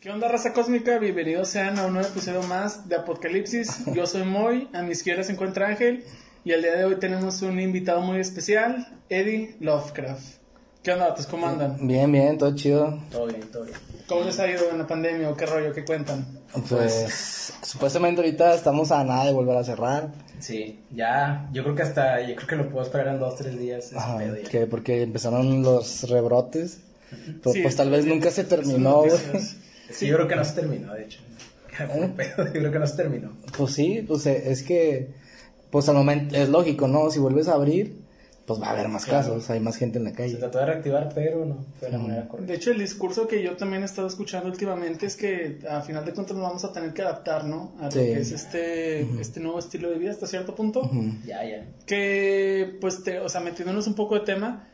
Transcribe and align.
¿Qué 0.00 0.10
onda, 0.10 0.28
raza 0.28 0.52
cósmica? 0.52 0.98
Bienvenidos 0.98 1.48
sean 1.48 1.78
a 1.78 1.86
un 1.86 1.94
nuevo 1.94 2.06
episodio 2.06 2.42
más 2.42 2.86
de 2.86 2.96
Apocalipsis. 2.96 3.86
Yo 3.94 4.06
soy 4.06 4.24
Moy, 4.24 4.68
a 4.74 4.82
mi 4.82 4.92
izquierda 4.92 5.22
se 5.22 5.32
encuentra 5.32 5.68
Ángel 5.68 6.04
y 6.44 6.52
el 6.52 6.60
día 6.60 6.76
de 6.76 6.84
hoy 6.84 6.96
tenemos 6.96 7.40
un 7.40 7.58
invitado 7.58 8.02
muy 8.02 8.20
especial, 8.20 9.00
Eddie 9.08 9.56
Lovecraft. 9.60 10.38
¿Qué 10.88 10.94
onda, 10.94 11.08
vatos? 11.08 11.26
¿Cómo 11.26 11.46
andan? 11.46 11.86
Bien, 11.86 12.10
bien, 12.10 12.38
todo 12.38 12.54
chido. 12.54 12.98
Todo 13.10 13.26
bien, 13.26 13.42
todo 13.52 13.64
bien. 13.64 13.76
¿Cómo 14.06 14.24
les 14.24 14.38
ha 14.40 14.50
ido 14.50 14.70
en 14.70 14.78
la 14.78 14.86
pandemia 14.86 15.28
o 15.28 15.36
qué 15.36 15.44
rollo? 15.44 15.70
¿Qué 15.74 15.84
cuentan? 15.84 16.26
Pues 16.66 17.52
supuestamente 17.60 18.22
ahorita 18.22 18.54
estamos 18.54 18.90
a 18.90 19.04
nada 19.04 19.26
de 19.26 19.34
volver 19.34 19.54
a 19.58 19.64
cerrar. 19.64 20.08
Sí, 20.38 20.80
ya, 20.90 21.46
yo 21.52 21.62
creo 21.62 21.74
que 21.74 21.82
hasta, 21.82 22.22
yo 22.22 22.34
creo 22.36 22.48
que 22.48 22.56
lo 22.56 22.70
puedo 22.70 22.86
esperar 22.86 23.08
en 23.08 23.20
dos, 23.20 23.36
tres 23.36 23.58
días. 23.58 23.92
Ajá, 23.94 24.18
que 24.50 24.66
porque 24.66 25.02
empezaron 25.02 25.62
los 25.62 26.08
rebrotes. 26.08 26.78
Pero 27.10 27.52
Sí, 27.52 27.60
pues 27.60 27.76
tal 27.76 27.90
vez 27.90 28.06
nunca 28.06 28.30
se 28.30 28.44
terminó. 28.44 29.02
Sí, 29.90 30.06
yo 30.06 30.16
creo 30.16 30.28
que 30.28 30.36
no 30.36 30.44
se 30.46 30.54
terminó, 30.54 30.94
de 30.94 31.04
hecho. 31.04 31.20
¿Eh? 31.80 32.12
Pero 32.16 32.46
yo 32.46 32.52
creo 32.52 32.72
que 32.72 32.78
no 32.78 32.86
se 32.86 32.96
terminó. 32.96 33.32
Pues 33.58 33.74
sí, 33.74 34.06
pues 34.08 34.24
eh, 34.24 34.50
es 34.50 34.62
que, 34.62 35.10
pues 35.70 35.86
al 35.90 35.96
momento 35.96 36.34
es 36.34 36.48
lógico, 36.48 36.88
¿no? 36.88 37.10
Si 37.10 37.18
vuelves 37.18 37.46
a 37.48 37.56
abrir, 37.56 38.07
pues 38.48 38.60
va 38.60 38.66
a 38.68 38.70
haber 38.70 38.88
más 38.88 39.04
Claro. 39.04 39.28
casos, 39.28 39.48
hay 39.50 39.60
más 39.60 39.76
gente 39.76 39.98
en 39.98 40.04
la 40.04 40.10
Se 40.10 40.16
calle. 40.16 40.34
trató 40.36 40.58
de 40.58 40.66
reactivar, 40.66 41.12
pero 41.14 41.44
no 41.44 41.64
fue 41.78 41.88
de 41.88 41.92
la 41.96 42.02
manera 42.02 42.26
correcta. 42.26 42.50
De 42.50 42.56
hecho, 42.56 42.70
el 42.72 42.78
discurso 42.78 43.28
que 43.28 43.42
yo 43.42 43.56
también 43.56 43.82
he 43.82 43.84
estado 43.84 44.08
escuchando 44.08 44.48
últimamente 44.48 45.06
es 45.06 45.14
que 45.16 45.58
a 45.70 45.82
final 45.82 46.04
de 46.04 46.12
cuentas 46.14 46.34
nos 46.36 46.44
vamos 46.44 46.64
a 46.64 46.72
tener 46.72 46.92
que 46.94 47.02
adaptar, 47.02 47.44
¿no? 47.44 47.74
A 47.80 47.90
Sí. 47.90 47.98
lo 47.98 48.04
que 48.06 48.20
es 48.20 48.32
este, 48.32 49.02
este 49.20 49.38
nuevo 49.40 49.58
estilo 49.60 49.90
de 49.90 49.98
vida 49.98 50.10
hasta 50.10 50.26
cierto 50.26 50.54
punto. 50.54 50.90
Ya, 51.24 51.44
ya. 51.44 51.66
que 51.86 52.76
pues 52.80 53.04
te, 53.04 53.20
o 53.20 53.28
sea, 53.28 53.40
metiéndonos 53.42 53.86
un 53.86 53.94
poco 53.94 54.14
de 54.14 54.22
tema, 54.22 54.66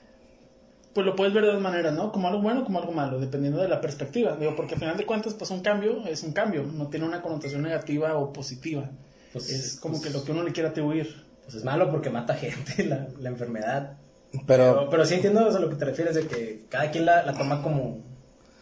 pues 0.92 1.04
lo 1.04 1.16
puedes 1.16 1.34
ver 1.34 1.44
de 1.44 1.52
dos 1.52 1.60
maneras, 1.60 1.92
¿no? 1.94 2.12
Como 2.12 2.28
algo 2.28 2.40
bueno 2.40 2.60
o 2.60 2.64
como 2.64 2.78
algo 2.78 2.92
malo, 2.92 3.18
dependiendo 3.18 3.60
de 3.60 3.66
la 3.68 3.80
perspectiva. 3.80 4.36
Digo, 4.36 4.54
porque 4.54 4.74
al 4.74 4.80
final 4.80 4.96
de 4.96 5.04
cuentas, 5.04 5.34
pues 5.34 5.50
un 5.50 5.60
cambio 5.60 6.06
es 6.06 6.22
un 6.22 6.32
cambio, 6.32 6.62
no 6.62 6.86
tiene 6.88 7.06
una 7.06 7.20
connotación 7.22 7.62
negativa 7.62 8.16
o 8.16 8.32
positiva. 8.32 8.88
Pues 9.32 9.50
es 9.50 9.80
como 9.80 9.94
pues- 9.98 10.04
que 10.06 10.10
lo 10.16 10.24
que 10.24 10.30
uno 10.30 10.44
le 10.44 10.52
quiera 10.52 10.68
atribuir. 10.68 11.23
Pues 11.44 11.56
es 11.56 11.64
malo 11.64 11.90
porque 11.90 12.10
mata 12.10 12.34
gente 12.34 12.84
la, 12.86 13.08
la 13.20 13.28
enfermedad. 13.28 13.98
Pero, 14.46 14.74
Pero, 14.74 14.88
pero 14.90 15.04
sí 15.06 15.14
entiendo 15.14 15.40
a 15.40 15.58
lo 15.60 15.68
que 15.68 15.76
te 15.76 15.84
refieres 15.84 16.14
de 16.16 16.26
que 16.26 16.64
cada 16.68 16.90
quien 16.90 17.04
la, 17.06 17.24
la 17.24 17.34
toma 17.34 17.62
como, 17.62 17.98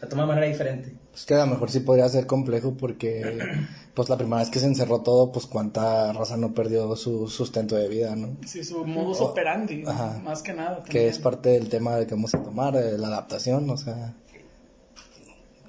la 0.01 0.07
toma 0.07 0.23
de 0.23 0.27
manera 0.27 0.45
diferente. 0.47 0.93
pues 1.11 1.25
que 1.25 1.33
a 1.33 1.39
lo 1.39 1.47
mejor 1.47 1.71
sí 1.71 1.79
podría 1.79 2.07
ser 2.09 2.27
complejo 2.27 2.75
porque, 2.77 3.39
pues 3.95 4.07
la 4.09 4.17
primera 4.17 4.37
vez 4.41 4.51
que 4.51 4.59
se 4.59 4.67
encerró 4.67 5.01
todo, 5.01 5.31
pues 5.31 5.47
cuánta 5.47 6.13
raza 6.13 6.37
no 6.37 6.53
perdió 6.53 6.95
su 6.95 7.27
sustento 7.27 7.75
de 7.75 7.87
vida, 7.87 8.15
¿no? 8.15 8.37
Sí, 8.45 8.63
su 8.63 8.85
modus 8.85 9.19
O- 9.21 9.25
operandi, 9.29 9.83
Ajá. 9.87 10.19
más 10.23 10.43
que 10.43 10.53
nada. 10.53 10.83
que 10.83 11.07
es 11.07 11.17
parte 11.17 11.49
del 11.49 11.69
tema 11.69 11.95
de 11.95 12.05
que 12.05 12.13
vamos 12.13 12.35
a 12.35 12.43
tomar, 12.43 12.73
de 12.75 12.97
la 12.99 13.07
adaptación, 13.07 13.67
o 13.71 13.77
sea, 13.77 14.13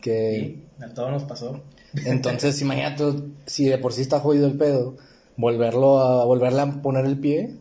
que 0.01 0.37
Y 0.79 0.83
a 0.83 0.93
todos 0.93 1.11
nos 1.13 1.23
pasó. 1.25 1.61
entonces 2.05 2.61
imagínate 2.63 3.05
si 3.47 3.67
de 3.69 3.79
por 3.79 3.93
sí 3.93 4.03
está 4.03 4.21
jodido 4.21 4.47
el 4.47 4.57
pedo, 4.59 4.97
volverlo 5.37 5.99
a 6.01 6.25
volverle 6.25 6.61
a 6.61 6.67
poner 6.83 7.05
el 7.07 7.19
pie, 7.19 7.55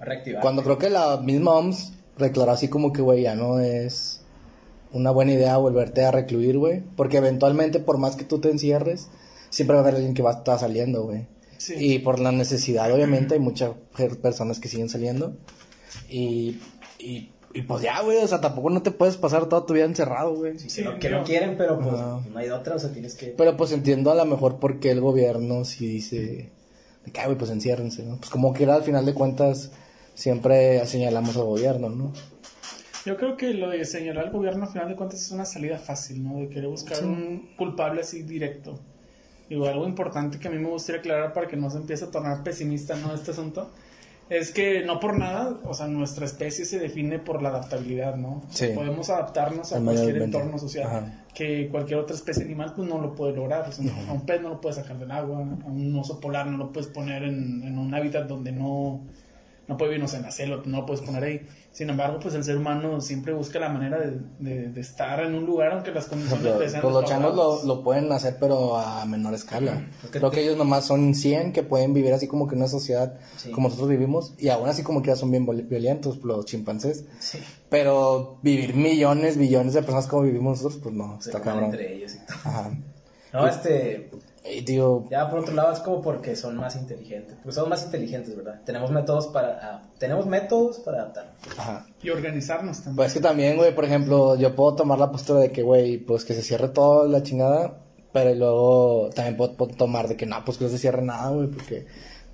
A 0.00 0.04
reactivar. 0.04 0.42
cuando 0.42 0.62
creo 0.62 0.78
que 0.78 0.90
la 0.90 1.16
misma 1.18 1.52
OMS 1.52 1.92
declaró 2.18 2.52
así 2.52 2.68
como 2.68 2.92
que 2.92 3.02
güey, 3.02 3.22
ya 3.22 3.34
no 3.34 3.60
es 3.60 4.22
una 4.92 5.10
buena 5.10 5.32
idea 5.32 5.56
volverte 5.58 6.04
a 6.04 6.10
recluir, 6.10 6.58
güey, 6.58 6.82
porque 6.96 7.18
eventualmente 7.18 7.78
por 7.80 7.98
más 7.98 8.16
que 8.16 8.24
tú 8.24 8.38
te 8.40 8.50
encierres, 8.50 9.08
siempre 9.50 9.74
va 9.74 9.80
a 9.80 9.82
haber 9.82 9.96
alguien 9.96 10.14
que 10.14 10.22
va 10.22 10.30
a 10.30 10.38
estar 10.38 10.58
saliendo, 10.58 11.04
güey. 11.04 11.26
Sí. 11.58 11.74
Y 11.76 11.98
por 11.98 12.20
la 12.20 12.30
necesidad, 12.32 12.90
obviamente, 12.92 13.34
hay 13.34 13.40
muchas 13.40 13.72
per- 13.96 14.18
personas 14.18 14.60
que 14.60 14.68
siguen 14.68 14.88
saliendo. 14.88 15.34
Y, 16.08 16.58
y, 16.98 17.30
y 17.52 17.62
pues 17.62 17.82
ya, 17.82 18.00
güey, 18.02 18.18
o 18.18 18.28
sea, 18.28 18.40
tampoco 18.40 18.70
no 18.70 18.80
te 18.82 18.90
puedes 18.92 19.16
pasar 19.16 19.46
toda 19.46 19.66
tu 19.66 19.74
vida 19.74 19.84
encerrado, 19.84 20.34
güey. 20.36 20.56
que, 20.56 20.64
no, 20.64 20.70
Sí, 20.70 20.84
que 21.00 21.10
no 21.10 21.24
quieren, 21.24 21.56
pero 21.58 21.78
pues 21.80 21.94
Ajá. 21.94 22.20
no 22.30 22.38
hay 22.38 22.48
otra, 22.50 22.76
o 22.76 22.78
sea, 22.78 22.90
tienes 22.92 23.14
que... 23.14 23.26
Pero 23.36 23.56
pues 23.56 23.72
entiendo 23.72 24.10
a 24.10 24.14
lo 24.14 24.24
mejor 24.24 24.58
por 24.58 24.78
qué 24.80 24.90
el 24.92 25.00
gobierno 25.00 25.64
si 25.64 25.86
dice, 25.86 26.50
de 27.08 27.12
que, 27.12 27.20
"Ah, 27.20 27.26
güey, 27.26 27.38
pues 27.38 27.50
enciérrense, 27.50 28.02
¿no? 28.04 28.16
Pues 28.16 28.30
como 28.30 28.52
quiera, 28.52 28.74
al 28.74 28.82
final 28.82 29.04
de 29.04 29.14
cuentas, 29.14 29.70
siempre 30.14 30.84
señalamos 30.86 31.36
al 31.36 31.44
gobierno, 31.44 31.88
¿no? 31.88 32.12
Yo 33.06 33.16
creo 33.16 33.36
que 33.36 33.54
lo 33.54 33.70
de 33.70 33.84
señalar 33.84 34.26
al 34.26 34.30
gobierno, 34.32 34.64
al 34.66 34.70
final 34.72 34.88
de 34.88 34.96
cuentas, 34.96 35.22
es 35.22 35.30
una 35.30 35.44
salida 35.44 35.78
fácil, 35.78 36.22
¿no? 36.22 36.38
De 36.38 36.48
querer 36.48 36.68
buscar 36.68 37.02
un 37.04 37.50
culpable 37.56 38.02
así 38.02 38.22
directo. 38.22 38.78
Digo, 39.48 39.66
algo 39.66 39.86
importante 39.86 40.38
que 40.38 40.48
a 40.48 40.50
mí 40.50 40.58
me 40.58 40.68
gustaría 40.68 41.00
aclarar 41.00 41.32
para 41.32 41.48
que 41.48 41.56
no 41.56 41.70
se 41.70 41.78
empiece 41.78 42.04
a 42.04 42.10
tornar 42.10 42.42
pesimista, 42.42 42.96
¿no? 42.96 43.14
Este 43.14 43.30
asunto. 43.30 43.70
Es 44.28 44.52
que 44.52 44.84
no 44.84 45.00
por 45.00 45.18
nada, 45.18 45.58
o 45.64 45.72
sea, 45.72 45.86
nuestra 45.86 46.26
especie 46.26 46.66
se 46.66 46.78
define 46.78 47.18
por 47.18 47.40
la 47.40 47.48
adaptabilidad, 47.48 48.16
¿no? 48.16 48.42
Sí. 48.50 48.68
podemos 48.74 49.08
adaptarnos 49.08 49.72
a 49.72 49.80
cualquier 49.80 50.20
entorno 50.20 50.58
social 50.58 50.86
Ajá. 50.86 51.17
Que 51.34 51.68
cualquier 51.68 51.98
otra 52.00 52.16
especie 52.16 52.44
animal 52.44 52.72
pues 52.74 52.88
no 52.88 53.00
lo 53.00 53.14
puede 53.14 53.34
lograr. 53.34 53.68
O 53.68 53.72
sea, 53.72 53.84
A 54.08 54.12
un 54.12 54.22
pez 54.26 54.40
no 54.42 54.48
lo 54.48 54.60
puedes 54.60 54.76
sacar 54.76 54.98
del 54.98 55.10
agua, 55.10 55.38
a 55.38 55.66
un 55.66 55.96
oso 55.98 56.18
polar 56.20 56.46
no 56.46 56.56
lo 56.58 56.72
puedes 56.72 56.88
poner 56.90 57.22
en, 57.22 57.62
en 57.62 57.78
un 57.78 57.94
hábitat 57.94 58.26
donde 58.26 58.50
no, 58.52 59.00
no 59.68 59.76
puede 59.76 59.90
vivir, 59.90 60.02
no 60.02 60.08
sé, 60.08 60.16
en 60.16 60.22
la 60.22 60.30
selva, 60.30 60.62
no 60.64 60.78
lo 60.78 60.86
puedes 60.86 61.02
poner 61.02 61.22
ahí. 61.24 61.46
Sin 61.70 61.90
embargo, 61.90 62.18
pues 62.18 62.34
el 62.34 62.42
ser 62.42 62.56
humano 62.56 63.00
siempre 63.00 63.32
busca 63.34 63.60
la 63.60 63.68
manera 63.68 64.00
de, 64.00 64.18
de- 64.40 64.68
de 64.70 64.80
estar 64.80 65.20
en 65.20 65.34
un 65.34 65.44
lugar 65.46 65.70
aunque 65.74 65.92
las 65.92 66.06
condiciones 66.06 66.44
Pero, 66.44 66.58
le 66.58 66.68
sean 66.68 66.82
pues 66.82 66.92
los 66.94 67.04
changos 67.04 67.36
lo, 67.36 67.64
lo 67.64 67.84
pueden 67.84 68.10
hacer, 68.10 68.36
pero 68.40 68.76
a 68.76 69.04
menor 69.04 69.34
escala. 69.34 69.86
Es 70.02 70.10
que 70.10 70.18
Creo 70.18 70.30
que 70.32 70.42
ellos 70.42 70.56
nomás 70.56 70.86
son 70.86 71.14
100 71.14 71.52
que 71.52 71.62
pueden 71.62 71.94
vivir 71.94 72.12
así 72.14 72.26
como 72.26 72.48
que 72.48 72.54
en 72.56 72.62
una 72.62 72.68
sociedad 72.68 73.14
Sí. 73.36 73.52
como 73.52 73.68
nosotros 73.68 73.90
vivimos. 73.90 74.34
Y 74.38 74.48
aún 74.48 74.68
así 74.68 74.82
como 74.82 75.02
que 75.02 75.08
ya 75.08 75.16
son 75.16 75.30
bien 75.30 75.46
violentos 75.68 76.18
los 76.24 76.46
chimpancés. 76.46 77.04
Sí. 77.20 77.38
Pero 77.70 78.38
vivir 78.42 78.74
millones, 78.74 79.36
billones 79.36 79.74
de 79.74 79.82
personas 79.82 80.06
como 80.06 80.22
vivimos 80.22 80.58
nosotros, 80.62 80.80
pues 80.82 80.94
no, 80.94 81.20
Se 81.20 81.30
está 81.30 81.42
cabrón. 81.42 81.64
entre 81.66 81.94
ellos 81.96 82.14
y 82.14 82.18
todo. 82.26 82.36
Ajá. 82.44 82.70
No, 83.30 83.46
este, 83.46 84.10
Y 84.50 84.62
tío, 84.62 85.04
ya 85.10 85.28
por 85.28 85.40
otro 85.40 85.52
lado 85.54 85.72
es 85.74 85.80
como 85.80 86.00
porque 86.00 86.34
son 86.34 86.56
más 86.56 86.76
inteligentes, 86.76 87.34
porque 87.42 87.52
son 87.52 87.68
más 87.68 87.84
inteligentes, 87.84 88.34
¿verdad? 88.34 88.62
Tenemos 88.64 88.90
métodos 88.90 89.26
para, 89.26 89.58
ah, 89.62 89.82
tenemos 89.98 90.24
métodos 90.24 90.78
para 90.78 91.02
adaptar. 91.02 91.34
ajá. 91.58 91.86
Y 92.02 92.08
organizarnos 92.08 92.78
también. 92.78 92.96
Pues 92.96 93.08
es 93.08 93.14
que 93.14 93.20
también, 93.20 93.58
güey, 93.58 93.74
por 93.74 93.84
ejemplo, 93.84 94.34
yo 94.36 94.56
puedo 94.56 94.74
tomar 94.76 94.98
la 94.98 95.10
postura 95.12 95.40
de 95.40 95.52
que, 95.52 95.62
güey, 95.62 95.98
pues 95.98 96.24
que 96.24 96.32
se 96.32 96.40
cierre 96.42 96.70
toda 96.70 97.06
la 97.06 97.22
chingada, 97.22 97.80
pero 98.14 98.34
luego 98.34 99.10
también 99.14 99.36
puedo, 99.36 99.54
puedo 99.58 99.74
tomar 99.74 100.08
de 100.08 100.16
que 100.16 100.24
no, 100.24 100.42
pues 100.46 100.56
que 100.56 100.64
no 100.64 100.70
se 100.70 100.78
cierre 100.78 101.02
nada, 101.02 101.28
güey, 101.28 101.48
porque 101.48 101.84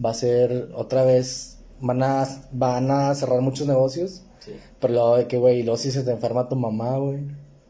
va 0.02 0.10
a 0.10 0.14
ser 0.14 0.68
otra 0.76 1.02
vez, 1.02 1.58
van 1.80 2.04
a, 2.04 2.24
van 2.52 2.88
a 2.92 3.12
cerrar 3.16 3.40
muchos 3.40 3.66
negocios, 3.66 4.22
Sí. 4.44 4.52
pero 4.80 4.92
luego 4.94 5.16
de 5.16 5.26
que, 5.26 5.38
güey, 5.38 5.62
luego 5.62 5.76
si 5.78 5.90
se 5.90 6.02
te 6.02 6.10
enferma 6.10 6.48
tu 6.48 6.56
mamá, 6.56 6.96
güey, 6.98 7.20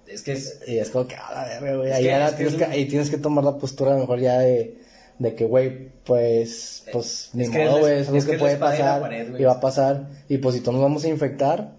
Es 0.07 0.23
que 0.23 0.33
es, 0.33 0.61
y 0.67 0.79
es 0.79 0.91
como 0.91 1.07
que, 1.07 1.15
a 1.17 1.33
la 1.33 1.45
verga, 1.61 1.77
güey, 1.77 1.93
ahí, 1.93 2.03
que- 2.05 2.09
que 2.09 2.37
tienes 2.37 2.53
es 2.53 2.59
que, 2.59 2.65
un- 2.65 2.71
ahí 2.71 2.85
tienes 2.87 3.11
que 3.11 3.19
tomar 3.19 3.45
la 3.45 3.57
postura 3.59 3.97
mejor 3.97 4.21
ya 4.21 4.39
de, 4.41 4.79
de 5.19 5.35
que, 5.35 5.45
güey, 5.47 5.91
pues, 6.05 6.85
pues, 6.93 7.31
ni 7.33 7.49
que 7.49 7.65
modo, 7.65 7.79
güey, 7.81 7.99
es 8.01 8.07
algo 8.09 8.19
es 8.19 8.25
que 8.27 8.39
puede 8.39 8.57
pasar, 8.57 9.01
pared, 9.01 9.39
y 9.39 9.43
va 9.45 9.53
a 9.53 9.61
pasar, 9.61 10.09
y 10.29 10.39
pues 10.39 10.55
si 10.57 10.61
todos 10.61 10.75
nos 10.75 10.83
vamos 10.83 11.05
a 11.05 11.09
infectar, 11.09 11.73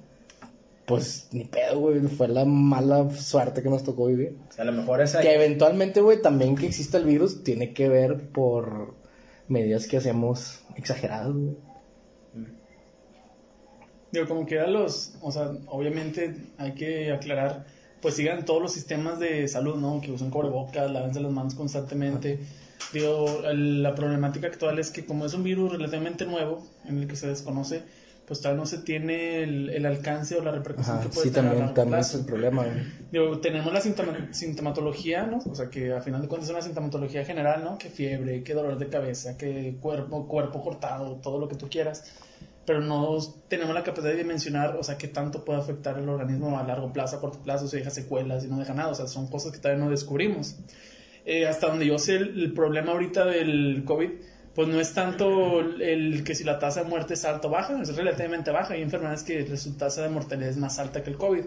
pues 0.85 1.27
ni 1.31 1.45
pedo, 1.45 1.79
güey. 1.79 1.99
Fue 2.01 2.27
la 2.27 2.45
mala 2.45 3.09
suerte 3.11 3.63
que 3.63 3.69
nos 3.69 3.83
tocó 3.83 4.05
vivir. 4.07 4.37
a 4.57 4.63
lo 4.63 4.71
mejor 4.71 5.01
esa... 5.01 5.19
Que 5.21 5.33
eventualmente, 5.33 5.99
güey, 6.01 6.21
también 6.21 6.55
que 6.55 6.67
exista 6.67 6.97
el 6.99 7.05
virus 7.05 7.43
tiene 7.43 7.73
que 7.73 7.89
ver 7.89 8.29
por 8.29 8.93
medidas 9.47 9.87
que 9.87 9.97
hacemos 9.97 10.59
exageradas, 10.75 11.33
güey. 11.33 11.55
Digo, 14.11 14.27
como 14.27 14.45
quiera 14.45 14.67
los, 14.67 15.13
o 15.21 15.31
sea, 15.31 15.51
obviamente 15.67 16.35
hay 16.57 16.71
que 16.73 17.11
aclarar, 17.11 17.65
pues 18.01 18.15
sigan 18.15 18.45
todos 18.45 18.61
los 18.61 18.71
sistemas 18.71 19.19
de 19.19 19.47
salud, 19.47 19.75
¿no? 19.75 19.99
Que 20.01 20.11
usen 20.11 20.29
cubrebocas, 20.29 20.89
lávense 20.91 21.19
las 21.19 21.31
manos 21.31 21.55
constantemente. 21.55 22.39
Digo, 22.93 23.41
el- 23.45 23.83
la 23.83 23.93
problemática 23.95 24.47
actual 24.47 24.79
es 24.79 24.91
que 24.91 25.05
como 25.05 25.25
es 25.25 25.33
un 25.33 25.43
virus 25.43 25.71
relativamente 25.71 26.25
nuevo, 26.25 26.65
en 26.85 26.99
el 26.99 27.07
que 27.07 27.15
se 27.15 27.27
desconoce, 27.27 27.83
pues 28.27 28.41
todavía 28.41 28.59
no 28.61 28.65
se 28.65 28.79
tiene 28.79 29.43
el, 29.43 29.69
el 29.69 29.85
alcance 29.85 30.35
o 30.35 30.43
la 30.43 30.51
repercusión 30.51 30.97
Ajá, 30.97 31.03
que 31.07 31.13
puede 31.13 31.27
sí, 31.27 31.33
tener 31.33 31.51
también, 31.51 31.73
también 31.75 31.99
es 31.99 32.13
el 32.15 32.25
problema, 32.25 32.63
güey. 32.63 32.77
Digo, 33.11 33.39
tenemos 33.39 33.71
la 33.73 33.81
sintoma- 33.81 34.33
sintomatología, 34.33 35.27
¿no? 35.27 35.39
O 35.49 35.53
sea, 35.55 35.69
que 35.69 35.93
a 35.93 36.01
final 36.01 36.21
de 36.21 36.27
cuentas 36.27 36.49
es 36.49 36.53
una 36.55 36.63
sintomatología 36.63 37.23
general, 37.25 37.63
¿no? 37.63 37.77
Que 37.77 37.89
fiebre, 37.89 38.43
que 38.43 38.53
dolor 38.53 38.77
de 38.79 38.87
cabeza, 38.87 39.37
que 39.37 39.77
cuerpo, 39.79 40.27
cuerpo 40.27 40.61
cortado, 40.63 41.15
todo 41.17 41.37
lo 41.39 41.47
que 41.47 41.55
tú 41.55 41.67
quieras. 41.69 42.03
Pero 42.65 42.81
no 42.81 43.17
tenemos 43.47 43.73
la 43.75 43.83
capacidad 43.83 44.11
de 44.11 44.17
dimensionar, 44.17 44.75
o 44.75 44.83
sea, 44.83 44.97
qué 44.97 45.07
tanto 45.07 45.45
puede 45.45 45.59
afectar 45.59 45.97
el 45.99 46.09
organismo 46.09 46.57
a 46.57 46.63
largo 46.63 46.91
plazo, 46.91 47.17
a 47.17 47.19
corto 47.21 47.39
plazo, 47.39 47.67
si 47.67 47.77
deja 47.77 47.91
secuelas, 47.91 48.43
si 48.43 48.49
no 48.49 48.57
deja 48.57 48.73
nada. 48.73 48.89
O 48.89 48.95
sea, 48.95 49.07
son 49.07 49.27
cosas 49.27 49.51
que 49.51 49.59
todavía 49.59 49.83
no 49.83 49.91
descubrimos. 49.91 50.55
Eh, 51.25 51.47
hasta 51.47 51.67
donde 51.67 51.85
yo 51.85 51.97
sé, 51.99 52.15
el, 52.15 52.41
el 52.43 52.53
problema 52.53 52.91
ahorita 52.93 53.25
del 53.25 53.83
COVID, 53.85 54.09
pues 54.55 54.67
no 54.67 54.79
es 54.79 54.93
tanto 54.93 55.59
el, 55.59 55.81
el 55.81 56.23
que 56.23 56.33
si 56.33 56.43
la 56.43 56.57
tasa 56.59 56.83
de 56.83 56.89
muerte 56.89 57.13
es 57.15 57.25
alta 57.25 57.47
o 57.47 57.51
baja, 57.51 57.79
es 57.81 57.95
relativamente 57.95 58.51
baja. 58.51 58.73
Hay 58.73 58.81
enfermedades 58.81 59.23
que 59.23 59.57
su 59.57 59.73
tasa 59.77 60.01
de 60.03 60.09
mortalidad 60.09 60.49
es 60.49 60.57
más 60.57 60.79
alta 60.79 61.03
que 61.03 61.09
el 61.11 61.17
COVID. 61.17 61.43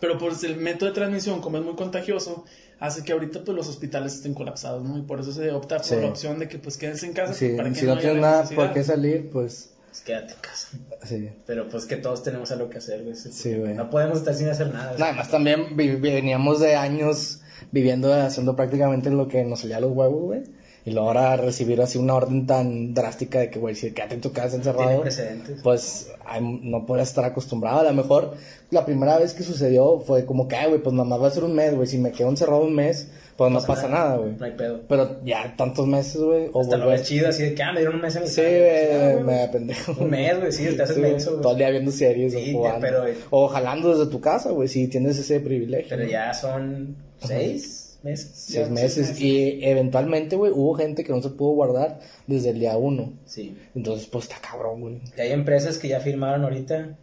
Pero 0.00 0.16
por 0.18 0.32
el 0.42 0.56
método 0.56 0.88
de 0.90 0.94
transmisión, 0.94 1.40
como 1.40 1.58
es 1.58 1.64
muy 1.64 1.74
contagioso, 1.74 2.44
hace 2.78 3.04
que 3.04 3.12
ahorita 3.12 3.44
pues 3.44 3.54
los 3.56 3.68
hospitales 3.68 4.14
estén 4.14 4.32
colapsados, 4.34 4.82
¿no? 4.82 4.96
Y 4.96 5.02
por 5.02 5.20
eso 5.20 5.32
se 5.32 5.50
opta 5.52 5.76
por 5.76 5.84
Sí. 5.84 5.96
la 5.96 6.06
opción 6.08 6.38
de 6.38 6.48
que 6.48 6.58
pues 6.58 6.76
quédense 6.78 7.06
en 7.06 7.12
casa 7.12 7.34
Sí, 7.34 7.46
pues, 7.48 7.56
para 7.58 7.68
que 7.68 7.74
si 7.74 7.86
no 7.86 7.92
haya 7.92 8.00
tienes 8.00 8.20
nada 8.22 8.48
por 8.54 8.72
qué 8.72 8.82
salir, 8.82 9.28
pues 9.30 9.74
Pues 9.90 10.02
quédate 10.02 10.34
en 10.34 10.40
casa. 10.40 10.68
sí. 11.04 11.30
Pero 11.46 11.68
pues 11.68 11.84
que 11.84 11.96
todos 11.96 12.22
tenemos 12.22 12.50
algo 12.52 12.70
que 12.70 12.78
hacer, 12.78 13.02
güey. 13.02 13.16
Sí, 13.16 13.54
güey. 13.54 13.74
No 13.74 13.90
podemos 13.90 14.18
estar 14.18 14.34
sin 14.34 14.48
hacer 14.48 14.72
nada. 14.72 14.94
Nada 14.96 15.12
más 15.12 15.30
también 15.30 15.76
veníamos 15.76 16.60
de 16.60 16.76
años 16.76 17.40
viviendo, 17.72 18.12
haciendo 18.14 18.54
prácticamente 18.54 19.10
lo 19.10 19.26
que 19.28 19.44
nos 19.44 19.60
salía 19.60 19.80
los 19.80 19.90
huevos, 19.92 20.22
güey. 20.22 20.42
Y 20.84 20.92
luego 20.92 21.08
ahora 21.08 21.36
recibir 21.36 21.82
así 21.82 21.98
una 21.98 22.14
orden 22.14 22.46
tan 22.46 22.94
drástica 22.94 23.40
de 23.40 23.50
que, 23.50 23.58
güey, 23.58 23.74
si 23.74 23.90
quédate 23.92 24.14
en 24.14 24.20
tu 24.22 24.32
casa 24.32 24.56
encerrado, 24.56 25.02
precedentes. 25.02 25.60
pues 25.62 26.08
no 26.40 26.86
puedes 26.86 27.08
estar 27.08 27.24
acostumbrado. 27.24 27.80
A 27.80 27.84
lo 27.84 27.92
mejor 27.92 28.34
la 28.70 28.86
primera 28.86 29.18
vez 29.18 29.34
que 29.34 29.42
sucedió 29.42 30.00
fue 30.00 30.24
como 30.24 30.48
que, 30.48 30.56
ay, 30.56 30.68
güey, 30.68 30.82
pues 30.82 30.94
mamá 30.94 31.16
va 31.18 31.28
a 31.28 31.30
ser 31.32 31.44
un 31.44 31.54
mes, 31.54 31.74
güey. 31.74 31.86
Si 31.86 31.98
me 31.98 32.12
quedo 32.12 32.30
encerrado 32.30 32.62
un 32.62 32.74
mes, 32.74 33.08
pues 33.40 33.52
no 33.52 33.62
pasa 33.62 33.88
nada, 33.88 34.16
güey. 34.18 34.34
No 34.38 34.44
hay 34.44 34.52
pedo. 34.52 34.82
Pero 34.86 35.24
ya 35.24 35.54
tantos 35.56 35.86
meses, 35.86 36.20
güey. 36.20 36.50
O 36.52 36.60
Hasta 36.60 36.76
lo 36.76 36.88
ves 36.88 37.04
chido, 37.04 37.28
así 37.30 37.42
de 37.42 37.54
que, 37.54 37.62
ah, 37.62 37.72
me 37.72 37.80
dieron 37.80 37.94
un 37.96 38.02
mes 38.02 38.14
en 38.16 38.22
mi 38.24 38.28
Sí, 38.28 38.36
casa. 38.42 38.48
güey, 38.50 38.92
Ah, 39.18 39.20
me 39.24 39.34
da 39.36 39.50
pendejo. 39.50 39.92
Un 39.98 40.10
mes, 40.10 40.38
güey, 40.38 40.52
sí, 40.52 40.76
te 40.76 40.82
haces 40.82 40.96
Sí, 40.96 41.00
menso, 41.00 41.30
güey. 41.30 41.42
Todo 41.42 41.52
el 41.52 41.58
día 41.58 41.70
viendo 41.70 41.90
series 41.90 42.34
Sí, 42.34 42.52
o 42.54 42.58
jugando. 42.58 42.80
pero- 42.80 43.04
o 43.30 43.48
jalando 43.48 43.96
desde 43.96 44.10
tu 44.10 44.20
casa, 44.20 44.50
güey, 44.50 44.68
si 44.68 44.88
tienes 44.88 45.16
ese 45.18 45.40
privilegio. 45.40 45.88
Pero 45.96 46.06
ya 46.06 46.34
son 46.34 46.96
seis 47.18 47.98
meses. 48.02 48.30
Seis 48.34 48.66
Ya, 48.66 48.66
meses. 48.72 48.92
seis 48.92 49.08
meses. 49.08 49.20
Y 49.22 49.64
eventualmente, 49.64 50.36
güey, 50.36 50.52
hubo 50.54 50.74
gente 50.74 51.02
que 51.02 51.12
no 51.12 51.22
se 51.22 51.30
pudo 51.30 51.52
guardar 51.52 51.98
desde 52.26 52.50
el 52.50 52.60
día 52.60 52.76
uno. 52.76 53.14
Sí. 53.24 53.56
Entonces, 53.74 54.06
pues 54.06 54.24
está 54.24 54.36
cabrón, 54.46 54.80
güey. 54.82 55.00
Y 55.16 55.20
hay 55.20 55.32
empresas 55.32 55.78
que 55.78 55.88
ya 55.88 56.00
firmaron 56.00 56.44
ahorita, 56.44 56.96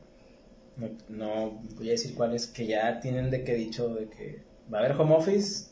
no, 0.77 0.87
no 1.09 1.61
voy 1.77 1.87
a 1.87 1.91
decir 1.93 2.13
cuáles, 2.13 2.45
que 2.45 2.67
ya 2.67 2.99
tienen 2.99 3.31
de 3.31 3.43
que 3.43 3.55
dicho 3.55 3.89
de 3.89 4.07
que 4.07 4.39
va 4.71 4.79
a 4.79 4.85
haber 4.85 4.99
home 4.99 5.15
office 5.15 5.65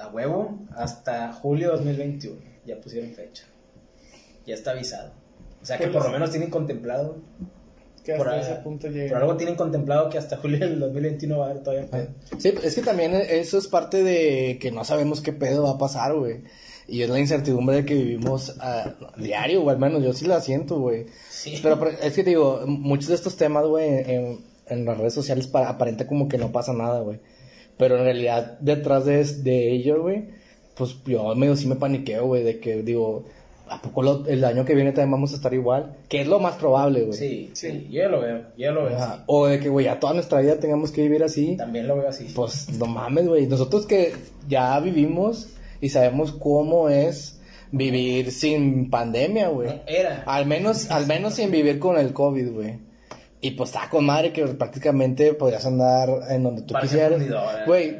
a 0.00 0.08
huevo 0.08 0.58
hasta 0.76 1.32
julio 1.32 1.70
2021. 1.72 2.36
Ya 2.66 2.80
pusieron 2.80 3.10
fecha. 3.12 3.44
Ya 4.46 4.54
está 4.54 4.72
avisado. 4.72 5.12
O 5.62 5.66
sea 5.66 5.78
que 5.78 5.88
por 5.88 6.02
lo 6.04 6.10
menos 6.10 6.30
tienen 6.30 6.50
contemplado, 6.50 7.16
Que 8.04 8.12
hasta 8.14 8.24
por, 8.24 8.34
ese 8.34 8.54
punto 8.56 8.86
por 8.86 8.96
llega. 8.96 9.18
algo 9.18 9.36
tienen 9.36 9.56
contemplado 9.56 10.08
que 10.08 10.16
hasta 10.18 10.36
julio 10.38 10.58
del 10.58 10.80
2021 10.80 11.38
va 11.38 11.46
a 11.46 11.50
haber 11.50 11.62
todavía. 11.62 11.86
pedo. 11.90 12.08
Sí, 12.38 12.54
es 12.62 12.74
que 12.74 12.80
también 12.82 13.12
eso 13.14 13.58
es 13.58 13.66
parte 13.68 14.02
de 14.02 14.58
que 14.60 14.70
no 14.70 14.84
sabemos 14.84 15.20
qué 15.20 15.32
pedo 15.32 15.64
va 15.64 15.72
a 15.72 15.78
pasar, 15.78 16.14
güey. 16.14 16.42
Y 16.88 17.02
es 17.02 17.10
la 17.10 17.20
incertidumbre 17.20 17.76
de 17.76 17.84
que 17.84 17.94
vivimos 17.94 18.56
a 18.60 18.94
diario, 19.16 19.62
o 19.62 19.70
al 19.70 19.78
menos 19.78 20.02
yo 20.02 20.12
sí 20.12 20.24
la 20.26 20.40
siento, 20.40 20.80
güey. 20.80 21.06
Sí. 21.28 21.58
Pero, 21.62 21.78
pero 21.78 21.90
es 21.92 22.12
que 22.14 22.24
te 22.24 22.30
digo, 22.30 22.62
muchos 22.66 23.08
de 23.08 23.14
estos 23.14 23.36
temas, 23.36 23.64
güey, 23.66 23.88
en, 24.10 24.40
en 24.66 24.84
las 24.86 24.98
redes 24.98 25.14
sociales 25.14 25.46
pa- 25.46 25.68
aparenta 25.68 26.06
como 26.06 26.26
que 26.26 26.38
no 26.38 26.50
pasa 26.50 26.72
nada, 26.72 27.00
güey. 27.00 27.20
Pero 27.80 27.96
en 27.98 28.04
realidad, 28.04 28.58
detrás 28.60 29.04
de, 29.06 29.24
de 29.24 29.72
ello, 29.72 30.02
güey, 30.02 30.26
pues 30.76 30.96
yo 31.04 31.34
medio 31.34 31.56
sí 31.56 31.66
me 31.66 31.74
paniqueo, 31.74 32.26
güey, 32.26 32.44
de 32.44 32.60
que 32.60 32.82
digo, 32.82 33.24
¿a 33.68 33.82
poco 33.82 34.02
lo- 34.02 34.26
el 34.26 34.44
año 34.44 34.64
que 34.64 34.74
viene 34.76 34.92
también 34.92 35.10
vamos 35.10 35.32
a 35.32 35.36
estar 35.36 35.52
igual? 35.52 35.96
Que 36.08 36.20
es 36.20 36.28
lo 36.28 36.38
más 36.38 36.54
probable, 36.56 37.02
güey. 37.02 37.12
Sí, 37.18 37.50
sí, 37.54 37.70
Sí. 37.70 37.88
yo 37.90 38.02
ya 38.02 38.08
lo 38.08 38.20
veo, 38.20 38.38
yo 38.38 38.44
ya 38.56 38.70
lo 38.70 38.84
veo 38.84 38.96
así. 38.98 39.20
O 39.26 39.46
de 39.46 39.58
que, 39.58 39.68
güey, 39.68 39.86
ya 39.86 39.98
toda 39.98 40.12
nuestra 40.14 40.40
vida 40.40 40.60
tengamos 40.60 40.92
que 40.92 41.02
vivir 41.02 41.24
así. 41.24 41.56
También 41.56 41.88
lo 41.88 41.96
veo 41.96 42.08
así. 42.08 42.26
Pues 42.34 42.68
no 42.78 42.86
mames, 42.86 43.26
güey. 43.26 43.46
Nosotros 43.46 43.86
que 43.86 44.12
ya 44.48 44.78
vivimos 44.80 45.48
y 45.80 45.88
sabemos 45.88 46.32
cómo 46.32 46.88
es 46.88 47.40
vivir 47.72 48.32
sin 48.32 48.90
pandemia, 48.90 49.48
güey. 49.48 49.70
Era. 49.86 50.22
Al 50.26 50.44
menos, 50.46 50.90
al 50.90 51.06
menos 51.06 51.34
sin 51.34 51.50
vivir 51.50 51.78
con 51.78 51.96
el 51.98 52.12
COVID, 52.12 52.50
güey. 52.52 52.89
Y 53.40 53.52
pues 53.52 53.70
está 53.70 53.88
con 53.88 54.04
madre 54.04 54.32
que 54.32 54.44
prácticamente 54.46 55.32
podrías 55.34 55.64
andar 55.66 56.10
en 56.28 56.42
donde 56.42 56.62
tú 56.62 56.72
Parque 56.74 56.88
quisieras. 56.88 57.14
fundidora. 57.18 57.64
Güey, 57.66 57.96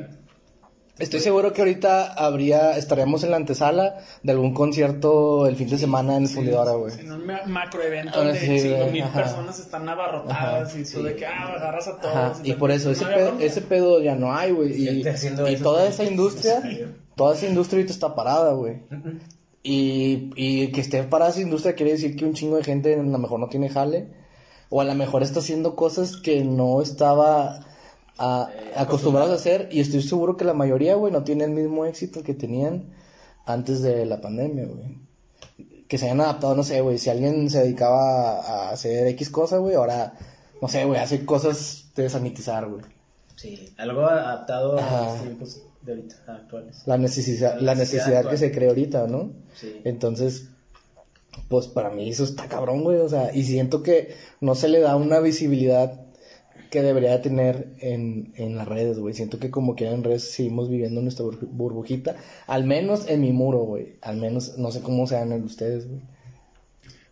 estoy 0.99 1.21
seguro 1.21 1.55
que 1.55 1.63
ahorita 1.63 2.13
habría, 2.13 2.77
estaríamos 2.77 3.25
en 3.25 3.31
la 3.31 3.39
antesala 3.39 3.97
de 4.23 4.33
algún 4.33 4.53
concierto 4.53 5.47
el 5.47 5.57
fin 5.57 5.71
de 5.71 5.79
semana 5.79 6.17
en 6.17 6.29
Fundidora, 6.29 6.73
güey. 6.73 6.93
En 7.01 7.11
un 7.13 7.25
ma- 7.25 7.41
macro 7.47 7.83
evento 7.83 8.13
Ah, 8.21 8.25
donde 8.25 8.39
sí, 8.39 8.75
mil 8.93 9.03
ajá. 9.03 9.23
personas 9.23 9.59
están 9.59 9.89
abarrotadas 9.89 10.69
Ajá, 10.69 10.79
y 10.79 10.85
tú 10.85 11.03
de 11.03 11.17
que 11.17 11.25
ah, 11.25 11.55
agarras 11.57 11.89
a 11.89 11.99
todos. 11.99 12.15
Ajá, 12.15 12.33
y 12.45 12.53
por 12.53 12.71
eso, 12.71 12.91
ese 12.91 13.05
No 13.07 13.11
pedo, 13.15 13.39
ese 13.41 13.63
pedo 13.63 14.03
ya 14.03 14.15
no 14.15 14.35
hay, 14.35 14.51
güey. 14.53 14.73
Y, 15.01 15.09
eso. 15.09 15.29
toda 15.63 15.87
esa 15.89 16.05
industria, 16.05 16.61
toda 17.17 17.35
esa 17.35 17.47
industria 17.47 17.79
ahorita 17.79 17.95
está 17.95 18.15
parada, 18.15 18.53
güey. 18.53 18.83
Y, 19.63 20.31
y 20.37 20.69
que 20.69 20.81
esté 20.83 21.03
parada 21.05 21.31
esa 21.31 21.41
industria 21.41 21.75
quiere 21.75 21.93
decir 21.93 22.15
que 22.17 22.25
un 22.27 22.35
chingo 22.35 22.57
de 22.57 22.65
gente 22.65 22.95
a 22.95 22.99
lo 23.03 23.19
mejor 23.19 23.41
no 23.41 23.49
tiene 23.49 23.71
jale. 23.71 24.20
O 24.71 24.81
a 24.81 24.85
lo 24.85 24.95
mejor 24.95 25.23
está 25.23 25.41
haciendo 25.41 25.77
cosas 25.77 26.17
que 26.17 26.45
no 26.45 26.81
estaba 26.81 27.61
a- 28.19 28.49
Eh, 28.55 28.73
acostumbrados 28.77 29.31
a 29.31 29.35
hacer. 29.35 29.69
Y 29.73 29.81
estoy 29.81 30.03
seguro 30.03 30.37
que 30.37 30.45
la 30.45 30.55
mayoría, 30.55 30.95
güey, 30.95 31.13
no 31.13 31.25
tiene 31.25 31.45
el 31.45 31.51
mismo 31.51 31.85
éxito 31.85 32.23
que 32.23 32.35
tenían 32.35 32.85
antes 33.47 33.83
de 33.83 34.07
la 34.07 34.21
pandemia, 34.21 34.67
güey. 34.67 34.99
Que 35.89 35.99
se 35.99 36.05
hayan 36.07 36.21
adaptado, 36.21 36.55
no 36.55 36.63
sé, 36.63 36.81
güey. 36.83 36.99
Si 36.99 37.11
alguien 37.11 37.51
se 37.51 37.63
dedicaba 37.65 38.39
a, 38.41 38.71
hacer 38.71 39.09
X 39.09 39.29
cosa, 39.31 39.59
güey, 39.59 39.75
ahora, 39.75 40.15
no 40.63 40.69
sé, 40.69 40.85
güey, 40.85 41.01
hace 41.01 41.25
cosas 41.25 41.87
de 41.97 42.09
sanitizar, 42.09 42.69
güey. 42.69 42.83
Sí, 43.35 43.73
algo 43.79 44.03
adaptado 44.07 44.79
a 44.79 45.07
los 45.07 45.23
tiempos 45.23 45.63
de 45.83 45.93
ahorita, 45.93 46.15
actuales. 46.29 46.83
La 46.87 46.97
necesidad, 46.99 47.55
La 47.57 47.63
la 47.63 47.75
necesidad 47.75 48.03
necesidad 48.05 48.17
actual. 48.19 48.35
que 48.35 48.39
se 48.39 48.53
cree 48.53 48.69
ahorita, 48.69 49.07
¿no? 49.09 49.31
Sí. 49.59 49.81
Entonces, 49.85 50.49
pues 51.49 51.67
para 51.67 51.91
mí 51.91 52.09
eso 52.11 52.25
está 52.25 52.47
cabrón, 52.49 52.83
güey. 52.83 52.99
O 52.99 53.09
sea, 53.09 53.35
y 53.35 53.45
siento 53.45 53.83
que 53.83 54.15
no 54.41 54.55
se 54.55 54.69
le 54.69 54.81
da 54.81 54.97
una 54.97 55.21
visibilidad 55.21 56.07
que 56.71 56.83
debería 56.83 57.11
de 57.11 57.19
tener 57.19 57.69
en, 57.81 58.33
en 58.37 58.55
las 58.57 58.69
redes, 58.69 58.99
güey. 59.01 59.13
Siento 59.15 59.39
que 59.41 59.51
como 59.51 59.75
que 59.75 59.89
en 59.89 60.05
redes 60.05 60.31
seguimos 60.31 60.69
viviendo 60.71 61.01
nuestra 61.03 61.25
burbu- 61.25 61.49
burbujita. 61.51 62.15
Al 62.47 62.65
menos 62.65 63.09
en 63.09 63.21
mi 63.23 63.33
muro, 63.33 63.59
güey. 63.61 63.97
Al 64.03 64.17
menos, 64.19 64.57
no 64.57 64.71
sé 64.71 64.81
cómo 64.81 65.07
sean 65.09 65.33
en 65.33 65.43
ustedes, 65.43 65.89
güey. 65.89 66.01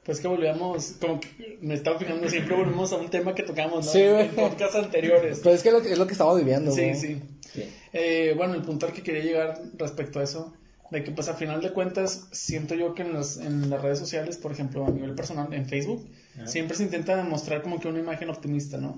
Pues 0.04 0.20
que 0.20 0.28
volvíamos, 0.28 0.92
como 1.00 1.20
que 1.20 1.58
me 1.60 1.74
estaba 1.74 1.98
fijando, 1.98 2.26
siempre 2.30 2.56
volvemos 2.56 2.90
a 2.92 2.96
un 2.96 3.10
tema 3.10 3.34
que 3.34 3.42
tocamos, 3.42 3.84
¿no? 3.84 3.92
Sí, 3.92 3.98
güey. 4.06 4.26
En 4.26 4.30
podcasts 4.30 4.76
anteriores. 4.76 5.40
Pero 5.42 5.54
es 5.54 5.62
que 5.62 5.68
es 5.68 5.74
lo 5.74 5.82
que, 5.82 5.92
es 5.92 5.98
lo 5.98 6.06
que 6.06 6.12
estamos 6.12 6.38
viviendo, 6.38 6.70
Sí, 6.70 6.80
güey. 6.82 6.94
sí. 6.94 7.20
Sí. 7.52 7.64
Eh, 7.92 8.32
bueno, 8.36 8.54
el 8.54 8.62
punto 8.62 8.86
al 8.86 8.92
que 8.92 9.02
quería 9.02 9.22
llegar 9.22 9.60
respecto 9.76 10.20
a 10.20 10.22
eso, 10.22 10.54
de 10.90 11.04
que 11.04 11.10
pues 11.10 11.28
a 11.28 11.34
final 11.34 11.60
de 11.60 11.70
cuentas 11.72 12.28
siento 12.32 12.74
yo 12.74 12.94
que 12.94 13.02
en, 13.02 13.12
las 13.12 13.36
en 13.36 13.68
las 13.70 13.82
redes 13.82 13.98
sociales, 13.98 14.36
por 14.38 14.52
ejemplo, 14.52 14.86
a 14.86 14.90
nivel 14.90 15.14
personal, 15.14 15.52
en 15.52 15.66
Facebook, 15.66 16.08
siempre 16.46 16.76
se 16.76 16.84
intenta 16.84 17.16
demostrar 17.16 17.62
como 17.62 17.78
que 17.80 17.88
una 17.88 17.98
imagen 18.00 18.30
optimista, 18.30 18.78
¿no? 18.78 18.96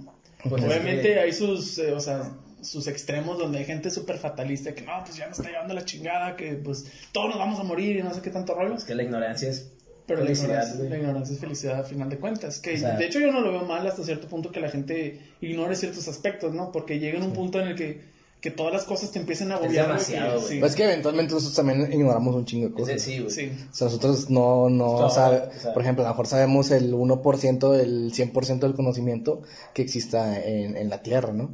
Pues 0.48 0.62
es 0.62 0.68
Obviamente 0.68 1.02
que- 1.14 1.18
hay 1.20 1.32
sus, 1.32 1.78
eh, 1.78 1.92
o 1.92 2.00
sea, 2.00 2.30
sus 2.62 2.86
extremos 2.86 3.38
donde 3.38 3.58
hay 3.58 3.64
gente 3.64 3.90
súper 3.90 4.18
fatalista 4.18 4.74
que 4.74 4.82
no, 4.82 4.92
pues 5.04 5.16
ya 5.16 5.26
nos 5.26 5.38
está 5.38 5.50
llevando 5.50 5.74
la 5.74 5.84
chingada, 5.84 6.36
que 6.36 6.52
pues 6.54 6.84
todos 7.12 7.28
nos 7.30 7.38
vamos 7.38 7.58
a 7.58 7.62
morir 7.62 7.96
y 7.96 8.02
no 8.02 8.12
sé 8.14 8.20
qué 8.20 8.30
tanto 8.30 8.54
rollo. 8.54 8.74
Es 8.74 8.84
que 8.84 8.94
la 8.94 9.02
ignorancia 9.02 9.48
es 9.48 9.72
Pero 10.06 10.20
la 10.20 10.26
felicidad, 10.26 10.48
ignorancia, 10.66 10.90
la 10.90 10.96
ignorancia 10.98 11.34
es 11.34 11.40
felicidad 11.40 11.80
a 11.80 11.84
final 11.84 12.08
de 12.10 12.18
cuentas. 12.18 12.58
Que 12.58 12.74
O 12.74 12.78
sea- 12.78 12.96
de 12.96 13.06
hecho 13.06 13.18
yo 13.20 13.32
no 13.32 13.40
lo 13.40 13.50
veo 13.52 13.64
mal 13.64 13.86
hasta 13.86 14.02
cierto 14.04 14.28
punto 14.28 14.50
que 14.52 14.60
la 14.60 14.68
gente 14.68 15.20
ignore 15.40 15.74
ciertos 15.76 16.06
aspectos, 16.08 16.52
¿no? 16.54 16.70
Porque 16.72 16.98
llega 16.98 17.16
en 17.18 17.24
un 17.24 17.32
punto 17.32 17.60
en 17.60 17.68
el 17.68 17.74
que, 17.76 18.09
que 18.40 18.50
todas 18.50 18.72
las 18.72 18.84
cosas 18.84 19.10
te 19.10 19.18
empiezan 19.18 19.52
a 19.52 19.56
Es 19.56 19.60
agobiar. 19.62 19.86
demasiado, 19.88 20.40
güey. 20.40 20.52
sí. 20.54 20.58
Pues 20.60 20.72
es 20.72 20.76
que 20.76 20.84
eventualmente 20.84 21.34
nosotros 21.34 21.56
también 21.56 21.92
ignoramos 21.92 22.34
un 22.34 22.44
chingo 22.46 22.68
de 22.68 22.70
Es 22.70 22.74
cosas. 22.74 22.94
de- 22.94 22.98
sí, 23.00 23.18
güey. 23.18 23.30
Sí. 23.30 23.52
O 23.70 23.74
sea, 23.74 23.84
nosotros 23.86 24.30
no, 24.30 24.70
no 24.70 24.98
No, 25.00 25.10
sabe, 25.10 25.42
o 25.56 25.60
sea- 25.60 25.72
por 25.74 25.82
ejemplo, 25.82 26.04
a 26.04 26.08
lo 26.08 26.14
mejor 26.14 26.26
sabemos 26.26 26.70
el 26.70 26.94
1%, 26.94 27.74
el 27.74 28.12
100% 28.12 28.66
del 28.66 28.74
conocimiento 28.74 29.42
que 29.74 29.82
exista 29.82 30.42
en, 30.42 30.76
en 30.76 30.88
la 30.88 31.02
Tierra, 31.02 31.32
¿no? 31.32 31.50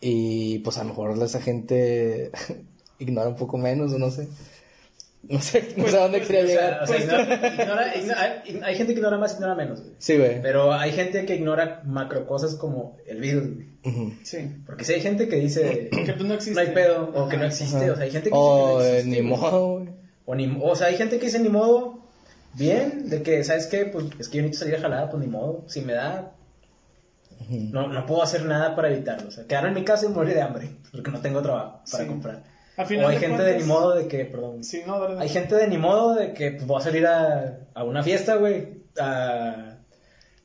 Y 0.00 0.60
pues 0.60 0.78
a 0.78 0.84
lo 0.84 0.90
mejor 0.90 1.20
esa 1.22 1.40
gente 1.40 2.30
ignora 2.98 3.28
un 3.28 3.36
poco 3.36 3.58
menos, 3.58 3.92
o 3.92 3.98
no 3.98 4.10
sé. 4.10 4.28
No 5.34 5.40
sé, 5.42 5.74
no 5.76 5.86
sé 5.88 5.96
a 5.96 6.00
dónde 6.00 6.22
quería 6.22 6.42
O 6.42 6.46
sea, 6.46 6.46
llegar. 6.46 6.82
o 6.82 6.86
sea, 6.86 6.98
ignora- 6.98 7.54
ignora- 7.54 7.96
ignora- 7.96 8.20
hay, 8.44 8.60
hay 8.64 8.74
gente 8.76 8.94
que 8.94 8.98
ignora 9.00 9.18
más 9.18 9.32
y 9.32 9.34
ignora 9.34 9.54
menos, 9.54 9.80
güey. 9.82 9.92
Sí, 9.98 10.16
güey. 10.16 10.40
Pero 10.40 10.72
hay 10.72 10.92
gente 10.92 11.26
que 11.26 11.34
ignora 11.36 11.82
macro 11.84 12.26
cosas 12.26 12.54
como 12.54 12.96
el 13.06 13.20
virus, 13.20 13.44
güey. 13.54 13.68
Sí. 14.24 14.38
Porque 14.66 14.84
si 14.84 14.94
hay 14.94 15.00
gente 15.00 15.28
que 15.28 15.36
dice 15.36 15.88
Que 16.06 16.12
pues 16.14 16.24
no 16.26 16.34
existe. 16.34 16.54
no 16.62 16.66
hay 16.66 16.74
pedo 16.74 17.10
o 17.14 17.28
que 17.28 17.36
no 17.36 17.42
Ajá. 17.44 17.52
existe, 17.52 17.90
o 17.90 17.94
sea, 17.96 18.04
hay 18.04 18.10
gente 18.10 18.30
que 18.30 18.36
dice 18.36 18.48
O 18.48 18.78
que 18.78 18.84
no 18.84 18.88
eh, 18.88 18.98
existe, 18.98 19.10
ni 19.22 19.28
güey. 19.28 19.40
modo, 19.40 19.68
güey. 19.78 19.88
O, 20.24 20.34
ni, 20.34 20.58
o 20.62 20.74
sea, 20.76 20.86
hay 20.88 20.96
gente 20.96 21.18
que 21.18 21.26
dice 21.26 21.38
ni 21.40 21.48
modo, 21.48 22.00
bien, 22.54 23.08
de 23.08 23.22
que, 23.22 23.44
¿sabes 23.44 23.66
qué? 23.66 23.84
Pues 23.86 24.06
es 24.18 24.28
que 24.28 24.38
yo 24.38 24.42
necesito 24.42 24.64
salir 24.64 24.76
a 24.76 24.80
jalar, 24.80 25.10
pues 25.10 25.22
ni 25.22 25.28
modo. 25.30 25.64
Si 25.68 25.80
me 25.82 25.92
da, 25.94 26.32
no, 27.48 27.88
no 27.88 28.06
puedo 28.06 28.22
hacer 28.22 28.44
nada 28.44 28.74
para 28.76 28.90
evitarlo. 28.90 29.28
O 29.28 29.30
sea, 29.30 29.44
quedarme 29.46 29.68
en 29.68 29.74
mi 29.76 29.84
casa 29.84 30.06
y 30.06 30.08
morir 30.10 30.34
de 30.34 30.42
hambre, 30.42 30.70
porque 30.92 31.10
no 31.10 31.20
tengo 31.20 31.40
trabajo 31.42 31.80
para 31.90 32.04
Sí. 32.04 32.08
comprar. 32.10 32.42
A 32.78 32.84
final 32.86 33.04
O 33.04 33.08
hay 33.08 33.16
de 33.16 33.20
gente 33.26 33.42
de 33.42 33.58
ni 33.58 33.64
modo 33.64 33.94
de 33.94 34.06
que, 34.08 34.24
perdón. 34.24 34.64
Sí, 34.64 34.82
no, 34.86 34.98
dale, 35.00 35.14
dale. 35.14 35.24
Hay 35.26 35.28
gente 35.28 35.54
de 35.56 35.66
ni 35.68 35.76
modo 35.78 36.14
de 36.14 36.32
que 36.32 36.52
pues, 36.52 36.66
voy 36.66 36.80
a 36.80 36.84
salir 36.84 37.06
a, 37.06 37.58
a 37.74 37.84
una 37.84 38.02
fiesta, 38.02 38.36
güey. 38.36 38.68
a- 38.98 39.74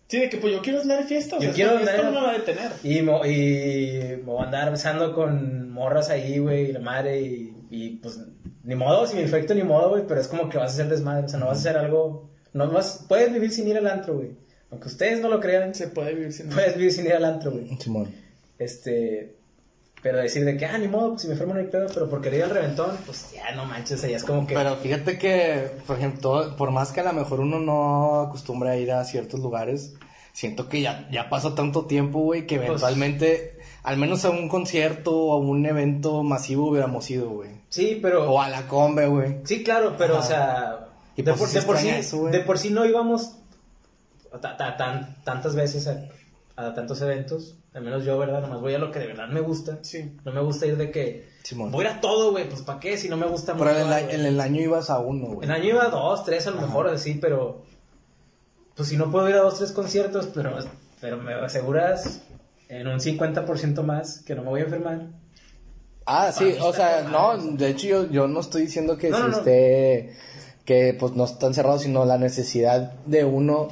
Sí, 0.07 0.19
de 0.19 0.29
que 0.29 0.37
pues 0.37 0.53
yo 0.53 0.61
quiero 0.61 0.79
andar 0.81 0.99
de 0.99 1.05
fiesta. 1.05 1.37
O 1.37 1.39
Yo 1.39 1.45
sea, 1.45 1.53
quiero 1.53 1.71
andar- 1.77 1.95
esto 1.95 2.03
no 2.03 2.11
me 2.11 2.21
va 2.27 2.29
a 2.31 2.37
detener. 2.37 2.71
Y, 2.83 3.01
mo- 3.01 3.25
y 3.25 3.99
me 4.17 4.23
voy 4.23 4.41
a 4.41 4.45
andar 4.45 4.69
besando 4.71 5.13
con 5.13 5.71
morras 5.71 6.09
ahí, 6.09 6.37
güey, 6.37 6.69
y 6.69 6.73
la 6.73 6.79
madre, 6.79 7.19
y, 7.21 7.55
y, 7.71 7.89
pues, 7.97 8.19
ni 8.63 8.75
modo, 8.75 9.07
si 9.07 9.15
me 9.15 9.21
infecto, 9.23 9.55
ni 9.55 9.63
modo, 9.63 9.89
güey, 9.89 10.03
pero 10.07 10.21
es 10.21 10.27
como 10.27 10.49
que 10.49 10.57
vas 10.59 10.71
a 10.71 10.73
hacer 10.73 10.87
desmadre, 10.89 11.25
o 11.25 11.29
sea, 11.29 11.39
no 11.39 11.47
vas 11.47 11.57
a 11.57 11.61
hacer 11.61 11.77
algo, 11.77 12.29
no 12.53 12.69
vas, 12.69 13.05
puedes 13.07 13.33
vivir 13.33 13.49
sin 13.51 13.67
ir 13.67 13.77
al 13.77 13.87
antro, 13.87 14.15
güey, 14.15 14.31
aunque 14.69 14.87
ustedes 14.87 15.19
no 15.19 15.29
lo 15.29 15.39
crean, 15.39 15.73
Se 15.73 15.87
puede 15.87 16.13
vivir 16.13 16.31
sin 16.33 16.49
puedes 16.49 16.75
vivir 16.77 16.91
sin 16.91 17.05
ir 17.07 17.13
al 17.13 17.25
antro, 17.25 17.51
güey, 17.51 17.67
este, 18.59 19.35
Pero 20.03 20.17
decir 20.17 20.43
de 20.43 20.57
que, 20.57 20.65
ah, 20.65 20.77
ni 20.77 20.89
modo, 20.89 21.11
pues 21.11 21.21
si 21.21 21.27
me 21.29 21.33
enfermo 21.33 21.53
no 21.53 21.61
hay 21.61 21.67
pedo, 21.67 21.87
pero 21.93 22.09
porque 22.09 22.29
le 22.29 22.35
dio 22.35 22.45
el 22.45 22.51
reventón, 22.51 22.91
pues 23.05 23.31
ya 23.33 23.51
no 23.55 23.63
manches, 23.65 24.01
ya 24.01 24.17
es 24.17 24.23
como 24.25 24.45
que. 24.45 24.53
Pero 24.53 24.75
fíjate 24.75 25.17
que, 25.17 25.71
por 25.87 25.97
ejemplo, 25.97 26.55
por 26.57 26.71
más 26.71 26.91
que 26.91 26.99
a 26.99 27.03
lo 27.05 27.13
mejor 27.13 27.39
uno 27.39 27.57
no 27.59 28.19
acostumbra 28.19 28.71
a 28.71 28.75
ir 28.77 28.91
a 28.91 29.05
ciertos 29.05 29.39
lugares, 29.39 29.93
siento 30.33 30.67
que 30.67 30.81
ya, 30.81 31.07
ya 31.09 31.29
pasó 31.29 31.53
tanto 31.53 31.85
tiempo, 31.85 32.19
güey, 32.19 32.45
que 32.45 32.57
Pues- 32.57 32.67
eventualmente, 32.67 33.57
al 33.83 33.95
menos 33.95 34.25
a 34.25 34.29
un 34.29 34.49
concierto 34.49 35.15
o 35.17 35.33
a 35.33 35.37
un 35.37 35.65
evento 35.65 36.21
masivo 36.21 36.67
hubiéramos 36.69 37.09
ido, 37.09 37.29
güey. 37.29 37.51
Sí, 37.69 37.97
pero. 38.01 38.29
O 38.29 38.41
a 38.41 38.49
la 38.49 38.67
combe, 38.67 39.07
güey. 39.07 39.37
Sí, 39.45 39.63
claro, 39.63 39.95
pero, 39.97 40.17
Ajá. 40.17 40.23
o 40.23 40.27
sea. 40.27 40.79
Y 41.15 41.21
de, 41.21 41.31
pues 41.31 41.39
por, 41.39 41.47
sí 41.49 41.55
de 41.59 41.61
por 41.65 41.77
sí, 41.77 41.89
eso, 41.89 42.25
de 42.25 42.39
por 42.41 42.57
sí 42.59 42.71
no 42.71 42.85
íbamos 42.85 43.35
ta- 44.41 44.57
ta- 44.57 44.75
tan- 44.75 45.15
tantas 45.23 45.55
veces 45.55 45.87
a, 45.87 46.03
a 46.55 46.73
tantos 46.73 47.01
eventos. 47.01 47.55
Al 47.73 47.81
menos 47.83 48.05
yo, 48.05 48.17
¿verdad? 48.19 48.41
Nomás 48.41 48.61
voy 48.61 48.73
a 48.75 48.77
lo 48.77 48.91
que 48.91 48.99
de 48.99 49.07
verdad 49.07 49.27
me 49.29 49.41
gusta. 49.41 49.79
Sí. 49.81 50.15
No 50.23 50.31
me 50.31 50.41
gusta 50.41 50.65
ir 50.67 50.77
de 50.77 50.91
que. 50.91 51.27
Simón. 51.43 51.71
Voy 51.71 51.85
a 51.85 51.89
ir 51.91 51.95
a 51.97 52.01
todo, 52.01 52.31
güey. 52.31 52.47
Pues 52.47 52.61
¿para 52.61 52.79
qué? 52.79 52.97
Si 52.97 53.09
no 53.09 53.17
me 53.17 53.25
gusta 53.27 53.53
Pero 53.57 53.69
en 53.71 53.75
mucho 53.77 53.87
el, 53.87 53.93
algo. 53.93 54.09
en 54.11 54.25
el 54.25 54.39
año 54.39 54.61
ibas 54.61 54.89
a 54.89 54.99
uno, 54.99 55.27
güey. 55.35 55.45
En 55.47 55.51
año 55.51 55.69
iba 55.69 55.83
a 55.85 55.89
dos, 55.89 56.23
tres 56.23 56.45
a 56.47 56.51
lo 56.51 56.57
Ajá. 56.57 56.67
mejor, 56.67 56.87
así, 56.89 57.15
pero. 57.15 57.63
Pues 58.75 58.89
si 58.89 58.97
no 58.97 59.11
puedo 59.11 59.27
ir 59.29 59.35
a 59.35 59.39
dos, 59.41 59.57
tres 59.57 59.71
conciertos, 59.71 60.27
pero, 60.33 60.55
pero 61.01 61.17
me 61.17 61.33
aseguras 61.33 62.21
en 62.69 62.87
un 62.87 62.99
50% 62.99 63.83
más 63.83 64.19
que 64.23 64.33
no 64.35 64.41
me 64.43 64.49
voy 64.49 64.61
a 64.61 64.63
enfermar. 64.63 65.07
Ah, 66.05 66.31
sí, 66.31 66.55
o 66.59 66.73
sea, 66.73 67.03
no, 67.03 67.37
de 67.37 67.69
hecho 67.69 67.87
yo, 67.87 68.09
yo 68.09 68.27
no 68.27 68.39
estoy 68.41 68.63
diciendo 68.63 68.97
que 68.97 69.09
No, 69.09 69.27
no. 69.27 69.37
esté, 69.37 70.15
que 70.65 70.95
pues 70.99 71.13
no 71.13 71.23
están 71.25 71.53
cerrados, 71.53 71.83
sino 71.83 72.03
la 72.05 72.17
necesidad 72.17 72.93
de 73.05 73.23
uno, 73.25 73.69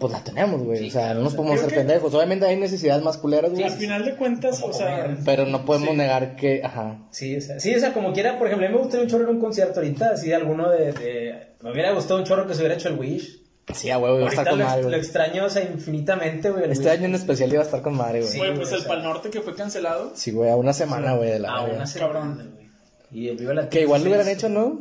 pues 0.00 0.12
la 0.12 0.24
tenemos, 0.24 0.62
güey. 0.64 0.78
Sí, 0.78 0.88
o 0.88 0.90
sea, 0.90 1.14
no 1.14 1.20
nos 1.20 1.34
podemos 1.34 1.58
hacer 1.60 1.74
pendejos. 1.74 2.12
Obviamente 2.14 2.46
hay 2.46 2.56
necesidades 2.56 3.04
más 3.04 3.18
culeras, 3.18 3.52
güey. 3.52 3.62
Al 3.62 3.70
final 3.70 4.04
de 4.04 4.16
cuentas, 4.16 4.60
o 4.62 4.72
sea. 4.72 5.16
Pero 5.24 5.46
no 5.46 5.64
podemos 5.64 5.90
Sí. 5.90 5.96
negar 5.96 6.34
que, 6.34 6.62
ajá. 6.64 6.98
Sí, 7.10 7.36
o 7.36 7.40
sea, 7.40 7.60
sí, 7.60 7.74
o 7.74 7.78
sea, 7.78 7.92
como 7.92 8.12
quiera, 8.12 8.38
por 8.38 8.48
ejemplo, 8.48 8.66
a 8.66 8.70
mí 8.70 8.74
me 8.74 8.80
gustaría 8.82 9.04
un 9.04 9.10
chorro 9.10 9.24
en 9.24 9.36
un 9.36 9.40
concierto 9.40 9.78
ahorita, 9.80 10.10
así 10.14 10.28
de 10.30 10.34
alguno 10.34 10.68
de, 10.70 10.92
de- 10.92 11.34
Me 11.62 11.70
hubiera 11.70 11.92
gustado 11.92 12.18
un 12.18 12.24
chorro 12.26 12.46
que 12.46 12.54
se 12.54 12.60
hubiera 12.60 12.74
hecho 12.74 12.88
el 12.88 12.98
Wish. 12.98 13.38
Sí, 13.74 13.90
a 13.90 13.98
huevo, 13.98 14.16
iba 14.18 14.26
a 14.26 14.30
estar 14.30 14.48
con 14.48 14.58
lo, 14.58 14.64
madre, 14.64 14.82
lo 14.82 14.96
extraño, 14.96 15.44
o 15.44 15.48
sea, 15.50 15.62
infinitamente, 15.62 16.50
güey. 16.50 16.64
Este 16.72 16.84
Wish. 16.88 16.88
año 16.98 17.04
en 17.04 17.14
especial 17.14 17.52
iba 17.52 17.60
a 17.60 17.64
estar 17.66 17.82
con 17.82 17.94
madre, 17.94 18.20
güey. 18.20 18.32
Sí, 18.32 18.38
güey, 18.38 18.54
pues 18.56 18.72
el 18.72 18.80
sea. 18.80 18.88
Pal 18.88 19.02
Norte 19.04 19.30
que 19.30 19.40
fue 19.42 19.54
cancelado. 19.54 20.10
Sí, 20.14 20.32
güey, 20.32 20.50
a 20.50 20.56
una 20.56 20.72
semana, 20.72 21.14
güey, 21.14 21.30
de 21.30 21.38
la 21.38 21.60
verga. 21.62 21.76
una 21.76 21.86
semana, 21.86 22.12
Cabrón. 22.14 22.50
güey. 22.54 22.66
Y 23.12 23.28
el 23.28 23.36
Viva 23.36 23.54
Latino. 23.54 23.70
Que 23.70 23.80
igual 23.82 24.00
lo 24.02 24.06
hubieran 24.08 24.26
sí, 24.26 24.32
hecho, 24.32 24.48
¿no? 24.48 24.80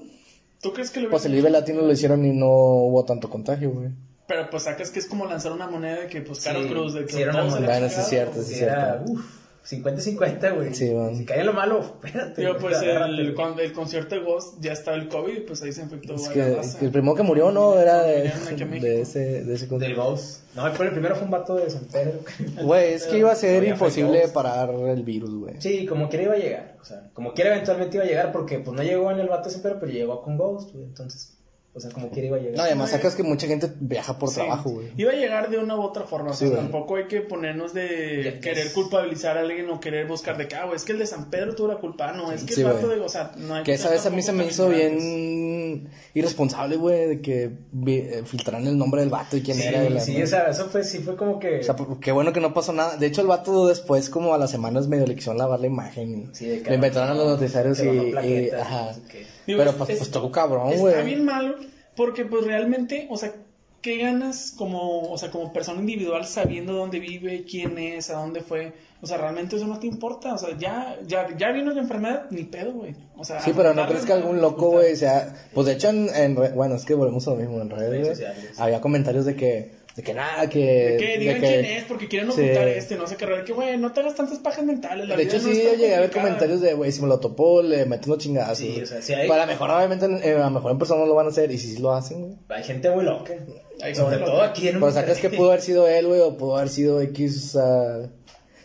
¿Tú 0.62 0.74
crees 0.74 0.90
que 0.92 1.02
lo 1.02 1.10
Pues 1.10 1.26
el 1.26 1.34
Vive? 1.34 1.50
Latino 1.50 1.82
lo 1.82 1.92
hicieron 1.92 2.26
y 2.26 2.32
no 2.32 2.48
hubo 2.50 3.06
tanto 3.06 3.30
contagio, 3.30 3.72
güey. 3.72 3.90
Pero 4.30 4.48
pues 4.52 4.62
sacas 4.62 4.92
que 4.92 5.00
es 5.00 5.08
como 5.08 5.26
lanzar 5.26 5.52
una 5.52 5.68
moneda 5.68 6.02
de 6.02 6.08
que, 6.08 6.22
pues, 6.22 6.44
Carlos 6.44 6.66
Sí, 6.66 6.70
Cruz, 6.70 6.94
de 6.94 7.06
que 7.06 7.14
sí, 7.14 7.22
era 7.24 7.34
una 7.34 7.46
moneda. 7.46 7.66
Bueno, 7.66 7.90
sí 7.90 8.00
es 8.00 8.08
cierto, 8.08 8.40
era, 8.62 9.04
uff, 9.04 9.26
50-50, 9.68 10.56
güey. 10.56 10.74
Sí. 10.76 10.92
Si 11.16 11.26
cae 11.26 11.44
lo 11.44 11.52
malo, 11.52 11.80
espérate. 12.06 12.40
Digo, 12.40 12.54
güey, 12.60 12.62
pues 12.62 12.82
el, 12.84 13.34
cuando 13.34 13.64
el 13.64 13.74
concierto 13.74 14.14
de 14.14 14.22
Ghost 14.22 14.62
ya 14.62 14.74
estaba 14.74 14.98
el 14.98 15.08
COVID 15.08 15.46
pues 15.48 15.64
ahí 15.64 15.74
se 15.74 15.82
infectó 15.82 16.14
Es 16.14 16.30
que, 16.30 16.86
el 16.86 16.92
primero 16.92 17.16
que 17.16 17.24
murió, 17.24 17.52
¿no? 17.52 17.80
Era 17.80 18.04
de, 18.04 18.28
ese, 18.28 18.56
de 18.56 19.02
ese 19.02 19.20
Del 19.44 19.68
concierto. 19.68 20.04
Ghost. 20.04 20.56
No, 20.56 20.72
pero 20.74 20.84
el 20.86 20.92
primero 20.92 21.16
fue 21.16 21.26
un 21.26 21.32
vato 21.32 21.56
de 21.56 21.68
San 21.72 21.86
Pedro. 21.86 22.20
Güey, 22.62 22.94
es 22.94 23.08
que 23.08 23.18
iba 23.18 23.32
a 23.32 23.36
ser 23.36 23.64
imposible 23.64 24.28
parar 24.28 24.70
el 24.70 25.02
virus, 25.02 25.34
güey. 25.34 25.56
Sí, 25.60 25.88
como 25.88 26.08
quiera 26.08 26.26
iba 26.26 26.34
a 26.36 26.38
llegar. 26.38 26.78
O 26.80 26.86
sea, 26.86 27.10
como 27.14 27.34
quiera 27.34 27.56
eventualmente 27.56 27.98
iba 27.98 28.06
a 28.06 28.08
llegar 28.08 28.32
porque 28.32 28.60
pues 28.60 28.78
no 28.78 28.84
llegó 28.84 29.10
en 29.10 29.20
el 29.20 29.28
vato 29.28 29.50
de 29.50 29.56
San 29.56 29.64
Pedro, 29.64 29.78
pero 29.80 29.92
llegó 29.92 30.22
con 30.22 30.38
Ghost, 30.38 30.72
güey. 30.72 30.86
Entonces, 30.86 31.39
o 31.74 31.80
sea, 31.80 31.92
como 31.92 32.10
quiera 32.10 32.28
iba 32.28 32.38
a 32.38 32.40
llegar. 32.40 32.58
No, 32.58 32.64
además 32.64 32.90
sacas 32.90 33.16
que 33.16 33.24
mucha 33.24 33.46
gente 33.48 33.72
viaja 33.80 34.18
por 34.18 34.30
Sí. 34.30 34.36
trabajo, 34.36 34.72
güey. 34.72 34.88
Iba 34.98 35.12
a 35.12 35.16
llegar 35.16 35.50
de 35.50 35.58
una 35.60 35.76
u 35.76 35.82
otra 35.82 36.04
forma. 36.04 36.32
o 36.32 36.34
sea, 36.34 36.48
güey. 36.48 36.60
tampoco 36.60 36.96
hay 36.96 37.08
que 37.08 37.22
ponernos 37.22 37.74
de 37.74 38.40
querer 38.42 38.72
culpabilizar 38.74 39.38
a 39.38 39.42
alguien 39.42 39.70
o 39.70 39.80
querer 39.80 40.08
buscar 40.08 40.38
de 40.38 40.48
que, 40.48 40.56
ah, 40.56 40.68
es 40.76 40.84
que 40.84 40.92
el 40.94 41.00
de 41.00 41.06
San 41.08 41.30
Pedro 41.30 41.56
tuvo 41.56 41.68
la 41.68 41.78
culpa. 41.78 42.12
No, 42.14 42.32
es 42.32 42.44
que 42.44 42.54
Sí, 42.56 42.62
el 42.62 42.68
vato 42.68 42.88
de. 42.88 43.00
O 43.00 43.08
sea, 43.10 43.32
no 43.38 43.54
hay 43.56 43.64
Que 43.64 43.74
esa 43.74 43.90
vez 43.90 44.06
a 44.06 44.10
mí 44.10 44.22
se 44.22 44.32
me 44.34 44.46
hizo 44.48 44.68
bien 44.70 45.90
irresponsable, 46.14 46.76
güey, 46.76 47.08
de 47.08 47.22
que 47.22 47.52
eh, 47.88 48.24
filtraran 48.26 48.66
el 48.68 48.78
nombre 48.78 49.02
del 49.02 49.10
vato 49.10 49.38
y 49.38 49.42
quién 49.42 49.58
Sí, 49.58 49.64
era. 49.68 49.86
y 49.86 49.90
la 49.90 50.00
sí, 50.00 50.22
o 50.22 50.28
sea, 50.28 50.48
eso 50.50 50.68
fue, 50.70 50.84
sí 50.84 51.00
fue 51.00 51.16
como 51.16 51.40
que... 51.40 51.60
O 51.60 51.64
sea, 51.64 51.76
qué 52.02 52.12
bueno 52.12 52.34
que 52.34 52.40
no 52.40 52.54
pasó 52.54 52.74
nada. 52.74 52.98
De 52.98 53.06
hecho, 53.06 53.22
el 53.22 53.28
vato 53.28 53.68
después, 53.68 54.10
como 54.10 54.34
a 54.34 54.38
las 54.38 54.52
semanas, 54.52 54.88
medio 54.88 55.06
le 55.06 55.16
quisieron 55.16 55.38
lavar 55.38 55.60
la 55.60 55.68
imagen 55.68 56.30
y 56.32 56.36
Sí, 56.36 56.46
de 56.48 56.62
que 56.62 56.70
le 56.70 56.76
inventaron 56.76 57.10
a 57.10 57.14
los 57.14 57.28
noticiarios 57.28 57.80
que 57.80 57.94
y, 57.94 58.48
y- 58.48 58.50
ajá. 58.50 58.96
qué. 59.10 59.26
Digo, 59.50 59.60
Pero 59.60 59.72
es- 59.72 59.76
pues, 59.78 59.90
es- 59.90 59.98
pues 59.98 60.12
tocó 60.12 60.32
cabrón, 60.32 60.70
Está 60.70 60.80
güey. 60.82 61.06
bien 61.06 61.26
malo 61.26 61.56
porque 61.96 62.24
pues 62.26 62.46
realmente, 62.46 63.08
o 63.10 63.18
sea, 63.18 63.34
¿qué 63.82 63.98
ganas 63.98 64.54
como, 64.58 65.10
o 65.12 65.18
sea, 65.18 65.32
como 65.32 65.52
persona 65.54 65.80
individual 65.80 66.26
sabiendo 66.26 66.74
dónde 66.74 67.00
vive, 67.00 67.46
quién 67.50 67.78
es, 67.78 68.10
a 68.10 68.14
dónde 68.20 68.42
fue? 68.42 68.74
O 69.02 69.08
sea, 69.08 69.18
realmente 69.18 69.56
eso 69.56 69.66
no 69.68 69.80
te 69.80 69.88
importa, 69.88 70.34
o 70.34 70.38
sea, 70.38 70.58
ya 70.58 70.98
ya 71.08 71.28
ya 71.38 71.52
vino 71.52 71.72
la 71.74 71.80
enfermedad, 71.82 72.26
ni 72.32 72.44
pedo, 72.44 72.74
güey. 72.74 72.94
O 73.18 73.24
sea, 73.24 73.40
Sí, 73.42 73.54
pero 73.56 73.74
no 73.74 73.88
crees 73.88 74.06
que 74.06 74.12
algún 74.14 74.42
loco, 74.42 74.72
güey, 74.72 74.96
sea... 74.98 75.34
Pues 75.54 75.68
de 75.68 75.74
hecho, 75.74 75.90
en, 75.90 76.10
en 76.14 76.36
re- 76.36 76.50
bueno, 76.52 76.76
es 76.76 76.84
que 76.86 76.94
volvemos 76.94 77.26
a 77.28 77.32
lo 77.32 77.38
mismo 77.38 77.62
en 77.62 77.70
redes, 77.70 78.20
güey. 78.20 78.30
Había 78.58 78.82
comentarios 78.82 79.26
de 79.26 79.36
que, 79.38 79.72
de 80.00 80.04
que 80.04 80.14
nada, 80.14 80.48
que... 80.50 80.60
De 80.60 80.98
que 80.98 81.06
de 81.08 81.18
digan 81.18 81.42
que- 81.42 81.48
quién 81.48 81.66
es, 81.66 81.84
porque 81.84 82.08
quieren 82.08 82.32
Sí. 82.32 82.42
ocultar 82.42 82.68
este, 82.70 82.96
no 82.96 83.06
sé 83.06 83.18
qué, 83.18 83.26
de 83.26 83.44
que, 83.44 83.52
güey, 83.52 83.78
no 83.78 83.92
te 83.92 84.00
hagas 84.00 84.16
tantas 84.16 84.40
pajas 84.40 84.64
mentales. 84.64 85.06
La 85.10 85.18
De 85.18 85.26
vida 85.26 85.36
hecho, 85.36 85.46
no 85.46 85.54
sí, 85.54 85.62
yo 85.62 85.74
llegué 85.74 85.96
a 85.96 86.00
ver 86.00 86.10
comentarios 86.10 86.62
de, 86.62 86.74
güey, 86.74 86.92
si 86.94 87.02
me 87.02 87.08
lo 87.10 87.20
topó, 87.20 87.62
le 87.62 87.86
meto 87.86 88.08
unos 88.12 88.24
chingazos. 88.24 88.58
Sí, 88.60 88.80
o 88.82 88.86
sea, 88.86 89.02
sí 89.02 89.14
hay- 89.14 89.28
Para 89.28 89.46
mejor, 89.46 89.70
obviamente, 89.70 90.06
eh, 90.24 90.36
a 90.36 90.46
lo 90.46 90.52
mejor 90.52 90.72
en 90.72 90.78
persona 90.78 91.02
no 91.02 91.08
lo 91.08 91.16
van 91.16 91.26
a 91.26 91.30
hacer, 91.30 91.52
y 91.52 91.58
si 91.58 91.76
sí 91.76 91.82
lo 91.82 91.92
hacen, 91.94 92.22
güey. 92.22 92.38
Hay 92.48 92.64
gente 92.64 92.90
muy 92.92 93.04
loca. 93.04 93.34
Hay 93.82 93.94
Sobre 93.94 94.18
todo 94.20 94.36
loca. 94.36 94.46
aquí 94.52 94.70
en 94.70 94.80
Pero 94.80 94.92
sacas 94.94 95.18
que 95.20 95.30
pudo 95.30 95.50
haber 95.50 95.62
sido 95.62 95.86
él, 95.88 96.08
güey, 96.08 96.22
o 96.22 96.38
pudo 96.38 96.56
haber 96.56 96.70
sido 96.70 97.02
X, 97.02 97.38
o 97.38 97.50
sea... 97.60 98.10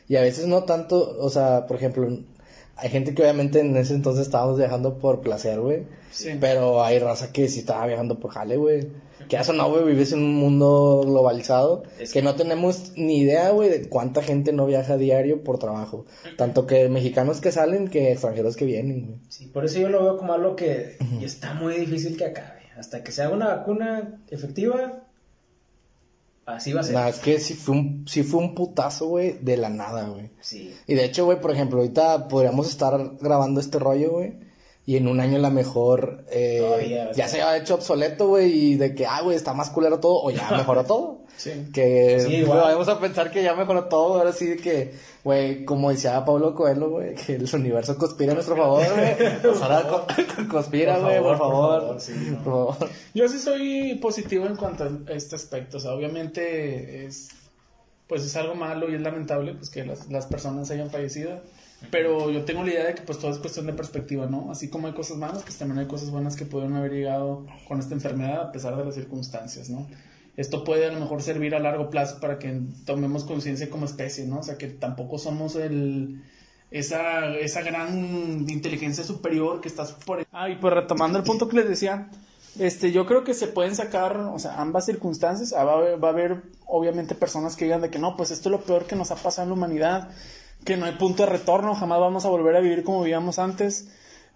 Y 0.09 0.17
a 0.17 0.21
veces 0.21 0.47
no 0.47 0.63
tanto, 0.65 1.17
o 1.19 1.31
sea, 1.31 1.67
por 1.67 1.79
ejemplo, 1.79 2.07
hay 2.77 2.91
gente 2.91 3.13
que 3.15 3.23
obviamente 3.23 3.61
en 3.61 3.77
ese 3.77 3.95
entonces 3.95 4.27
estábamos 4.27 4.59
viajando 4.59 4.99
por 4.99 5.21
placer, 5.23 5.59
güey. 5.61 5.85
Sí. 6.13 6.37
Pero 6.41 6.85
hay 6.85 6.99
raza 7.01 7.33
que 7.33 7.49
sí 7.49 7.61
estaba 7.61 7.87
viajando 7.87 8.21
por 8.21 8.31
jale, 8.31 8.57
güey. 8.57 8.87
Que 9.29 9.37
eso 9.37 9.53
no, 9.53 9.71
güey, 9.71 9.85
vives 9.85 10.13
en 10.13 10.21
un 10.21 10.35
mundo 10.35 11.03
globalizado. 11.05 11.85
Es 11.99 12.13
que 12.13 12.23
no 12.23 12.35
tenemos 12.35 12.93
ni 12.97 13.19
idea, 13.19 13.51
güey, 13.51 13.71
de 13.71 13.89
cuánta 13.89 14.23
gente 14.23 14.53
no 14.53 14.67
viaja 14.67 14.95
a 14.95 14.97
diario 14.97 15.43
por 15.43 15.59
trabajo. 15.59 16.07
Tanto 16.37 16.67
que 16.67 16.89
mexicanos 16.89 17.41
que 17.41 17.53
salen 17.53 17.89
que 17.89 18.13
extranjeros 18.13 18.57
que 18.57 18.65
vienen, 18.65 19.07
güey. 19.07 19.19
Sí, 19.29 19.47
por 19.47 19.65
eso 19.65 19.79
yo 19.79 19.89
lo 19.89 20.03
veo 20.03 20.17
como 20.17 20.33
algo 20.33 20.57
que 20.57 20.97
y 21.21 21.25
está 21.25 21.55
muy 21.55 21.75
difícil 21.77 22.17
que 22.17 22.27
acabe. 22.27 22.65
Hasta 22.77 23.05
que 23.05 23.13
se 23.13 23.23
haga 23.23 23.35
una 23.35 23.47
vacuna 23.47 24.21
efectiva, 24.31 25.05
así 26.45 26.73
va 26.73 26.81
a 26.81 26.85
ser. 26.85 26.95
Nada, 26.95 27.09
es 27.09 27.19
que 27.19 27.39
sí 27.39 27.55
fue 27.55 27.77
un, 27.77 28.05
sí 28.09 28.23
fue 28.23 28.41
un 28.41 28.55
putazo, 28.55 29.07
güey, 29.07 29.39
de 29.41 29.57
la 29.57 29.71
nada, 29.71 30.09
güey. 30.09 30.31
Sí. 30.41 30.75
Y 30.87 30.95
de 30.95 31.05
hecho, 31.05 31.25
güey, 31.25 31.41
por 31.41 31.53
ejemplo, 31.53 31.79
ahorita 31.79 32.29
podríamos 32.29 32.69
estar 32.69 33.17
grabando 33.21 33.61
este 33.61 33.79
rollo, 33.79 34.13
güey. 34.13 34.44
Y 34.87 34.97
en 34.99 35.09
un 35.09 35.19
año 35.19 35.37
a 35.37 35.41
lo 35.41 35.51
mejor 35.51 36.25
eh, 36.31 36.59
Todavía, 36.61 37.11
ya 37.13 37.27
se 37.27 37.41
ha 37.41 37.57
hecho 37.57 37.77
obsoleto, 37.77 38.29
güey, 38.29 38.53
y 38.53 38.77
de 38.77 38.95
que, 38.95 39.07
ah, 39.07 39.23
güey, 39.23 39.35
está 39.35 39.55
más 39.55 39.71
culero 39.71 39.99
todo, 39.99 40.23
o 40.23 40.31
ya 40.31 40.51
mejoró 40.51 40.85
todo. 40.87 41.23
Sí. 41.39 41.51
Que 41.73 42.21
Sí, 42.21 42.35
igual. 42.37 42.59
vamos 42.61 42.87
a 42.89 43.01
pensar 43.01 43.31
que 43.31 43.43
ya 43.43 43.55
mejoró 43.55 43.85
todo, 43.87 44.19
ahora 44.19 44.33
sí 44.33 44.57
que, 44.57 44.93
güey, 45.25 45.65
como 45.65 45.91
decía 45.91 46.23
Pablo 46.25 46.55
Coelho, 46.55 46.91
güey, 46.91 47.15
que 47.15 47.37
el 47.37 47.49
universo 47.55 47.97
conspira 47.97 48.33
a 48.33 48.35
nuestro 48.35 48.57
favor, 48.57 48.85
güey. 48.95 49.17
Pues 49.43 49.63
ahora 49.63 49.89
co- 49.89 50.07
conspira, 50.51 50.97
Por 50.97 51.05
güey, 51.05 51.19
por 51.23 51.39
favor, 51.39 51.39
favor. 51.39 51.79
por 51.79 51.81
favor, 51.87 52.01
sí, 52.01 52.13
no. 52.31 52.45
Por 52.45 52.75
favor. 52.77 52.91
Yo 53.15 53.29
sí 53.29 53.39
soy 53.39 53.95
positivo 54.03 54.45
en 54.47 54.55
cuanto 54.57 54.85
a 54.85 55.13
este 55.15 55.35
aspecto. 55.37 55.79
O 55.79 55.81
sea, 55.81 55.93
obviamente 55.93 57.07
es, 57.07 57.31
pues 58.07 58.23
es 58.23 58.37
algo 58.37 58.55
malo 58.55 58.91
y 58.91 58.95
es 58.97 59.01
lamentable 59.01 59.55
pues 59.55 59.71
que 59.71 59.85
las, 59.85 60.11
las 60.11 60.27
personas 60.27 60.71
hayan 60.71 60.91
fallecido. 60.91 61.41
Pero 61.91 62.31
yo 62.31 62.45
tengo 62.45 62.63
la 62.63 62.71
idea 62.71 62.87
de 62.87 62.95
que 62.95 63.03
pues 63.03 63.19
todo 63.19 63.31
es 63.31 63.39
cuestión 63.39 63.67
de 63.67 63.73
perspectiva, 63.73 64.27
¿no? 64.27 64.51
Así 64.51 64.69
como 64.69 64.87
hay 64.87 64.93
cosas 64.93 65.17
malas, 65.17 65.43
pues 65.43 65.57
también 65.57 65.79
hay 65.79 65.87
cosas 65.87 66.11
buenas 66.11 66.37
que 66.37 66.45
pudieron 66.45 66.77
haber 66.77 66.93
llegado 66.93 67.47
con 67.67 67.81
esta 67.81 67.95
enfermedad 67.95 68.41
a 68.41 68.53
pesar 68.53 68.77
de 68.77 68.85
las 68.85 68.95
circunstancias, 68.95 69.71
¿no? 69.71 69.87
Esto 70.37 70.65
puede 70.65 70.87
a 70.87 70.93
lo 70.93 70.99
mejor 70.99 71.23
servir 71.23 71.55
a 71.55 71.61
largo 71.61 71.91
plazo 71.91 72.19
para 72.21 72.39
que 72.39 72.61
tomemos 72.85 73.25
conciencia 73.25 73.71
como 73.71 73.87
especie, 73.87 74.27
¿no? 74.27 74.41
O 74.41 74.43
sea, 74.43 74.59
que 74.59 74.67
tampoco 74.67 75.19
somos 75.19 75.55
el, 75.55 76.23
esa, 76.71 77.37
esa 77.37 77.63
gran 77.63 78.45
inteligencia 78.49 79.05
superior 79.05 79.61
que 79.61 79.69
está 79.69 79.87
por... 80.05 80.27
Ah, 80.33 80.51
y 80.51 80.57
pues 80.57 80.75
retomando 80.75 81.19
el 81.19 81.25
punto 81.25 81.49
que 81.49 81.57
les 81.57 81.69
decía, 81.69 82.11
este, 82.59 82.93
yo 82.93 83.07
creo 83.07 83.25
que 83.25 83.35
se 83.35 83.47
pueden 83.47 83.77
sacar, 83.77 84.17
o 84.17 84.39
sea, 84.39 84.61
ambas 84.61 84.87
circunstancias. 84.87 85.53
Ah, 85.53 85.65
Va 85.65 85.73
a, 85.73 85.77
haber, 85.77 86.03
va 86.03 86.09
a 86.09 86.13
haber, 86.13 86.43
obviamente, 86.67 87.15
personas 87.15 87.57
que 87.57 87.65
digan 87.65 87.81
de 87.81 87.91
que 87.91 87.99
no, 87.99 88.17
pues 88.17 88.31
esto 88.31 88.49
es 88.49 88.53
lo 88.53 88.61
peor 88.61 88.87
que 88.87 88.97
nos 88.97 89.11
ha 89.13 89.17
pasado 89.17 89.45
en 89.45 89.51
la 89.51 89.55
humanidad, 89.55 90.11
que 90.65 90.77
no 90.77 90.87
hay 90.87 90.93
punto 90.93 91.25
de 91.25 91.31
retorno, 91.31 91.75
jamás 91.75 92.01
vamos 92.01 92.25
a 92.25 92.29
volver 92.29 92.57
a 92.57 92.61
vivir 92.61 92.85
como 92.85 93.03
vivíamos 93.03 93.39
antes. 93.39 93.89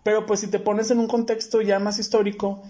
Pero 0.03 0.27
pues 0.27 0.41
si 0.41 0.47
te 0.47 0.59
pones 0.59 0.91
en 0.91 0.99
un 0.99 1.09
contexto 1.09 1.61
ya 1.61 1.79
más 1.79 1.99
histórico, 1.99 2.63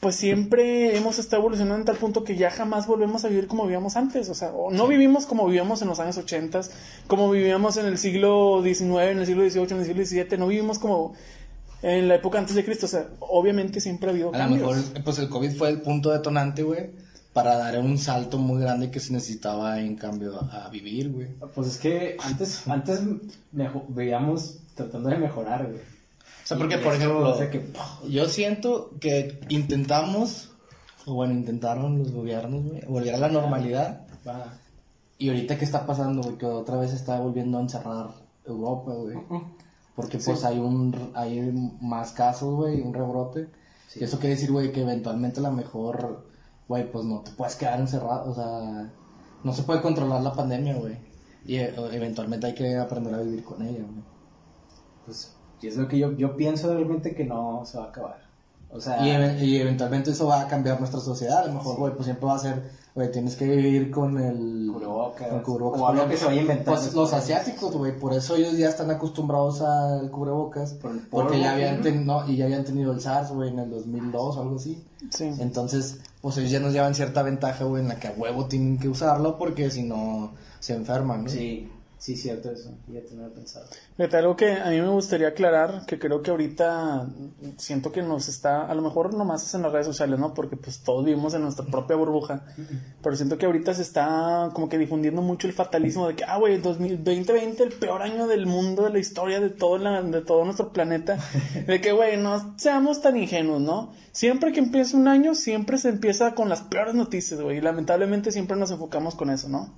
pues 0.00 0.14
siempre 0.14 0.96
hemos 0.96 1.18
estado 1.18 1.42
evolucionando 1.42 1.76
en 1.76 1.84
tal 1.84 1.96
punto 1.96 2.22
que 2.22 2.36
ya 2.36 2.50
jamás 2.50 2.86
volvemos 2.86 3.24
a 3.24 3.28
vivir 3.28 3.48
como 3.48 3.64
vivíamos 3.64 3.96
antes. 3.96 4.28
O 4.28 4.34
sea, 4.34 4.50
o 4.50 4.70
no 4.70 4.86
vivimos 4.86 5.26
como 5.26 5.46
vivíamos 5.46 5.82
en 5.82 5.88
los 5.88 5.98
años 5.98 6.16
80, 6.18 6.60
como 7.06 7.30
vivíamos 7.30 7.76
en 7.78 7.86
el 7.86 7.98
siglo 7.98 8.62
XIX, 8.62 9.10
en 9.10 9.18
el 9.18 9.26
siglo 9.26 9.48
XVIII, 9.48 9.72
en 9.72 9.78
el 9.78 9.86
siglo 9.86 10.04
XVII, 10.04 10.38
no 10.38 10.46
vivimos 10.46 10.78
como 10.78 11.14
en 11.82 12.08
la 12.08 12.14
época 12.14 12.38
antes 12.38 12.54
de 12.54 12.64
Cristo. 12.64 12.86
O 12.86 12.88
sea, 12.88 13.08
obviamente 13.18 13.80
siempre 13.80 14.10
ha 14.10 14.12
habido 14.12 14.32
A 14.34 14.46
lo 14.46 14.54
mejor, 14.54 14.76
pues 15.04 15.18
el 15.18 15.28
COVID 15.28 15.56
fue 15.56 15.68
el 15.70 15.80
punto 15.80 16.10
detonante, 16.10 16.62
güey, 16.62 16.90
para 17.38 17.56
dar 17.56 17.78
un 17.78 17.96
salto 17.98 18.36
muy 18.36 18.60
grande 18.60 18.90
que 18.90 18.98
se 18.98 19.12
necesitaba 19.12 19.78
en 19.78 19.94
cambio 19.94 20.40
a, 20.40 20.64
a 20.64 20.68
vivir, 20.70 21.12
güey. 21.12 21.28
Pues 21.54 21.68
es 21.68 21.78
que 21.78 22.16
antes, 22.20 22.66
antes 22.66 23.00
veíamos 23.90 24.58
tratando 24.74 25.08
de 25.08 25.18
mejorar, 25.18 25.68
güey. 25.68 25.78
O 25.78 26.46
sea, 26.48 26.58
porque 26.58 26.78
por 26.78 26.94
ejemplo, 26.94 27.38
que, 27.38 27.70
yo 28.08 28.28
siento 28.28 28.90
que 28.98 29.38
intentamos, 29.50 30.50
o 31.06 31.14
bueno, 31.14 31.32
intentaron 31.34 32.00
los 32.00 32.10
gobiernos, 32.10 32.64
güey, 32.64 32.84
volver 32.86 33.14
a 33.14 33.18
la 33.18 33.28
normalidad. 33.28 34.00
Y 35.16 35.28
ahorita, 35.28 35.56
¿qué 35.56 35.64
está 35.64 35.86
pasando, 35.86 36.22
güey? 36.22 36.38
Que 36.38 36.46
otra 36.46 36.76
vez 36.76 36.92
está 36.92 37.20
volviendo 37.20 37.58
a 37.58 37.60
encerrar 37.60 38.08
Europa, 38.44 38.94
güey. 38.94 39.16
Porque, 39.94 40.18
pues, 40.18 40.44
hay 40.44 40.58
un 40.58 41.12
hay 41.14 41.40
más 41.80 42.10
casos, 42.10 42.52
güey, 42.56 42.80
un 42.80 42.92
rebrote. 42.92 43.46
Y 43.94 44.02
eso 44.02 44.18
quiere 44.18 44.34
decir, 44.34 44.50
güey, 44.50 44.72
que 44.72 44.80
eventualmente 44.80 45.40
la 45.40 45.52
mejor, 45.52 46.27
güey, 46.68 46.90
pues 46.90 47.04
no 47.04 47.20
te 47.20 47.30
puedes 47.32 47.56
quedar 47.56 47.80
encerrado. 47.80 48.30
O 48.30 48.34
sea, 48.34 48.92
no 49.42 49.52
se 49.52 49.62
puede 49.62 49.80
controlar 49.82 50.22
la 50.22 50.34
pandemia, 50.34 50.76
güey. 50.76 50.96
Y 51.44 51.56
eh, 51.56 51.74
eventualmente 51.92 52.46
hay 52.46 52.54
que 52.54 52.76
aprender 52.76 53.14
a 53.14 53.22
vivir 53.22 53.44
con 53.44 53.62
ella, 53.62 53.80
güey. 53.80 54.04
pues, 55.04 55.34
y 55.60 55.66
es 55.66 55.76
lo 55.76 55.88
que 55.88 55.98
yo, 55.98 56.12
yo 56.12 56.36
pienso 56.36 56.72
realmente 56.72 57.14
que 57.14 57.24
no 57.24 57.64
se 57.64 57.78
va 57.78 57.84
a 57.86 57.88
acabar. 57.88 58.27
O 58.70 58.80
sea, 58.80 59.04
Y, 59.06 59.10
even- 59.10 59.38
y 59.42 59.56
eventualmente 59.56 60.10
eso 60.10 60.26
va 60.26 60.42
a 60.42 60.46
cambiar 60.48 60.78
nuestra 60.78 61.00
sociedad. 61.00 61.38
A 61.38 61.46
lo 61.46 61.54
mejor, 61.54 61.76
güey, 61.78 61.92
pues 61.94 62.04
siempre 62.04 62.26
va 62.26 62.34
a 62.34 62.38
ser, 62.38 62.70
güey, 62.94 63.10
tienes 63.10 63.34
que 63.34 63.46
vivir 63.46 63.90
con 63.90 64.18
el 64.20 64.70
Cubrebocas. 64.72 65.28
con 65.28 65.40
cubrebocas. 65.40 65.80
O 65.80 65.88
algo 65.88 66.06
que 66.08 66.16
se 66.18 66.26
vaya 66.26 66.38
a 66.40 66.42
inventar 66.42 66.74
Pues 66.74 66.92
los 66.94 67.12
asiáticos, 67.14 67.74
güey, 67.74 67.98
por 67.98 68.12
eso 68.12 68.36
ellos 68.36 68.58
ya 68.58 68.68
están 68.68 68.90
acostumbrados 68.90 69.62
al 69.62 70.10
cubrebocas. 70.10 70.74
Por 70.74 70.90
el 70.90 70.98
porque 71.08 71.40
ya 71.40 71.52
habían, 71.54 71.80
ten- 71.80 72.04
no, 72.04 72.28
y 72.28 72.36
ya 72.36 72.44
habían 72.44 72.64
tenido 72.64 72.92
el 72.92 73.00
SARS, 73.00 73.30
güey, 73.32 73.48
en 73.48 73.58
el 73.60 73.70
2002 73.70 74.36
o 74.36 74.42
algo 74.42 74.56
así. 74.56 74.84
Sí. 75.10 75.30
Entonces, 75.38 76.00
pues 76.20 76.36
ellos 76.36 76.50
ya 76.50 76.60
nos 76.60 76.72
llevan 76.74 76.94
cierta 76.94 77.22
ventaja, 77.22 77.64
güey, 77.64 77.82
en 77.82 77.88
la 77.88 77.98
que 77.98 78.08
a 78.08 78.12
huevo 78.16 78.46
tienen 78.46 78.78
que 78.78 78.88
usarlo 78.90 79.38
porque 79.38 79.70
si 79.70 79.82
no 79.84 80.32
se 80.60 80.74
enferman, 80.74 81.24
¿no? 81.24 81.30
sí, 81.30 81.70
sí, 81.98 82.16
cierto 82.16 82.50
eso. 82.50 82.70
Ya 82.88 83.00
te 83.02 83.14
lo 83.14 83.24
había 83.24 83.34
pensado. 83.34 83.66
Fíjate, 83.96 84.16
algo 84.16 84.36
que 84.36 84.52
a 84.52 84.70
mí 84.70 84.80
me 84.80 84.88
gustaría 84.88 85.28
aclarar, 85.28 85.84
que 85.86 85.98
creo 85.98 86.22
que 86.22 86.30
ahorita 86.30 87.08
siento 87.56 87.90
que 87.92 88.02
nos 88.02 88.28
está, 88.28 88.66
a 88.66 88.74
lo 88.74 88.82
mejor 88.82 89.14
nomás 89.14 89.44
es 89.44 89.54
en 89.54 89.62
las 89.62 89.72
redes 89.72 89.86
sociales, 89.86 90.18
¿no? 90.18 90.32
Porque 90.34 90.56
pues 90.56 90.80
todos 90.82 91.04
vivimos 91.04 91.34
en 91.34 91.42
nuestra 91.42 91.64
propia 91.66 91.96
burbuja, 91.96 92.44
pero 93.02 93.16
siento 93.16 93.36
que 93.36 93.46
ahorita 93.46 93.74
se 93.74 93.82
está 93.82 94.50
como 94.54 94.68
que 94.68 94.78
difundiendo 94.78 95.22
mucho 95.22 95.46
el 95.46 95.52
fatalismo 95.52 96.06
de 96.08 96.14
que, 96.16 96.24
ah, 96.24 96.38
güey, 96.38 96.58
2020, 96.58 97.62
el 97.62 97.72
peor 97.72 98.02
año 98.02 98.26
del 98.26 98.46
mundo, 98.46 98.84
de 98.84 98.90
la 98.90 98.98
historia, 98.98 99.40
de 99.40 99.50
todo, 99.50 99.78
la- 99.78 100.02
de 100.02 100.20
todo 100.22 100.44
nuestro 100.44 100.72
planeta, 100.72 101.18
de 101.66 101.80
que, 101.80 101.92
güey, 101.92 102.16
no 102.16 102.54
seamos 102.58 103.00
tan 103.02 103.16
ingenuos, 103.16 103.60
¿no? 103.60 103.92
Siempre 104.12 104.52
que 104.52 104.60
empieza 104.60 104.96
un 104.96 105.08
año, 105.08 105.34
siempre 105.34 105.78
se 105.78 105.88
empieza 105.90 106.34
con 106.34 106.48
las 106.48 106.62
peores 106.62 106.94
noticias, 106.94 107.40
güey, 107.40 107.58
y 107.58 107.60
lamentablemente 107.60 108.30
siempre 108.32 108.56
nos 108.56 108.70
enfocamos 108.70 109.14
con 109.14 109.30
eso, 109.30 109.48
¿no? 109.48 109.74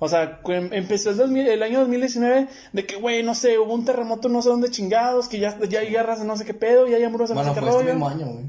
O 0.00 0.08
sea, 0.08 0.40
em- 0.46 0.72
empezó 0.72 1.10
el, 1.10 1.16
2000 1.18 1.46
el 1.46 1.62
año 1.62 1.78
2019 1.80 2.48
de 2.72 2.86
que, 2.86 2.96
güey, 2.96 3.22
no 3.22 3.34
sé, 3.34 3.58
hubo 3.58 3.72
un 3.74 3.84
terremoto 3.84 4.28
no 4.28 4.42
sé 4.42 4.48
dónde 4.48 4.70
chingados, 4.70 5.28
que 5.28 5.38
ya, 5.38 5.56
ya 5.68 5.80
hay 5.80 5.90
guerras 5.90 6.18
de 6.20 6.24
no 6.26 6.36
sé 6.36 6.44
qué 6.44 6.54
pedo, 6.54 6.88
ya 6.88 6.96
hay 6.96 7.06
muros 7.08 7.28
de 7.28 7.34
no 7.36 7.40
Bueno, 7.42 7.54
sé 7.54 7.60
qué 7.60 7.66
este 7.66 7.78
rollo. 7.78 7.90
mismo 7.92 8.08
año, 8.08 8.26
güey. 8.26 8.44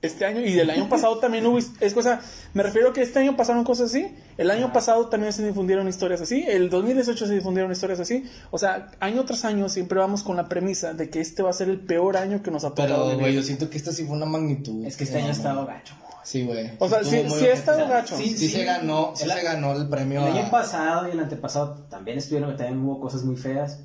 Este 0.00 0.24
año 0.26 0.40
y 0.40 0.52
del 0.54 0.68
año 0.68 0.88
pasado 0.88 1.18
también 1.18 1.46
hubo, 1.46 1.58
es 1.58 1.94
cosa, 1.94 2.20
me 2.54 2.64
refiero 2.64 2.88
a 2.88 2.92
que 2.92 3.02
este 3.02 3.20
año 3.20 3.36
pasaron 3.36 3.62
cosas 3.62 3.90
así, 3.90 4.12
el 4.36 4.50
año 4.50 4.72
pasado 4.72 5.06
también 5.08 5.32
se 5.32 5.46
difundieron 5.46 5.86
historias 5.86 6.20
así, 6.20 6.42
el 6.48 6.70
2018 6.70 7.24
se 7.28 7.34
difundieron 7.34 7.70
historias 7.70 8.00
así, 8.00 8.24
o 8.50 8.58
sea, 8.58 8.90
año 8.98 9.24
tras 9.24 9.44
año 9.44 9.68
siempre 9.68 10.00
vamos 10.00 10.24
con 10.24 10.36
la 10.36 10.48
premisa 10.48 10.92
de 10.92 11.08
que 11.08 11.20
este 11.20 11.44
va 11.44 11.50
a 11.50 11.52
ser 11.52 11.68
el 11.68 11.78
peor 11.78 12.16
año 12.16 12.42
que 12.42 12.50
nos 12.50 12.64
ha 12.64 12.70
tocado 12.70 13.06
Pero, 13.10 13.18
güey, 13.20 13.32
yo 13.32 13.44
siento 13.44 13.70
que 13.70 13.76
esta 13.76 13.92
sí 13.92 14.04
fue 14.04 14.16
una 14.16 14.26
magnitud. 14.26 14.84
Es 14.84 14.96
que 14.96 15.04
este 15.04 15.18
No, 15.18 15.22
año 15.22 15.28
ha 15.28 15.36
estado 15.36 15.66
gacho. 15.66 15.94
Sí, 16.24 16.44
güey. 16.44 16.70
O 16.78 16.88
sea, 16.88 17.02
sí, 17.02 17.24
sí 17.28 17.46
ha 17.46 17.52
estado 17.52 17.88
gacho. 17.88 18.16
Sí, 18.16 18.28
sí, 18.30 18.38
Sí, 18.38 18.48
se 18.50 18.64
ganó, 18.64 19.12
sí 19.16 19.24
el- 19.24 19.30
se 19.32 19.42
ganó 19.42 19.72
el 19.76 19.88
premio. 19.88 20.20
El 20.26 20.32
a- 20.36 20.40
año 20.40 20.50
pasado 20.50 21.08
y 21.08 21.12
el 21.12 21.20
antepasado 21.20 21.74
también 21.90 22.18
estuvieron, 22.18 22.56
también 22.56 22.80
hubo 22.84 23.00
cosas 23.00 23.24
muy 23.24 23.36
feas. 23.36 23.80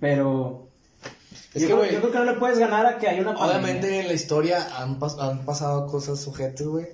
Pero 0.00 0.68
Es 1.54 1.62
yo, 1.62 1.68
que, 1.68 1.74
güey, 1.74 1.92
yo 1.92 2.00
creo 2.00 2.12
que 2.12 2.18
no 2.18 2.24
le 2.24 2.32
puedes 2.34 2.58
ganar 2.58 2.86
a 2.86 2.98
que 2.98 3.08
haya 3.08 3.22
una 3.22 3.34
pandemia. 3.34 3.60
Obviamente 3.60 4.00
en 4.00 4.08
la 4.08 4.12
historia 4.14 4.66
han, 4.78 4.98
pas- 4.98 5.18
han 5.20 5.44
pasado 5.44 5.86
cosas 5.86 6.20
sujetas, 6.20 6.66
güey. 6.66 6.86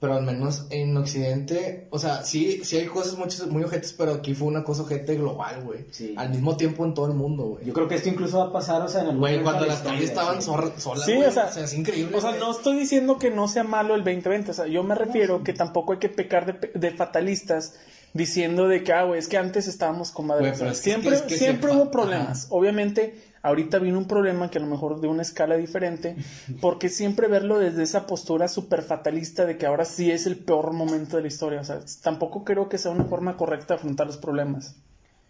Pero 0.00 0.14
al 0.14 0.22
menos 0.22 0.66
en 0.70 0.96
Occidente, 0.96 1.88
o 1.90 1.98
sea, 1.98 2.22
sí, 2.22 2.60
sí 2.62 2.76
hay 2.76 2.86
cosas 2.86 3.18
muchas, 3.18 3.46
muy 3.48 3.64
ojetes, 3.64 3.92
pero 3.98 4.12
aquí 4.14 4.32
fue 4.32 4.46
una 4.46 4.62
cosa 4.62 4.82
ojete 4.82 5.16
global, 5.16 5.62
güey. 5.64 5.86
Sí. 5.90 6.14
Al 6.16 6.30
mismo 6.30 6.56
tiempo 6.56 6.84
en 6.84 6.94
todo 6.94 7.06
el 7.08 7.14
mundo, 7.14 7.44
güey. 7.46 7.64
Yo 7.64 7.72
creo 7.72 7.88
que 7.88 7.96
esto 7.96 8.08
incluso 8.08 8.38
va 8.38 8.44
a 8.44 8.52
pasar, 8.52 8.80
o 8.82 8.88
sea, 8.88 9.00
en 9.00 9.06
algún 9.08 9.20
Güey, 9.20 9.42
cuando 9.42 9.66
las 9.66 9.80
calles 9.80 10.04
estaban 10.10 10.40
sí. 10.40 10.46
solas, 10.76 11.04
Sí, 11.04 11.14
güey, 11.16 11.26
o 11.26 11.32
sea, 11.32 11.48
es 11.48 11.74
increíble. 11.74 12.16
O 12.16 12.20
sea, 12.20 12.30
no 12.38 12.52
estoy 12.52 12.78
diciendo 12.78 13.18
que 13.18 13.30
no 13.32 13.48
sea 13.48 13.64
malo 13.64 13.96
el 13.96 14.04
2020, 14.04 14.52
o 14.52 14.54
sea, 14.54 14.68
yo 14.68 14.84
me 14.84 14.94
refiero 14.94 15.42
que 15.42 15.52
tampoco 15.52 15.94
hay 15.94 15.98
que 15.98 16.08
pecar 16.08 16.46
de, 16.46 16.54
pe- 16.54 16.70
de 16.78 16.90
fatalistas 16.92 17.74
diciendo 18.14 18.68
de 18.68 18.84
que, 18.84 18.92
ah, 18.92 19.02
güey, 19.04 19.18
es 19.18 19.26
que 19.28 19.36
antes 19.36 19.66
estábamos 19.66 20.12
con 20.12 20.26
madre. 20.28 20.42
Güey, 20.42 20.52
O 20.52 20.54
sea, 20.54 20.60
pero 20.66 20.72
es 20.72 20.78
que- 20.80 20.90
siempre 20.90 21.16
es 21.16 21.22
que 21.22 21.36
siempre 21.36 21.72
hubo 21.72 21.90
problemas. 21.90 22.46
Obviamente, 22.50 23.14
ahorita 23.42 23.78
vino 23.78 23.98
un 23.98 24.06
problema 24.06 24.50
que 24.50 24.58
a 24.58 24.60
lo 24.60 24.66
mejor 24.66 25.00
de 25.00 25.08
una 25.08 25.22
escala 25.22 25.56
diferente, 25.56 26.16
porque 26.60 26.88
siempre 26.88 27.28
verlo 27.28 27.58
desde 27.58 27.82
esa 27.82 28.06
postura 28.06 28.48
súper 28.48 28.82
fatalista 28.82 29.44
de 29.46 29.56
que 29.56 29.66
ahora 29.66 29.84
sí 29.84 30.10
es 30.10 30.26
el 30.26 30.36
peor 30.36 30.72
momento 30.72 31.16
de 31.16 31.22
la 31.22 31.28
historia. 31.28 31.60
O 31.60 31.64
sea, 31.64 31.80
tampoco 32.02 32.44
creo 32.44 32.68
que 32.68 32.78
sea 32.78 32.90
una 32.90 33.04
forma 33.04 33.36
correcta 33.36 33.74
de 33.74 33.80
afrontar 33.80 34.06
los 34.06 34.16
problemas 34.16 34.76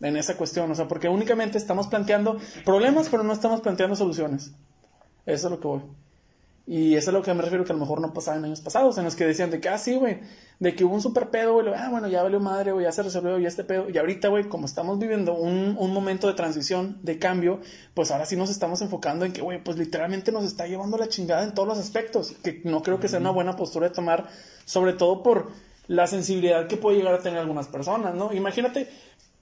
en 0.01 0.16
esa 0.16 0.37
cuestión. 0.37 0.71
O 0.71 0.75
sea, 0.75 0.88
porque 0.88 1.09
únicamente 1.09 1.59
estamos 1.59 1.87
planteando 1.88 2.38
problemas, 2.64 3.09
pero 3.09 3.23
no 3.23 3.33
estamos 3.33 3.61
planteando 3.61 3.97
soluciones. 3.97 4.53
Eso 5.27 5.47
es 5.49 5.51
lo 5.51 5.61
que 5.61 5.68
voy. 5.68 5.83
Y 6.70 6.96
eso 6.96 7.04
es 7.04 7.09
a 7.09 7.12
lo 7.12 7.22
que 7.22 7.33
me 7.33 7.40
refiero 7.40 7.64
que 7.64 7.72
a 7.72 7.74
lo 7.74 7.81
mejor 7.81 8.02
no 8.02 8.12
pasaba 8.12 8.37
en 8.37 8.44
años 8.44 8.61
pasados, 8.61 8.98
en 8.98 9.04
los 9.04 9.16
que 9.16 9.24
decían 9.24 9.50
de 9.50 9.59
que, 9.59 9.70
ah, 9.70 9.78
sí, 9.78 9.96
güey, 9.96 10.18
de 10.59 10.74
que 10.74 10.85
hubo 10.85 10.94
un 10.94 11.00
super 11.00 11.31
pedo, 11.31 11.54
güey, 11.54 11.66
ah, 11.74 11.88
bueno, 11.90 12.09
ya 12.09 12.22
valió 12.22 12.40
madre, 12.40 12.72
güey, 12.72 12.85
ya 12.85 12.92
se 12.92 13.02
resolvió, 13.02 13.38
ya 13.38 13.48
este 13.48 13.64
pedo. 13.64 13.88
Y 13.88 13.96
ahorita, 13.96 14.28
güey, 14.28 14.50
como 14.50 14.66
estamos 14.66 14.98
viviendo 14.98 15.33
un, 15.33 15.76
un 15.78 15.94
momento 15.94 16.26
de 16.26 16.35
transición, 16.35 16.98
de 17.02 17.18
cambio, 17.18 17.61
pues 17.94 18.11
ahora 18.11 18.26
sí 18.26 18.37
nos 18.37 18.50
estamos 18.50 18.83
enfocando 18.83 19.24
en 19.24 19.33
que, 19.33 19.40
güey, 19.40 19.64
pues 19.64 19.78
literalmente 19.78 20.31
nos 20.31 20.44
está 20.44 20.66
llevando 20.66 20.98
la 20.98 21.09
chingada 21.09 21.42
en 21.42 21.54
todos 21.54 21.66
los 21.66 21.78
aspectos, 21.78 22.35
que 22.44 22.61
no 22.64 22.83
creo 22.83 23.00
que 23.00 23.09
sea 23.09 23.18
una 23.18 23.31
buena 23.31 23.57
postura 23.57 23.88
de 23.88 23.94
tomar, 23.94 24.28
sobre 24.66 24.92
todo 24.92 25.22
por 25.22 25.48
la 25.87 26.07
sensibilidad 26.07 26.66
que 26.66 26.76
puede 26.76 26.98
llegar 26.98 27.14
a 27.14 27.20
tener 27.20 27.38
algunas 27.38 27.66
personas, 27.68 28.14
¿no? 28.14 28.31
Imagínate, 28.35 28.90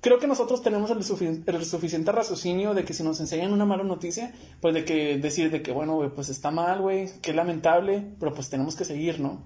creo 0.07 0.21
que 0.21 0.29
nosotros 0.29 0.63
tenemos 0.63 0.89
el, 0.93 0.99
sufi- 1.03 1.43
el 1.45 1.65
suficiente 1.65 2.13
raciocinio 2.13 2.75
de 2.75 2.85
que 2.85 2.95
si 2.95 3.03
nos 3.03 3.19
enseñan 3.19 3.53
una 3.53 3.65
mala 3.65 3.83
noticia, 3.83 4.33
pues 4.61 4.73
de 4.73 4.85
que 4.85 5.19
decir 5.19 5.51
de 5.51 5.63
que, 5.63 5.73
bueno, 5.73 5.97
güey, 5.97 6.11
pues 6.11 6.29
está 6.29 6.53
mal, 6.53 6.81
güey, 6.81 7.11
qué 7.23 7.33
lamentable, 7.33 8.05
pero 8.21 8.33
pues 8.33 8.49
tenemos 8.49 8.77
que 8.77 8.85
seguir, 8.85 9.19
¿no? 9.19 9.43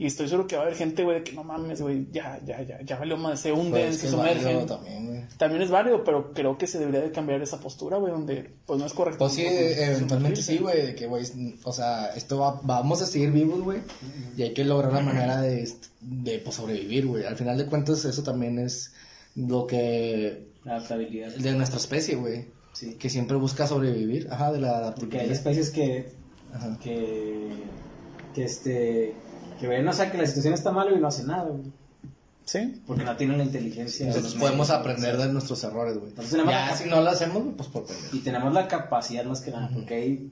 Y 0.00 0.06
estoy 0.06 0.26
seguro 0.28 0.48
que 0.48 0.56
va 0.56 0.62
a 0.62 0.64
haber 0.64 0.76
gente, 0.76 1.04
güey, 1.04 1.18
de 1.18 1.22
que 1.22 1.32
no 1.32 1.44
mames, 1.44 1.80
güey, 1.80 2.08
ya, 2.10 2.40
ya, 2.44 2.60
ya, 2.62 2.82
ya 2.82 2.98
valió 2.98 3.16
más, 3.16 3.38
se 3.38 3.52
hunden, 3.52 3.70
Pues 3.70 3.94
es 3.94 4.00
se 4.00 4.08
sumergen. 4.10 4.66
también, 5.38 5.62
es 5.62 5.70
válido, 5.70 6.02
pero 6.02 6.32
creo 6.32 6.58
que 6.58 6.66
se 6.66 6.80
debería 6.80 7.02
de 7.02 7.12
cambiar 7.12 7.40
esa 7.40 7.60
postura, 7.60 7.98
güey, 7.98 8.12
donde 8.12 8.50
pues 8.66 8.80
no 8.80 8.84
es 8.86 8.92
correcto. 8.92 9.18
Pues 9.20 9.34
sí, 9.34 9.44
tampoco 9.44 9.62
eventualmente 9.92 10.42
sí, 10.42 10.58
güey, 10.58 10.86
de 10.86 10.94
que, 10.96 11.06
güey, 11.06 11.24
o 11.62 11.72
sea, 11.72 12.06
esto 12.16 12.38
va, 12.40 12.60
vamos 12.64 13.00
a 13.02 13.06
seguir 13.06 13.30
vivos, 13.30 13.60
güey, 13.62 13.78
y 14.36 14.42
hay 14.42 14.52
que 14.54 14.64
lograr 14.64 14.92
la 14.92 15.00
manera 15.02 15.40
de, 15.40 15.70
de 16.00 16.38
pues, 16.40 16.56
sobrevivir, 16.56 17.06
güey. 17.06 17.24
Al 17.24 17.36
final 17.36 17.56
de 17.56 17.66
cuentas, 17.66 18.04
eso 18.04 18.24
también 18.24 18.58
es 18.58 18.92
lo 19.36 19.66
que, 19.66 20.48
La 20.64 20.76
adaptabilidad. 20.76 21.34
de 21.34 21.52
nuestra 21.54 21.78
especie, 21.78 22.16
güey, 22.16 22.46
Sí. 22.72 22.94
que 22.94 23.08
siempre 23.10 23.36
busca 23.36 23.66
sobrevivir, 23.66 24.28
ajá, 24.30 24.52
de 24.52 24.60
la 24.60 24.94
Porque 24.98 25.18
hay 25.18 25.24
adaptabilidad. 25.26 25.30
especies 25.32 25.70
que, 25.70 26.12
Ajá. 26.52 26.78
que, 26.82 27.48
que 28.34 28.44
este, 28.44 29.14
que 29.60 29.66
ven, 29.68 29.86
o 29.86 29.92
sea, 29.92 30.10
que 30.10 30.18
la 30.18 30.26
situación 30.26 30.54
está 30.54 30.72
mal 30.72 30.92
y 30.94 30.98
no 31.00 31.06
hacen 31.08 31.28
nada, 31.28 31.44
güey. 31.50 31.72
Sí. 32.44 32.82
Porque 32.86 33.04
no 33.04 33.16
tienen 33.16 33.38
la 33.38 33.44
inteligencia. 33.44 34.06
Los 34.14 34.34
podemos 34.34 34.68
aprender 34.70 35.16
de 35.16 35.32
nuestros 35.32 35.64
errores, 35.64 35.96
güey. 35.96 36.10
Entonces, 36.10 36.42
Ya, 36.46 36.76
si 36.76 36.88
no 36.90 37.00
lo 37.00 37.08
hacemos, 37.08 37.42
pues 37.56 37.68
por 37.70 37.86
pendejo. 37.86 38.14
Y 38.16 38.18
tenemos 38.20 38.52
la 38.52 38.68
capacidad 38.68 39.24
más 39.24 39.40
que 39.40 39.50
nada, 39.50 39.70
porque 39.72 39.94
hay, 39.94 40.30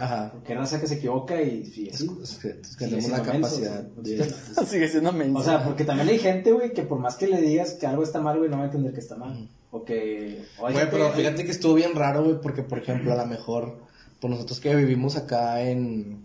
Ajá. 0.00 0.30
porque 0.32 0.54
raza 0.54 0.80
que 0.80 0.86
se 0.86 0.94
equivoca 0.94 1.40
y, 1.42 1.70
y 1.76 1.88
Es, 1.88 1.94
así. 1.96 2.10
es 2.22 2.38
que, 2.38 2.48
es 2.48 2.76
que 2.76 2.84
Sigue 2.86 2.96
tenemos 3.02 3.10
la 3.10 3.18
menso, 3.18 3.32
capacidad 3.32 3.88
sí. 4.04 4.10
de... 4.16 4.24
Sigue 4.66 4.88
siendo 4.88 5.12
menso. 5.12 5.38
O 5.38 5.42
sea, 5.44 5.64
porque 5.64 5.84
también 5.84 6.08
hay 6.08 6.18
gente, 6.18 6.52
güey, 6.52 6.72
que 6.72 6.82
por 6.82 6.98
más 6.98 7.16
que 7.16 7.26
le 7.28 7.40
digas 7.40 7.72
que 7.72 7.86
algo 7.86 8.02
está 8.02 8.20
mal, 8.20 8.38
güey, 8.38 8.48
no 8.50 8.56
va 8.56 8.62
a 8.62 8.66
entender 8.66 8.92
que 8.92 9.00
está 9.00 9.16
mal. 9.16 9.48
O 9.70 9.84
que... 9.84 10.44
Güey, 10.58 10.74
gente- 10.74 10.88
pero 10.90 11.10
fíjate 11.12 11.44
que 11.44 11.50
estuvo 11.52 11.74
bien 11.74 11.94
raro, 11.94 12.24
güey, 12.24 12.40
porque, 12.40 12.62
por 12.62 12.78
ejemplo, 12.78 13.12
a 13.12 13.16
lo 13.16 13.26
mejor, 13.26 13.76
pues 14.20 14.30
nosotros 14.32 14.58
que 14.60 14.74
vivimos 14.74 15.16
acá 15.16 15.62
en 15.62 16.24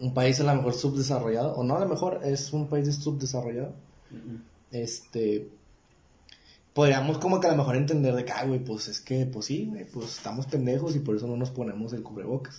un 0.00 0.14
país 0.14 0.40
a 0.40 0.44
lo 0.44 0.54
mejor 0.54 0.72
subdesarrollado, 0.74 1.54
o 1.56 1.62
no 1.64 1.76
a 1.76 1.80
lo 1.80 1.88
mejor 1.88 2.20
es 2.24 2.52
un 2.54 2.68
país 2.68 2.94
subdesarrollado, 2.96 3.74
este, 4.70 5.48
podríamos 6.72 7.18
como 7.18 7.40
que 7.40 7.48
a 7.48 7.50
lo 7.50 7.56
mejor 7.58 7.76
entender 7.76 8.14
de 8.14 8.24
que, 8.24 8.32
ah, 8.32 8.44
güey, 8.46 8.60
pues 8.64 8.88
es 8.88 9.00
que, 9.00 9.26
pues 9.26 9.46
sí, 9.46 9.66
güey, 9.70 9.84
pues 9.84 10.16
estamos 10.16 10.46
pendejos 10.46 10.96
y 10.96 11.00
por 11.00 11.16
eso 11.16 11.26
no 11.26 11.36
nos 11.36 11.50
ponemos 11.50 11.92
el 11.92 12.02
cubrebocas. 12.02 12.56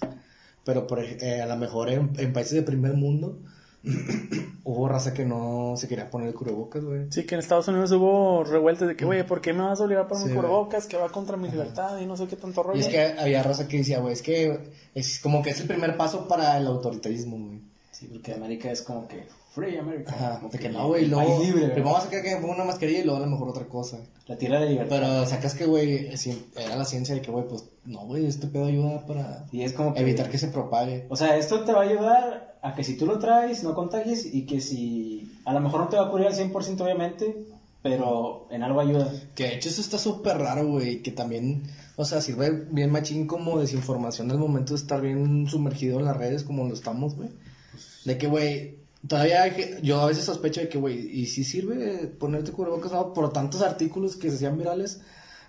Pero 0.64 0.88
por, 0.88 1.00
eh, 1.00 1.42
a 1.42 1.46
lo 1.48 1.56
mejor 1.58 1.90
en, 1.90 2.12
en 2.18 2.34
países 2.34 2.54
de 2.54 2.62
primer 2.62 2.94
mundo 2.94 3.40
hubo 4.64 4.88
raza 4.88 5.14
que 5.14 5.26
no 5.26 5.74
se 5.76 5.88
quería 5.88 6.10
poner 6.10 6.28
el 6.30 6.34
cubrebocas, 6.36 6.84
güey. 6.84 7.12
Sí, 7.12 7.26
que 7.26 7.36
en 7.36 7.40
Estados 7.40 7.68
Unidos 7.68 7.92
hubo 7.92 8.44
revueltas 8.44 8.88
de 8.88 8.96
que, 8.96 9.06
güey, 9.06 9.26
¿por 9.26 9.42
qué 9.42 9.54
me 9.54 9.64
vas 9.64 9.80
a 9.82 9.84
obligar 9.84 10.06
a 10.06 10.08
poner 10.08 10.24
Sí, 10.26 10.30
un 10.30 10.36
cubrebocas 10.36 10.86
que 10.86 10.98
va 10.98 11.10
contra 11.10 11.36
mi 11.36 11.50
libertad 11.50 11.98
y 12.00 12.06
no 12.06 12.16
sé 12.16 12.28
qué 12.28 12.36
tanto 12.36 12.62
rollo? 12.62 12.78
Y 12.78 12.82
es 12.82 12.88
que 12.90 13.02
había 13.02 13.42
raza 13.42 13.68
que 13.68 13.78
decía, 13.78 14.00
güey, 14.00 14.14
es 14.14 14.22
que 14.22 14.60
es 14.94 15.20
como 15.20 15.42
que 15.42 15.50
es 15.50 15.60
el 15.62 15.68
primer 15.68 15.98
paso 15.98 16.28
para 16.28 16.58
el 16.58 16.68
autoritarismo, 16.68 17.38
güey. 17.38 17.60
Sí, 17.92 18.08
porque 18.12 18.34
América 18.34 18.72
es 18.72 18.82
como 18.84 19.08
que 19.08 19.24
Free 19.54 19.78
America. 19.78 20.14
Ajá, 20.14 20.42
de 20.50 20.58
que 20.58 20.70
no, 20.70 20.88
güey, 20.88 21.08
luego. 21.08 21.44
libre, 21.44 21.68
Pero 21.70 21.84
vamos 21.84 22.00
a 22.00 22.04
sacar 22.06 22.24
que 22.24 22.36
ponga 22.38 22.56
una 22.56 22.64
mascarilla 22.64 23.00
y 23.00 23.04
luego 23.04 23.18
a 23.18 23.26
lo 23.26 23.28
mejor 23.32 23.50
otra 23.50 23.66
cosa. 23.66 23.98
La 24.28 24.38
tierra 24.38 24.62
de 24.62 24.70
libertad. 24.70 24.96
Pero 24.98 25.26
sacas 25.26 25.56
que, 25.56 25.66
güey, 25.66 26.16
si- 26.16 26.46
era 26.56 26.78
la 26.78 26.86
ciencia 26.86 27.14
de 27.16 27.22
que, 27.22 27.32
güey, 27.32 27.46
pues 27.50 27.66
no, 27.84 28.06
güey, 28.06 28.26
este 28.26 28.48
pedo 28.48 28.66
ayuda 28.66 29.06
para 29.06 29.46
y 29.52 29.64
es 29.64 29.74
como 29.74 29.94
que... 29.94 30.00
evitar 30.00 30.30
que 30.30 30.38
se 30.38 30.48
propague. 30.48 31.06
O 31.10 31.18
sea, 31.18 31.36
esto 31.36 31.66
te 31.66 31.74
va 31.74 31.80
a 31.82 31.90
ayudar 31.90 32.58
a 32.62 32.74
que 32.76 32.84
si 32.86 32.96
tú 32.96 33.06
lo 33.06 33.20
traes, 33.20 33.64
no 33.64 33.74
contagies 33.76 34.26
y 34.34 34.46
que 34.46 34.62
si... 34.62 35.38
A 35.44 35.52
lo 35.54 35.60
mejor 35.60 35.82
no 35.82 35.88
te 35.90 35.98
va 35.98 36.04
a 36.04 36.08
ocurrir 36.08 36.28
al 36.28 36.34
100% 36.34 36.80
obviamente, 36.80 37.36
pero 37.82 38.48
en 38.52 38.64
algo 38.64 38.80
ayuda. 38.80 39.12
Que 39.36 39.44
de 39.46 39.56
hecho 39.56 39.68
eso 39.68 39.82
está 39.82 39.98
súper 39.98 40.38
raro, 40.38 40.66
güey, 40.68 41.02
que 41.02 41.12
también, 41.12 41.64
o 41.98 42.06
sea, 42.06 42.22
sirve 42.22 42.52
bien 42.72 42.90
machín 42.92 43.28
como 43.28 43.60
desinformación 43.60 44.32
al 44.32 44.38
momento 44.38 44.74
de 44.76 44.80
estar 44.80 45.02
bien 45.02 45.48
sumergido 45.50 46.00
en 46.00 46.06
las 46.06 46.16
redes 46.16 46.44
como 46.44 46.66
lo 46.68 46.74
estamos, 46.74 47.16
güey. 47.16 47.30
De 48.06 48.18
que, 48.18 48.28
güey, 48.28 48.81
todavía 49.08 49.80
yo 49.82 50.02
a 50.02 50.08
veces 50.08 50.26
sospecho 50.26 50.62
de 50.62 50.70
que, 50.70 50.78
güey, 50.78 51.10
y 51.12 51.26
si 51.28 51.44
sirve 51.44 52.08
ponerte 52.20 52.52
cubrebocas 52.52 52.92
no? 52.92 53.14
por 53.14 53.32
tantos 53.34 53.62
artículos 53.62 54.16
que 54.16 54.30
se 54.30 54.36
hacían 54.36 54.58
virales, 54.58 55.02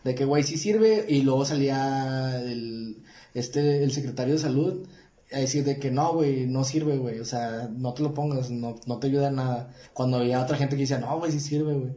de 0.04 0.14
que, 0.14 0.24
güey, 0.24 0.42
sí 0.42 0.56
sirve, 0.56 1.06
y 1.08 1.22
luego 1.22 1.44
salía 1.44 2.40
el, 2.42 3.02
este, 3.34 3.84
el 3.84 3.92
secretario 3.92 4.34
de 4.34 4.40
salud 4.40 4.86
a 5.32 5.38
decir 5.38 5.64
de 5.64 5.78
que 5.78 5.90
no, 5.90 6.12
güey, 6.14 6.46
no 6.46 6.64
sirve, 6.64 6.98
güey, 6.98 7.20
o 7.20 7.24
sea, 7.24 7.68
no 7.72 7.94
te 7.94 8.02
lo 8.02 8.12
pongas, 8.14 8.50
no, 8.50 8.76
no 8.86 8.98
te 8.98 9.06
ayuda 9.06 9.28
en 9.28 9.36
nada. 9.36 9.74
Cuando 9.94 10.18
había 10.18 10.42
otra 10.42 10.56
gente 10.56 10.76
que 10.76 10.82
decía, 10.82 10.98
no, 10.98 11.18
güey, 11.18 11.32
sí 11.32 11.40
sirve, 11.40 11.74
güey. 11.74 11.92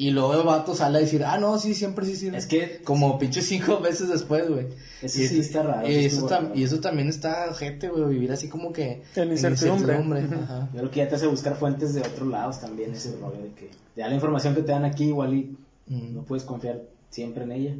Y 0.00 0.12
luego 0.12 0.32
el 0.34 0.46
vato 0.46 0.74
sale 0.74 0.96
a 0.96 1.00
decir, 1.02 1.22
ah, 1.24 1.36
no, 1.36 1.58
sí, 1.58 1.74
siempre 1.74 2.06
sí 2.06 2.16
sirve. 2.16 2.38
Es 2.38 2.46
que- 2.46 2.80
Como 2.84 3.18
pinche 3.18 3.42
cinco 3.42 3.80
veces 3.82 4.08
después, 4.08 4.48
güey. 4.48 4.68
Eso 5.02 5.20
Y 5.20 5.26
sí 5.28 5.40
está 5.40 5.62
raro, 5.62 5.86
Y 5.86 5.90
eso 5.94 5.98
eso, 5.98 6.16
estuvo 6.16 6.28
tam- 6.30 6.42
raro. 6.44 6.54
y 6.58 6.62
eso 6.64 6.80
también 6.80 7.08
está 7.08 7.52
gente, 7.52 7.88
güey, 7.88 8.04
vivir 8.04 8.32
así 8.32 8.48
como 8.48 8.72
que... 8.72 9.02
En 9.14 9.30
incertidumbre. 9.30 9.96
Ajá. 10.42 10.68
Yo 10.72 10.78
creo 10.78 10.90
que 10.90 10.96
ya 11.00 11.08
te 11.08 11.16
hace 11.16 11.26
buscar 11.26 11.54
fuentes 11.56 11.92
de 11.94 12.00
otros 12.00 12.28
lados 12.28 12.60
también, 12.60 12.92
ese 12.92 13.14
rollo 13.20 13.42
de 13.42 13.50
que 13.52 13.70
ya 13.94 14.08
la 14.08 14.14
información 14.14 14.54
que 14.54 14.62
te 14.62 14.72
dan 14.72 14.84
aquí 14.86 15.04
igual 15.04 15.34
y 15.34 15.56
Mm. 15.86 16.14
no 16.14 16.22
puedes 16.22 16.44
confiar 16.44 16.80
siempre 17.10 17.42
en 17.44 17.52
ella. 17.52 17.74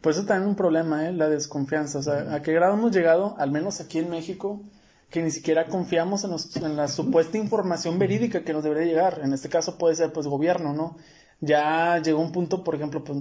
Por 0.00 0.12
eso 0.12 0.24
también 0.24 0.48
un 0.48 0.56
problema, 0.56 1.08
¿eh? 1.08 1.12
La 1.12 1.28
desconfianza. 1.28 1.98
O 1.98 2.02
sea, 2.02 2.32
¿a 2.34 2.42
qué 2.42 2.52
grado 2.52 2.74
hemos 2.74 2.92
llegado, 2.92 3.34
al 3.38 3.50
menos 3.50 3.80
aquí 3.80 3.98
en 3.98 4.08
México, 4.08 4.60
que 5.12 5.22
ni 5.22 5.30
siquiera 5.30 5.66
confiamos 5.66 6.24
en, 6.24 6.30
los- 6.30 6.56
en 6.56 6.74
la 6.76 6.88
supuesta 6.88 7.38
información 7.38 7.98
verídica 7.98 8.42
que 8.42 8.52
nos 8.52 8.64
debería 8.64 8.86
llegar? 8.86 9.20
En 9.22 9.32
este 9.32 9.48
caso 9.48 9.78
puede 9.78 9.94
ser, 9.94 10.12
pues, 10.12 10.26
gobierno, 10.26 10.72
¿no? 10.72 10.96
Ya 11.40 12.00
llegó 12.02 12.20
un 12.20 12.32
punto, 12.32 12.64
por 12.64 12.74
ejemplo, 12.74 13.04
pues, 13.04 13.18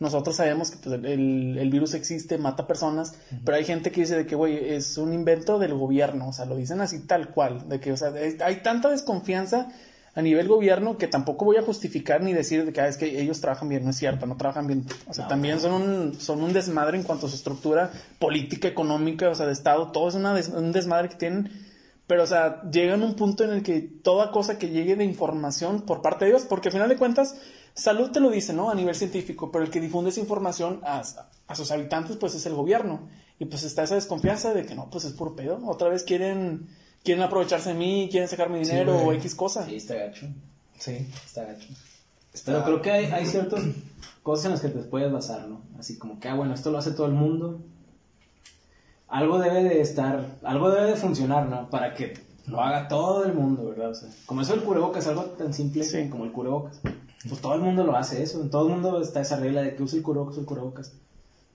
nosotros 0.00 0.36
sabemos 0.36 0.70
que 0.70 0.76
pues, 0.78 0.94
el, 1.04 1.58
el 1.58 1.70
virus 1.70 1.94
existe, 1.94 2.38
mata 2.38 2.66
personas, 2.66 3.14
pero 3.44 3.56
hay 3.56 3.64
gente 3.64 3.90
que 3.90 4.02
dice 4.02 4.16
de 4.16 4.26
que, 4.26 4.36
güey, 4.36 4.72
es 4.74 4.96
un 4.96 5.12
invento 5.12 5.58
del 5.58 5.74
gobierno. 5.74 6.28
O 6.28 6.32
sea, 6.32 6.44
lo 6.44 6.56
dicen 6.56 6.80
así 6.80 7.00
tal 7.00 7.30
cual. 7.30 7.68
De 7.68 7.80
que, 7.80 7.92
o 7.92 7.96
sea, 7.96 8.12
hay 8.44 8.62
tanta 8.62 8.90
desconfianza 8.90 9.68
a 10.18 10.22
nivel 10.22 10.48
gobierno 10.48 10.98
que 10.98 11.06
tampoco 11.06 11.44
voy 11.44 11.58
a 11.58 11.62
justificar 11.62 12.22
ni 12.22 12.32
decir 12.32 12.64
de 12.66 12.72
que 12.72 12.80
ah, 12.80 12.88
es 12.88 12.96
que 12.96 13.20
ellos 13.20 13.40
trabajan 13.40 13.68
bien, 13.68 13.84
no 13.84 13.90
es 13.90 13.96
cierto, 13.98 14.26
no 14.26 14.36
trabajan 14.36 14.66
bien. 14.66 14.84
O 15.06 15.14
sea, 15.14 15.24
No, 15.24 15.28
también 15.28 15.60
son 15.60 15.72
un, 15.72 16.20
son 16.20 16.42
un 16.42 16.52
desmadre 16.52 16.98
en 16.98 17.04
cuanto 17.04 17.26
a 17.26 17.28
su 17.30 17.36
estructura 17.36 17.92
política, 18.18 18.66
económica, 18.66 19.28
o 19.30 19.34
sea, 19.36 19.46
de 19.46 19.52
Estado, 19.52 19.92
todo 19.92 20.08
es 20.08 20.16
una 20.16 20.34
des- 20.34 20.48
un 20.48 20.72
desmadre 20.72 21.08
que 21.08 21.14
tienen. 21.14 21.50
Pero, 22.08 22.24
o 22.24 22.26
sea, 22.26 22.62
llegan 22.70 23.02
a 23.02 23.06
un 23.06 23.14
punto 23.14 23.44
en 23.44 23.50
el 23.50 23.62
que 23.62 23.80
toda 23.80 24.30
cosa 24.32 24.58
que 24.58 24.70
llegue 24.70 24.96
de 24.96 25.04
información 25.04 25.82
por 25.82 26.02
parte 26.02 26.24
de 26.24 26.32
ellos, 26.32 26.46
porque 26.48 26.68
al 26.68 26.72
final 26.72 26.88
de 26.88 26.96
cuentas, 26.96 27.36
salud 27.74 28.10
te 28.10 28.18
lo 28.18 28.30
dice, 28.30 28.52
¿no? 28.52 28.70
A 28.70 28.74
nivel 28.74 28.94
científico, 28.96 29.52
pero 29.52 29.62
el 29.64 29.70
que 29.70 29.80
difunde 29.80 30.10
esa 30.10 30.18
información 30.20 30.80
a, 30.84 31.02
a 31.46 31.54
sus 31.54 31.70
habitantes, 31.70 32.16
pues 32.16 32.34
es 32.34 32.44
el 32.46 32.54
gobierno. 32.54 33.08
Y 33.38 33.44
pues 33.44 33.62
está 33.62 33.84
esa 33.84 33.94
desconfianza 33.94 34.52
de 34.52 34.66
que 34.66 34.74
no, 34.74 34.90
pues 34.90 35.04
es 35.04 35.12
puro 35.12 35.36
pedo. 35.36 35.60
Otra 35.66 35.88
vez 35.90 36.02
quieren, 36.02 36.66
quieren 37.04 37.22
aprovecharse 37.22 37.70
de 37.70 37.74
mí, 37.74 38.08
quieren 38.10 38.28
sacarme 38.28 38.64
Sí, 38.64 38.70
dinero 38.70 38.96
o 38.98 39.04
güey. 39.04 39.18
X 39.18 39.34
cosa. 39.34 39.64
Sí, 39.64 39.76
está 39.76 39.94
gacho. 39.94 40.26
Sí. 40.78 41.08
Está 41.26 41.44
gacho. 41.44 41.68
Está- 42.32 42.52
Pero 42.52 42.64
creo 42.64 42.82
que 42.82 42.90
hay, 42.92 43.04
hay 43.06 43.26
ciertas 43.26 43.62
cosas 44.22 44.44
en 44.46 44.50
las 44.52 44.60
que 44.60 44.68
te 44.68 44.78
puedes 44.80 45.10
basar, 45.10 45.48
¿no? 45.48 45.62
Así 45.78 45.98
como 45.98 46.20
que, 46.20 46.28
ah, 46.28 46.34
bueno, 46.34 46.54
esto 46.54 46.70
lo 46.70 46.78
hace 46.78 46.90
todo 46.92 47.06
el 47.06 47.12
mundo. 47.14 47.60
Algo 49.08 49.38
debe 49.38 49.64
de 49.64 49.80
estar, 49.80 50.24
algo 50.42 50.70
debe 50.70 50.88
de 50.90 50.96
funcionar, 50.96 51.46
¿no? 51.48 51.70
Para 51.70 51.94
que 51.94 52.14
lo 52.46 52.60
haga 52.60 52.88
todo 52.88 53.24
el 53.24 53.32
mundo, 53.32 53.66
¿verdad? 53.70 53.90
O 53.90 53.94
sea, 53.94 54.08
como 54.26 54.42
eso 54.42 54.52
del 54.52 54.62
cubrebocas, 54.62 55.06
algo 55.06 55.22
tan 55.24 55.54
simple 55.54 55.82
Sí. 55.84 56.08
como 56.10 56.24
el 56.24 56.32
cubrebocas. 56.32 56.80
Pues 57.28 57.40
todo 57.40 57.54
el 57.54 57.60
mundo 57.62 57.84
lo 57.84 57.96
hace 57.96 58.22
eso, 58.22 58.40
en 58.42 58.50
todo 58.50 58.66
el 58.68 58.74
mundo 58.74 59.00
está 59.00 59.20
esa 59.20 59.36
regla 59.36 59.62
de 59.62 59.74
que 59.74 59.82
use 59.82 59.96
el 59.96 60.02
cubrebocas, 60.02 60.36
el 60.38 60.44
cubrebocas. 60.44 60.92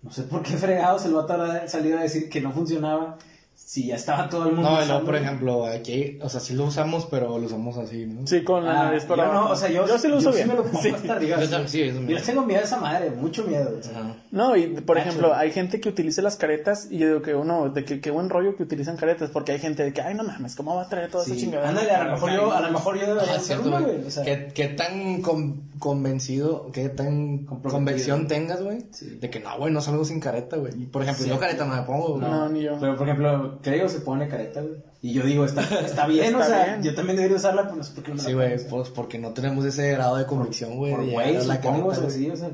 No 0.01 0.11
sé 0.11 0.23
por 0.23 0.41
qué 0.43 0.57
fregados 0.57 1.05
el 1.05 1.13
vato 1.13 1.33
habrá 1.33 1.67
salido 1.67 1.97
a 1.97 2.01
decir 2.01 2.27
que 2.29 2.41
no 2.41 2.51
funcionaba 2.51 3.17
si 3.65 3.87
ya 3.87 3.95
estaba 3.95 4.29
todo 4.29 4.49
el 4.49 4.55
mundo 4.55 4.69
No, 4.69 4.77
no, 4.77 4.83
usando. 4.83 5.05
por 5.05 5.15
ejemplo, 5.15 5.65
aquí, 5.65 6.19
o 6.21 6.29
sea, 6.29 6.39
sí 6.39 6.53
lo 6.53 6.65
usamos, 6.65 7.07
pero 7.09 7.39
lo 7.39 7.45
usamos 7.47 7.77
así, 7.77 8.05
¿no? 8.05 8.27
Sí, 8.27 8.43
con 8.43 8.65
la 8.65 8.71
Ah, 8.81 8.83
nariz 8.85 9.03
yo 9.03 9.09
para 9.09 9.25
no, 9.25 9.31
abajo. 9.31 9.53
o 9.53 9.55
sea, 9.55 9.69
yo, 9.71 9.87
yo 9.87 9.97
sí 9.97 10.07
lo 10.09 10.17
uso 10.17 10.29
yo 10.29 10.35
bien. 10.35 10.47
me 10.49 10.53
lo 10.55 10.63
pongo 10.63 10.81
Sí. 10.81 10.89
hasta 10.89 11.13
arriba. 11.13 11.39
Yo 11.39 11.49
también, 11.49 11.69
sí, 11.69 11.85
yo. 11.87 12.01
Yo 12.01 12.21
tengo 12.21 12.45
miedo 12.45 12.59
a 12.61 12.63
esa 12.65 12.77
madre, 12.79 13.09
mucho 13.11 13.43
miedo. 13.45 13.75
o 13.79 13.81
sea. 13.81 14.15
No, 14.31 14.55
y 14.55 14.67
por 14.81 14.97
ejemplo, 14.97 15.33
hay 15.33 15.51
gente 15.51 15.79
que 15.79 15.89
utiliza 15.89 16.21
las 16.21 16.35
caretas 16.35 16.87
y 16.91 16.97
yo 16.99 17.07
digo 17.07 17.21
que 17.21 17.33
uno, 17.35 17.69
de 17.69 17.83
que 17.85 17.99
qué 18.01 18.11
buen 18.11 18.29
rollo 18.29 18.55
que 18.55 18.63
utilizan 18.63 18.97
caretas, 18.97 19.29
porque 19.31 19.53
hay 19.53 19.59
gente 19.59 19.83
de 19.83 19.93
que, 19.93 20.01
ay, 20.01 20.13
no 20.13 20.23
mames, 20.23 20.55
¿cómo 20.55 20.75
va 20.75 20.83
a 20.83 20.89
traer 20.89 21.09
toda 21.09 21.23
esa 21.23 21.33
Sí. 21.33 21.39
chingadera? 21.41 21.69
Ándale, 21.69 21.91
a 21.91 22.03
lo 22.03 22.11
mejor 22.11 22.31
yo, 22.33 22.51
a 22.53 22.61
lo 22.61 22.71
mejor 22.71 22.95
yo 22.99 23.07
debería 23.07 23.31
Ah, 23.33 23.35
hacer 23.35 23.41
cierto, 23.45 23.69
una, 23.69 23.79
güey. 23.79 24.05
O 24.05 24.11
sea, 24.11 24.23
¿Qué, 24.23 24.51
qué 24.53 24.67
tan 24.67 25.21
con- 25.21 25.71
convencido, 25.79 26.69
qué 26.71 26.89
tan 26.89 27.45
convicción 27.45 28.27
tengas, 28.27 28.61
güey? 28.63 28.85
Sí. 28.91 29.17
De 29.19 29.29
que 29.29 29.39
no, 29.39 29.57
güey, 29.57 29.71
no 29.73 29.81
salgo 29.81 30.05
sin 30.05 30.19
careta, 30.19 30.57
güey. 30.57 30.73
Y, 30.83 30.85
Por 30.85 31.01
ejemplo, 31.03 31.23
Sí. 31.23 31.29
yo 31.29 31.39
careta 31.39 31.65
no 31.65 31.75
me 31.75 31.81
pongo, 31.83 32.09
güey. 32.17 32.21
No, 32.21 32.49
ni 32.49 32.61
yo. 32.61 32.77
Pero, 32.79 32.95
por 32.95 33.07
ejemplo, 33.07 33.52
creo 33.61 33.89
se 33.89 33.99
pone 33.99 34.27
careta, 34.27 34.61
güey. 34.61 34.75
Y 35.01 35.13
yo 35.13 35.23
digo, 35.23 35.43
está, 35.45 35.61
está 35.81 36.07
bien, 36.07 36.33
o 36.35 36.41
Está 36.41 36.47
sea, 36.47 36.65
bien. 36.65 36.83
yo 36.83 36.95
también 36.95 37.17
debería 37.17 37.37
usarla, 37.37 37.63
pero 37.63 37.75
no 37.75 37.83
sé 37.83 37.93
por 37.93 38.03
qué 38.03 38.11
no 38.11 38.15
me 38.17 38.21
la 38.23 38.27
Sí, 38.29 38.33
güey, 38.33 38.53
o 38.53 38.59
sea. 38.59 38.69
pues 38.69 38.89
porque 38.89 39.19
no 39.19 39.33
tenemos 39.33 39.65
ese 39.65 39.91
grado 39.91 40.15
de 40.17 40.25
convicción, 40.25 40.77
güey. 40.77 40.93
Por 40.93 41.05
güey, 41.05 41.41
supongo, 41.41 41.89
o 41.89 41.95
sea, 41.95 42.09
sí, 42.09 42.29
o 42.29 42.35
sea. 42.37 42.51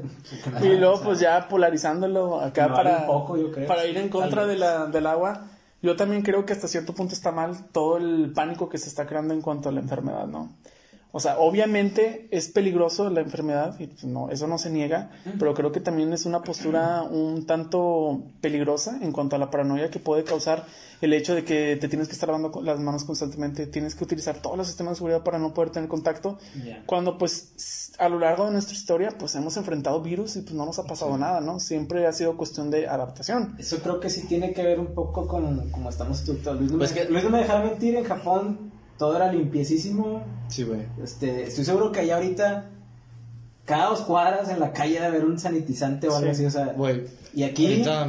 Y 0.62 0.78
luego, 0.78 0.94
o 0.94 0.98
sea, 0.98 1.06
pues 1.06 1.20
ya 1.20 1.48
polarizándolo 1.48 2.42
acá 2.42 2.74
para, 2.74 3.00
un 3.02 3.06
poco, 3.06 3.38
yo 3.38 3.52
creo. 3.52 3.68
para 3.68 3.86
ir 3.86 3.98
en 3.98 4.10
contra 4.10 4.46
de 4.46 4.58
la, 4.58 4.86
del 4.88 5.06
agua. 5.08 5.48
Yo 5.82 5.96
también 5.96 6.24
creo 6.24 6.46
que 6.46 6.54
hasta 6.54 6.68
cierto 6.68 6.94
punto 6.94 7.14
está 7.14 7.32
mal 7.32 7.68
todo 7.72 7.98
el 7.98 8.34
pánico 8.34 8.68
que 8.68 8.78
se 8.78 8.90
está 8.90 9.06
creando 9.06 9.34
en 9.34 9.42
cuanto 9.42 9.70
a 9.70 9.72
la 9.72 9.80
enfermedad, 9.80 10.28
¿no? 10.28 10.52
O 11.12 11.20
sea, 11.20 11.40
obviamente 11.40 12.28
es 12.30 12.50
peligroso 12.50 13.10
la 13.10 13.22
enfermedad, 13.22 13.76
y 13.80 13.88
pues 13.88 14.04
no, 14.04 14.30
eso 14.30 14.46
no 14.46 14.60
se 14.60 14.70
niega, 14.70 15.10
pero 15.40 15.56
creo 15.56 15.72
que 15.72 15.80
también 15.80 16.14
es 16.14 16.26
una 16.28 16.44
postura 16.44 17.02
un 17.02 17.48
tanto 17.48 18.22
peligrosa 18.42 19.00
en 19.02 19.12
cuanto 19.12 19.36
a 19.36 19.40
la 19.40 19.50
paranoia 19.50 19.90
que 19.90 19.98
puede 19.98 20.24
causar 20.24 20.66
el 21.02 21.14
hecho 21.14 21.34
de 21.34 21.44
que 21.44 21.78
te 21.78 21.88
tienes 21.88 22.08
que 22.10 22.14
estar 22.14 22.30
lavando 22.30 22.62
las 22.62 22.80
manos 22.80 23.06
constantemente, 23.06 23.66
tienes 23.66 23.96
que 23.96 24.04
utilizar 24.04 24.40
todos 24.42 24.56
los 24.56 24.68
sistemas 24.68 24.92
de 24.92 24.96
seguridad 24.98 25.24
para 25.24 25.40
no 25.40 25.52
poder 25.54 25.72
tener 25.72 25.90
contacto, 25.90 26.38
cuando 26.86 27.18
pues 27.18 27.94
a 27.98 28.08
lo 28.08 28.20
largo 28.20 28.46
de 28.46 28.52
nuestra 28.52 28.76
historia 28.76 29.10
pues 29.18 29.34
hemos 29.34 29.58
enfrentado 29.58 30.02
virus 30.04 30.36
y 30.36 30.42
pues 30.42 30.54
no 30.54 30.66
nos 30.66 30.78
ha 30.78 30.84
pasado 30.84 31.18
nada, 31.18 31.42
¿no? 31.42 31.60
Siempre 31.60 32.06
ha 32.06 32.14
sido 32.14 32.38
cuestión 32.38 32.70
de 32.70 32.88
adaptación. 32.88 33.56
Eso 33.58 33.78
creo 33.82 34.00
que 34.00 34.12
sí 34.12 34.28
tiene 34.28 34.54
que 34.54 34.62
ver 34.62 34.80
un 34.80 34.94
poco 34.94 35.28
con 35.28 35.72
cómo 35.72 35.90
estamos 35.90 36.20
estructurados. 36.20 36.60
Luis, 36.60 36.72
no 36.72 36.78
Pues 36.78 36.94
me- 36.94 37.02
que- 37.02 37.10
Luis 37.10 37.24
no 37.24 37.30
me 37.32 37.40
dejará 37.40 37.64
mentir, 37.64 37.96
en 37.96 38.04
Japón 38.04 38.72
todo 39.00 39.16
era 39.16 39.32
limpiecísimo. 39.34 40.22
Sí, 40.50 40.64
güey. 40.64 40.82
Este, 41.02 41.44
estoy 41.44 41.66
seguro 41.66 41.92
que 41.92 42.02
allá 42.02 42.18
ahorita 42.18 42.70
cada 43.66 43.90
dos 43.90 44.02
cuadras 44.02 44.50
en 44.50 44.60
la 44.60 44.74
calle 44.74 44.96
debe 44.96 45.06
haber 45.08 45.26
un 45.26 45.40
sanitizante 45.40 46.08
o 46.08 46.16
algo 46.16 46.26
Sí. 46.28 46.32
así, 46.32 46.46
o 46.46 46.52
sea, 46.52 46.74
Güey. 46.74 47.06
y 47.34 47.44
aquí 47.44 47.66
Ahorita. 47.66 48.06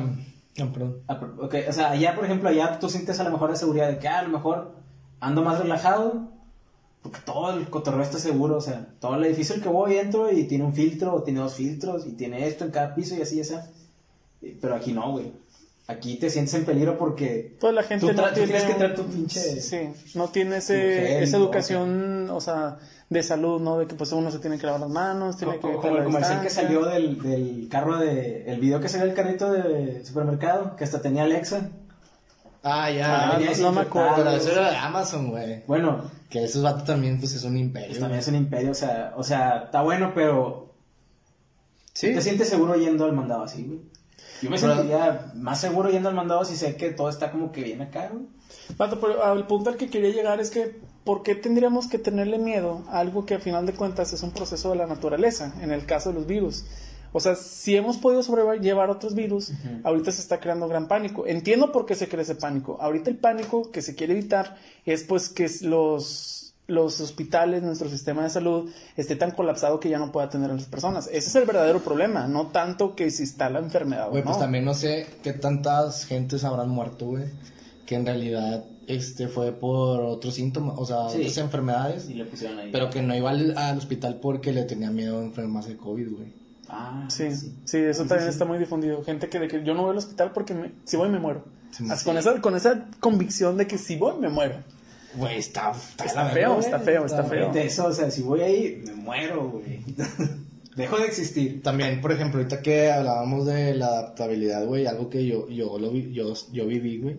No, 0.58 0.72
perdón. 0.72 0.96
Ah, 1.06 1.18
pero- 1.20 1.36
ok, 1.46 1.54
o 1.68 1.72
sea, 1.72 1.90
allá, 1.92 2.14
por 2.14 2.24
ejemplo, 2.24 2.48
allá 2.50 2.78
tú 2.78 2.88
sientes 2.90 3.18
a 3.20 3.24
lo 3.24 3.30
mejor 3.30 3.48
la 3.50 3.56
seguridad 3.56 3.88
de 3.88 3.98
que 3.98 4.08
ah, 4.08 4.18
a 4.18 4.22
lo 4.24 4.28
mejor 4.30 4.74
ando 5.20 5.42
más 5.42 5.58
relajado, 5.60 6.28
porque 7.02 7.20
todo 7.24 7.52
el 7.56 7.70
cotorreo 7.70 8.02
está 8.02 8.18
seguro, 8.18 8.56
o 8.56 8.60
sea, 8.60 8.88
todo 9.00 9.14
el 9.14 9.24
edificio 9.24 9.54
al 9.54 9.62
que 9.62 9.68
voy 9.68 9.96
entro 9.96 10.30
y 10.32 10.44
tiene 10.44 10.64
un 10.64 10.74
filtro, 10.74 11.14
o 11.14 11.22
tiene 11.22 11.40
dos 11.40 11.54
filtros, 11.54 12.06
y 12.06 12.12
tiene 12.12 12.46
esto 12.48 12.64
en 12.64 12.72
cada 12.72 12.94
piso 12.94 13.14
y 13.14 13.22
así, 13.22 13.38
esa. 13.40 13.70
Pero 14.60 14.74
aquí 14.74 14.92
no, 14.92 15.12
güey. 15.12 15.32
Aquí 15.90 16.16
te 16.16 16.30
sientes 16.30 16.54
en 16.54 16.64
peligro 16.64 16.96
porque 16.96 17.56
Toda 17.60 17.72
la 17.72 17.82
gente 17.82 18.06
tú, 18.06 18.12
no 18.12 18.22
tiene 18.30 18.46
tienes 18.46 18.62
que 18.64 18.72
un- 18.72 18.78
traer 18.78 18.94
tu 18.94 19.04
pinche... 19.04 19.60
Sí, 19.60 19.88
no 20.14 20.28
tiene 20.28 20.56
ese, 20.58 20.74
gel, 20.74 21.22
esa 21.24 21.36
educación, 21.36 22.30
o 22.30 22.40
sea, 22.40 22.78
de 23.08 23.22
salud, 23.22 23.60
¿no? 23.60 23.78
De 23.78 23.86
que 23.86 23.94
pues 23.94 24.12
uno 24.12 24.30
se 24.30 24.38
tiene 24.38 24.58
que 24.58 24.66
lavar 24.66 24.80
las 24.80 24.90
manos, 24.90 25.36
tiene 25.36 25.54
que... 25.54 25.60
Como, 25.60 25.76
como 25.80 25.88
el 25.96 25.98
la 25.98 26.04
comercial 26.04 26.40
que 26.42 26.50
salió 26.50 26.84
del, 26.86 27.20
del 27.20 27.68
carro 27.70 27.98
de... 27.98 28.44
El 28.50 28.60
video 28.60 28.80
que 28.80 28.88
salió 28.88 29.06
del 29.06 29.14
carrito 29.14 29.50
de 29.52 30.04
supermercado, 30.04 30.76
que 30.76 30.84
hasta 30.84 31.00
tenía 31.02 31.24
Alexa. 31.24 31.68
Ah, 32.62 32.90
ya. 32.90 33.30
Ah, 33.32 33.38
no, 33.40 33.56
no 33.62 33.72
me 33.72 33.80
acuerdo. 33.80 34.16
Pero 34.16 34.30
eso 34.32 34.52
era 34.52 34.70
de 34.70 34.76
Amazon, 34.76 35.30
güey. 35.30 35.64
Bueno, 35.66 36.10
Que 36.28 36.44
esos 36.44 36.62
vatos 36.62 36.84
también, 36.84 37.18
pues, 37.18 37.34
es 37.34 37.42
un 37.44 37.56
imperio. 37.56 37.88
pues 37.88 38.00
también 38.00 38.20
es 38.20 38.28
un 38.28 38.36
imperio, 38.36 38.70
o 38.70 38.74
sea, 38.74 39.14
o 39.16 39.22
sea, 39.24 39.62
está 39.64 39.82
bueno, 39.82 40.12
pero 40.14 40.68
Sí. 41.92 42.14
¿Te 42.14 42.22
sientes 42.22 42.48
seguro 42.48 42.76
yendo 42.76 43.04
al 43.04 43.12
mandado 43.12 43.42
así, 43.42 43.64
güey? 43.64 43.80
Yo 44.42 44.50
me 44.50 44.58
Pero- 44.58 44.74
sentiría 44.74 45.32
más 45.34 45.60
seguro 45.60 45.90
yendo 45.90 46.08
al 46.08 46.14
mandado 46.14 46.44
si 46.44 46.56
sé 46.56 46.76
que 46.76 46.90
todo 46.90 47.08
está 47.08 47.30
como 47.30 47.52
que 47.52 47.62
bien 47.62 47.82
acá, 47.82 48.08
güey. 48.12 48.24
Vato, 48.76 49.00
pero 49.00 49.22
al 49.24 49.46
punto 49.46 49.70
al 49.70 49.76
que 49.76 49.88
quería 49.90 50.10
llegar 50.10 50.40
es 50.40 50.50
que, 50.50 50.80
¿por 51.04 51.22
qué 51.22 51.34
tendríamos 51.34 51.88
que 51.88 51.98
tenerle 51.98 52.38
miedo 52.38 52.82
a 52.88 52.98
algo 53.00 53.26
que 53.26 53.34
a 53.34 53.38
final 53.40 53.66
de 53.66 53.74
cuentas 53.74 54.12
es 54.12 54.22
un 54.22 54.30
proceso 54.32 54.70
de 54.70 54.76
la 54.76 54.86
naturaleza, 54.86 55.54
en 55.60 55.70
el 55.70 55.86
caso 55.86 56.10
de 56.10 56.16
los 56.16 56.26
virus? 56.26 56.64
O 57.12 57.18
sea, 57.18 57.34
si 57.34 57.74
hemos 57.74 57.98
podido 57.98 58.22
sobrellevar 58.22 58.88
otros 58.88 59.16
virus, 59.16 59.52
ahorita 59.82 60.12
se 60.12 60.20
está 60.20 60.38
creando 60.38 60.68
gran 60.68 60.86
pánico. 60.86 61.26
Entiendo 61.26 61.72
por 61.72 61.84
qué 61.84 61.96
se 61.96 62.08
crea 62.08 62.22
ese 62.22 62.36
pánico. 62.36 62.78
Ahorita 62.80 63.10
el 63.10 63.16
pánico 63.18 63.70
que 63.72 63.82
se 63.82 63.96
quiere 63.96 64.12
evitar 64.12 64.56
es 64.86 65.02
pues 65.02 65.28
que 65.28 65.50
los, 65.62 66.39
los 66.70 67.00
hospitales, 67.00 67.62
nuestro 67.62 67.88
sistema 67.90 68.22
de 68.22 68.30
salud, 68.30 68.70
esté 68.96 69.16
tan 69.16 69.32
colapsado 69.32 69.80
que 69.80 69.88
ya 69.90 69.98
no 69.98 70.10
pueda 70.12 70.26
atender 70.28 70.50
a 70.50 70.54
las 70.54 70.64
personas. 70.64 71.06
Ese 71.08 71.28
es 71.28 71.34
el 71.34 71.44
verdadero 71.44 71.80
problema, 71.80 72.26
no 72.26 72.46
tanto 72.48 72.94
que 72.96 73.10
si 73.10 73.24
está 73.24 73.50
la 73.50 73.58
enfermedad 73.58 74.08
o 74.08 74.10
Güey, 74.10 74.22
no. 74.22 74.28
pues 74.28 74.38
también 74.38 74.64
no 74.64 74.74
sé 74.74 75.06
qué 75.22 75.32
tantas 75.32 76.04
gentes 76.06 76.44
habrán 76.44 76.68
muerto, 76.70 77.06
güey. 77.06 77.24
Que 77.86 77.96
en 77.96 78.06
realidad 78.06 78.64
este 78.86 79.26
fue 79.28 79.52
por 79.52 80.00
otros 80.00 80.34
síntomas, 80.34 80.74
o 80.78 80.86
sea, 80.86 81.08
Sí. 81.10 81.18
otras 81.18 81.38
enfermedades. 81.38 82.08
Y 82.08 82.14
le 82.14 82.24
pusieron 82.24 82.58
ahí. 82.58 82.70
Pero 82.72 82.88
que 82.90 83.02
no 83.02 83.14
iba 83.16 83.30
al, 83.30 83.56
al 83.58 83.78
hospital 83.78 84.20
porque 84.22 84.52
le 84.52 84.62
tenía 84.62 84.90
miedo 84.90 85.18
a 85.18 85.22
enfermarse 85.24 85.70
de 85.70 85.76
COVID, 85.76 86.08
güey. 86.12 86.32
Ah, 86.68 87.06
Sí, 87.08 87.30
sí, 87.64 87.78
eso 87.78 88.04
también 88.04 88.28
está 88.30 88.44
muy 88.44 88.58
difundido. 88.58 89.02
Gente 89.02 89.28
que, 89.28 89.40
de 89.40 89.48
que 89.48 89.64
yo 89.64 89.74
no 89.74 89.82
voy 89.82 89.90
al 89.90 89.98
hospital 89.98 90.30
porque 90.32 90.54
me- 90.54 90.70
si 90.84 90.96
voy 90.96 91.08
me 91.08 91.18
muero. 91.18 91.42
Sí, 91.72 91.84
Así, 91.90 92.00
sí. 92.00 92.04
con, 92.04 92.16
esa, 92.18 92.40
con 92.40 92.54
esa 92.54 92.86
convicción 93.00 93.56
de 93.56 93.66
que 93.66 93.76
si 93.78 93.96
voy 93.96 94.14
me 94.20 94.28
muero. 94.28 94.56
Güey, 95.14 95.38
está, 95.38 95.72
está, 95.72 96.04
Está 96.04 96.26
feo, 96.30 96.58
está 96.60 96.78
feo, 96.78 97.04
está 97.06 97.24
feo. 97.24 97.40
Fíjate 97.40 97.66
eso, 97.66 97.86
o 97.86 97.92
sea, 97.92 98.10
si 98.10 98.22
voy 98.22 98.40
ahí, 98.42 98.82
me 98.86 98.94
muero, 98.94 99.50
güey. 99.50 99.80
Dejo 100.76 100.98
de 100.98 101.06
existir. 101.06 101.62
También, 101.62 102.00
por 102.00 102.12
ejemplo, 102.12 102.38
ahorita 102.40 102.62
que 102.62 102.90
hablábamos 102.90 103.44
de 103.46 103.74
la 103.74 103.86
adaptabilidad, 103.86 104.64
güey, 104.66 104.86
algo 104.86 105.10
que 105.10 105.26
yo, 105.26 105.48
yo, 105.48 105.78
lo 105.78 105.90
vi- 105.90 106.12
yo, 106.12 106.32
yo 106.52 106.66
viví, 106.66 106.98
güey, 106.98 107.16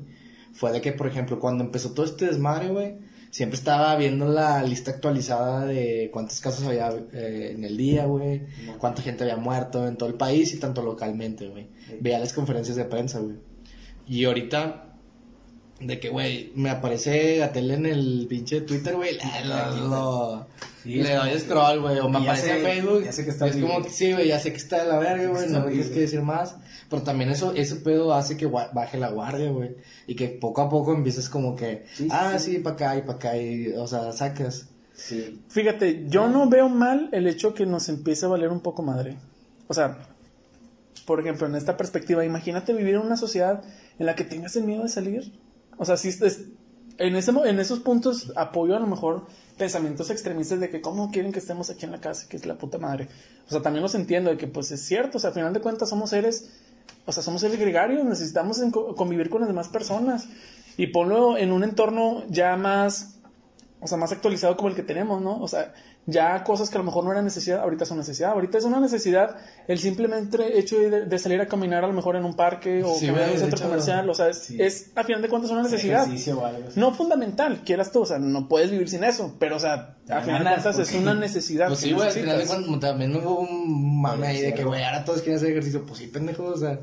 fue 0.53 0.71
de 0.71 0.79
que, 0.81 0.93
por 0.93 1.07
ejemplo, 1.07 1.39
cuando 1.39 1.63
empezó 1.63 1.91
todo 1.91 2.05
este 2.05 2.25
desmadre, 2.27 2.69
güey, 2.69 2.95
siempre 3.29 3.57
estaba 3.57 3.93
viendo 3.97 4.25
la 4.27 4.63
lista 4.63 4.91
actualizada 4.91 5.65
de 5.65 6.09
cuántos 6.13 6.39
casos 6.39 6.65
había 6.65 6.91
eh, 7.13 7.51
en 7.55 7.63
el 7.65 7.75
día, 7.77 8.05
güey, 8.05 8.43
cuánta 8.77 9.01
gente 9.01 9.23
había 9.23 9.35
muerto 9.37 9.85
en 9.85 9.97
todo 9.97 10.07
el 10.07 10.15
país 10.15 10.53
y 10.53 10.57
tanto 10.59 10.81
localmente, 10.81 11.47
güey. 11.49 11.67
Veía 11.99 12.19
las 12.19 12.31
conferencias 12.33 12.77
de 12.77 12.85
prensa, 12.85 13.19
güey. 13.19 13.35
Y 14.07 14.25
ahorita, 14.25 14.90
de 15.81 15.99
que, 15.99 16.09
güey, 16.09 16.51
me 16.55 16.69
aparece 16.69 17.37
Gatel 17.37 17.71
en 17.71 17.85
el 17.85 18.25
pinche 18.29 18.61
Twitter, 18.61 18.95
güey, 18.95 19.17
lo- 19.45 19.87
lo- 19.87 20.47
Sí, 20.83 20.95
le 20.95 21.13
doy 21.13 21.39
scroll, 21.39 21.79
güey, 21.81 21.99
o 21.99 22.09
me 22.09 22.19
aparece 22.19 22.47
sé- 22.47 22.57
en 22.57 22.63
Facebook. 22.65 23.03
ya 23.03 23.11
sé 23.11 23.23
que 23.23 23.29
está 23.31 23.47
es 23.47 23.55
como 23.57 23.83
que 23.83 23.89
sí, 23.89 24.11
güey, 24.13 24.27
ya 24.29 24.39
sé 24.39 24.51
que 24.51 24.57
está 24.57 24.83
de 24.83 24.89
la 24.89 24.97
verga, 24.99 25.27
güey, 25.27 25.49
no 25.49 25.59
me 25.61 25.67
tienes 25.71 25.89
que 25.89 25.99
decir 26.01 26.21
más. 26.21 26.55
Pero 26.89 27.03
también 27.03 27.29
eso, 27.29 27.53
ese 27.53 27.75
pedo 27.77 28.13
hace 28.13 28.35
que 28.35 28.47
baje 28.47 28.97
la 28.97 29.09
guardia, 29.11 29.49
güey. 29.51 29.75
Y 30.07 30.15
que 30.15 30.27
poco 30.27 30.61
a 30.61 30.69
poco 30.69 30.93
empieces 30.93 31.29
como 31.29 31.55
que, 31.55 31.85
Sí, 31.93 32.03
sí, 32.05 32.09
ah, 32.11 32.37
sí. 32.37 32.53
sí, 32.53 32.57
para 32.59 32.73
acá 32.75 32.97
y 32.97 33.01
para 33.01 33.13
acá, 33.13 33.37
y, 33.37 33.67
o 33.73 33.87
sea, 33.87 34.11
sacas. 34.11 34.67
Sí. 34.93 35.39
Fíjate, 35.49 36.05
yo 36.09 36.27
no 36.27 36.49
veo 36.49 36.67
mal 36.67 37.09
el 37.13 37.27
hecho 37.27 37.53
que 37.53 37.65
nos 37.65 37.87
empiece 37.87 38.25
a 38.25 38.29
valer 38.29 38.49
un 38.49 38.59
poco 38.59 38.81
madre. 38.83 39.17
O 39.67 39.73
sea, 39.73 39.99
por 41.05 41.19
ejemplo, 41.19 41.47
en 41.47 41.55
esta 41.55 41.77
perspectiva, 41.77 42.25
imagínate 42.25 42.73
vivir 42.73 42.95
en 42.95 43.01
una 43.01 43.17
sociedad 43.17 43.63
en 43.99 44.05
la 44.05 44.15
que 44.15 44.23
tengas 44.23 44.55
el 44.55 44.63
miedo 44.63 44.83
de 44.83 44.89
salir. 44.89 45.31
O 45.81 45.85
sea, 45.85 45.97
si 45.97 46.09
es, 46.09 46.41
en, 46.99 47.15
ese, 47.15 47.31
en 47.31 47.59
esos 47.59 47.79
puntos 47.79 48.31
apoyo 48.35 48.77
a 48.77 48.79
lo 48.79 48.85
mejor 48.85 49.25
pensamientos 49.57 50.11
extremistas 50.11 50.59
de 50.59 50.69
que 50.69 50.79
cómo 50.79 51.09
quieren 51.09 51.31
que 51.31 51.39
estemos 51.39 51.71
aquí 51.71 51.85
en 51.85 51.91
la 51.91 51.99
casa, 51.99 52.29
que 52.29 52.37
es 52.37 52.45
la 52.45 52.55
puta 52.55 52.77
madre. 52.77 53.07
O 53.47 53.49
sea, 53.49 53.63
también 53.63 53.81
los 53.81 53.95
entiendo 53.95 54.29
de 54.29 54.37
que 54.37 54.45
pues 54.45 54.69
es 54.69 54.85
cierto, 54.85 55.17
o 55.17 55.19
sea, 55.19 55.29
al 55.29 55.33
final 55.33 55.53
de 55.53 55.59
cuentas 55.59 55.89
somos 55.89 56.11
seres, 56.11 56.51
o 57.07 57.11
sea, 57.11 57.23
somos 57.23 57.41
seres 57.41 57.59
gregarios, 57.59 58.05
necesitamos 58.05 58.61
convivir 58.95 59.31
con 59.31 59.41
las 59.41 59.47
demás 59.47 59.69
personas. 59.69 60.27
Y 60.77 60.87
ponlo 60.87 61.35
en 61.35 61.51
un 61.51 61.63
entorno 61.63 62.25
ya 62.29 62.55
más 62.57 63.15
o 63.79 63.87
sea, 63.87 63.97
más 63.97 64.11
actualizado 64.11 64.55
como 64.55 64.69
el 64.69 64.75
que 64.75 64.83
tenemos, 64.83 65.19
¿no? 65.19 65.41
O 65.41 65.47
sea, 65.47 65.73
ya 66.07 66.43
cosas 66.43 66.69
que 66.69 66.77
a 66.77 66.79
lo 66.79 66.83
mejor 66.83 67.03
no 67.03 67.11
eran 67.11 67.23
necesidad, 67.23 67.59
ahorita 67.59 67.85
son 67.85 67.97
necesidad. 67.97 68.31
Ahorita 68.31 68.57
es 68.57 68.63
una 68.63 68.79
necesidad 68.79 69.35
el 69.67 69.79
simplemente 69.79 70.57
hecho 70.57 70.79
de, 70.79 71.05
de 71.05 71.19
salir 71.19 71.39
a 71.41 71.47
caminar 71.47 71.83
a 71.83 71.87
lo 71.87 71.93
mejor 71.93 72.15
en 72.15 72.25
un 72.25 72.35
parque 72.35 72.83
o 72.83 72.95
Sí, 72.95 73.05
caminar 73.05 73.29
en 73.29 73.33
un 73.33 73.39
centro 73.39 73.57
hecho, 73.57 73.65
comercial, 73.65 74.09
o 74.09 74.13
sea, 74.13 74.29
es, 74.29 74.39
sí. 74.39 74.57
es 74.59 74.91
a 74.95 75.03
final 75.03 75.21
de 75.21 75.29
cuentas 75.29 75.51
una 75.51 75.63
necesidad. 75.63 76.03
Algo 76.03 76.45
así. 76.45 76.79
No 76.79 76.93
fundamental, 76.93 77.61
quieras 77.63 77.91
tú, 77.91 78.01
o 78.01 78.05
sea, 78.05 78.17
no 78.19 78.47
puedes 78.47 78.71
vivir 78.71 78.89
sin 78.89 79.03
eso, 79.03 79.35
pero 79.39 79.57
o 79.57 79.59
sea, 79.59 79.97
a 80.09 80.21
final 80.21 80.43
de 80.43 80.49
cuentas 80.49 80.79
es 80.79 80.93
una 80.93 81.13
necesidad. 81.13 81.67
Pues 81.67 81.81
que 81.81 81.87
sí, 81.87 81.93
güey, 81.93 82.07
al 82.07 82.13
final 82.13 82.37
de 82.39 82.45
cuentas 82.45 82.79
también 82.79 83.15
hubo 83.15 83.39
un 83.39 84.01
mame 84.01 84.27
ahí 84.27 84.41
de 84.41 84.53
que, 84.53 84.63
güey, 84.63 84.83
ahora 84.83 85.05
todos 85.05 85.21
quieren 85.21 85.37
hacer 85.37 85.51
ejercicio. 85.51 85.85
Pues 85.85 85.99
sí, 85.99 86.07
pendejo, 86.07 86.45
o 86.45 86.57
sea. 86.57 86.79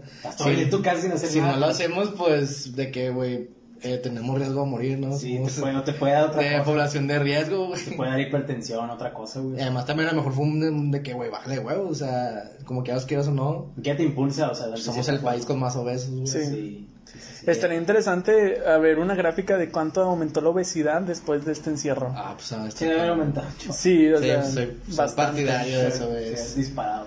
En 0.46 0.70
tu 0.70 0.80
casa 0.80 1.02
sin 1.02 1.12
hacer 1.12 1.28
si 1.28 1.40
nada. 1.40 1.54
no 1.54 1.58
lo 1.58 1.66
hacemos, 1.66 2.10
pues, 2.16 2.74
de 2.76 2.90
que, 2.90 3.10
güey, 3.10 3.50
eh, 3.82 3.98
tenemos 4.02 4.38
riesgo 4.38 4.62
a 4.62 4.64
morir, 4.64 4.98
¿no? 4.98 5.16
Sí, 5.16 5.38
te 5.44 5.50
puede, 5.60 5.72
no 5.72 5.82
te 5.84 5.92
puede 5.92 6.12
dar 6.14 6.24
otra 6.30 6.42
de 6.42 6.52
cosa. 6.52 6.64
población 6.64 7.06
de 7.06 7.18
riesgo, 7.18 7.66
güey. 7.68 7.84
Te 7.84 7.92
puede 7.92 8.10
dar 8.10 8.20
hipertensión, 8.20 8.90
otra 8.90 9.12
cosa, 9.12 9.40
güey. 9.40 9.56
Y 9.58 9.60
además 9.60 9.86
también 9.86 10.08
a 10.08 10.12
lo 10.12 10.18
mejor 10.18 10.32
fue 10.32 10.44
un 10.44 10.60
de, 10.60 10.98
de 10.98 11.02
que, 11.02 11.12
güey, 11.14 11.30
bájale 11.30 11.54
de 11.54 11.60
huevos, 11.60 11.90
o 11.90 11.94
sea, 11.94 12.50
como 12.64 12.82
quieras, 12.82 13.04
quieras 13.06 13.28
o 13.28 13.32
no, 13.32 13.72
¿Qué 13.82 13.94
te 13.94 14.02
impulsa? 14.02 14.50
O 14.50 14.54
sea, 14.54 14.76
somos 14.76 15.08
el 15.08 15.20
país 15.20 15.44
con 15.44 15.58
más 15.58 15.76
obesos, 15.76 16.10
güey. 16.10 16.26
Sí. 16.26 16.88
Sí, 17.08 17.14
sí, 17.14 17.18
sí, 17.20 17.34
sí. 17.40 17.50
Estaría 17.50 17.78
interesante 17.78 18.58
a 18.66 18.76
ver 18.76 18.98
una 18.98 19.14
gráfica 19.14 19.56
de 19.56 19.70
cuánto 19.70 20.02
aumentó 20.02 20.42
la 20.42 20.50
obesidad 20.50 21.00
después 21.00 21.42
de 21.46 21.52
este 21.52 21.70
encierro. 21.70 22.12
Ah, 22.14 22.34
pues 22.36 22.52
a 22.52 22.62
ver, 22.62 22.72
Sí, 22.72 22.84
debe. 22.84 23.32
Sí, 23.72 24.12
o 24.12 24.18
Sí, 24.18 24.24
sea, 24.26 24.42
soy- 24.44 24.52
soy 24.86 24.96
bastante. 24.96 25.14
partidario 25.46 25.78
de 25.80 25.88
eso, 25.88 26.04
Sí, 26.04 26.10
güey. 26.10 26.56
disparado. 26.56 27.06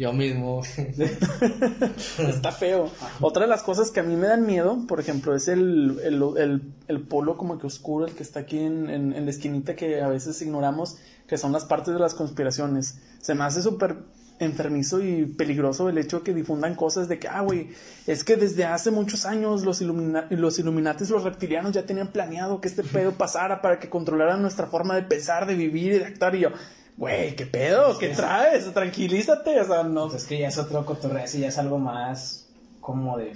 Yo 0.00 0.14
mismo. 0.14 0.62
Está 2.18 2.52
feo. 2.52 2.90
Otra 3.20 3.42
de 3.42 3.48
las 3.50 3.62
cosas 3.62 3.90
que 3.90 4.00
a 4.00 4.02
mí 4.02 4.16
me 4.16 4.28
dan 4.28 4.46
miedo, 4.46 4.78
por 4.88 4.98
ejemplo, 4.98 5.34
es 5.34 5.46
el, 5.46 6.00
el, 6.02 6.62
el- 6.88 7.00
polo 7.02 7.36
como 7.36 7.58
que 7.58 7.66
oscuro, 7.66 8.06
el 8.06 8.14
que 8.14 8.22
está 8.22 8.40
aquí 8.40 8.58
en, 8.60 8.88
en- 8.88 9.12
en 9.12 9.24
la 9.26 9.30
esquinita 9.30 9.76
que 9.76 10.00
a 10.00 10.08
veces 10.08 10.40
ignoramos, 10.40 10.96
que 11.28 11.36
son 11.36 11.52
las 11.52 11.66
partes 11.66 11.92
de 11.92 12.00
las 12.00 12.14
conspiraciones. 12.14 12.98
Se 13.20 13.34
me 13.34 13.44
hace 13.44 13.60
súper 13.60 13.98
enfermizo 14.38 15.02
y 15.02 15.26
peligroso 15.26 15.90
el 15.90 15.98
hecho 15.98 16.20
de 16.20 16.22
que 16.24 16.32
difundan 16.32 16.76
cosas 16.76 17.06
de 17.06 17.18
que, 17.18 17.28
ah, 17.28 17.42
güey, 17.42 17.68
es 18.06 18.24
que 18.24 18.36
desde 18.36 18.64
hace 18.64 18.90
muchos 18.90 19.26
años 19.26 19.64
los, 19.66 19.82
ilumina 19.82 20.28
los 20.30 20.58
Illuminatis, 20.58 21.10
los 21.10 21.24
reptilianos 21.24 21.72
ya 21.72 21.84
tenían 21.84 22.08
planeado 22.08 22.58
que 22.62 22.68
este 22.68 22.82
pedo 22.84 23.12
pasara 23.12 23.60
para 23.60 23.78
que 23.78 23.90
controlaran 23.90 24.40
nuestra 24.40 24.66
forma 24.66 24.94
de 24.94 25.02
pensar, 25.02 25.46
de 25.46 25.56
vivir 25.56 25.92
y 25.92 25.98
de 25.98 26.06
actuar. 26.06 26.34
Y 26.36 26.40
yo, 26.40 26.48
güey, 26.96 27.34
¿qué 27.36 27.46
pedo? 27.46 27.98
¿Qué 27.98 28.08
traes? 28.10 28.72
Tranquilízate. 28.72 29.60
O 29.60 29.64
sea, 29.66 29.82
no, 29.82 30.08
Pues 30.08 30.22
es 30.22 30.28
que 30.28 30.38
ya 30.38 30.48
es 30.48 30.58
otro 30.58 30.84
cotorreo, 30.84 31.24
ese 31.24 31.40
ya 31.40 31.48
es 31.48 31.58
algo 31.58 31.78
más 31.78 32.48
como 32.80 33.16
de 33.18 33.34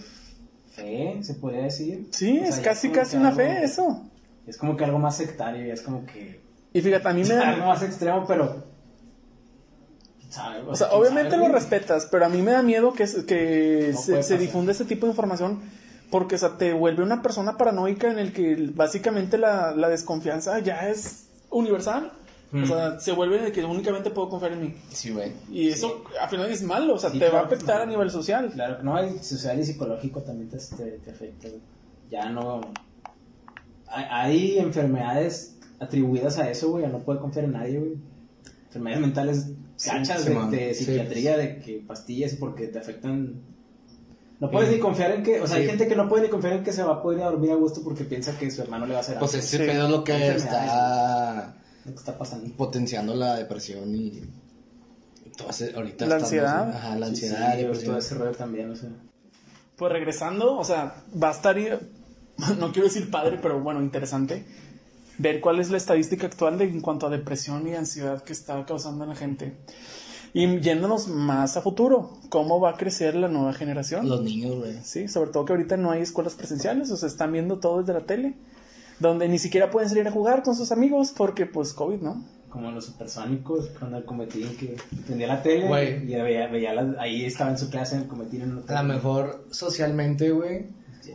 fe, 0.75 1.19
se 1.23 1.35
podría 1.35 1.63
decir. 1.65 2.09
Sí, 2.13 2.39
O 2.39 2.41
sea, 2.43 2.49
es 2.51 2.61
casi 2.61 2.91
casi 2.91 3.17
una 3.17 3.29
algo- 3.29 3.37
fe 3.41 3.65
eso. 3.65 4.03
Es 4.47 4.57
como 4.59 4.77
que 4.77 4.85
algo 4.85 4.99
más 4.99 5.17
sectario, 5.17 5.67
ya 5.67 5.73
es 5.75 5.81
como 5.83 6.05
que 6.05 6.41
Y 6.73 6.81
fíjate, 6.81 7.09
a 7.09 7.13
mí 7.15 7.25
me 7.29 7.35
algo 7.35 7.61
da... 7.63 7.67
más 7.69 7.83
extremo, 7.83 8.25
pero. 8.27 8.73
O 10.69 10.75
sea, 10.75 10.89
¿quién 10.89 11.01
obviamente 11.01 11.31
sabe, 11.31 11.43
lo 11.43 11.49
güey? 11.49 11.53
respetas, 11.53 12.09
pero 12.11 12.27
a 12.27 12.29
mí 12.29 12.43
me 12.43 12.51
da 12.51 12.61
miedo 12.63 12.93
que, 12.93 13.07
se- 13.07 13.25
que 13.25 13.91
No 13.95 14.01
se, 14.01 14.23
se 14.25 14.37
difunda 14.37 14.73
ese 14.73 14.85
tipo 14.85 15.07
de 15.07 15.11
información 15.13 15.61
porque 16.11 16.35
o 16.35 16.39
sea, 16.39 16.59
te 16.59 16.73
vuelve 16.73 17.03
una 17.05 17.23
persona 17.23 17.57
paranoica 17.57 18.11
en 18.11 18.19
el 18.19 18.33
que 18.33 18.71
básicamente 18.75 19.39
la, 19.39 19.73
la 19.77 19.89
desconfianza 19.89 20.59
ya 20.59 20.89
es 20.89 21.27
universal. 21.51 22.13
O 22.55 22.59
Mm. 22.59 22.67
sea, 22.67 23.01
se 23.01 23.11
vuelve 23.11 23.41
de 23.43 23.51
que 23.51 23.65
únicamente 23.65 24.11
puedo 24.11 24.29
confiar 24.29 24.53
en 24.53 24.61
mí. 24.63 24.75
Sí, 24.91 25.11
güey. 25.11 25.33
Y 25.51 25.71
eso 25.71 26.05
al 26.21 26.29
final 26.31 26.49
es 26.51 26.63
malo, 26.63 26.95
o 26.95 26.99
sea, 26.99 27.11
Sí, 27.11 27.19
te 27.19 27.29
va 27.29 27.41
a 27.41 27.45
afectar 27.47 27.83
a 27.83 27.87
nivel 27.87 28.11
social. 28.11 28.49
Claro 28.53 28.77
que 28.79 28.83
no, 28.85 28.97
el 28.99 29.21
social 29.23 29.59
y 29.59 29.65
psicológico 29.65 30.23
también 30.23 30.49
te, 30.49 30.59
te, 30.59 30.85
te 30.99 31.11
afecta. 31.11 31.49
güey. 31.49 31.61
Ya 32.11 32.29
no. 32.31 32.61
Hay, 33.89 34.05
hay 34.11 34.59
enfermedades 34.59 35.57
atribuidas 35.81 36.39
a 36.39 36.49
eso, 36.49 36.71
güey, 36.71 36.85
a 36.85 36.89
no 36.89 37.01
poder 37.01 37.21
confiar 37.21 37.45
en 37.47 37.53
nadie, 37.53 37.79
güey. 37.81 37.93
Enfermedades 38.67 39.01
mentales 39.01 39.51
cachas 39.85 40.23
sí, 40.23 40.33
de, 40.51 40.75
psiquiatría, 40.75 41.37
de 41.37 41.59
que 41.59 41.83
pastillas 41.87 42.33
y 42.35 42.37
porque 42.37 42.69
te 42.69 42.79
afectan. 42.79 43.41
No 44.41 44.51
puedes 44.51 44.69
Sí. 44.69 44.77
ni 44.77 44.81
confiar 44.81 45.11
en 45.13 45.23
que. 45.25 45.41
O 45.41 45.47
sea, 45.47 45.57
hay 45.57 45.67
gente 45.67 45.87
que 45.89 45.97
no 45.97 46.09
puede 46.09 46.25
ni 46.25 46.29
confiar 46.29 46.55
en 46.55 46.63
que 46.65 46.73
se 46.73 46.83
va 46.83 46.95
a 46.95 47.03
poder 47.03 47.19
ir 47.19 47.25
a 47.25 47.31
dormir 47.31 47.51
a 47.51 47.55
gusto 47.57 47.83
porque 47.83 48.05
piensa 48.05 48.37
que 48.39 48.51
su 48.51 48.63
hermano 48.63 48.87
le 48.87 48.93
va 48.93 48.99
a 48.99 49.01
hacer 49.01 49.17
algo. 49.17 49.27
Pues 49.27 49.35
ese 49.45 49.59
Sí. 49.59 49.65
pedo 49.65 49.85
es 49.87 49.91
lo 49.91 50.05
que 50.05 50.29
está 50.37 51.57
lo 51.85 51.93
que 51.93 51.99
está 51.99 52.17
pasando. 52.19 52.55
potenciando 52.57 53.15
la 53.15 53.37
depresión 53.37 53.95
y 53.95 54.23
y 55.27 55.31
todo 55.37 55.51
ese, 55.51 55.75
ahorita 55.75 56.07
La 56.07 56.17
estamos- 56.17 56.23
ansiedad. 56.25 56.69
Ajá, 56.77 56.97
la 56.99 57.07
sí, 57.07 57.11
ansiedad, 57.13 57.53
sí, 57.53 57.59
depresión. 57.63 57.87
todo 57.91 57.99
ese 57.99 58.15
rollo 58.15 58.33
también, 58.33 58.71
o 58.71 58.77
sea. 58.77 58.91
Pues 59.77 59.91
regresando, 59.93 60.57
o 60.57 60.65
sea, 60.65 61.03
va 61.21 61.29
a 61.29 61.33
estar, 61.33 61.57
no 62.59 62.73
quiero 62.73 62.89
decir 62.89 63.11
padre, 63.11 63.39
pero 63.43 63.61
bueno, 63.61 63.81
interesante, 63.83 64.45
ver 65.19 65.41
cuál 65.41 65.61
es 65.61 65.71
la 65.71 65.77
estadística 65.79 66.27
actual 66.27 66.59
de, 66.59 66.65
en 66.65 66.81
cuanto 66.81 67.07
a 67.07 67.11
depresión 67.11 67.67
y 67.67 67.75
ansiedad 67.75 68.23
que 68.23 68.33
está 68.33 68.65
causando 68.67 69.05
en 69.05 69.11
la 69.11 69.17
gente. 69.17 69.57
Y 70.33 70.61
yéndonos 70.61 71.07
más 71.09 71.57
a 71.57 71.63
futuro, 71.63 72.19
¿cómo 72.29 72.59
va 72.61 72.71
a 72.71 72.77
crecer 72.77 73.15
la 73.15 73.29
nueva 73.29 73.53
generación? 73.55 74.09
Los 74.09 74.23
niños, 74.23 74.57
güey. 74.57 74.79
Sí, 74.83 75.07
sobre 75.09 75.31
todo 75.31 75.45
que 75.45 75.53
ahorita 75.53 75.77
no 75.77 75.91
hay 75.93 76.03
escuelas 76.03 76.35
presenciales, 76.35 76.91
o 76.91 76.97
sea, 76.97 77.09
están 77.09 77.33
viendo 77.33 77.59
todo 77.61 77.81
desde 77.81 77.93
la 77.93 78.01
tele, 78.05 78.35
donde 79.01 79.29
ni 79.29 79.39
siquiera 79.39 79.71
pueden 79.71 79.89
salir 79.89 80.07
a 80.09 80.11
jugar 80.11 80.43
con 80.43 80.55
sus 80.55 80.73
amigos 80.73 81.13
porque 81.17 81.47
pues 81.47 81.73
COVID, 81.73 82.01
¿no? 82.01 82.25
Como 82.49 82.71
los 82.71 82.85
supersónicos, 82.87 83.71
cuando 83.79 83.99
el 83.99 84.05
cometín 84.05 84.57
que 84.57 84.77
prendía 85.07 85.27
la 85.27 85.43
tele 85.43 85.67
Güey. 85.67 86.05
y 86.05 86.15
veía, 86.15 86.47
veía 86.47 86.73
la- 86.73 87.01
ahí 87.03 87.25
estaba 87.25 87.51
en 87.51 87.59
su 87.59 87.69
clase 87.69 87.97
en 87.97 88.03
el 88.03 88.09
cometín. 88.09 88.43
En 88.43 88.63
A 88.69 88.83
lo 88.83 88.89
mejor 88.89 89.45
socialmente, 89.51 90.31
güey, 90.31 90.67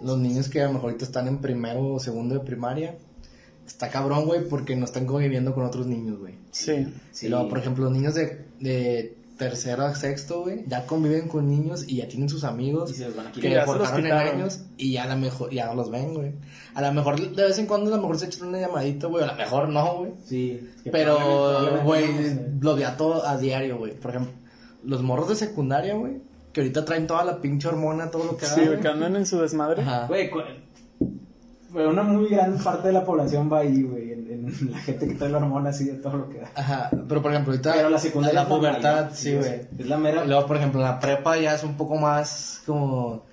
los 0.04 0.18
niños 0.18 0.50
que 0.50 0.62
a 0.62 0.65
lo 0.68 0.74
mejor 0.74 0.89
ahorita 0.89 1.06
están 1.06 1.28
en 1.28 1.38
primero 1.39 1.94
o 1.94 2.00
segundo 2.00 2.36
de 2.36 2.42
primaria, 2.42 2.98
está 3.65 3.89
cabrón, 3.89 4.26
güey, 4.26 4.50
porque 4.50 4.76
no 4.76 4.84
están 4.86 5.06
conviviendo 5.06 5.54
con 5.56 5.63
otros 5.63 5.88
niños, 5.88 6.20
güey. 6.20 6.34
Sí. 6.52 6.88
Sí. 7.12 7.28
Y 7.28 7.30
luego, 7.30 7.48
por 7.48 7.60
ejemplo, 7.60 7.86
los 7.86 7.94
niños 7.94 8.15
de, 8.15 8.46
de 8.60 9.15
tercero 9.39 9.86
a 9.86 9.95
sexto, 9.95 10.41
güey, 10.41 10.65
ya 10.67 10.86
conviven 10.86 11.30
con 11.30 11.47
niños 11.47 11.86
y 11.88 11.95
ya 11.95 12.10
tienen 12.10 12.28
sus 12.28 12.43
amigos 12.43 12.91
Y 12.91 12.93
se 12.93 13.06
los 13.06 13.15
van 13.15 13.28
a 13.28 13.32
que 13.32 13.49
ya 13.49 13.62
se 13.62 13.67
los 13.67 13.78
forjaron 13.78 14.06
en 14.06 14.12
años 14.12 14.65
y 14.78 14.91
ya 14.91 15.06
a 15.06 15.08
lo 15.08 15.15
mejor 15.15 15.49
ya 15.49 15.65
no 15.67 15.75
los 15.75 15.89
ven, 15.89 16.13
güey. 16.13 16.34
A 16.73 16.82
lo 16.82 16.91
mejor 16.91 17.17
de 17.17 17.43
vez 17.43 17.58
en 17.58 17.65
cuando 17.65 17.91
a 17.91 17.95
lo 17.95 18.02
mejor 18.02 18.19
se 18.19 18.25
echan 18.25 18.49
una 18.49 18.60
llamadita, 18.60 19.08
güey, 19.08 19.23
a 19.23 19.28
lo 19.28 19.36
mejor 19.36 19.69
no, 19.69 19.97
güey. 19.99 20.12
Sí. 20.25 20.69
que 20.84 20.91
Pero, 20.91 21.17
güey, 21.86 22.04
probablemente 22.06 22.52
no, 22.52 22.63
lo 22.63 22.75
veía 22.75 22.97
todo 22.97 23.25
a 23.25 23.38
diario, 23.38 23.78
güey. 23.78 23.93
Por 23.93 24.12
ejemplo, 24.12 24.34
los 24.84 25.02
morros 25.02 25.30
de 25.30 25.36
secundaria, 25.36 25.95
güey, 25.95 26.17
que 26.52 26.60
ahorita 26.60 26.84
traen 26.84 27.08
toda 27.08 27.23
la 27.23 27.39
pinche 27.39 27.69
hormona, 27.69 28.12
todo 28.12 28.25
lo 28.25 28.36
que 28.36 28.45
Sí, 28.45 28.62
que 28.82 28.88
andan 28.89 29.15
en 29.15 29.25
su 29.25 29.39
desmadre. 29.39 29.82
Ajá. 29.84 30.06
Güey, 30.08 30.30
güey, 30.30 31.86
una 31.86 32.04
muy 32.04 32.28
gran 32.30 32.58
parte 32.58 32.89
de 32.89 32.93
la 32.93 33.06
población 33.06 33.49
va 33.52 33.60
ahí, 33.60 33.84
güey. 33.84 34.12
En, 34.12 34.30
en 34.30 34.38
la 34.69 34.77
gente 34.79 35.07
que 35.07 35.15
trae 35.15 35.29
la 35.29 35.38
hormona 35.38 35.69
así 35.69 35.85
de 35.85 35.93
todo 35.93 36.17
lo 36.17 36.29
que 36.29 36.39
da. 36.39 36.51
Ajá, 36.55 36.89
pero 37.07 37.21
por 37.21 37.31
ejemplo, 37.31 37.53
ahorita 37.53 37.73
Pero 37.73 37.89
la 37.89 37.99
secundaria 37.99 38.41
la 38.43 38.47
pubertad, 38.49 39.09
sí, 39.13 39.35
güey. 39.35 39.62
Es 39.77 39.85
la 39.88 39.97
mera. 39.97 40.23
Y 40.25 40.27
luego, 40.27 40.45
por 40.45 40.57
ejemplo, 40.57 40.81
la 40.81 40.99
prepa 40.99 41.38
ya 41.38 41.55
es 41.55 41.63
un 41.63 41.75
poco 41.77 41.95
más 41.97 42.62
como 42.65 43.23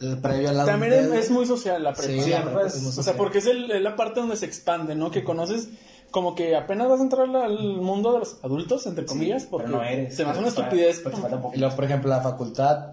el 0.00 0.18
previo 0.18 0.50
a 0.50 0.52
la 0.52 0.64
También 0.64 0.92
es, 1.14 1.30
muy 1.30 1.46
social 1.46 1.82
la 1.82 1.92
prepa. 1.92 2.12
Sí, 2.12 2.20
Sí, 2.22 2.30
la 2.30 2.42
pues, 2.42 2.52
prepa 2.54 2.66
es 2.68 2.82
muy 2.82 2.90
O 2.98 3.02
sea, 3.02 3.14
porque 3.14 3.38
es, 3.38 3.46
el- 3.46 3.70
es 3.70 3.82
la 3.82 3.96
parte 3.96 4.20
donde 4.20 4.36
se 4.36 4.46
expande, 4.46 4.94
¿no? 4.94 5.10
Que 5.10 5.22
conoces 5.24 5.68
como 6.10 6.34
que 6.36 6.54
apenas 6.56 6.88
vas 6.88 7.00
a 7.00 7.02
entrar 7.02 7.22
al- 7.28 7.36
al 7.36 7.58
mundo 7.80 8.12
de 8.12 8.20
los 8.20 8.36
adultos, 8.44 8.86
entre 8.86 9.04
comillas, 9.04 9.44
porque 9.50 9.66
pero 9.66 9.78
no 9.78 9.84
eres. 9.84 10.14
se 10.14 10.24
me 10.24 10.30
hace 10.30 10.40
una 10.40 10.48
Pero 10.50 10.54
te 10.56 10.62
estupidez. 10.62 11.02
falta- 11.02 11.16
pero 11.18 11.26
te 11.36 11.42
falta 11.42 11.56
Y 11.56 11.60
luego, 11.60 11.74
por 11.76 11.84
ejemplo, 11.84 12.10
la 12.10 12.20
facultad, 12.20 12.86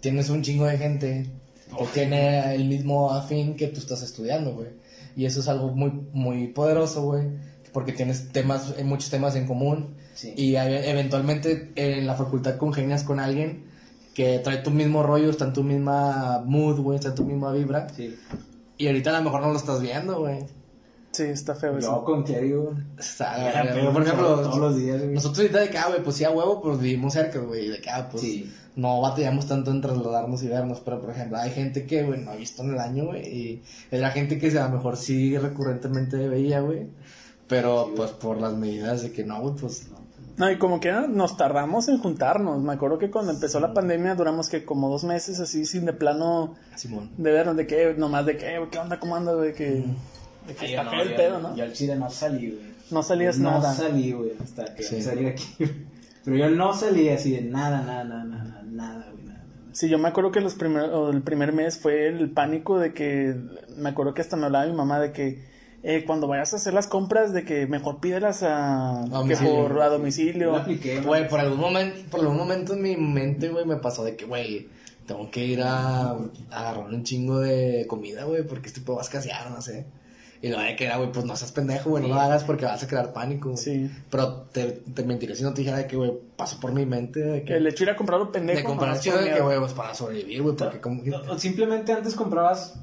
tienes 0.00 0.28
un 0.30 0.42
chingo 0.42 0.64
de 0.66 0.76
gente 0.78 1.26
que 1.78 1.84
tiene 1.92 2.54
el 2.54 2.64
mismo 2.66 3.12
afín 3.12 3.56
que 3.56 3.68
tú 3.68 3.78
estás 3.80 4.02
estudiando, 4.02 4.54
güey. 4.54 4.68
Y 5.16 5.26
eso 5.26 5.40
es 5.40 5.48
algo 5.48 5.68
muy, 5.68 5.92
muy 6.12 6.48
poderoso, 6.48 7.02
güey. 7.02 7.28
Porque 7.72 7.92
tienes 7.92 8.28
temas, 8.32 8.74
eh, 8.78 8.84
muchos 8.84 9.10
temas 9.10 9.34
en 9.36 9.46
común. 9.46 9.94
Sí. 10.14 10.32
Y 10.36 10.56
eh, 10.56 10.90
eventualmente 10.90 11.72
en 11.74 12.06
la 12.06 12.14
facultad 12.14 12.56
congenias 12.56 13.02
con 13.02 13.18
alguien 13.20 13.64
que 14.14 14.38
trae 14.38 14.58
tu 14.58 14.70
mismo 14.70 15.02
rollo, 15.02 15.28
está 15.30 15.46
en 15.46 15.52
tu 15.52 15.64
misma 15.64 16.42
mood, 16.46 16.78
güey, 16.80 16.96
está 16.96 17.08
en 17.08 17.14
tu 17.16 17.24
misma 17.24 17.52
vibra. 17.52 17.88
Sí. 17.88 18.16
Y 18.78 18.86
ahorita 18.86 19.10
a 19.10 19.18
lo 19.18 19.24
mejor 19.24 19.40
no 19.42 19.50
lo 19.50 19.56
estás 19.56 19.80
viendo, 19.80 20.20
güey. 20.20 20.38
Sí, 21.10 21.24
está 21.24 21.54
feo 21.54 21.72
Yo 21.72 21.78
eso. 21.78 22.04
con 22.04 22.24
digo. 22.24 22.74
Está, 22.98 23.36
Ya, 23.38 23.72
pero 23.72 23.92
por 23.92 24.02
ejemplo, 24.02 24.26
todos 24.40 24.58
los 24.58 24.76
días, 24.76 25.00
güey. 25.00 25.14
nosotros 25.14 25.38
ahorita 25.40 25.60
de 25.60 25.70
que, 25.70 25.78
ah, 25.78 25.86
güey, 25.88 26.02
pues 26.02 26.16
sí, 26.16 26.24
a 26.24 26.30
huevo, 26.30 26.60
pues 26.60 26.80
vivimos 26.80 27.12
cerca, 27.12 27.38
güey, 27.38 27.68
de 27.68 27.80
que, 27.80 27.90
ah, 27.90 28.08
pues 28.10 28.22
Sí. 28.22 28.52
No 28.76 29.00
batallamos 29.00 29.46
tanto 29.46 29.70
en 29.70 29.80
trasladarnos 29.80 30.42
y 30.42 30.48
vernos, 30.48 30.80
pero 30.80 31.00
por 31.00 31.10
ejemplo, 31.10 31.38
hay 31.38 31.50
gente 31.50 31.86
que, 31.86 32.02
güey, 32.02 32.20
no 32.20 32.32
ha 32.32 32.36
visto 32.36 32.62
en 32.62 32.70
el 32.70 32.78
año, 32.78 33.06
güey, 33.06 33.22
y 33.26 33.62
es 33.90 34.00
la 34.00 34.10
gente 34.10 34.38
que 34.38 34.56
a 34.58 34.68
lo 34.68 34.76
mejor 34.76 34.96
sí 34.96 35.36
recurrentemente 35.38 36.16
veía, 36.28 36.60
güey, 36.60 36.88
pero 37.48 37.92
pues 37.94 38.10
por 38.12 38.40
las 38.40 38.54
medidas 38.54 39.02
de 39.02 39.12
que 39.12 39.24
no, 39.24 39.40
güey, 39.40 39.54
pues 39.54 39.88
no. 39.90 40.04
No, 40.36 40.50
y 40.50 40.58
como 40.58 40.80
que 40.80 40.90
ah, 40.90 41.06
nos 41.08 41.36
tardamos 41.36 41.86
en 41.86 41.98
juntarnos. 41.98 42.60
Me 42.60 42.72
acuerdo 42.72 42.98
que 42.98 43.08
cuando 43.08 43.30
empezó 43.30 43.60
la 43.60 43.72
pandemia 43.72 44.16
duramos 44.16 44.48
que 44.48 44.64
como 44.64 44.88
dos 44.90 45.04
meses 45.04 45.38
así 45.38 45.64
sin 45.64 45.84
de 45.84 45.92
plano 45.92 46.56
Simón. 46.74 47.10
de 47.16 47.30
vernos, 47.30 47.56
de 47.56 47.68
que 47.68 47.94
nomás 47.96 48.26
de 48.26 48.36
que, 48.36 48.56
"Eh, 48.56 48.60
¿qué 48.68 48.78
onda? 48.78 48.98
¿Cómo 48.98 49.14
andas? 49.14 49.40
De 49.40 49.52
que, 49.52 49.64
de 50.48 50.54
que 50.58 50.66
Ay, 50.66 50.70
está 50.72 50.82
no, 50.82 50.90
feo 50.90 51.02
el 51.02 51.14
pedo, 51.14 51.38
¿no? 51.38 51.54
Yo 51.54 51.62
al 51.62 51.72
chile 51.72 51.94
no 51.94 52.10
salí, 52.10 52.50
güey. 52.50 52.74
No 52.90 53.04
salías 53.04 53.38
no 53.38 53.52
nada. 53.52 53.74
salí, 53.74 54.10
güey, 54.10 54.32
hasta 54.42 54.74
que 54.74 54.82
Sí. 54.82 55.00
salí 55.02 55.26
aquí. 55.26 55.44
Pero 56.24 56.36
yo 56.36 56.50
no 56.50 56.74
salí 56.74 57.08
así 57.10 57.30
de 57.30 57.42
nada, 57.42 57.82
nada, 57.82 58.02
nada, 58.02 58.24
nada, 58.24 58.62
nada, 58.84 59.10
güey, 59.12 59.24
nada. 59.24 59.44
nada. 59.44 59.68
Sí, 59.72 59.88
yo 59.88 59.98
me 59.98 60.08
acuerdo 60.08 60.32
que 60.32 60.40
los 60.40 60.54
primer, 60.54 60.90
o 60.90 61.10
el 61.10 61.22
primer 61.22 61.52
mes 61.52 61.78
fue 61.78 62.06
el 62.06 62.30
pánico 62.30 62.78
de 62.78 62.92
que, 62.92 63.34
me 63.76 63.90
acuerdo 63.90 64.14
que 64.14 64.20
hasta 64.22 64.36
me 64.36 64.46
hablaba 64.46 64.66
mi 64.66 64.72
mamá 64.72 65.00
de 65.00 65.12
que 65.12 65.44
eh, 65.82 66.04
cuando 66.06 66.26
vayas 66.26 66.52
a 66.54 66.56
hacer 66.56 66.72
las 66.72 66.86
compras, 66.86 67.34
de 67.34 67.44
que 67.44 67.66
mejor 67.66 68.00
pídelas 68.00 68.42
a, 68.42 69.04
que 69.04 69.10
domicilio. 69.10 69.68
por, 69.68 69.82
a 69.82 69.88
domicilio. 69.88 70.50
Lo 70.52 70.56
apliqué, 70.56 71.00
Güey, 71.02 71.28
por 71.28 71.40
algún 71.40 71.60
momento, 71.60 72.00
por 72.10 72.20
algún 72.20 72.38
momento 72.38 72.72
en 72.72 72.82
mi 72.82 72.96
mente, 72.96 73.50
güey, 73.50 73.66
me 73.66 73.76
pasó 73.76 74.02
de 74.02 74.16
que, 74.16 74.24
güey, 74.24 74.68
tengo 75.06 75.30
que 75.30 75.44
ir 75.44 75.60
a, 75.62 76.12
a 76.12 76.16
agarrar 76.50 76.86
un 76.86 77.02
chingo 77.02 77.40
de 77.40 77.84
comida, 77.86 78.24
güey, 78.24 78.44
porque 78.44 78.68
este 78.68 78.80
pedo 78.80 78.94
va 78.94 79.02
a 79.02 79.04
escasear, 79.04 79.50
no 79.50 79.60
sé. 79.60 79.84
Y 80.42 80.48
lo 80.48 80.58
de 80.58 80.76
que 80.76 80.84
era, 80.84 80.98
güey, 80.98 81.10
pues 81.10 81.24
no 81.24 81.34
seas 81.36 81.52
pendejo, 81.52 81.90
güey, 81.90 82.02
no 82.02 82.14
lo 82.14 82.20
hagas 82.20 82.44
porque 82.44 82.64
vas 82.66 82.82
a 82.82 82.86
crear 82.86 83.12
pánico. 83.12 83.56
Sí. 83.56 83.90
Pero 84.10 84.46
te, 84.52 84.72
te 84.72 85.02
mentiría 85.02 85.34
si 85.34 85.42
no 85.42 85.54
te 85.54 85.62
dijera 85.62 85.78
de 85.78 85.86
que, 85.86 85.96
güey, 85.96 86.12
pasó 86.36 86.60
por 86.60 86.72
mi 86.72 86.84
mente 86.84 87.20
de 87.20 87.44
que... 87.44 87.54
El 87.54 87.66
hecho 87.66 87.84
de 87.84 87.90
ir 87.90 87.94
a 87.94 87.96
comprarlo 87.96 88.30
pendejo. 88.30 88.58
de 88.58 88.64
comprar 88.64 89.00
chido 89.00 89.18
de 89.18 89.32
que, 89.32 89.40
güey, 89.40 89.58
pues 89.58 89.72
para 89.72 89.94
sobrevivir, 89.94 90.42
güey, 90.42 90.56
porque 90.56 90.80
como. 90.80 91.02
O 91.30 91.38
Simplemente 91.38 91.92
antes 91.92 92.14
comprabas 92.14 92.74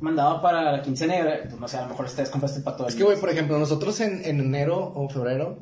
mandado 0.00 0.42
para 0.42 0.72
la 0.72 0.82
quincena, 0.82 1.14
pues 1.44 1.60
no 1.60 1.68
sé, 1.68 1.76
a 1.76 1.82
lo 1.82 1.88
mejor 1.88 2.06
ustedes 2.06 2.30
compraste 2.30 2.60
para 2.60 2.76
todo 2.76 2.88
Es 2.88 2.94
que, 2.94 3.04
güey, 3.04 3.18
por 3.18 3.30
ejemplo, 3.30 3.58
nosotros 3.58 4.00
en, 4.00 4.24
en 4.24 4.40
enero 4.40 4.92
o 4.94 5.08
febrero 5.08 5.58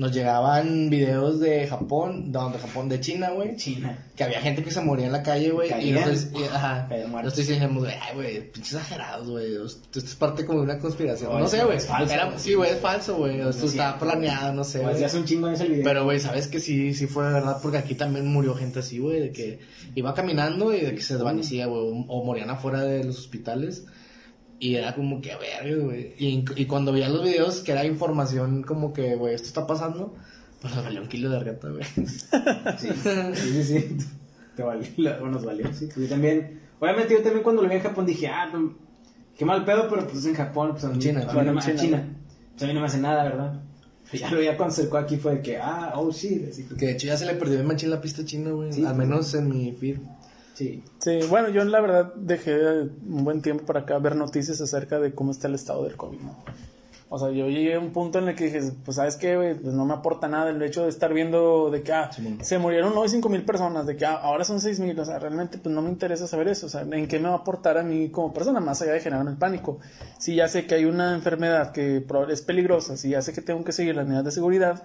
nos 0.00 0.12
llegaban 0.12 0.88
videos 0.88 1.40
de 1.40 1.66
Japón, 1.66 2.32
de, 2.32 2.38
de 2.38 2.58
Japón, 2.58 2.88
de 2.88 3.00
China, 3.00 3.30
güey. 3.32 3.54
China. 3.56 3.98
Que 4.16 4.24
había 4.24 4.40
gente 4.40 4.64
que 4.64 4.70
se 4.70 4.80
moría 4.80 5.04
en 5.04 5.12
la 5.12 5.22
calle, 5.22 5.50
güey. 5.50 5.68
Y 5.86 5.92
nosotros, 5.92 6.28
y- 6.34 6.44
ajá. 6.44 6.88
Nosotros 6.88 7.36
decíamos, 7.36 7.84
güey, 7.84 7.94
ay, 8.00 8.14
güey, 8.14 8.50
pinches 8.50 8.72
exagerados, 8.72 9.28
güey. 9.28 9.56
Esto 9.62 9.98
es 9.98 10.14
parte 10.14 10.46
como 10.46 10.60
de 10.60 10.64
una 10.64 10.78
conspiración. 10.78 11.38
No, 11.38 11.46
sé, 11.46 11.62
güey. 11.64 11.76
es 11.76 11.86
falso, 11.86 12.14
Era-. 12.14 12.38
Sí, 12.38 12.54
güey, 12.54 12.70
es 12.70 12.78
falso, 12.78 13.16
güey. 13.18 13.40
Esto 13.40 13.66
es 13.66 13.72
estaba 13.72 13.98
planeado, 13.98 14.54
no 14.54 14.64
sé. 14.64 14.78
Pues 14.80 15.12
un 15.12 15.26
chingo 15.26 15.48
en 15.48 15.52
ese 15.54 15.66
video. 15.66 15.84
Pero, 15.84 16.04
güey, 16.04 16.18
¿sabes 16.18 16.46
que 16.46 16.60
sí, 16.60 16.94
sí 16.94 17.06
fue 17.06 17.30
verdad? 17.30 17.58
Porque 17.60 17.76
aquí 17.76 17.94
también 17.94 18.26
murió 18.26 18.54
gente 18.54 18.78
así, 18.78 19.00
güey, 19.00 19.20
de 19.20 19.32
que 19.32 19.58
iba 19.94 20.14
caminando 20.14 20.72
y 20.74 20.80
de 20.80 20.94
que 20.94 21.02
se 21.02 21.12
desvanecía, 21.14 21.66
güey, 21.66 21.82
o, 21.82 22.06
o 22.08 22.24
morían 22.24 22.48
afuera 22.48 22.80
de 22.80 23.04
los 23.04 23.18
hospitales. 23.18 23.84
Y 24.60 24.76
era 24.76 24.94
como 24.94 25.22
que, 25.22 25.32
a 25.32 25.38
ver, 25.38 25.80
güey. 25.80 26.14
Y, 26.18 26.44
y 26.54 26.66
cuando 26.66 26.92
veía 26.92 27.08
los 27.08 27.24
videos, 27.24 27.60
que 27.60 27.72
era 27.72 27.86
información 27.86 28.62
como 28.62 28.92
que, 28.92 29.16
güey, 29.16 29.34
esto 29.34 29.48
está 29.48 29.66
pasando, 29.66 30.14
pues 30.60 30.76
me 30.76 30.82
valió 30.82 31.00
un 31.00 31.08
kilo 31.08 31.30
de 31.30 31.40
reta, 31.40 31.68
güey. 31.70 31.82
Sí, 32.78 32.88
sí, 32.92 33.32
sí. 33.34 33.64
sí. 33.64 33.96
Te 34.54 34.62
valió, 34.62 34.86
o 35.22 35.26
nos 35.28 35.46
valió, 35.46 35.72
sí. 35.72 35.88
Yo 35.96 36.06
también, 36.08 36.60
obviamente 36.78 37.14
yo 37.14 37.22
también 37.22 37.42
cuando 37.42 37.62
lo 37.62 37.68
vi 37.70 37.76
en 37.76 37.82
Japón 37.82 38.04
dije, 38.04 38.28
ah, 38.28 38.48
pues, 38.52 38.62
qué 39.38 39.46
mal 39.46 39.64
pedo, 39.64 39.88
pero 39.88 40.04
pues 40.04 40.18
es 40.18 40.26
en 40.26 40.34
Japón, 40.34 40.72
pues 40.72 40.84
mí, 40.84 40.98
China, 40.98 41.26
China. 41.26 41.42
no 41.52 41.60
China. 41.60 41.76
China. 41.80 42.16
Pues 42.52 42.62
a 42.62 42.66
mí 42.66 42.74
no 42.74 42.80
me 42.80 42.86
hace 42.86 42.98
nada, 42.98 43.24
¿verdad? 43.24 43.62
Ya 44.12 44.30
lo 44.30 44.42
ya 44.42 44.56
cuando 44.58 44.74
se 44.74 44.82
acercó 44.82 44.98
aquí 44.98 45.16
fue 45.16 45.36
de 45.36 45.42
que, 45.42 45.56
ah, 45.56 45.92
oh 45.94 46.10
shit, 46.10 46.50
así 46.50 46.64
que, 46.64 46.74
Que 46.74 46.86
de 46.86 46.92
hecho 46.92 47.06
ya 47.06 47.16
se 47.16 47.24
le 47.24 47.34
perdió 47.34 47.54
bien 47.56 47.66
machín 47.66 47.90
la 47.90 48.00
pista 48.02 48.24
china, 48.26 48.50
güey. 48.50 48.72
Sí. 48.72 48.84
Al 48.84 48.96
menos 48.96 49.32
en 49.34 49.48
mi 49.48 49.72
feed. 49.72 49.98
Sí. 50.60 50.84
Sí, 50.98 51.20
bueno, 51.30 51.48
yo 51.48 51.64
la 51.64 51.80
verdad 51.80 52.12
dejé 52.16 52.82
un 52.82 53.24
buen 53.24 53.40
tiempo 53.40 53.64
para 53.64 53.80
acá 53.80 53.98
ver 53.98 54.14
noticias 54.14 54.60
acerca 54.60 55.00
de 55.00 55.14
cómo 55.14 55.30
está 55.30 55.48
el 55.48 55.54
estado 55.54 55.84
del 55.84 55.96
COVID, 55.96 56.20
¿no? 56.20 56.36
O 57.12 57.18
sea, 57.18 57.28
yo 57.30 57.48
llegué 57.48 57.74
a 57.74 57.80
un 57.80 57.90
punto 57.90 58.20
en 58.20 58.28
el 58.28 58.36
que 58.36 58.44
dije, 58.44 58.60
pues, 58.84 58.96
¿sabes 58.96 59.16
qué, 59.16 59.34
güey? 59.36 59.54
Pues 59.58 59.74
no 59.74 59.84
me 59.84 59.94
aporta 59.94 60.28
nada 60.28 60.48
el 60.50 60.62
hecho 60.62 60.84
de 60.84 60.90
estar 60.90 61.12
viendo 61.12 61.68
de 61.68 61.82
que, 61.82 61.92
ah, 61.92 62.08
se 62.40 62.58
murieron 62.58 62.96
hoy 62.96 63.08
cinco 63.08 63.28
mil 63.28 63.42
personas, 63.44 63.84
de 63.84 63.96
que 63.96 64.06
ah, 64.06 64.14
ahora 64.22 64.44
son 64.44 64.60
seis 64.60 64.78
mil, 64.78 64.96
o 64.98 65.04
sea, 65.04 65.18
realmente 65.18 65.58
pues 65.58 65.74
no 65.74 65.82
me 65.82 65.90
interesa 65.90 66.28
saber 66.28 66.46
eso, 66.46 66.66
o 66.66 66.68
sea, 66.68 66.82
¿en 66.82 67.08
qué 67.08 67.18
me 67.18 67.28
va 67.28 67.34
a 67.34 67.38
aportar 67.38 67.78
a 67.78 67.82
mí 67.82 68.10
como 68.10 68.32
persona, 68.32 68.60
más 68.60 68.80
allá 68.82 68.92
de 68.92 69.00
generarme 69.00 69.32
el 69.32 69.38
pánico? 69.38 69.78
Si 70.18 70.36
ya 70.36 70.46
sé 70.46 70.66
que 70.66 70.76
hay 70.76 70.84
una 70.84 71.14
enfermedad 71.14 71.72
que 71.72 72.04
es 72.30 72.42
peligrosa, 72.42 72.96
si 72.96 73.10
ya 73.10 73.22
sé 73.22 73.32
que 73.32 73.42
tengo 73.42 73.64
que 73.64 73.72
seguir 73.72 73.96
las 73.96 74.06
medidas 74.06 74.24
de 74.26 74.30
seguridad, 74.30 74.84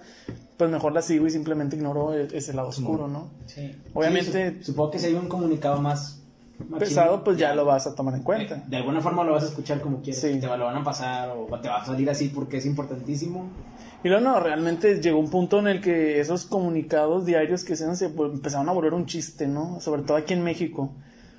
pues 0.56 0.68
mejor 0.68 0.94
la 0.94 1.02
sigo 1.02 1.28
y 1.28 1.30
simplemente 1.30 1.76
ignoro 1.76 2.12
e- 2.12 2.26
ese 2.32 2.52
lado 2.54 2.68
oscuro, 2.70 3.06
¿no? 3.06 3.30
sí. 3.46 3.72
Obviamente- 3.94 4.54
Sí, 4.58 4.64
supongo 4.64 4.90
que 4.90 4.98
si 4.98 5.06
hay 5.06 5.14
un 5.14 5.28
comunicado 5.28 5.80
más 5.80 6.22
Pesado, 6.78 7.22
pues 7.22 7.36
ya 7.36 7.54
lo 7.54 7.64
vas 7.64 7.86
a 7.86 7.94
tomar 7.94 8.14
en 8.14 8.22
cuenta. 8.22 8.56
De, 8.56 8.62
de 8.68 8.76
alguna 8.76 9.00
forma 9.00 9.24
lo 9.24 9.32
vas 9.32 9.44
a 9.44 9.46
escuchar 9.46 9.80
como 9.80 10.00
quieras. 10.00 10.22
Sí. 10.22 10.38
Te 10.40 10.46
lo 10.46 10.64
van 10.64 10.76
a 10.76 10.84
pasar 10.84 11.30
o 11.30 11.46
te 11.60 11.68
va 11.68 11.82
a 11.82 11.84
salir 11.84 12.08
así 12.08 12.28
porque 12.28 12.58
es 12.58 12.66
importantísimo. 12.66 13.48
Y 14.02 14.08
luego 14.08 14.24
no, 14.24 14.40
realmente 14.40 15.00
llegó 15.00 15.18
un 15.18 15.30
punto 15.30 15.58
en 15.58 15.68
el 15.68 15.80
que 15.80 16.20
esos 16.20 16.44
comunicados 16.44 17.26
diarios 17.26 17.64
que 17.64 17.76
se 17.76 17.96
se 17.96 18.06
empezaron 18.06 18.68
a 18.68 18.72
volver 18.72 18.94
un 18.94 19.06
chiste, 19.06 19.46
¿no? 19.46 19.80
Sobre 19.80 20.02
todo 20.02 20.16
aquí 20.16 20.32
en 20.32 20.44
México. 20.44 20.90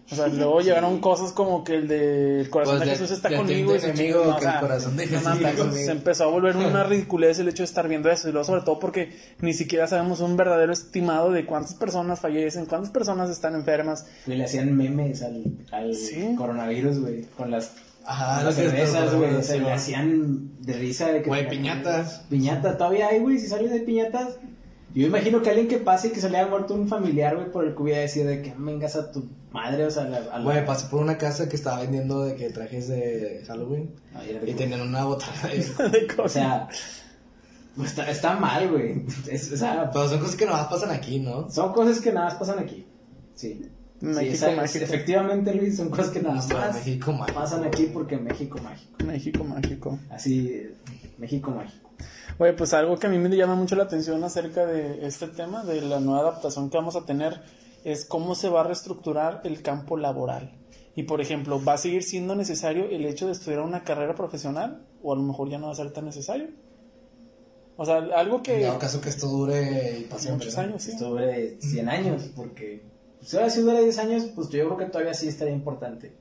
O 0.09 0.15
sea, 0.15 0.27
luego 0.27 0.61
llegaron 0.61 0.99
cosas 0.99 1.33
como 1.33 1.63
que 1.65 1.75
el 1.75 1.87
de 1.89 2.39
el 2.41 2.49
corazón 2.49 2.77
Pues 2.77 2.85
de 2.87 2.91
de- 2.93 2.97
Jesús 2.97 3.11
está 3.11 3.27
de 3.27 3.35
conmigo. 3.37 3.75
y 3.75 3.77
enemigo, 3.79 4.25
no, 4.25 4.37
que 4.37 4.45
el 4.45 4.59
corazón 4.61 4.95
de 4.95 5.07
Jesús. 5.07 5.73
Se 5.75 5.91
empezó 5.91 6.23
a 6.23 6.27
volver 6.27 6.55
una 6.55 6.83
ridiculez 6.85 7.39
el 7.39 7.49
hecho 7.49 7.63
de 7.63 7.65
estar 7.65 7.87
viendo 7.89 8.09
eso. 8.09 8.29
Y 8.29 8.31
luego 8.31 8.45
sobre 8.45 8.61
todo 8.61 8.79
porque 8.79 9.11
ni 9.41 9.53
siquiera 9.53 9.85
sabemos 9.87 10.21
un 10.21 10.37
verdadero 10.37 10.71
estimado 10.71 11.31
de 11.31 11.45
cuántas 11.45 11.73
personas 11.73 12.21
fallecen, 12.21 12.65
cuántas 12.67 12.91
personas 12.91 13.29
están 13.29 13.53
enfermas. 13.55 14.05
Y 14.25 14.31
le 14.35 14.45
hacían 14.45 14.75
memes 14.77 15.21
al, 15.23 15.43
al 15.71 15.93
Sí. 15.93 16.35
coronavirus, 16.37 16.99
güey, 17.01 17.23
con 17.35 17.51
las, 17.51 17.73
Ajá, 18.05 18.41
las 18.43 18.55
cervezas, 18.55 19.13
güey. 19.13 19.35
O 19.35 19.43
sea, 19.43 19.55
sí, 19.57 19.61
le 19.61 19.73
hacían 19.73 20.51
de 20.61 20.71
risa 20.73 21.07
de 21.11 21.21
que... 21.21 21.27
Güey, 21.27 21.49
piñatas. 21.49 22.21
Piñata, 22.29 22.77
todavía 22.77 23.09
hay, 23.09 23.19
güey, 23.19 23.37
si 23.39 23.47
salen 23.47 23.69
de 23.73 23.81
piñatas. 23.81 24.37
Yo 24.93 25.05
imagino 25.05 25.41
que 25.41 25.49
alguien 25.49 25.67
que 25.67 25.77
pase 25.77 26.07
y 26.07 26.11
que 26.11 26.21
se 26.21 26.29
le 26.29 26.37
haya 26.37 26.47
muerto 26.49 26.73
un 26.73 26.87
familiar, 26.87 27.35
güey, 27.35 27.51
por 27.51 27.65
el 27.65 27.75
COVID, 27.75 27.93
a 27.93 27.97
decir 27.99 28.25
de 28.25 28.41
que 28.41 28.53
vengas 28.57 28.95
a 28.95 29.11
tu 29.11 29.29
madre, 29.51 29.85
o 29.85 29.91
sea, 29.91 30.03
a 30.03 30.09
la... 30.39 30.39
Güey, 30.41 30.65
pasé 30.65 30.87
por 30.87 31.01
una 31.01 31.17
casa 31.17 31.47
que 31.47 31.55
estaba 31.55 31.81
vendiendo 31.81 32.23
de 32.23 32.35
que 32.35 32.49
trajes 32.49 32.87
de 32.87 33.43
Halloween. 33.47 33.91
De 34.25 34.33
Y 34.43 34.45
que- 34.45 34.53
tenían 34.55 34.81
una 34.81 35.03
botella 35.05 35.31
de... 35.49 35.89
de 35.89 36.07
O 36.21 36.29
sea, 36.29 36.67
pues 37.75 37.89
está, 37.89 38.09
está 38.09 38.35
mal, 38.39 38.69
güey. 38.69 39.03
Es- 39.29 39.51
o 39.51 39.57
sea, 39.57 39.91
Pero 39.91 40.09
son 40.09 40.19
cosas 40.19 40.35
que 40.35 40.45
nomás 40.45 40.67
pasan 40.67 40.89
aquí, 40.91 41.19
¿no? 41.19 41.49
son 41.51 41.73
cosas 41.73 41.99
que 42.01 42.11
nada 42.11 42.27
más 42.27 42.35
pasan 42.35 42.59
aquí. 42.59 42.85
Sí. 43.35 43.69
México 43.99 44.47
Sí. 44.67 44.77
Efectivamente, 44.79 45.53
Luis, 45.53 45.77
son 45.77 45.89
cosas 45.89 46.09
que 46.09 46.21
nada 46.21 46.35
más 46.35 46.47
México 46.75 47.11
mágico. 47.13 47.39
pasan 47.39 47.63
aquí 47.65 47.87
porque 47.93 48.17
México 48.17 48.59
mágico. 48.63 49.03
México 49.05 49.43
mágico. 49.43 49.99
Así, 50.09 50.69
México 51.17 51.51
mágico. 51.51 51.86
Oye, 52.39 52.53
pues 52.53 52.73
algo 52.73 52.97
que 52.97 53.07
a 53.07 53.09
mí 53.09 53.17
me 53.17 53.35
llama 53.35 53.55
mucho 53.55 53.75
la 53.75 53.83
atención 53.83 54.23
acerca 54.23 54.65
de 54.65 55.05
este 55.05 55.27
tema, 55.27 55.63
de 55.63 55.81
la 55.81 55.99
nueva 55.99 56.21
adaptación 56.21 56.69
que 56.69 56.77
vamos 56.77 56.95
a 56.95 57.05
tener, 57.05 57.41
es 57.83 58.05
cómo 58.05 58.35
se 58.35 58.49
va 58.49 58.61
a 58.61 58.63
reestructurar 58.63 59.41
el 59.43 59.61
campo 59.61 59.97
laboral. 59.97 60.51
Y 60.95 61.03
por 61.03 61.21
ejemplo, 61.21 61.63
¿va 61.63 61.73
a 61.73 61.77
seguir 61.77 62.03
siendo 62.03 62.35
necesario 62.35 62.85
el 62.85 63.05
hecho 63.05 63.27
de 63.27 63.33
estudiar 63.33 63.61
una 63.61 63.83
carrera 63.83 64.15
profesional? 64.15 64.83
¿O 65.03 65.13
a 65.13 65.15
lo 65.15 65.23
mejor 65.23 65.49
ya 65.49 65.57
no 65.57 65.67
va 65.67 65.73
a 65.73 65.75
ser 65.75 65.91
tan 65.91 66.05
necesario? 66.05 66.47
O 67.75 67.85
sea, 67.85 67.97
algo 67.97 68.41
que... 68.41 68.55
En 68.55 68.63
dado 68.63 68.79
caso 68.79 68.99
que 68.99 69.09
esto 69.09 69.27
dure 69.27 69.99
y 69.99 70.03
pase 70.05 70.31
muchos 70.31 70.57
años, 70.57 70.81
sí. 70.81 70.91
Esto 70.91 71.09
dure 71.09 71.57
100 71.61 71.89
años, 71.89 72.31
porque 72.35 72.81
pues, 73.19 73.33
ahora 73.35 73.49
si 73.49 73.61
dura 73.61 73.79
10 73.79 73.97
años, 73.99 74.23
pues 74.35 74.49
yo 74.49 74.65
creo 74.65 74.77
que 74.77 74.85
todavía 74.85 75.13
sí 75.13 75.27
estaría 75.27 75.53
importante 75.53 76.13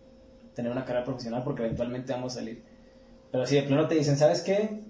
tener 0.55 0.72
una 0.72 0.85
carrera 0.85 1.05
profesional 1.05 1.43
porque 1.45 1.64
eventualmente 1.64 2.12
vamos 2.12 2.33
a 2.33 2.37
salir. 2.37 2.62
Pero 3.31 3.47
si 3.47 3.57
de 3.57 3.62
plano 3.62 3.89
te 3.89 3.95
dicen, 3.95 4.16
¿sabes 4.16 4.43
qué? 4.43 4.83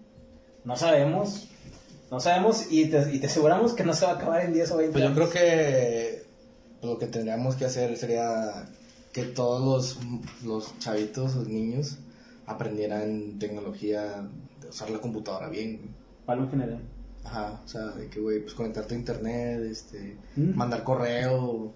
No 0.67 0.77
sabemos, 0.77 1.49
no 2.11 2.21
sabemos 2.21 2.67
y 2.71 2.87
te, 2.87 3.15
y 3.15 3.21
te 3.21 3.27
aseguramos 3.29 3.73
que 3.73 3.85
no 3.85 3.95
se 3.95 4.05
va 4.05 4.13
a 4.13 4.15
acabar 4.17 4.45
en 4.45 4.53
10 4.53 4.71
o 4.73 4.77
20 4.77 4.93
Pues 4.93 5.05
yo 5.05 5.15
creo 5.15 5.31
que 5.31 6.25
pues, 6.81 6.93
lo 6.93 6.99
que 6.99 7.07
tendríamos 7.07 7.55
que 7.57 7.65
hacer 7.65 7.97
sería 7.97 8.69
que 9.13 9.23
todos 9.23 9.65
los, 9.65 9.99
los 10.45 10.79
chavitos, 10.79 11.35
los 11.37 11.49
niños, 11.49 11.99
aprendieran 12.47 13.39
tecnología, 13.39 14.29
de 14.61 14.69
usar 14.69 14.91
la 14.91 14.99
computadora 14.99 15.49
bien. 15.49 15.81
Algo 16.27 16.45
en 16.45 16.51
general. 16.51 16.81
Ajá, 17.25 17.61
o 17.65 17.69
sea, 17.69 17.87
de 17.87 18.09
que, 18.09 18.21
güey, 18.21 18.41
pues 18.41 18.55
conectarte 18.55 18.95
a 18.95 18.99
internet, 18.99 19.61
este, 19.71 20.17
Mm. 20.37 20.55
mandar 20.55 20.85
correo. 20.85 21.73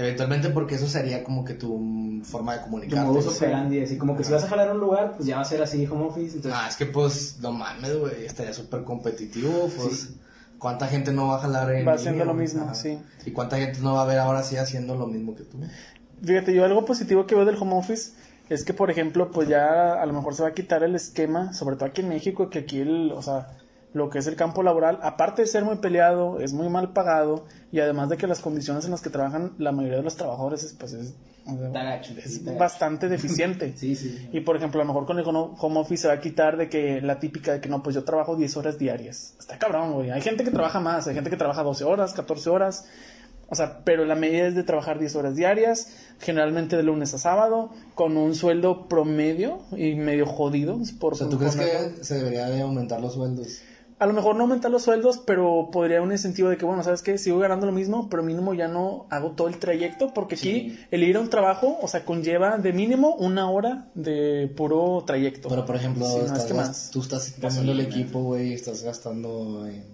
Eventualmente 0.00 0.48
porque 0.50 0.76
eso 0.76 0.86
sería 0.88 1.22
como 1.22 1.44
que 1.44 1.52
tu 1.54 2.20
forma 2.24 2.52
de 2.54 2.58
Tu 2.60 2.64
comunicarte. 2.64 3.06
modus 3.06 3.24
güey. 3.26 3.36
operandi, 3.36 3.82
así 3.82 3.98
como 3.98 4.16
que 4.16 4.24
si 4.24 4.32
vas 4.32 4.44
a 4.44 4.48
jalar 4.48 4.72
un 4.72 4.80
lugar, 4.80 5.12
pues 5.16 5.26
ya 5.26 5.36
va 5.36 5.42
a 5.42 5.44
ser 5.44 5.62
así 5.62 5.86
home 5.86 6.04
office. 6.06 6.36
Entonces, 6.36 6.52
Ah, 6.54 6.66
es 6.68 6.76
que 6.76 6.86
pues, 6.86 7.38
no 7.40 7.52
mames, 7.52 7.98
güey, 7.98 8.24
estaría 8.24 8.52
súper 8.54 8.82
competitivo, 8.84 9.68
pues. 9.76 10.00
Sí. 10.00 10.20
¿Cuánta 10.58 10.86
gente 10.88 11.12
no 11.12 11.28
va 11.28 11.36
a 11.36 11.38
jalar 11.40 11.70
en 11.72 11.86
Va 11.88 11.94
haciendo 11.94 12.24
lo 12.24 12.34
mismo, 12.34 12.64
Ajá. 12.64 12.74
sí. 12.74 12.98
¿Y 13.24 13.30
cuánta 13.30 13.56
gente 13.58 13.80
no 13.80 13.94
va 13.94 14.02
a 14.02 14.06
ver 14.06 14.18
ahora 14.18 14.42
sí 14.42 14.56
haciendo 14.56 14.94
lo 14.94 15.06
mismo 15.06 15.34
que 15.34 15.44
tú? 15.44 15.58
Fíjate, 16.22 16.54
yo 16.54 16.64
algo 16.64 16.84
positivo 16.84 17.26
que 17.26 17.34
veo 17.34 17.44
del 17.46 17.56
home 17.56 17.74
office 17.76 18.12
es 18.50 18.64
que, 18.64 18.74
por 18.74 18.90
ejemplo, 18.90 19.30
pues 19.30 19.48
ya 19.48 19.94
a 20.00 20.04
lo 20.06 20.12
mejor 20.12 20.34
se 20.34 20.42
va 20.42 20.48
a 20.48 20.52
quitar 20.54 20.82
el 20.82 20.94
esquema, 20.94 21.52
sobre 21.54 21.76
todo 21.76 21.86
aquí 21.86 22.00
en 22.02 22.08
México, 22.10 22.50
que 22.50 22.58
aquí, 22.60 22.80
el, 22.80 23.12
o 23.12 23.22
sea, 23.22 23.48
lo 23.92 24.08
que 24.08 24.18
es 24.18 24.26
el 24.26 24.36
campo 24.36 24.62
laboral, 24.62 24.98
aparte 25.02 25.42
de 25.42 25.48
ser 25.48 25.64
muy 25.64 25.76
peleado, 25.76 26.40
es 26.40 26.52
muy 26.52 26.68
mal 26.68 26.92
pagado 26.92 27.46
y 27.72 27.80
además 27.80 28.08
de 28.08 28.16
que 28.16 28.26
las 28.26 28.40
condiciones 28.40 28.84
en 28.84 28.92
las 28.92 29.00
que 29.00 29.10
trabajan 29.10 29.52
la 29.58 29.72
mayoría 29.72 29.98
de 29.98 30.04
los 30.04 30.16
trabajadores, 30.16 30.62
es, 30.62 30.72
pues 30.74 30.92
es, 30.92 31.14
bastante 32.56 33.08
deficiente. 33.08 33.72
sí, 33.76 33.96
sí. 33.96 34.28
Y 34.32 34.40
por 34.40 34.56
ejemplo, 34.56 34.80
a 34.80 34.84
lo 34.84 34.88
mejor 34.92 35.06
con 35.06 35.18
el 35.18 35.26
home 35.26 35.56
home 35.58 35.80
office 35.80 36.02
se 36.02 36.08
va 36.08 36.14
a 36.14 36.20
quitar 36.20 36.56
de 36.56 36.68
que 36.68 37.00
la 37.00 37.18
típica 37.18 37.52
de 37.52 37.60
que 37.60 37.68
no, 37.68 37.82
pues 37.82 37.94
yo 37.94 38.04
trabajo 38.04 38.36
10 38.36 38.56
horas 38.56 38.78
diarias. 38.78 39.34
Está 39.38 39.58
cabrón, 39.58 39.92
güey. 39.92 40.10
Hay 40.10 40.20
gente 40.20 40.44
que 40.44 40.50
trabaja 40.50 40.78
más, 40.80 41.08
hay 41.08 41.14
gente 41.14 41.30
que 41.30 41.36
trabaja 41.36 41.62
12 41.62 41.84
horas, 41.84 42.12
14 42.12 42.50
horas. 42.50 42.86
O 43.48 43.56
sea, 43.56 43.80
pero 43.84 44.04
la 44.04 44.14
medida 44.14 44.46
es 44.46 44.54
de 44.54 44.62
trabajar 44.62 45.00
10 45.00 45.16
horas 45.16 45.34
diarias, 45.34 45.88
generalmente 46.20 46.76
de 46.76 46.84
lunes 46.84 47.12
a 47.14 47.18
sábado, 47.18 47.70
con 47.96 48.16
un 48.16 48.36
sueldo 48.36 48.86
promedio 48.86 49.58
y 49.76 49.96
medio 49.96 50.24
jodido. 50.26 50.78
Por, 51.00 51.14
O 51.14 51.16
sea, 51.16 51.28
¿tú 51.28 51.36
crees 51.36 51.56
que 51.56 52.04
se 52.04 52.14
debería 52.14 52.48
de 52.48 52.60
aumentar 52.60 53.00
los 53.00 53.14
sueldos? 53.14 53.62
A 54.00 54.06
lo 54.06 54.14
mejor 54.14 54.34
no 54.34 54.44
aumentar 54.44 54.70
los 54.70 54.82
sueldos, 54.82 55.18
pero 55.26 55.68
podría 55.70 56.00
un 56.00 56.10
incentivo 56.10 56.48
de 56.48 56.56
que, 56.56 56.64
bueno, 56.64 56.82
¿sabes 56.82 57.02
qué? 57.02 57.18
Sigo 57.18 57.38
ganando 57.38 57.66
lo 57.66 57.72
mismo, 57.72 58.08
pero 58.08 58.22
mínimo 58.22 58.54
ya 58.54 58.66
no 58.66 59.06
hago 59.10 59.32
todo 59.32 59.46
el 59.48 59.58
trayecto, 59.58 60.14
porque 60.14 60.36
aquí 60.36 60.70
Sí. 60.70 60.78
el 60.90 61.04
ir 61.04 61.16
a 61.16 61.20
un 61.20 61.28
trabajo, 61.28 61.78
o 61.82 61.86
sea, 61.86 62.06
conlleva 62.06 62.56
de 62.56 62.72
mínimo 62.72 63.14
una 63.16 63.50
hora 63.50 63.90
de 63.94 64.50
puro 64.56 65.04
trayecto. 65.06 65.50
Pero, 65.50 65.66
por 65.66 65.76
ejemplo, 65.76 66.06
Sí, 66.06 66.18
estás 66.24 66.44
que 66.46 66.54
más. 66.54 66.90
tú 66.90 67.00
estás 67.02 67.34
poniendo 67.40 67.72
el 67.72 67.80
equipo, 67.80 68.22
güey, 68.22 68.54
estás 68.54 68.82
gastando 68.82 69.66
en, 69.66 69.84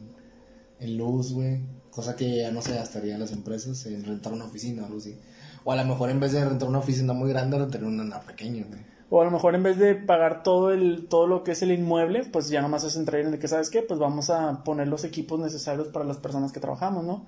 en 0.79 0.97
luz, 0.97 1.33
güey. 1.33 1.63
Cosa 1.91 2.15
que 2.15 2.37
ya 2.43 2.53
no 2.53 2.63
se 2.63 2.75
gastaría 2.75 3.15
en 3.15 3.21
las 3.21 3.33
empresas 3.33 3.87
en 3.87 4.05
rentar 4.05 4.33
una 4.33 4.45
oficina 4.45 4.83
o 4.83 4.87
algo 4.87 4.99
así. 4.99 5.19
O 5.65 5.73
a 5.73 5.77
lo 5.77 5.85
mejor 5.85 6.11
en 6.11 6.21
vez 6.21 6.31
de 6.31 6.45
rentar 6.45 6.69
una 6.69 6.79
oficina 6.79 7.13
muy 7.13 7.31
grande, 7.31 7.59
rentar 7.59 7.83
una 7.83 8.21
pequeña, 8.21 8.65
güey. 8.69 8.81
O 9.09 9.23
a 9.23 9.25
lo 9.25 9.31
mejor 9.31 9.55
en 9.55 9.63
vez 9.63 9.79
de 9.79 9.95
pagar 9.95 10.43
todo 10.43 10.73
el 10.73 11.07
todo 11.09 11.27
lo 11.29 11.45
que 11.45 11.53
es 11.53 11.63
el 11.63 11.71
inmueble, 11.71 12.25
pues 12.25 12.49
ya 12.49 12.61
nomás 12.61 12.83
es 12.85 12.97
entrar 12.97 13.21
en 13.21 13.31
de 13.31 13.39
que, 13.39 13.47
¿sabes 13.47 13.71
qué? 13.71 13.83
Pues 13.83 14.01
vamos 14.01 14.31
a 14.31 14.65
poner 14.65 14.89
los 14.89 15.05
equipos 15.05 15.39
necesarios 15.39 15.89
para 15.89 16.05
las 16.05 16.17
personas 16.17 16.51
que 16.53 16.59
trabajamos, 16.61 17.05
¿no? 17.05 17.25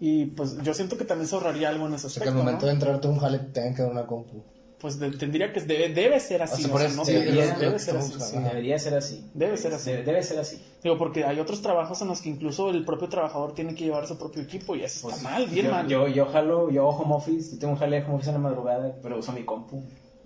Y 0.00 0.26
pues 0.26 0.56
yo 0.62 0.74
siento 0.74 0.96
que 0.96 1.04
también 1.04 1.26
se 1.26 1.34
ahorraría 1.34 1.70
algo 1.70 1.88
en 1.88 1.94
ese 1.94 2.06
O 2.06 2.10
sea, 2.10 2.22
que 2.22 2.28
aspecto, 2.28 2.38
al 2.38 2.44
momento 2.44 2.66
¿no? 2.66 2.68
de 2.68 2.72
entrarte 2.74 3.08
a 3.08 3.10
un 3.10 3.18
jale 3.18 3.38
te 3.40 3.44
tengan 3.46 3.74
que 3.74 3.82
dar 3.82 3.90
una 3.90 4.06
compu. 4.06 4.42
Pues 4.80 5.00
de- 5.00 5.10
tendría 5.10 5.52
que... 5.52 5.60
Debe, 5.60 5.88
debe 5.92 6.20
ser 6.20 6.40
así, 6.40 6.70
O 6.72 6.78
sea, 6.78 6.88
no 6.90 7.04
debería- 7.04 7.52
debe 7.56 7.80
ser 7.80 7.96
así, 7.96 8.12
sí. 8.20 8.36
Debería 8.38 8.78
ser 8.78 8.94
así. 8.94 9.28
Debe 9.34 9.56
ser 9.56 9.74
así. 9.74 9.90
Debe, 9.90 10.02
debe 10.04 10.22
ser 10.22 10.38
así. 10.38 10.62
Digo, 10.84 10.96
porque 10.96 11.24
hay 11.24 11.40
otros 11.40 11.60
trabajos 11.62 12.00
en 12.00 12.06
los 12.06 12.20
que 12.20 12.28
incluso 12.28 12.70
el 12.70 12.84
propio 12.84 13.08
trabajador 13.08 13.54
tiene 13.54 13.74
que 13.74 13.82
llevar 13.82 14.06
su 14.06 14.16
propio 14.16 14.40
equipo 14.40 14.76
y 14.76 14.84
eso 14.84 15.10
está 15.10 15.20
mal, 15.20 15.46
bien 15.48 15.66
yo, 15.66 15.72
mal. 15.72 15.88
Yo, 15.88 16.06
yo 16.06 16.26
jalo, 16.26 16.70
yo 16.70 16.82
hago 16.88 17.02
home 17.02 17.16
office, 17.16 17.54
yo 17.54 17.58
tengo 17.58 17.72
un 17.72 17.78
jale 17.80 17.96
de 17.98 18.06
home 18.06 18.14
office 18.14 18.30
en 18.30 18.34
la 18.34 18.40
madrugada, 18.40 18.94
pero 19.02 19.18
uso 19.18 19.32
mi 19.32 19.42
compu. 19.42 19.82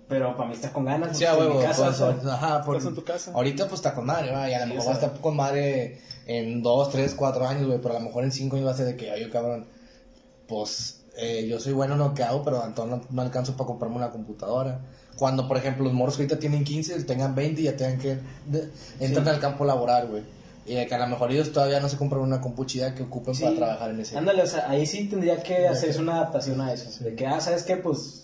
Pero 0.07 0.35
para 0.35 0.49
mí 0.49 0.55
está 0.55 0.71
con 0.71 0.85
ganas. 0.85 1.17
Sí, 1.17 1.23
huevo. 1.23 1.51
en 1.53 1.57
mi 1.57 1.63
casa, 1.63 1.91
pues, 2.13 2.25
ajá, 2.27 2.63
por- 2.63 2.75
Estás 2.75 2.89
en 2.89 2.95
tu 2.95 3.03
casa. 3.03 3.31
Ahorita 3.33 3.63
pues 3.67 3.75
está 3.79 3.93
con 3.95 4.05
madre, 4.05 4.31
¿va? 4.31 4.49
Y 4.49 4.53
a 4.53 4.59
lo 4.65 4.65
Sí, 4.65 4.77
mejor 4.77 4.87
va 4.87 4.91
a 4.91 4.95
estar 4.95 5.21
con 5.21 5.35
madre 5.35 5.99
en 6.27 6.61
dos, 6.61 6.89
tres, 6.91 7.13
cuatro 7.15 7.47
años, 7.47 7.67
güey. 7.67 7.79
Pero 7.81 7.95
a 7.95 7.99
lo 7.99 8.05
mejor 8.05 8.23
en 8.23 8.31
cinco 8.31 8.55
años 8.55 8.67
va 8.67 8.71
a 8.71 8.77
ser 8.77 8.85
de 8.85 8.95
que, 8.97 9.11
oye, 9.11 9.29
cabrón, 9.29 9.65
pues 10.47 11.01
eh, 11.17 11.47
yo 11.49 11.59
soy 11.59 11.73
bueno 11.73 11.93
en 11.93 11.99
lo 11.99 12.13
que 12.13 12.23
hago, 12.23 12.43
pero 12.43 12.65
entonces 12.65 12.97
no, 12.99 13.05
no 13.09 13.21
alcanzo 13.21 13.53
para 13.55 13.67
comprarme 13.67 13.97
una 13.97 14.09
computadora. 14.11 14.79
Cuando, 15.17 15.47
por 15.47 15.57
ejemplo, 15.57 15.83
los 15.85 15.93
morros 15.93 16.15
que 16.17 16.23
ahorita 16.23 16.39
tienen 16.39 16.63
15, 16.63 17.03
tengan 17.03 17.35
20 17.35 17.61
y 17.61 17.65
ya 17.65 17.77
tengan 17.77 17.99
que... 17.99 18.17
de- 18.47 18.69
entran 18.99 19.25
Sí. 19.25 19.31
al 19.31 19.39
campo 19.39 19.63
laboral, 19.63 20.07
güey. 20.07 20.23
Y 20.65 20.75
de 20.75 20.87
que 20.87 20.95
a 20.95 20.97
lo 20.97 21.07
mejor 21.07 21.31
ellos 21.31 21.51
todavía 21.51 21.79
no 21.79 21.89
se 21.89 21.97
compran 21.97 22.21
una 22.21 22.41
compu 22.41 22.65
chida 22.65 22.95
que 22.95 23.03
ocupen 23.03 23.35
Sí. 23.35 23.43
para 23.43 23.55
trabajar 23.55 23.91
en 23.91 23.99
ese... 23.99 24.17
Ándale, 24.17 24.41
o 24.41 24.47
sea, 24.47 24.69
ahí 24.69 24.85
sí 24.85 25.07
tendría 25.07 25.41
que 25.43 25.67
hacerse 25.67 25.99
una 25.99 26.15
adaptación 26.15 26.59
a 26.61 26.73
eso. 26.73 27.03
De 27.03 27.15
que, 27.15 27.27
ah, 27.27 27.39
¿sabes 27.41 27.63
qué? 27.63 27.77
Pues 27.77 28.22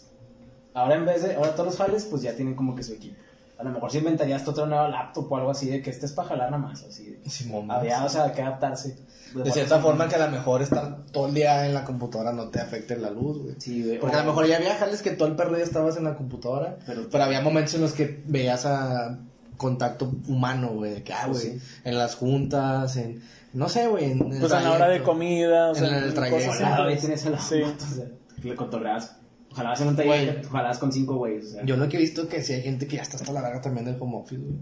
ahora 0.74 0.96
en 0.96 1.06
vez 1.06 1.24
de, 1.24 1.36
ahora 1.36 1.52
todos 1.52 1.68
los 1.68 1.78
jales, 1.78 2.06
pues 2.06 2.22
ya 2.22 2.34
tienen 2.36 2.56
como 2.56 2.76
que 2.76 2.84
su 2.84 2.94
equipo. 2.94 3.16
A 3.58 3.64
lo 3.64 3.72
mejor 3.72 3.92
si 3.92 3.98
inventarías 3.98 4.48
otra 4.48 4.66
nueva 4.66 4.88
laptop 4.88 5.30
o 5.30 5.36
algo 5.36 5.52
así, 5.52 5.70
de 5.70 5.82
que 5.82 5.90
este 5.90 6.06
es 6.06 6.14
para 6.14 6.30
jalar 6.30 6.50
nada 6.50 6.64
más, 6.64 6.82
así. 6.84 7.18
de- 7.22 7.30
Simón, 7.30 7.70
Había, 7.70 8.06
o 8.06 8.10
sea, 8.10 8.32
que 8.32 8.42
adaptarse. 8.42 8.98
De 9.36 9.52
cierta 9.52 9.80
forma 9.80 10.08
que 10.08 10.16
a 10.16 10.26
lo 10.26 10.32
mejor 10.32 10.62
estar 10.62 11.04
todo 11.12 11.28
el 11.28 11.34
día 11.34 11.66
en 11.68 11.74
la 11.74 11.84
computadora 11.84 12.32
no 12.32 12.48
te 12.48 12.60
afecte 12.62 12.96
la 12.98 13.10
luz, 13.12 13.38
güey. 13.44 13.56
Sí, 13.60 13.84
güey. 13.84 14.00
Porque 14.00 14.16
o- 14.16 14.20
a 14.20 14.24
lo 14.24 14.30
mejor 14.30 14.48
ya 14.48 14.56
había 14.58 14.76
jales 14.76 15.02
que 15.02 15.12
todo 15.12 15.28
el 15.28 15.36
perro 15.36 15.56
día 15.56 15.64
estabas 15.66 15.98
en 15.98 16.06
la 16.06 16.16
computadora, 16.16 16.78
pero, 16.86 17.10
Pero- 17.12 17.24
había 17.26 17.42
momentos 17.42 17.74
en 17.76 17.82
los 17.82 17.92
que 17.92 18.24
veías 18.26 18.66
a 18.66 19.20
contacto 19.58 20.10
humano, 20.30 20.70
güey, 20.70 20.94
de 20.94 21.04
que, 21.04 21.12
ah, 21.14 21.24
Pues 21.28 21.44
güey, 21.46 21.60
sí. 21.60 21.66
en 21.84 21.98
las 21.98 22.16
juntas, 22.16 22.96
en, 22.96 23.22
no 23.54 23.68
sé, 23.68 23.88
güey, 23.88 24.12
en 24.14 24.32
el 24.32 24.40
Pues 24.40 24.54
a 24.54 24.62
la 24.62 24.72
hora 24.72 24.88
de 24.88 25.04
comida, 25.04 25.72
o 25.72 25.76
sea, 25.76 25.90
En 25.90 25.96
el 26.06 26.14
trayecto. 26.14 26.50
cosas 26.50 27.00
tienes 27.02 27.26
el 27.26 27.38
Sí. 27.40 27.62
o 27.62 27.96
sea, 27.96 28.06
le 28.42 28.56
contorreas. 28.56 29.18
Ojalá 29.52 29.74
taller 29.74 30.06
Güey. 30.06 30.41
que 30.41 30.47
ojalá 30.47 30.78
con 30.80 30.91
cinco 30.91 31.16
güeyes, 31.16 31.45
o 31.45 31.50
sea. 31.50 31.66
Yo 31.66 31.76
lo 31.76 31.89
que 31.89 31.97
he 31.97 32.00
visto 32.00 32.28
que 32.28 32.41
sí 32.41 32.54
hay 32.54 32.62
gente 32.62 32.88
que 32.88 32.97
ya 32.97 33.02
está 33.02 33.18
hasta 33.18 33.32
la 33.34 33.41
verga 33.41 33.62
también 33.62 33.86
del 33.86 33.97
home 34.00 34.18
office, 34.18 34.41
güey. 34.41 34.56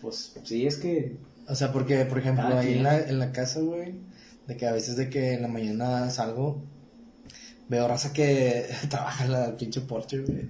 Pues 0.00 0.34
sí, 0.42 0.66
es 0.66 0.76
que. 0.76 1.16
O 1.48 1.54
sea, 1.54 1.72
porque, 1.72 2.04
por 2.04 2.18
ejemplo, 2.18 2.44
Cada 2.48 2.60
ahí 2.60 2.74
en 2.74 2.82
la, 2.82 2.98
en 2.98 3.18
la 3.18 3.32
casa, 3.32 3.60
güey, 3.60 3.94
de 4.46 4.56
que 4.56 4.66
a 4.66 4.72
veces 4.72 4.96
de 4.96 5.10
que 5.10 5.34
en 5.34 5.42
la 5.42 5.48
mañana 5.48 6.10
salgo, 6.10 6.62
veo 7.68 7.86
raza 7.88 8.12
que 8.12 8.66
trabaja 8.88 9.24
en 9.24 9.32
la 9.32 9.56
pinche 9.56 9.80
Porsche, 9.80 10.20
güey. 10.20 10.48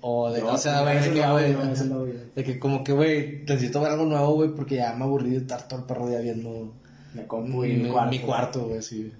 O 0.00 0.30
de, 0.30 0.40
No, 0.40 0.52
o 0.52 0.58
sea, 0.58 0.82
güey, 0.82 0.98
de 1.00 2.44
que, 2.44 2.52
de 2.52 2.58
como 2.58 2.84
que, 2.84 2.92
güey, 2.92 3.42
necesito 3.46 3.80
ver 3.80 3.92
algo 3.92 4.04
nuevo, 4.04 4.34
güey, 4.34 4.50
porque 4.54 4.76
ya 4.76 4.94
me 4.94 5.04
aburrí 5.04 5.30
de 5.30 5.38
estar 5.38 5.66
todo 5.66 5.80
el 5.80 5.86
perro 5.86 6.08
día 6.08 6.20
viendo 6.20 6.74
Me 7.14 7.26
compu 7.26 7.62
mi, 7.62 7.68
y 7.68 7.76
mi 7.76 7.88
cuarto. 7.90 8.10
mi 8.10 8.18
cuarto, 8.18 8.68
güey, 8.68 8.82
sí. 8.82 9.12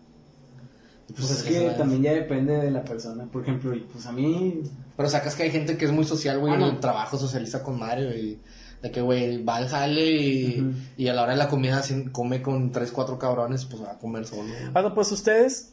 Y 1.08 1.12
Pues 1.12 1.30
es 1.30 1.42
que 1.42 1.70
también 1.76 2.02
ya 2.02 2.12
depende 2.12 2.56
de 2.56 2.70
la 2.70 2.82
persona. 2.82 3.24
Por 3.26 3.42
ejemplo, 3.42 3.74
y 3.74 3.80
pues 3.80 4.06
a 4.06 4.12
mí. 4.12 4.62
Pero 4.96 5.08
sacas 5.08 5.34
que 5.34 5.42
hay 5.42 5.50
gente 5.50 5.76
que 5.76 5.84
es 5.84 5.92
muy 5.92 6.04
social, 6.04 6.38
güey, 6.38 6.54
Ah, 6.54 6.56
en 6.56 6.62
el 6.62 6.80
trabajo 6.80 7.18
socializa 7.18 7.62
con 7.62 7.78
Mario, 7.78 8.16
y 8.16 8.38
de 8.82 8.90
que, 8.90 9.00
güey, 9.00 9.42
va 9.42 9.56
al 9.56 9.68
jale 9.68 10.10
y, 10.10 10.74
y 10.96 11.08
a 11.08 11.14
la 11.14 11.22
hora 11.22 11.32
de 11.32 11.38
la 11.38 11.48
comida 11.48 11.82
si 11.82 12.04
come 12.06 12.42
con 12.42 12.70
tres, 12.72 12.90
cuatro 12.90 13.18
cabrones, 13.18 13.64
pues 13.64 13.82
va 13.82 13.92
a 13.92 13.98
comer 13.98 14.26
solo. 14.26 14.42
güey. 14.44 14.70
Ah, 14.74 14.82
no, 14.82 14.94
pues 14.94 15.10
ustedes, 15.12 15.72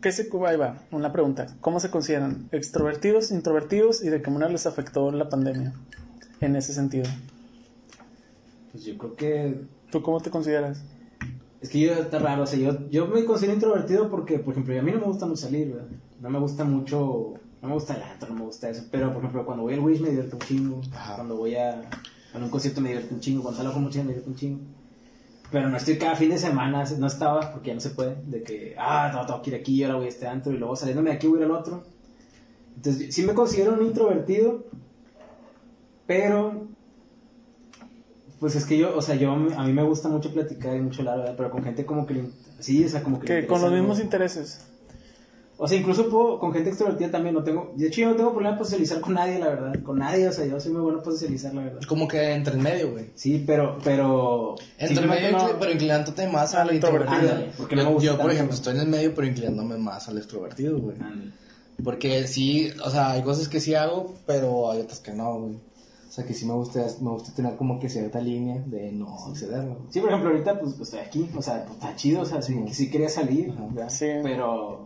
¿qué 0.00 0.12
se, 0.12 0.28
ahí 0.46 0.56
va, 0.56 0.78
una 0.90 1.12
pregunta. 1.12 1.46
¿Cómo 1.60 1.80
se 1.80 1.90
consideran? 1.90 2.48
¿Extrovertidos, 2.52 3.30
introvertidos 3.30 4.02
y 4.02 4.08
de 4.08 4.20
qué 4.22 4.30
manera 4.30 4.50
les 4.50 4.66
afectó 4.66 5.10
la 5.10 5.28
pandemia 5.28 5.72
en 6.40 6.56
ese 6.56 6.72
sentido? 6.74 7.04
Pues 8.72 8.84
yo 8.84 8.96
creo 8.96 9.14
que. 9.16 9.60
¿Tú 9.90 10.02
cómo 10.02 10.20
te 10.20 10.30
consideras? 10.30 10.82
Es 11.60 11.68
que 11.68 11.80
yo 11.80 11.92
está 11.92 12.18
raro. 12.18 12.42
O 12.42 12.46
sea, 12.46 12.58
yo, 12.58 12.88
yo 12.88 13.06
me 13.06 13.24
considero 13.24 13.54
introvertido 13.54 14.10
porque, 14.10 14.38
por 14.38 14.54
ejemplo, 14.54 14.78
a 14.78 14.82
mí 14.82 14.92
no 14.92 15.00
me 15.00 15.06
gusta 15.06 15.26
mucho 15.26 15.42
salir, 15.42 15.72
¿verdad? 15.72 15.88
No 16.20 16.30
me 16.30 16.38
gusta 16.38 16.64
mucho. 16.64 17.34
No 17.62 17.68
me 17.68 17.74
gusta 17.74 17.94
el 17.94 18.02
antro, 18.02 18.30
no 18.30 18.36
me 18.36 18.44
gusta 18.46 18.70
eso. 18.70 18.84
Pero, 18.90 19.12
por 19.12 19.18
ejemplo, 19.18 19.44
cuando 19.44 19.64
voy 19.64 19.74
al 19.74 19.80
Wish 19.80 20.00
me 20.00 20.08
divierto 20.08 20.36
un 20.36 20.42
chingo. 20.42 20.80
Ajá. 20.92 21.16
Cuando 21.16 21.36
voy 21.36 21.56
a, 21.56 21.80
a 22.32 22.38
un 22.38 22.48
concierto 22.48 22.80
me 22.80 22.88
divierto 22.88 23.14
un 23.14 23.20
chingo. 23.20 23.42
Cuando 23.42 23.58
salgo 23.58 23.74
con 23.74 23.82
mucha 23.82 23.98
gente 23.98 24.12
me 24.12 24.18
divierto 24.18 24.30
un 24.30 24.36
chingo. 24.36 24.60
Pero 25.50 25.68
no 25.68 25.76
estoy 25.76 25.98
cada 25.98 26.14
fin 26.14 26.30
de 26.30 26.38
semana, 26.38 26.84
no 26.98 27.06
estaba, 27.08 27.52
porque 27.52 27.68
ya 27.68 27.74
no 27.74 27.80
se 27.80 27.90
puede, 27.90 28.16
de 28.24 28.42
que, 28.44 28.76
ah, 28.78 29.10
no, 29.12 29.26
tengo 29.26 29.42
que 29.42 29.50
ir 29.50 29.56
aquí, 29.56 29.82
ahora 29.82 29.96
voy 29.96 30.06
a 30.06 30.08
este 30.08 30.28
antro, 30.28 30.52
y 30.52 30.58
luego 30.58 30.76
saliéndome 30.76 31.10
de 31.10 31.16
aquí 31.16 31.26
voy 31.26 31.38
a 31.38 31.40
ir 31.40 31.46
al 31.46 31.50
otro. 31.50 31.82
Entonces, 32.76 33.12
sí 33.12 33.24
me 33.24 33.34
considero 33.34 33.74
un 33.74 33.84
introvertido, 33.84 34.64
pero 36.06 36.68
Pues 38.40 38.56
es 38.56 38.64
que 38.64 38.78
yo, 38.78 38.96
o 38.96 39.02
sea, 39.02 39.14
yo, 39.16 39.30
a 39.32 39.36
mí 39.36 39.72
me 39.72 39.82
gusta 39.82 40.08
mucho 40.08 40.32
platicar 40.32 40.74
y 40.74 40.80
mucho 40.80 41.00
hablar, 41.02 41.18
¿verdad? 41.18 41.34
Pero 41.36 41.50
con 41.50 41.62
gente 41.62 41.84
como 41.84 42.06
que, 42.06 42.24
sí, 42.58 42.82
o 42.84 42.88
sea, 42.88 43.02
como 43.02 43.20
que... 43.20 43.26
Que 43.26 43.46
con 43.46 43.60
los 43.60 43.70
mismos 43.70 43.98
¿no? 43.98 44.04
intereses. 44.04 44.60
O 45.58 45.68
sea, 45.68 45.76
incluso 45.76 46.08
puedo, 46.08 46.38
con 46.38 46.54
gente 46.54 46.70
extrovertida 46.70 47.10
también 47.10 47.34
no 47.34 47.44
tengo, 47.44 47.74
de 47.76 47.88
hecho 47.88 48.00
yo 48.00 48.08
no 48.08 48.16
tengo 48.16 48.32
problema 48.32 48.56
para 48.56 48.64
socializar 48.64 48.98
con 49.02 49.12
nadie, 49.12 49.38
la 49.38 49.48
verdad, 49.48 49.82
con 49.82 49.98
nadie, 49.98 50.26
o 50.26 50.32
sea, 50.32 50.46
yo 50.46 50.58
soy 50.58 50.72
muy 50.72 50.80
bueno 50.80 51.00
para 51.00 51.10
socializar, 51.10 51.52
la 51.52 51.64
verdad. 51.64 51.80
Como 51.86 52.08
que 52.08 52.32
entre 52.32 52.54
el 52.54 52.60
medio, 52.60 52.92
güey. 52.92 53.10
Sí, 53.14 53.44
pero, 53.46 53.76
pero... 53.84 54.54
Entre 54.78 55.02
el 55.02 55.10
medio, 55.10 55.32
no- 55.32 55.58
pero 55.60 55.70
inclinándote 55.70 56.26
más 56.28 56.54
Al 56.54 56.70
al 56.70 56.74
introvertido. 56.76 57.18
Ándale, 57.18 57.52
porque 57.58 57.76
no 57.76 57.82
me 57.82 57.88
yo, 57.88 57.94
gusta 57.94 58.06
yo, 58.10 58.18
por 58.18 58.30
ejemplo, 58.30 58.54
estoy 58.54 58.74
en 58.74 58.80
el 58.80 58.88
medio, 58.88 59.14
pero 59.14 59.26
inclinándome 59.26 59.76
más 59.76 60.08
al 60.08 60.16
extrovertido, 60.16 60.78
güey. 60.78 60.96
Porque 61.84 62.26
sí, 62.26 62.70
o 62.82 62.88
sea, 62.88 63.10
hay 63.10 63.22
cosas 63.22 63.48
que 63.48 63.60
sí 63.60 63.74
hago, 63.74 64.14
pero 64.26 64.70
hay 64.70 64.80
otras 64.80 65.00
que 65.00 65.12
no, 65.12 65.40
güey. 65.40 65.58
O 66.10 66.12
sea, 66.12 66.24
que 66.26 66.34
sí 66.34 66.44
me 66.44 66.54
gusta, 66.54 66.84
me 67.02 67.10
gusta 67.10 67.32
tener 67.32 67.54
como 67.54 67.78
que 67.78 67.88
cierta 67.88 68.18
línea 68.20 68.60
de 68.66 68.90
no 68.90 69.16
excederlo. 69.30 69.76
güey. 69.76 69.92
Sí, 69.92 70.00
por 70.00 70.08
ejemplo, 70.08 70.30
ahorita 70.30 70.58
pues 70.58 70.80
estoy 70.80 70.98
aquí, 70.98 71.30
o 71.36 71.40
sea, 71.40 71.64
pues, 71.64 71.78
está 71.78 71.94
chido, 71.94 72.22
o 72.22 72.26
sea, 72.26 72.42
sí, 72.42 72.60
Sí. 72.72 72.90
quería 72.90 73.08
salir, 73.08 73.54
pero... 74.24 74.84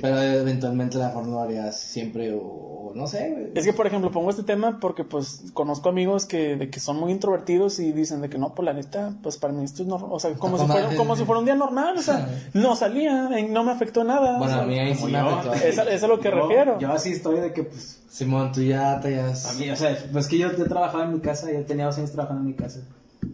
Pero 0.00 0.20
eventualmente 0.20 0.96
a 0.96 1.00
lo 1.00 1.06
mejor 1.06 1.26
no 1.26 1.30
lo 1.34 1.40
harías 1.42 1.78
siempre 1.78 2.32
o, 2.32 2.40
o 2.88 2.94
no 2.94 3.06
sé, 3.06 3.30
güey. 3.30 3.52
Es 3.54 3.64
que, 3.64 3.72
por 3.72 3.86
ejemplo, 3.86 4.10
pongo 4.10 4.30
este 4.30 4.42
tema 4.42 4.78
porque, 4.80 5.04
pues, 5.04 5.44
conozco 5.54 5.88
amigos 5.88 6.26
que, 6.26 6.56
de 6.56 6.70
que 6.70 6.80
son 6.80 6.98
muy 6.98 7.12
introvertidos 7.12 7.78
y 7.80 7.92
dicen 7.92 8.20
de 8.20 8.28
que 8.28 8.38
no, 8.38 8.54
pues, 8.54 8.64
la 8.66 8.72
neta, 8.72 9.14
pues, 9.22 9.36
para 9.38 9.52
mí 9.52 9.64
esto 9.64 9.82
es 9.82 9.88
normal. 9.88 10.10
O 10.12 10.20
sea, 10.20 10.32
como, 10.34 10.58
si 10.58 10.66
fuera, 10.66 10.94
como 10.96 11.16
si 11.16 11.24
fuera 11.24 11.38
un 11.40 11.44
día 11.44 11.54
normal. 11.54 11.96
O 11.98 12.02
sea, 12.02 12.28
no 12.54 12.74
salía, 12.76 13.28
eh, 13.38 13.48
no 13.48 13.64
me 13.64 13.72
afectó 13.72 14.04
nada. 14.04 14.36
o 14.36 14.38
Bueno, 14.38 14.54
sea, 14.54 14.62
a 14.62 14.66
mí 14.66 14.78
ahí 14.78 14.94
sí 14.94 15.06
me 15.06 15.18
afectó. 15.18 15.52
Es 15.54 15.78
a- 15.78 15.90
es 15.90 16.02
a 16.02 16.06
lo 16.08 16.18
que 16.20 16.30
yo- 16.30 16.36
refiero. 16.42 16.78
Yo 16.78 16.92
así 16.92 17.12
estoy 17.12 17.40
de 17.40 17.52
que, 17.52 17.64
pues, 17.64 18.00
Simón, 18.10 18.52
tú 18.52 18.62
ya 18.62 19.00
te 19.00 19.20
a 19.20 19.28
has... 19.28 19.56
mí, 19.58 19.70
o 19.70 19.76
sea, 19.76 19.96
pues 20.12 20.26
que 20.28 20.38
yo, 20.38 20.50
yo 20.56 20.64
trabajaba 20.66 21.04
en 21.04 21.12
mi 21.12 21.20
casa, 21.20 21.50
yo 21.52 21.64
tenía 21.64 21.86
dos 21.86 21.98
años 21.98 22.10
trabajando 22.12 22.42
en 22.42 22.48
mi 22.48 22.54
casa. 22.54 22.80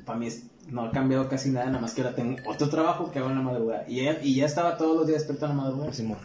Para 0.04 0.18
mí 0.18 0.26
es- 0.26 0.42
no 0.68 0.82
ha 0.84 0.90
cambiado 0.90 1.28
casi 1.28 1.50
nada, 1.50 1.66
nada 1.66 1.78
más 1.78 1.92
que 1.92 2.00
ahora 2.02 2.14
tengo 2.16 2.36
otro 2.48 2.70
trabajo 2.70 3.10
que 3.10 3.18
hago 3.18 3.28
en 3.28 3.36
la 3.36 3.42
madrugada. 3.42 3.84
Y 3.86 4.02
ya, 4.04 4.16
y 4.22 4.34
ya 4.34 4.46
estaba 4.46 4.76
todos 4.78 4.96
los 4.96 5.06
días 5.06 5.18
despierto 5.18 5.44
en 5.44 5.56
la 5.56 5.62
madrugada. 5.62 5.92
Simón. 5.92 6.16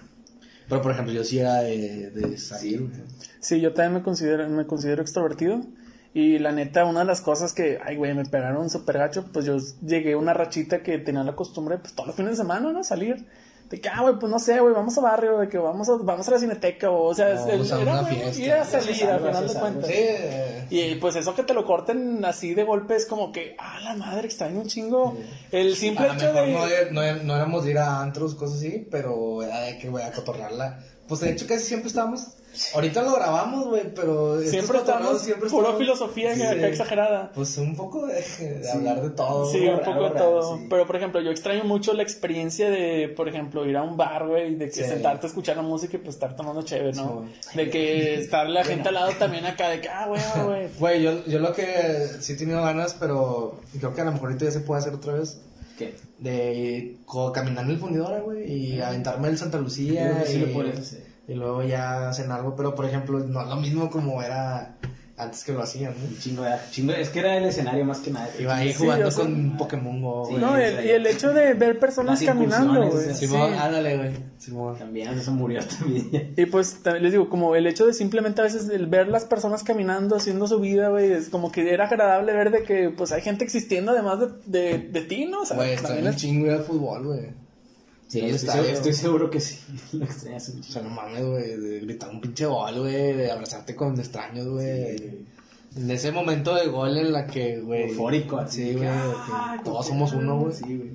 Pero, 0.69 0.81
por 0.81 0.91
ejemplo, 0.91 1.13
yo 1.13 1.23
sí 1.23 1.39
era 1.39 1.61
de, 1.61 2.11
de 2.11 2.37
salir. 2.37 2.89
Sí, 3.39 3.59
yo 3.59 3.73
también 3.73 3.95
me 3.95 4.03
considero, 4.03 4.47
me 4.47 4.67
considero 4.67 5.01
extrovertido. 5.01 5.61
Y 6.13 6.39
la 6.39 6.51
neta, 6.51 6.85
una 6.85 7.01
de 7.01 7.05
las 7.05 7.21
cosas 7.21 7.53
que, 7.53 7.79
ay, 7.83 7.95
güey, 7.95 8.13
me 8.13 8.25
pegaron 8.25 8.69
súper 8.69 8.97
gacho, 8.97 9.25
pues 9.31 9.45
yo 9.45 9.57
llegué 9.85 10.13
a 10.13 10.17
una 10.17 10.33
rachita 10.33 10.81
que 10.81 10.97
tenía 10.97 11.23
la 11.23 11.35
costumbre, 11.35 11.77
pues 11.77 11.93
todos 11.93 12.07
los 12.07 12.15
fines 12.15 12.31
de 12.31 12.37
semana, 12.37 12.71
¿no? 12.71 12.83
Salir. 12.83 13.25
De 13.69 13.79
que, 13.79 13.87
ah, 13.87 14.01
güey, 14.01 14.15
pues 14.19 14.31
no 14.31 14.39
sé, 14.39 14.59
güey, 14.59 14.73
vamos 14.73 14.97
a 14.97 15.01
barrio, 15.01 15.37
de 15.37 15.47
que 15.47 15.59
vamos 15.59 15.87
a, 15.89 15.97
vamos 16.01 16.27
a 16.27 16.31
la 16.31 16.39
cineteca, 16.39 16.89
o, 16.89 17.03
o 17.05 17.13
sea, 17.13 17.35
No, 17.35 17.47
el- 17.49 17.65
sea, 17.67 17.79
era 17.81 18.03
fiesta. 18.03 18.41
ir 18.41 18.51
a 18.53 18.65
salir, 18.65 19.03
al 19.05 19.19
final 19.19 19.47
de 19.47 19.53
cuentas. 19.59 19.89
Sí, 19.91 20.05
Y 20.71 20.95
pues 20.95 21.15
eso 21.15 21.35
que 21.35 21.43
te 21.43 21.53
lo 21.53 21.65
corten 21.65 22.25
así 22.25 22.55
de 22.55 22.63
golpe 22.63 22.95
es 22.95 23.05
como 23.05 23.31
que, 23.31 23.55
ah, 23.59 23.79
la 23.83 23.93
madre, 23.95 24.25
extraño 24.25 24.59
un 24.61 24.67
chingo. 24.67 25.15
El 25.51 25.75
simple 25.75 26.07
a 26.09 26.15
hecho 26.15 26.33
mejor 26.33 26.67
de... 26.67 26.91
no, 26.91 27.01
no, 27.01 27.23
no 27.23 27.35
éramos 27.35 27.63
de 27.65 27.71
ir 27.71 27.77
a 27.77 28.01
antros, 28.01 28.33
cosas 28.33 28.57
así, 28.57 28.87
pero 28.89 29.43
era 29.43 29.59
de 29.61 29.77
que, 29.77 29.87
güey, 29.89 30.03
a 30.03 30.11
cotorrearla. 30.13 30.79
Pues 31.07 31.21
de 31.21 31.31
hecho 31.31 31.45
casi 31.45 31.65
siempre 31.65 31.89
estábamos, 31.89 32.21
ahorita 32.73 33.01
lo 33.03 33.13
grabamos, 33.15 33.67
güey, 33.67 33.93
pero... 33.93 34.41
Siempre 34.41 34.79
estamos, 34.79 35.21
siempre 35.21 35.49
pura 35.49 35.61
estamos- 35.69 35.79
filosofía 35.79 36.35
Sí. 36.35 36.41
acá 36.43 36.67
exagerada. 36.67 37.31
Pues 37.33 37.57
un 37.57 37.75
poco 37.75 38.05
de, 38.07 38.15
de 38.59 38.71
hablar 38.71 39.01
de 39.01 39.09
todo. 39.11 39.51
Sí, 39.51 39.67
un 39.67 39.79
poco 39.79 40.03
de 40.03 40.11
todo. 40.11 40.57
sí. 40.57 40.67
Pero, 40.69 40.85
por 40.87 40.95
ejemplo, 40.95 41.21
yo 41.21 41.31
extraño 41.31 41.63
mucho 41.63 41.93
la 41.93 42.03
experiencia 42.03 42.69
de, 42.69 43.09
por 43.15 43.27
ejemplo, 43.29 43.65
ir 43.65 43.77
a 43.77 43.83
un 43.83 43.97
bar, 43.97 44.27
güey, 44.27 44.55
de 44.55 44.65
que 44.67 44.71
Sí. 44.71 44.83
sentarte 44.83 45.25
a 45.25 45.29
escuchar 45.29 45.55
la 45.57 45.61
música 45.63 45.97
y 45.97 45.99
pues 45.99 46.15
estar 46.15 46.35
tomando 46.35 46.61
chévere, 46.63 46.93
¿no? 46.93 47.25
Sí, 47.39 47.57
de 47.57 47.69
que 47.69 48.15
estar 48.15 48.49
la 48.49 48.63
gente 48.63 48.89
al 48.89 48.95
lado 48.95 49.11
también 49.19 49.45
acá, 49.45 49.69
de 49.69 49.81
que, 49.81 49.89
ah, 49.89 50.05
güey, 50.07 50.21
ah, 50.21 50.43
güey. 50.43 50.67
Güey, 50.79 51.01
yo, 51.03 51.25
yo 51.25 51.39
lo 51.39 51.53
que 51.53 51.65
sí 52.19 52.33
he 52.33 52.35
tenido 52.35 52.61
ganas, 52.61 52.93
pero 52.99 53.59
creo 53.79 53.93
que 53.93 54.01
a 54.01 54.05
lo 54.05 54.11
mejor 54.11 54.29
ahorita 54.29 54.45
ya 54.45 54.51
se 54.51 54.59
puede 54.61 54.79
hacer 54.81 54.93
otra 54.93 55.13
vez, 55.13 55.41
¿Qué? 55.77 55.95
de 56.17 56.97
co- 57.05 57.31
caminar 57.31 57.63
en 57.65 57.71
el 57.71 57.77
fundidora, 57.79 58.19
güey, 58.19 58.51
y 58.51 58.81
aventarme 58.81 59.27
el 59.29 59.37
Santa 59.37 59.57
Lucía. 59.57 60.23
Sí 60.25 60.37
y, 60.37 60.39
lo 60.45 60.53
puedes 60.53 60.79
hacer. 60.79 61.08
Y 61.29 61.35
luego 61.35 61.63
ya 61.63 62.11
cenar 62.13 62.39
algo, 62.39 62.55
pero 62.55 62.75
por 62.75 62.85
ejemplo, 62.85 63.19
no 63.19 63.41
es 63.41 63.47
lo 63.47 63.55
mismo 63.57 63.89
como 63.89 64.21
era 64.23 64.75
antes 65.15 65.43
que 65.43 65.51
lo 65.51 65.61
hacían, 65.61 65.93
¿no? 65.99 66.05
Un 66.07 66.17
chingo, 66.17 66.43
de- 66.43 66.55
chingo, 66.71 66.93
es 66.93 67.09
que 67.09 67.19
era 67.19 67.35
el 67.35 67.43
escenario 67.43 67.83
más 67.83 67.99
que 67.99 68.09
nada. 68.09 68.29
Iba 68.39 68.55
ahí 68.55 68.69
Sí, 68.71 68.79
jugando 68.79 69.03
yo 69.07 69.11
sé. 69.11 69.21
con 69.21 69.57
Pokémon 69.57 70.01
Go, 70.01 70.23
Sí. 70.25 70.31
güey. 70.31 70.41
No, 70.45 70.55
el- 70.57 70.85
y 70.85 70.89
el 70.91 71.05
hecho 71.05 71.33
de 71.33 71.53
ver 71.55 71.77
personas 71.77 72.21
caminando, 72.23 72.75
güey. 72.85 72.87
o 72.87 73.01
sea, 73.01 73.13
Simón, 73.13 73.51
sí. 73.51 73.57
ándale, 73.59 73.97
güey. 73.97 74.11
Simón. 74.37 74.77
También, 74.79 75.09
eso 75.09 75.31
murió 75.33 75.59
también. 75.79 76.33
Y 76.37 76.45
pues 76.45 76.81
también 76.83 77.03
les 77.03 77.11
digo, 77.11 77.27
como 77.29 77.53
el 77.57 77.67
hecho 77.67 77.85
de 77.85 77.93
simplemente 77.93 78.39
a 78.39 78.45
veces 78.45 78.69
el 78.69 78.87
ver 78.87 79.09
las 79.09 79.25
personas 79.25 79.61
caminando, 79.63 80.15
haciendo 80.15 80.47
su 80.47 80.57
vida, 80.61 80.87
güey, 80.87 81.11
es 81.11 81.27
como 81.27 81.51
que 81.51 81.69
era 81.73 81.87
agradable 81.87 82.31
ver 82.31 82.49
de 82.51 82.63
que 82.63 82.89
pues 82.89 83.11
hay 83.11 83.21
gente 83.21 83.43
existiendo 83.43 83.91
además 83.91 84.19
de, 84.21 84.27
de, 84.45 84.77
de 84.87 85.01
ti, 85.01 85.25
¿no? 85.25 85.41
O 85.41 85.45
sea, 85.45 85.57
Güey, 85.57 85.71
está 85.73 85.89
también 85.89 86.05
bien 86.05 86.15
es- 86.15 86.21
chingo 86.21 86.49
al 86.49 86.63
fútbol, 86.63 87.05
güey. 87.05 87.48
Sí, 88.09 88.21
estoy, 88.21 88.39
seguro, 88.39 88.63
bien. 88.63 88.75
estoy 88.75 88.93
seguro 88.93 89.29
que 89.29 89.39
sí. 89.39 89.59
Lo 89.93 90.05
extrañas 90.05 90.49
un 90.49 90.61
O 90.61 90.63
sea, 90.63 90.81
no 90.81 90.89
mames, 90.89 91.23
güey, 91.23 91.57
de 91.57 91.79
gritar 91.81 92.09
un 92.09 92.19
pinche 92.19 92.47
gol, 92.47 92.79
güey, 92.79 93.13
de 93.13 93.31
abrazarte 93.31 93.75
con 93.75 93.97
extraños, 93.99 94.47
güey. 94.47 95.27
En 95.75 95.91
ese 95.91 96.11
momento 96.11 96.55
de 96.55 96.67
gol 96.67 96.97
en 96.97 97.11
la 97.13 97.27
que, 97.27 97.59
güey. 97.59 97.91
Eufórico, 97.91 98.37
así. 98.39 98.73
Güey, 98.73 98.89
ah, 98.89 99.61
todos 99.63 99.85
somos 99.85 100.13
uno, 100.13 100.39
güey. 100.39 100.53
Sí, 100.53 100.75
güey. 100.75 100.91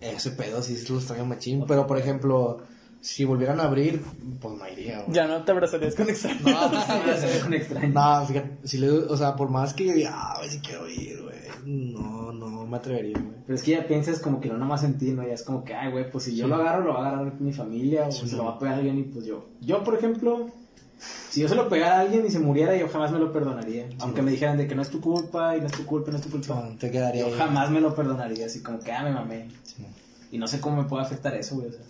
Ese 0.00 0.30
pedo 0.30 0.62
sí 0.62 0.76
se 0.78 0.90
lo 0.90 0.98
extraño 0.98 1.26
machín. 1.26 1.66
Pero, 1.68 1.86
por 1.86 1.98
ejemplo, 1.98 2.62
si 3.02 3.26
volvieran 3.26 3.60
a 3.60 3.64
abrir, 3.64 4.02
pues 4.40 4.58
no 4.58 4.66
iría, 4.66 5.02
güey. 5.02 5.14
Ya 5.14 5.26
no 5.26 5.44
te 5.44 5.52
abrazarías 5.52 5.94
con 5.94 6.08
extraños. 6.08 6.42
No, 6.42 6.70
no, 6.70 6.80
se 7.20 7.26
ve 7.26 7.40
con 7.42 7.52
extraño. 7.52 7.88
no, 7.88 8.26
fíjate, 8.26 8.66
si 8.66 8.78
le, 8.78 8.88
o 8.90 9.16
sea, 9.18 9.36
por 9.36 9.50
más 9.50 9.74
que 9.74 9.84
yo 9.84 9.92
diga, 9.92 10.12
ah, 10.14 10.36
güey, 10.38 10.48
si 10.48 10.58
quiero 10.60 10.88
ir, 10.88 11.22
güey. 11.22 11.34
No 11.66 12.23
me 12.74 12.78
atrevería, 12.80 13.16
güey. 13.18 13.34
Pero 13.46 13.56
es 13.56 13.62
que 13.62 13.70
ya 13.72 13.86
piensas 13.86 14.18
como 14.20 14.40
que 14.40 14.48
no 14.48 14.58
nomás 14.58 14.84
en 14.84 14.98
ti, 14.98 15.10
¿no? 15.12 15.22
Ya 15.26 15.34
es 15.34 15.42
como 15.42 15.64
que, 15.64 15.74
ay, 15.74 15.90
güey, 15.92 16.10
pues 16.10 16.24
si 16.24 16.36
yo 16.36 16.44
Sí. 16.44 16.50
lo 16.50 16.56
agarro, 16.56 16.84
lo 16.84 16.94
va 16.94 17.06
a 17.06 17.08
agarrar 17.10 17.40
mi 17.40 17.52
familia, 17.52 18.06
o 18.08 18.12
Sí, 18.12 18.26
se 18.28 18.32
no. 18.36 18.42
lo 18.42 18.48
va 18.50 18.54
a 18.56 18.58
pegar 18.58 18.74
a 18.74 18.78
alguien 18.78 18.98
y 18.98 19.02
pues 19.04 19.24
yo. 19.26 19.46
Yo, 19.60 19.82
por 19.84 19.94
ejemplo, 19.94 20.48
si 21.30 21.40
yo 21.42 21.48
se 21.48 21.54
lo 21.54 21.68
pegara 21.68 21.96
a 21.96 22.00
alguien 22.00 22.24
y 22.26 22.30
se 22.30 22.38
muriera, 22.38 22.76
yo 22.76 22.88
jamás 22.88 23.10
me 23.12 23.18
lo 23.18 23.32
perdonaría. 23.32 23.88
Aunque 24.00 24.22
me 24.22 24.30
dijeran 24.30 24.56
de 24.56 24.66
que 24.66 24.74
no 24.74 24.82
es 24.82 24.88
tu 24.90 25.00
culpa, 25.00 25.56
y 25.56 25.60
no 25.60 25.66
es 25.66 25.72
tu 25.72 25.84
culpa, 25.86 26.08
y 26.10 26.12
no 26.12 26.18
es 26.18 26.24
tu 26.24 26.30
culpa. 26.30 26.54
No, 26.54 26.76
te 26.78 26.90
quedaría 26.90 27.22
Yo 27.22 27.26
ahí. 27.28 27.38
jamás 27.38 27.70
me 27.70 27.80
lo 27.80 27.94
perdonaría, 27.94 28.46
así 28.46 28.62
como 28.62 28.78
que, 28.80 28.92
ah, 28.92 29.02
me 29.04 29.10
mamé. 29.12 29.48
Sí. 29.62 29.84
Y 30.32 30.38
no 30.38 30.46
sé 30.48 30.60
cómo 30.60 30.82
me 30.82 30.88
puede 30.88 31.02
afectar 31.04 31.34
eso, 31.34 31.56
güey. 31.56 31.68
o 31.68 31.72
sea. 31.72 31.80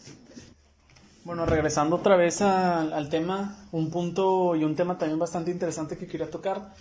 Bueno, 1.25 1.47
regresando 1.47 1.97
otra 1.97 2.17
vez 2.17 2.43
al, 2.43 2.93
al 2.93 3.09
tema, 3.09 3.57
un 3.73 3.91
punto 3.91 4.55
y 4.57 4.65
un 4.65 4.75
tema 4.77 4.99
también 4.99 5.19
bastante 5.19 5.51
interesante 5.51 5.97
que 5.97 6.07
quería 6.07 6.29
tocar, 6.31 6.75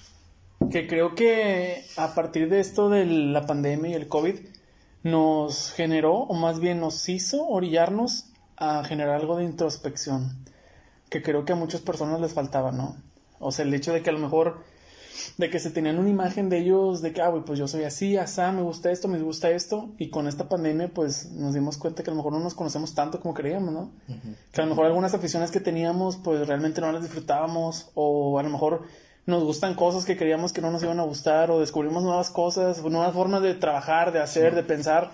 que 0.70 0.88
creo 0.88 1.16
que 1.16 1.86
a 1.98 2.14
partir 2.14 2.50
de 2.50 2.60
esto 2.60 2.90
de 2.90 3.06
la 3.06 3.46
pandemia 3.46 3.92
y 3.92 3.94
el 3.94 4.08
COVID, 4.08 4.36
nos 5.04 5.72
generó, 5.74 6.14
o 6.16 6.34
más 6.34 6.60
bien 6.60 6.80
nos 6.80 7.08
hizo 7.10 7.46
orillarnos 7.48 8.30
a 8.56 8.84
generar 8.84 9.20
algo 9.20 9.36
de 9.36 9.44
introspección, 9.44 10.46
que 11.10 11.22
creo 11.22 11.46
que 11.46 11.54
a 11.54 11.58
muchas 11.58 11.82
personas 11.82 12.22
les 12.22 12.34
faltaba, 12.34 12.72
¿no? 12.72 12.96
O 13.40 13.52
sea, 13.52 13.66
el 13.66 13.74
hecho 13.74 13.92
de 13.92 14.02
que 14.02 14.10
a 14.10 14.14
lo 14.14 14.20
mejor, 14.20 14.64
de 15.38 15.50
que 15.50 15.60
se 15.60 15.72
tenían 15.72 16.00
una 16.00 16.10
imagen 16.10 16.48
de 16.48 16.60
ellos, 16.60 17.02
de 17.02 17.12
que, 17.12 17.22
ah, 17.22 17.28
güey, 17.28 17.44
pues 17.44 17.60
yo 17.60 17.68
soy 17.68 17.84
así, 17.84 18.16
asá, 18.16 18.54
me 18.54 18.62
gusta 18.62 18.92
esto, 18.92 19.10
me 19.10 19.20
gusta 19.20 19.50
esto, 19.50 19.90
y 19.98 20.10
con 20.10 20.28
esta 20.28 20.48
pandemia, 20.48 20.94
pues 20.94 21.32
nos 21.32 21.54
dimos 21.54 21.78
cuenta 21.78 22.02
que 22.02 22.10
a 22.10 22.14
lo 22.14 22.18
mejor 22.18 22.32
no 22.32 22.40
nos 22.40 22.54
conocemos 22.54 22.96
tanto 22.96 23.20
como 23.20 23.34
creíamos, 23.34 23.74
¿no? 23.74 23.92
Que 24.54 24.62
a 24.62 24.64
lo 24.64 24.70
mejor 24.70 24.86
algunas 24.86 25.14
aficiones 25.14 25.52
que 25.52 25.60
teníamos, 25.60 26.16
pues 26.16 26.48
realmente 26.48 26.80
no 26.80 26.92
las 26.94 27.04
disfrutábamos, 27.04 27.92
o 27.94 28.40
a 28.40 28.44
lo 28.44 28.50
mejor 28.50 28.84
nos 29.26 29.44
gustan 29.44 29.76
cosas 29.76 30.06
que 30.06 30.18
creíamos 30.18 30.52
que 30.54 30.62
no 30.62 30.72
nos 30.72 30.84
iban 30.84 31.00
a 31.00 31.04
gustar, 31.04 31.50
o 31.52 31.60
descubrimos 31.60 32.04
nuevas 32.04 32.30
cosas, 32.30 32.82
nuevas 32.84 33.14
formas 33.14 33.42
de 33.42 33.54
trabajar, 33.56 34.12
de 34.12 34.20
hacer, 34.20 34.54
de 34.56 34.64
pensar, 34.64 35.12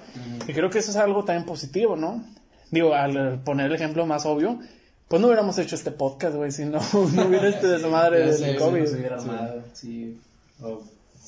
y 0.48 0.54
creo 0.54 0.70
que 0.70 0.80
eso 0.80 0.92
es 0.92 0.98
algo 0.98 1.24
también 1.24 1.46
positivo, 1.46 1.96
¿no? 1.96 2.24
Digo, 2.72 2.94
al 2.94 3.40
poner 3.44 3.68
el 3.68 3.74
ejemplo 3.76 4.06
más 4.06 4.26
obvio, 4.26 4.60
pues 5.08 5.20
no 5.22 5.28
hubiéramos 5.28 5.58
hecho 5.58 5.76
este 5.76 5.92
podcast, 5.92 6.36
güey, 6.36 6.52
si 6.52 6.66
no, 6.66 6.80
no 7.14 7.28
hubiera 7.28 7.50
este 7.50 7.68
desmadre 7.68 8.20
del 8.26 8.34
sé, 8.34 8.56
COVID. 8.58 8.86
Si 8.86 8.96
hubiera 8.96 9.20
Sí. 9.20 9.30
armado, 9.30 9.64
sí. 9.74 10.20
O 10.62 10.82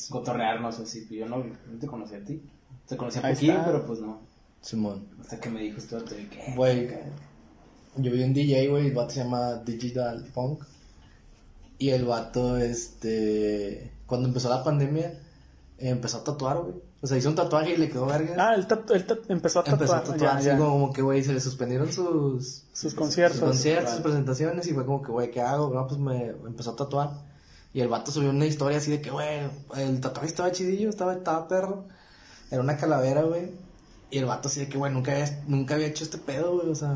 cotorrearnos 0.09 0.79
o 0.79 0.83
así. 0.83 1.07
Yo 1.09 1.27
no, 1.27 1.37
no 1.37 1.79
te 1.79 1.87
conocí 1.87 2.15
a 2.15 2.23
ti. 2.23 2.41
Te 2.87 2.97
conocí 2.97 3.19
a 3.23 3.29
está. 3.31 3.65
pero 3.65 3.85
pues 3.85 3.99
no. 3.99 4.19
Simón. 4.61 5.07
Hasta 5.19 5.39
que 5.39 5.49
me 5.49 5.61
dijo 5.61 5.77
esto, 5.79 5.97
te 6.03 6.15
dije, 6.15 6.29
¿qué? 6.29 6.53
Güey. 6.55 6.89
Yo 7.97 8.11
vi 8.11 8.23
un 8.23 8.33
DJ, 8.33 8.67
güey, 8.67 8.87
el 8.87 8.93
vato 8.93 9.11
se 9.11 9.23
llama 9.23 9.55
Digital 9.65 10.25
Funk. 10.33 10.63
Y 11.81 11.89
el 11.89 12.05
vato, 12.05 12.57
este. 12.57 13.91
Cuando 14.05 14.27
empezó 14.27 14.49
la 14.49 14.63
pandemia, 14.63 15.19
empezó 15.79 16.17
a 16.19 16.23
tatuar, 16.23 16.57
güey. 16.59 16.75
O 17.01 17.07
sea, 17.07 17.17
hizo 17.17 17.29
un 17.29 17.33
tatuaje 17.35 17.73
y 17.73 17.77
le 17.77 17.89
quedó 17.89 18.05
verga. 18.05 18.35
Ah, 18.37 18.53
él, 18.53 18.67
tatu- 18.67 18.93
él 18.93 19.07
tatu- 19.07 19.25
empezó 19.29 19.61
a 19.61 19.63
tatuar, 19.63 19.81
empezó 19.81 19.95
a 19.95 20.03
tatuar, 20.03 20.37
así 20.37 20.49
como 20.55 20.93
que, 20.93 21.01
güey, 21.01 21.23
se 21.23 21.33
le 21.33 21.39
suspendieron 21.39 21.91
sus. 21.91 22.65
sus 22.71 22.93
conciertos. 22.93 23.39
sus 23.39 23.47
conciertos, 23.47 23.91
sus 23.93 24.01
presentaciones. 24.01 24.67
Y 24.67 24.73
fue 24.73 24.85
como 24.85 25.01
que, 25.01 25.11
güey, 25.11 25.31
¿qué 25.31 25.41
hago? 25.41 25.73
No, 25.73 25.87
pues 25.87 25.99
me 25.99 26.27
empezó 26.45 26.71
a 26.71 26.75
tatuar. 26.75 27.09
Y 27.73 27.81
el 27.81 27.87
vato 27.87 28.11
subió 28.11 28.29
una 28.29 28.45
historia 28.45 28.77
así 28.77 28.91
de 28.91 29.01
que, 29.01 29.09
güey, 29.09 29.39
el 29.77 29.99
tatuaje 30.01 30.27
estaba 30.27 30.51
chidillo, 30.51 30.87
estaba, 30.89 31.13
estaba 31.13 31.47
perro. 31.47 31.85
Era 32.51 32.61
una 32.61 32.77
calavera, 32.77 33.23
güey. 33.23 33.49
Y 34.11 34.19
el 34.19 34.25
vato 34.25 34.49
así 34.49 34.59
de 34.59 34.69
que, 34.69 34.77
güey, 34.77 34.93
nunca 34.93 35.13
había, 35.13 35.41
nunca 35.47 35.73
había 35.73 35.87
hecho 35.87 36.03
este 36.03 36.19
pedo, 36.19 36.57
güey, 36.57 36.69
o 36.69 36.75
sea. 36.75 36.95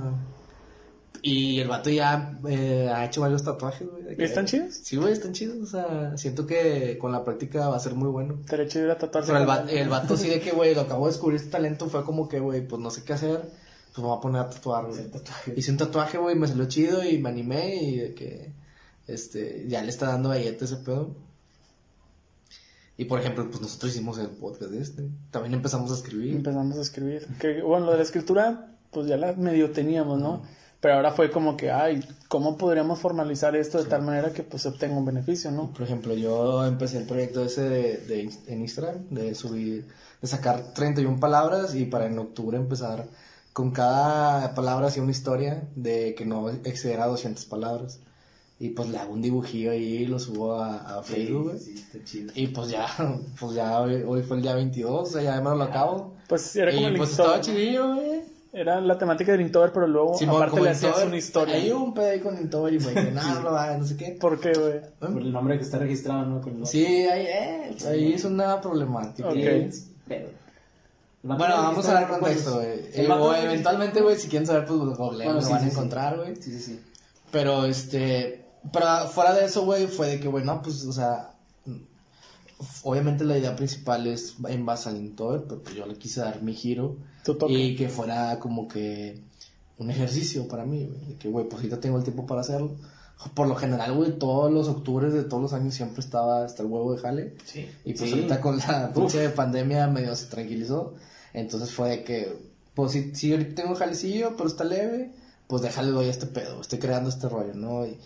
Y 1.27 1.59
el 1.59 1.67
vato 1.67 1.89
ya 1.89 2.37
eh, 2.47 2.87
ha 2.93 3.03
hecho 3.03 3.21
varios 3.21 3.43
tatuajes, 3.43 3.89
güey. 3.89 4.15
¿Están 4.19 4.45
chidos? 4.45 4.75
Sí, 4.83 4.95
güey, 4.95 5.11
están 5.11 5.33
chidos. 5.33 5.57
O 5.57 5.65
sea, 5.65 6.15
siento 6.17 6.45
que 6.45 6.99
con 6.99 7.11
la 7.11 7.23
práctica 7.23 7.67
va 7.67 7.77
a 7.77 7.79
ser 7.79 7.95
muy 7.95 8.09
bueno. 8.09 8.37
Estaría 8.41 8.67
chido 8.67 8.85
ir 8.85 8.91
a 8.91 8.99
tatuarse. 8.99 9.31
Pero 9.31 9.39
el, 9.39 9.47
con 9.47 9.55
vato, 9.55 9.69
el 9.69 9.89
vato 9.89 10.17
sí 10.17 10.29
de 10.29 10.39
que, 10.39 10.51
güey, 10.51 10.75
lo 10.75 10.81
acabo 10.81 11.07
de 11.07 11.13
descubrir 11.13 11.37
este 11.37 11.49
talento 11.49 11.87
fue 11.87 12.05
como 12.05 12.29
que, 12.29 12.39
güey, 12.39 12.67
pues 12.67 12.79
no 12.79 12.91
sé 12.91 13.03
qué 13.03 13.13
hacer. 13.13 13.41
Pues 13.41 13.97
me 13.97 14.03
voy 14.03 14.19
a 14.19 14.21
poner 14.21 14.41
a 14.41 14.49
tatuar, 14.51 14.85
güey. 14.85 14.99
Hice 15.55 15.71
un 15.71 15.77
tatuaje, 15.77 16.19
güey, 16.19 16.35
me 16.35 16.47
salió 16.47 16.65
chido 16.65 17.03
y 17.03 17.17
me 17.17 17.29
animé 17.29 17.75
y 17.75 17.97
de 17.97 18.13
que, 18.13 18.53
este, 19.07 19.65
ya 19.67 19.81
le 19.81 19.89
está 19.89 20.05
dando 20.05 20.29
galleta 20.29 20.65
ese 20.65 20.77
pedo. 20.77 21.15
Y 22.97 23.05
por 23.05 23.19
ejemplo, 23.19 23.49
pues 23.49 23.61
nosotros 23.61 23.93
hicimos 23.93 24.19
el 24.19 24.27
podcast 24.27 24.69
de 24.69 24.79
este. 24.79 25.09
También 25.31 25.55
empezamos 25.55 25.89
a 25.89 25.95
escribir. 25.95 26.35
Empezamos 26.35 26.77
a 26.77 26.81
escribir. 26.81 27.25
Que, 27.39 27.63
bueno, 27.63 27.87
lo 27.87 27.93
de 27.93 27.97
la 27.97 28.03
escritura, 28.03 28.77
pues 28.91 29.07
ya 29.07 29.17
la 29.17 29.33
medio 29.33 29.71
teníamos, 29.71 30.19
¿no? 30.19 30.43
Pero 30.85 30.97
ahora 30.97 31.11
fue 31.11 31.31
como 31.31 31.57
que, 31.57 31.71
ay, 31.71 32.07
¿cómo 32.27 32.59
podríamos 32.59 32.99
formalizar 32.99 33.55
esto 33.55 33.79
de 33.79 33.85
tal 33.85 34.03
manera 34.03 34.31
que 34.31 34.43
pues 34.43 34.61
se 34.61 34.69
obtenga 34.69 34.95
un 34.95 35.03
beneficio, 35.03 35.49
¿no? 35.49 35.73
Por 35.73 35.81
ejemplo, 35.81 36.13
yo 36.13 36.63
empecé 36.63 36.99
el 36.99 37.07
proyecto 37.07 37.43
ese 37.43 37.63
de, 37.63 37.97
de 37.97 38.29
en 38.45 38.61
Instagram, 38.61 39.09
de 39.09 39.33
subir, 39.33 39.87
de 40.21 40.27
sacar 40.27 40.75
31 40.75 41.19
palabras 41.19 41.73
y 41.73 41.85
para 41.85 42.05
en 42.05 42.19
octubre 42.19 42.55
empezar 42.57 43.07
con 43.51 43.71
cada 43.71 44.53
palabra 44.53 44.85
así 44.85 44.99
una 44.99 45.09
historia 45.09 45.67
de 45.75 46.13
que 46.13 46.23
no 46.27 46.51
excediera 46.51 47.07
200 47.07 47.45
palabras. 47.45 47.99
Y 48.59 48.69
pues 48.69 48.87
le 48.87 48.99
hago 48.99 49.11
un 49.11 49.23
dibujillo 49.23 49.71
ahí 49.71 50.03
y 50.03 50.05
lo 50.05 50.19
subo 50.19 50.53
a, 50.53 50.99
a 50.99 51.01
Facebook, 51.01 51.45
güey. 51.45 51.59
Sí, 51.59 51.73
está 51.73 52.03
chido. 52.03 52.31
Y 52.35 52.45
pues 52.45 52.69
ya, 52.69 52.85
pues 53.39 53.55
ya 53.55 53.81
hoy, 53.81 54.03
hoy 54.05 54.21
fue 54.21 54.37
el 54.37 54.43
día 54.43 54.53
22, 54.53 55.09
o 55.09 55.11
sea, 55.11 55.23
ya 55.23 55.41
me 55.41 55.49
lo 55.49 55.63
acabo. 55.63 56.13
Pues 56.27 56.55
era 56.55 56.69
como 56.69 56.83
y 56.83 56.85
el 56.85 56.97
pues 56.97 57.09
estaba 57.09 57.41
chidillo, 57.41 57.95
güey. 57.95 58.14
Era 58.55 58.79
la 58.79 58.97
temática 58.97 59.33
del 59.33 59.41
Inktober, 59.41 59.73
pero 59.73 59.85
luego 59.85 60.17
Simón, 60.17 60.37
aparte 60.37 60.61
le 60.61 60.69
hacías 60.69 61.03
una 61.03 61.17
historia. 61.17 61.75
Hubo 61.75 61.83
un 61.83 61.93
pedo 61.93 62.09
ahí 62.09 62.21
con 62.21 62.37
Inktober 62.37 62.73
y 62.73 62.79
me 62.79 62.87
dije, 62.87 63.11
no, 63.11 63.41
no 63.41 63.41
lo 63.41 63.77
no 63.77 63.85
sé 63.85 63.97
qué. 63.97 64.17
¿Por 64.17 64.39
qué, 64.39 64.53
güey? 64.53 64.79
Por 64.97 65.21
el 65.21 65.31
nombre 65.33 65.57
que 65.57 65.65
está 65.65 65.77
registrado, 65.77 66.25
¿no? 66.25 66.39
Con 66.39 66.61
el 66.61 66.65
Sí, 66.65 66.85
ahí, 66.85 67.25
eh, 67.27 67.75
ahí 67.85 68.13
es 68.13 68.23
una 68.23 68.61
problemática. 68.61 69.27
Ok. 69.27 69.35
Pero. 70.07 70.29
Bueno, 71.23 71.55
vamos 71.57 71.85
a 71.89 71.93
dar 71.93 72.07
contexto, 72.07 72.55
güey. 72.55 72.67
Eh, 72.67 73.07
eventualmente, 73.43 74.01
güey, 74.01 74.15
si 74.15 74.29
quieren 74.29 74.47
saber, 74.47 74.65
pues 74.65 74.79
googleen, 74.79 75.25
Bueno, 75.27 75.33
lo 75.33 75.41
sí, 75.41 75.51
van 75.51 75.61
sí, 75.61 75.67
a 75.67 75.69
sí. 75.69 75.75
encontrar, 75.75 76.17
güey. 76.17 76.35
Sí, 76.37 76.51
sí, 76.51 76.59
sí. 76.59 76.79
Pero, 77.31 77.65
este, 77.65 78.45
pero 78.71 78.85
fuera 79.07 79.33
de 79.33 79.45
eso, 79.45 79.65
güey, 79.65 79.87
fue 79.87 80.07
de 80.07 80.19
que, 80.21 80.29
güey, 80.29 80.45
no, 80.45 80.61
pues, 80.61 80.85
o 80.85 80.93
sea, 80.93 81.31
obviamente 82.83 83.23
la 83.23 83.37
idea 83.37 83.55
principal 83.55 84.07
es 84.07 84.35
en 84.47 84.65
base 84.65 84.89
al 84.89 84.97
Inktober, 84.97 85.43
pero 85.47 85.61
pues 85.61 85.75
yo 85.75 85.85
le 85.85 85.95
quise 85.95 86.21
dar 86.21 86.41
mi 86.41 86.53
giro 86.53 86.97
y 87.49 87.75
que 87.75 87.89
fuera 87.89 88.39
como 88.39 88.67
que 88.67 89.19
un 89.77 89.89
ejercicio 89.91 90.47
para 90.47 90.65
mí, 90.65 90.85
güey, 90.85 91.05
de 91.07 91.15
que, 91.15 91.27
güey, 91.27 91.45
pues 91.45 91.55
ahorita 91.57 91.79
tengo 91.79 91.97
el 91.97 92.03
tiempo 92.03 92.25
para 92.25 92.41
hacerlo. 92.41 92.75
Por 93.33 93.47
lo 93.47 93.55
general, 93.55 93.93
güey, 93.93 94.17
todos 94.19 94.51
los 94.51 94.67
octubres 94.67 95.13
de 95.13 95.23
todos 95.23 95.41
los 95.41 95.53
años 95.53 95.73
siempre 95.73 96.01
estaba 96.01 96.43
hasta 96.45 96.63
el 96.63 96.69
huevo 96.69 96.93
de 96.93 97.01
jale. 97.01 97.35
Sí. 97.45 97.67
Y 97.83 97.93
pues 97.93 98.09
Sí. 98.09 98.15
ahorita 98.15 98.41
con 98.41 98.57
la 98.57 98.91
pinche 98.93 99.29
pandemia 99.29 99.87
medio 99.87 100.15
se 100.15 100.27
tranquilizó. 100.27 100.93
Entonces 101.33 101.71
fue 101.71 101.89
de 101.89 102.03
que, 102.03 102.37
pues 102.73 102.91
si, 102.91 103.15
si 103.15 103.31
ahorita 103.31 103.55
tengo 103.55 103.69
un 103.71 103.75
jalecillo, 103.75 104.35
pero 104.37 104.47
está 104.47 104.63
leve, 104.63 105.11
pues 105.47 105.61
déjale 105.61 105.91
doy 105.91 106.07
a 106.07 106.11
este 106.11 106.25
pedo, 106.27 106.61
estoy 106.61 106.79
creando 106.79 107.09
este 107.09 107.27
rollo, 107.29 107.53
¿no? 107.53 107.85
Y, 107.85 107.97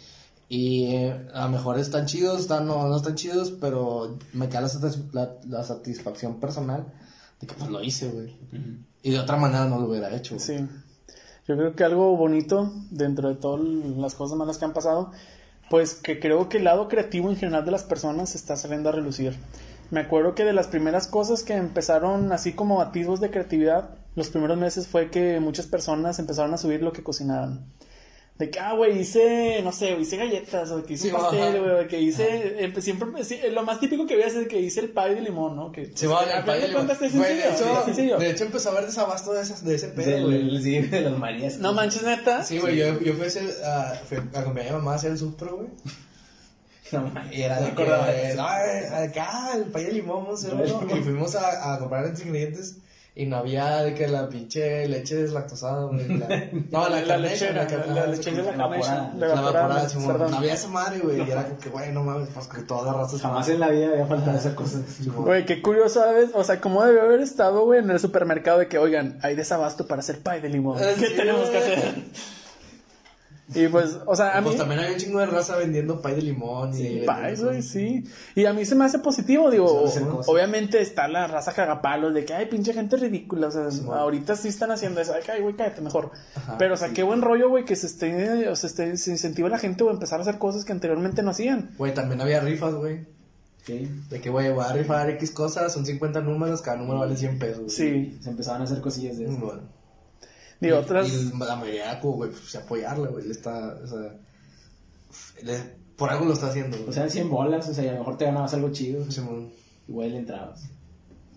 y, 0.50 0.86
eh, 0.96 1.28
a 1.34 1.46
lo 1.46 1.52
mejor 1.52 1.80
están 1.80 2.08
chidos, 2.08 2.42
están, 2.42 2.68
no, 2.68 2.88
no 2.88 2.98
están 2.98 3.16
chidos, 3.16 3.52
pero 3.52 4.18
me 4.34 4.50
queda 4.50 4.62
la, 4.62 4.70
la, 5.14 5.36
la 5.48 5.64
satisfacción 5.64 6.40
personal 6.40 6.92
de 7.40 7.48
que 7.48 7.54
pues 7.54 7.70
lo 7.70 7.82
hice, 7.82 8.10
güey. 8.10 8.36
Y 9.04 9.12
de 9.12 9.20
otra 9.20 9.38
manera 9.38 9.66
no 9.66 9.80
lo 9.80 9.88
hubiera 9.88 10.14
hecho. 10.14 10.36
güey. 10.36 10.46
Sí. 10.46 10.68
Yo 11.48 11.56
creo 11.56 11.76
que 11.76 11.84
algo 11.84 12.16
bonito 12.18 12.72
dentro 12.92 13.30
de 13.30 13.36
todas 13.36 13.62
las 13.64 14.16
cosas 14.16 14.38
malas 14.38 14.58
que 14.58 14.66
han 14.66 14.74
pasado, 14.74 15.12
pues 15.70 15.96
que 15.96 16.20
creo 16.20 16.50
que 16.50 16.58
el 16.58 16.64
lado 16.64 16.88
creativo 16.88 17.30
en 17.30 17.38
general 17.38 17.66
de 17.66 17.72
las 17.72 17.84
personas 17.84 18.36
está 18.36 18.56
saliendo 18.56 18.90
a 18.90 18.92
relucir. 18.92 19.38
Me 19.92 20.02
acuerdo 20.02 20.36
que 20.36 20.46
de 20.46 20.54
las 20.54 20.68
primeras 20.68 21.08
cosas 21.08 21.44
que 21.44 21.54
empezaron 21.54 22.32
así 22.32 22.54
como 22.54 22.82
atisbos 22.82 23.20
de 23.20 23.32
creatividad, 23.32 23.90
los 24.16 24.30
primeros 24.30 24.58
meses 24.58 24.88
fue 24.88 25.10
que 25.10 25.40
muchas 25.40 25.66
personas 25.66 26.20
empezaron 26.20 26.54
a 26.54 26.58
subir 26.58 26.84
lo 26.84 26.92
que 26.92 27.04
cocinaban. 27.04 27.66
De 28.40 28.50
que, 28.50 28.58
ah, 28.58 28.72
güey, 28.74 28.98
hice, 29.00 29.60
no 29.66 29.74
sé, 29.74 29.92
hice 30.00 30.16
galletas, 30.16 30.72
o 30.72 30.82
que 30.86 30.94
hice 30.94 31.10
Sí, 31.10 31.14
pastel, 31.14 31.60
güey, 31.60 31.84
o 31.84 31.88
que 31.90 32.00
hice, 32.00 32.56
empe- 32.66 32.80
siempre, 32.80 33.22
sí, 33.26 33.38
lo 33.52 33.64
más 33.64 33.82
típico 33.82 34.08
que 34.08 34.16
veías 34.16 34.34
es 34.34 34.48
que 34.48 34.62
hice 34.62 34.80
el 34.80 34.92
pie 34.92 35.14
de 35.16 35.20
limón, 35.22 35.58
¿no? 35.58 35.74
Que, 35.74 35.88
Sí, 35.88 36.08
pues, 36.08 36.08
bueno, 36.08 36.32
a 36.32 36.56
de 36.56 36.72
cuentas 36.72 37.02
es 37.02 37.12
sencillo, 37.12 37.36
de 37.36 37.50
hecho- 37.54 37.80
es 37.80 37.86
sencillo. 37.86 38.18
De 38.18 38.30
hecho, 38.32 38.46
empezó 38.46 38.70
a 38.70 38.72
haber 38.72 38.86
desabasto 38.86 39.34
de, 39.34 39.42
esas, 39.42 39.66
de 39.66 39.76
ese 39.76 39.90
pedo, 39.90 40.28
güey. 40.28 40.64
Sí, 40.64 40.80
de 40.80 41.02
los 41.02 41.20
Marías. 41.20 41.58
No 41.58 41.74
manches, 41.74 42.04
neta. 42.04 42.42
Sí, 42.46 42.60
güey, 42.60 42.78
yo, 42.78 42.98
yo 43.02 43.14
fui 43.14 43.26
a, 43.28 44.02
fui 44.08 44.18
a 44.18 44.40
acompañar 44.40 44.70
a 44.70 44.72
mi 44.76 44.78
mamá 44.80 44.94
a 44.94 44.96
hacer 44.96 45.12
el 45.12 45.18
supro, 45.18 45.58
güey. 45.58 45.68
No. 46.92 47.12
Y 47.32 47.42
era 47.44 47.60
de 47.62 47.72
que, 47.76 47.84
eh, 47.84 48.34
eh, 48.34 48.40
acá, 48.40 49.52
el 49.54 49.66
pay 49.66 49.84
de 49.84 49.92
limón, 49.92 50.24
vamos 50.24 50.44
a 50.44 50.48
hacer 50.48 50.60
uno. 50.76 50.98
Y 50.98 51.02
fuimos 51.04 51.36
a, 51.36 51.74
a 51.76 51.78
comprar 51.78 52.08
los 52.10 52.20
ingredientes. 52.22 52.78
Y 53.20 53.26
no 53.26 53.36
había 53.36 53.82
de 53.82 53.94
que 53.94 54.08
la 54.08 54.30
pinche 54.30 54.88
leche 54.88 55.14
deslactosada, 55.16 55.88
güey. 55.88 56.08
La, 56.08 56.28
no, 56.72 56.88
la, 56.88 57.02
la 57.02 57.06
car- 57.06 57.20
la 57.90 58.04
ah, 58.04 58.08
lechera 58.08 58.44
de 58.44 58.52
la 58.52 58.54
evaporada. 58.54 58.56
Carnation, 58.56 59.20
la 59.20 59.28
La 59.28 59.34
evaporada, 59.34 59.90
Simón. 59.90 60.32
No 60.32 60.38
había 60.38 60.54
esa 60.54 60.68
madre, 60.70 61.00
güey. 61.00 61.28
Y 61.28 61.30
era 61.30 61.44
como 61.44 61.60
que, 61.60 61.68
güey, 61.68 61.92
no 61.92 62.02
mames, 62.06 62.30
pues 62.34 62.48
que 62.48 62.62
toda 62.62 62.94
raza 62.94 63.18
se 63.18 63.22
Jamás 63.22 63.50
en 63.50 63.60
la 63.60 63.68
vida 63.68 63.90
había 63.90 64.06
faltado 64.06 64.38
esa 64.38 64.56
cosa. 64.56 64.80
Güey, 65.18 65.46
qué 65.46 65.62
curioso, 65.62 66.00
¿sabes? 66.00 66.30
O 66.34 66.46
sea, 66.46 66.62
cómo 66.62 66.82
debe 66.86 67.02
haber 67.02 67.20
estado, 67.20 67.66
güey, 67.66 67.82
en 67.82 67.90
el 67.90 68.00
supermercado 68.00 68.60
de 68.60 68.70
que, 68.70 68.78
oigan, 68.78 69.20
hay 69.22 69.36
desabasto 69.36 69.86
para 69.86 70.00
hacer 70.00 70.20
pie 70.20 70.40
de 70.40 70.48
limón. 70.48 70.82
Eh, 70.82 70.96
¿Qué 70.98 71.08
sí, 71.08 71.16
tenemos 71.18 71.50
que 71.50 71.58
hacer? 71.58 71.96
Y 73.56 73.68
pues, 73.68 73.98
o 74.06 74.16
sea, 74.16 74.38
a 74.38 74.42
mí... 74.42 74.46
Pues 74.46 74.58
también 74.58 74.80
había 74.80 74.94
un 74.94 75.00
chingo 75.00 75.20
de 75.20 75.26
raza 75.26 75.56
vendiendo 75.58 76.02
pay 76.02 76.16
de 76.16 76.22
limón. 76.22 76.72
y 76.78 77.02
Pies, 77.02 77.44
güey, 77.44 77.62
sí. 77.64 78.04
Y 78.36 78.46
a 78.46 78.54
mí 78.54 78.64
se 78.64 78.76
me 78.76 78.86
hace 78.86 79.00
positivo, 79.00 79.50
digo, 79.50 79.82
Pues, 79.84 80.28
obviamente 80.28 80.80
está 80.82 81.08
la 81.08 81.26
raza 81.26 81.54
cagapalos 81.54 82.14
de 82.14 82.26
que, 82.26 82.34
ay, 82.36 82.46
pinche 82.46 82.74
gente 82.74 82.96
ridícula, 82.98 83.48
o 83.48 83.52
sea, 83.52 83.72
Simón. 83.72 83.98
ahorita 83.98 84.36
sí 84.36 84.50
están 84.50 84.70
haciendo 84.70 85.02
eso, 85.02 85.14
ay, 85.14 85.42
güey, 85.42 85.56
cállate 85.56 85.82
mejor. 85.82 86.12
Ajá, 86.36 86.58
Pero, 86.60 86.76
o 86.76 86.78
sea, 86.78 86.90
qué 86.90 87.02
buen 87.02 87.22
rollo, 87.22 87.50
güey, 87.50 87.66
que 87.66 87.76
se 87.76 87.88
esté, 87.88 88.48
o 88.50 88.56
se 88.56 88.68
esté, 88.68 88.98
se 88.98 89.12
incentiva 89.12 89.48
a 89.48 89.52
la 89.52 89.60
gente, 89.60 89.84
o 89.84 89.90
empezar 89.90 90.20
a 90.20 90.22
hacer 90.22 90.38
cosas 90.38 90.64
que 90.64 90.72
anteriormente 90.72 91.24
no 91.24 91.32
hacían. 91.32 91.72
Güey, 91.78 91.94
también 91.96 92.22
había 92.22 92.42
rifas, 92.42 92.76
güey. 92.76 93.00
Sí. 93.66 93.90
De 94.10 94.22
que, 94.22 94.30
güey, 94.30 94.52
voy 94.52 94.64
a 94.64 94.74
rifar 94.74 95.10
X 95.12 95.32
cosas, 95.32 95.74
son 95.74 95.86
50 95.86 96.22
números, 96.22 96.62
cada 96.62 96.78
número 96.78 97.00
vale 97.00 97.16
100 97.18 97.40
pesos. 97.40 97.74
Sí. 97.74 98.18
Se 98.22 98.30
empezaban 98.30 98.62
a 98.62 98.66
hacer 98.66 98.80
cosillas 98.82 99.18
de 99.18 99.26
eso. 99.26 99.38
Bueno. 99.38 99.79
Digo, 100.62 100.76
Y- 100.78 100.80
otras... 100.80 101.10
Y 101.12 101.32
la 101.38 101.56
mayoría 101.56 102.00
güey, 102.14 102.32
pues 102.32 102.56
apoyarla, 102.56 103.08
güey. 103.10 103.26
Le 103.26 103.32
está, 103.32 103.78
o 103.84 103.88
sea, 103.88 104.16
le- 105.44 105.80
por 105.96 106.10
algo 106.10 106.26
lo 106.26 106.34
está 106.34 106.48
haciendo, 106.48 106.78
güey. 106.78 106.90
O 106.90 106.94
sea, 106.94 107.10
100 107.10 107.30
bolas, 107.30 107.68
o 107.70 107.74
sea, 107.74 107.84
y 107.84 107.88
a 107.90 107.94
lo 107.94 108.00
mejor 108.00 108.18
te 108.18 108.26
ganabas 108.26 108.54
algo 108.54 108.72
chido. 108.72 109.10
Simón. 109.12 109.52
Igual 109.88 110.12
le 110.12 110.18
entrabas. 110.20 110.64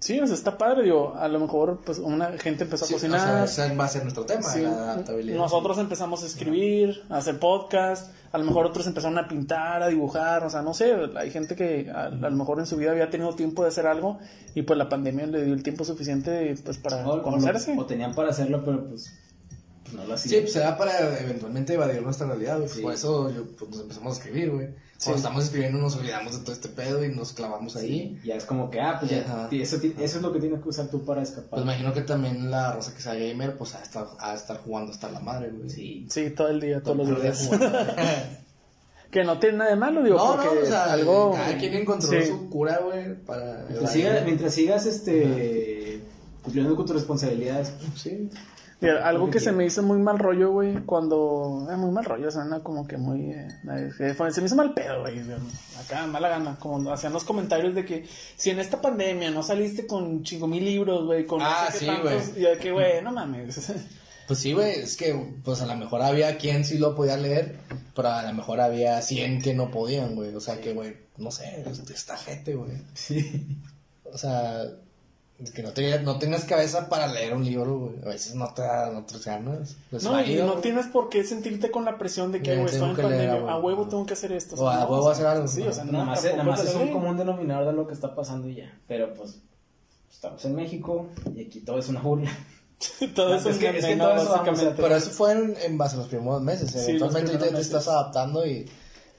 Sí, 0.02 0.18
o 0.18 0.26
sea, 0.26 0.34
está 0.34 0.58
padre, 0.58 0.82
digo, 0.82 1.14
a 1.16 1.28
lo 1.28 1.38
mejor, 1.38 1.80
pues, 1.86 2.00
una 2.00 2.32
gente 2.38 2.64
empezó 2.64 2.84
a 2.86 2.88
Sí, 2.88 2.94
cocinar. 2.94 3.44
O 3.44 3.46
sea, 3.46 3.66
ese 3.66 3.76
va 3.76 3.84
a 3.84 3.88
ser 3.88 4.02
nuestro 4.02 4.24
tema, 4.26 4.42
Sí. 4.42 4.60
la 4.62 4.70
adaptabilidad. 4.94 5.36
Nosotros 5.38 5.78
empezamos 5.78 6.24
a 6.24 6.26
escribir, 6.26 7.04
a 7.08 7.18
hacer 7.18 7.38
podcast, 7.38 8.12
a 8.32 8.38
lo 8.38 8.44
mejor 8.44 8.66
otros 8.66 8.84
empezaron 8.88 9.16
a 9.18 9.28
pintar, 9.28 9.80
a 9.80 9.86
dibujar, 9.86 10.44
o 10.44 10.50
sea, 10.50 10.60
no 10.62 10.74
sé, 10.74 10.92
hay 11.16 11.30
gente 11.30 11.54
que 11.54 11.88
a, 11.88 12.06
a 12.06 12.08
lo 12.10 12.30
mejor 12.32 12.58
en 12.58 12.66
su 12.66 12.76
vida 12.76 12.90
había 12.90 13.10
tenido 13.10 13.32
tiempo 13.36 13.62
de 13.62 13.68
hacer 13.68 13.86
algo 13.86 14.18
y 14.56 14.62
pues 14.62 14.76
la 14.76 14.88
pandemia 14.88 15.26
le 15.28 15.44
dio 15.44 15.54
el 15.54 15.62
tiempo 15.62 15.84
suficiente 15.84 16.52
pues 16.64 16.78
para 16.78 17.06
O- 17.06 17.18
o, 17.18 17.22
conocerse. 17.22 17.74
lo- 17.76 17.82
o 17.82 17.86
tenían 17.86 18.12
para 18.12 18.30
hacerlo, 18.30 18.62
pero 18.64 18.84
pues, 18.88 19.12
no 19.92 20.04
lo 20.04 20.16
Sí, 20.18 20.36
pues 20.40 20.56
era 20.56 20.76
para 20.76 21.18
eventualmente 21.20 21.74
evadir 21.74 22.02
nuestra 22.02 22.26
realidad, 22.26 22.58
güey. 22.58 22.68
Sí. 22.68 22.80
Por 22.82 22.92
eso 22.94 23.30
yo, 23.30 23.44
pues, 23.58 23.70
nos 23.70 23.80
empezamos 23.80 24.14
a 24.14 24.18
escribir, 24.18 24.50
güey. 24.50 24.66
Cuando 24.68 25.18
Sí. 25.18 25.24
estamos 25.24 25.44
escribiendo 25.44 25.78
nos 25.78 25.96
olvidamos 25.96 26.38
de 26.38 26.44
todo 26.44 26.52
este 26.52 26.68
pedo 26.68 27.04
y 27.04 27.08
nos 27.14 27.32
clavamos 27.32 27.74
ahí. 27.76 28.20
Ya 28.24 28.36
es 28.36 28.44
como 28.44 28.70
que, 28.70 28.80
ah, 28.80 28.98
pues 29.00 29.10
ya, 29.10 29.20
Ajá. 29.22 29.48
eso, 29.50 29.76
eso 29.76 29.98
es 29.98 30.22
lo 30.22 30.32
que 30.32 30.38
tienes 30.38 30.62
que 30.62 30.68
usar 30.68 30.86
tú 30.88 31.04
para 31.04 31.22
escapar. 31.22 31.50
Pues 31.50 31.62
imagino 31.62 31.92
que 31.92 32.02
también 32.02 32.50
la 32.52 32.72
rosa 32.72 32.94
que 32.94 33.02
sea 33.02 33.14
gamer, 33.14 33.56
pues 33.58 33.74
a 33.74 33.82
estar, 33.82 34.06
a 34.20 34.34
estar 34.34 34.58
jugando 34.58 34.92
hasta 34.92 35.10
la 35.10 35.18
madre, 35.18 35.50
güey. 35.50 35.68
Sí. 35.70 36.06
Sí, 36.08 36.30
todo 36.30 36.48
el 36.48 36.60
día, 36.60 36.80
todos 36.82 36.98
los 36.98 37.06
Todo 37.08 37.16
el 37.16 37.22
día 37.22 37.32
días. 37.32 37.46
jugando. 37.48 37.78
que 39.10 39.24
no 39.24 39.38
tiene 39.40 39.58
nada 39.58 39.70
de 39.70 39.76
malo, 39.76 40.02
digo, 40.02 40.16
No, 40.16 40.36
porque 40.36 40.54
no, 40.54 40.62
o 40.62 40.66
sea, 40.66 40.84
algo... 40.92 41.32
cada 41.32 41.58
quien 41.58 41.74
encontró 41.74 42.08
Sí. 42.08 42.26
su 42.28 42.48
cura, 42.48 42.78
güey, 42.78 43.14
para... 43.26 43.66
Mientras, 43.68 43.92
sigas, 43.92 44.24
mientras 44.24 44.54
sigas, 44.54 44.86
este, 44.86 46.00
cumpliendo 46.42 46.74
con 46.76 46.86
tus 46.86 46.94
responsabilidades. 46.94 47.72
Sí. 47.96 48.30
Mira, 48.82 49.08
algo 49.08 49.30
que 49.30 49.38
se 49.38 49.52
me 49.52 49.64
hizo 49.64 49.82
muy 49.84 49.98
mal 49.98 50.18
rollo, 50.18 50.50
güey, 50.50 50.84
cuando... 50.84 51.68
Eh, 51.70 51.76
muy 51.76 51.92
mal 51.92 52.04
rollo, 52.04 52.30
suena 52.32 52.60
como 52.64 52.84
que 52.86 52.96
muy... 52.96 53.30
eh, 53.30 53.48
se 54.32 54.40
me 54.40 54.46
hizo 54.46 54.56
mal 54.56 54.74
pedo, 54.74 55.02
güey. 55.02 55.22
Acá, 55.80 56.06
mala 56.08 56.28
gana. 56.28 56.56
Como 56.58 56.90
hacían 56.92 57.12
los 57.12 57.22
comentarios 57.22 57.76
de 57.76 57.84
que 57.84 58.04
si 58.36 58.50
en 58.50 58.58
esta 58.58 58.80
pandemia 58.80 59.30
no 59.30 59.44
saliste 59.44 59.86
con 59.86 60.24
chingo 60.24 60.48
mil 60.48 60.64
libros, 60.64 61.04
güey, 61.04 61.24
con 61.24 61.40
Ah, 61.40 61.66
no 61.66 61.78
sé 61.78 61.86
qué 61.86 61.92
sí, 61.92 62.00
güey. 62.02 62.18
Y 62.36 62.40
de 62.40 62.58
que, 62.58 62.72
güey, 62.72 63.02
no 63.02 63.12
mames. 63.12 63.72
Pues 64.26 64.38
sí, 64.38 64.52
güey, 64.52 64.78
es 64.80 64.96
que, 64.96 65.14
pues 65.44 65.60
a 65.62 65.66
lo 65.66 65.76
mejor 65.76 66.00
había 66.00 66.38
quien 66.38 66.64
sí 66.64 66.78
lo 66.78 66.94
podía 66.94 67.16
leer, 67.16 67.56
pero 67.94 68.08
a 68.08 68.22
lo 68.22 68.32
mejor 68.32 68.60
había 68.60 69.02
100 69.02 69.42
que 69.42 69.52
no 69.52 69.70
podían, 69.70 70.14
güey. 70.14 70.34
O 70.34 70.40
sea 70.40 70.60
que, 70.60 70.72
güey, 70.72 70.96
no 71.18 71.30
sé, 71.30 71.64
este, 71.66 71.92
esta 71.92 72.16
gente, 72.16 72.54
güey. 72.54 72.70
Sí. 72.94 73.58
O 74.04 74.16
sea, 74.16 74.62
Que 75.50 75.62
no, 75.62 75.70
te- 75.72 76.00
no 76.00 76.18
tengas 76.18 76.44
cabeza 76.44 76.88
para 76.88 77.06
leer 77.06 77.34
un 77.34 77.44
libro, 77.44 77.78
güey. 77.78 77.94
A 78.04 78.08
veces 78.08 78.34
no 78.34 78.52
te 78.54 78.62
da, 78.62 78.90
no 78.90 79.04
te 79.04 79.18
ganas. 79.18 79.76
No, 79.90 79.98
y 79.98 80.04
válido, 80.14 80.46
no 80.46 80.52
güey. 80.52 80.62
tienes 80.62 80.86
por 80.86 81.08
qué 81.08 81.24
sentirte 81.24 81.70
con 81.70 81.84
la 81.84 81.98
presión 81.98 82.30
de 82.32 82.42
que, 82.42 82.54
güey, 82.56 82.66
estoy 82.72 82.90
en 82.90 82.96
leer, 82.96 83.08
pandemia, 83.08 83.52
a 83.52 83.58
huevo. 83.58 83.86
tengo 83.88 84.06
que 84.06 84.12
hacer 84.14 84.32
esto. 84.32 84.54
O 84.56 84.68
a 84.68 84.80
no, 84.80 84.86
huevo 84.86 85.08
hacer 85.10 85.26
algo. 85.26 85.48
Sí, 85.48 85.62
o 85.62 85.72
sea, 85.72 85.84
no, 85.84 85.92
nada 85.92 86.04
más, 86.04 86.24
nada 86.24 86.42
más 86.44 86.64
es 86.64 86.74
un 86.74 86.92
común 86.92 87.16
denominador 87.16 87.66
de 87.66 87.72
lo 87.72 87.86
que 87.86 87.94
está 87.94 88.14
pasando 88.14 88.48
y 88.48 88.56
ya. 88.56 88.72
Pero 88.86 89.12
pues 89.14 89.38
estamos 90.10 90.44
en 90.44 90.54
México 90.54 91.06
y 91.34 91.44
aquí 91.46 91.60
todo 91.60 91.78
es 91.78 91.88
una 91.88 92.00
burla. 92.00 92.30
todo 93.14 93.34
eso 93.34 93.48
Es 93.50 93.58
que- 93.58 93.70
un 93.70 93.76
es 93.76 93.84
que 93.84 93.96
todo 93.96 94.14
eso 94.16 94.30
básicamente. 94.30 94.82
Pero 94.82 94.96
eso 94.96 95.10
fue 95.10 95.32
en, 95.32 95.56
en 95.64 95.78
base 95.78 95.96
a 95.96 95.98
los 95.98 96.08
primeros 96.08 96.42
meses. 96.42 96.70
Sí, 96.70 96.78
Eventualmente 96.92 97.36
te 97.38 97.60
estás 97.60 97.88
adaptando 97.88 98.46
y 98.46 98.68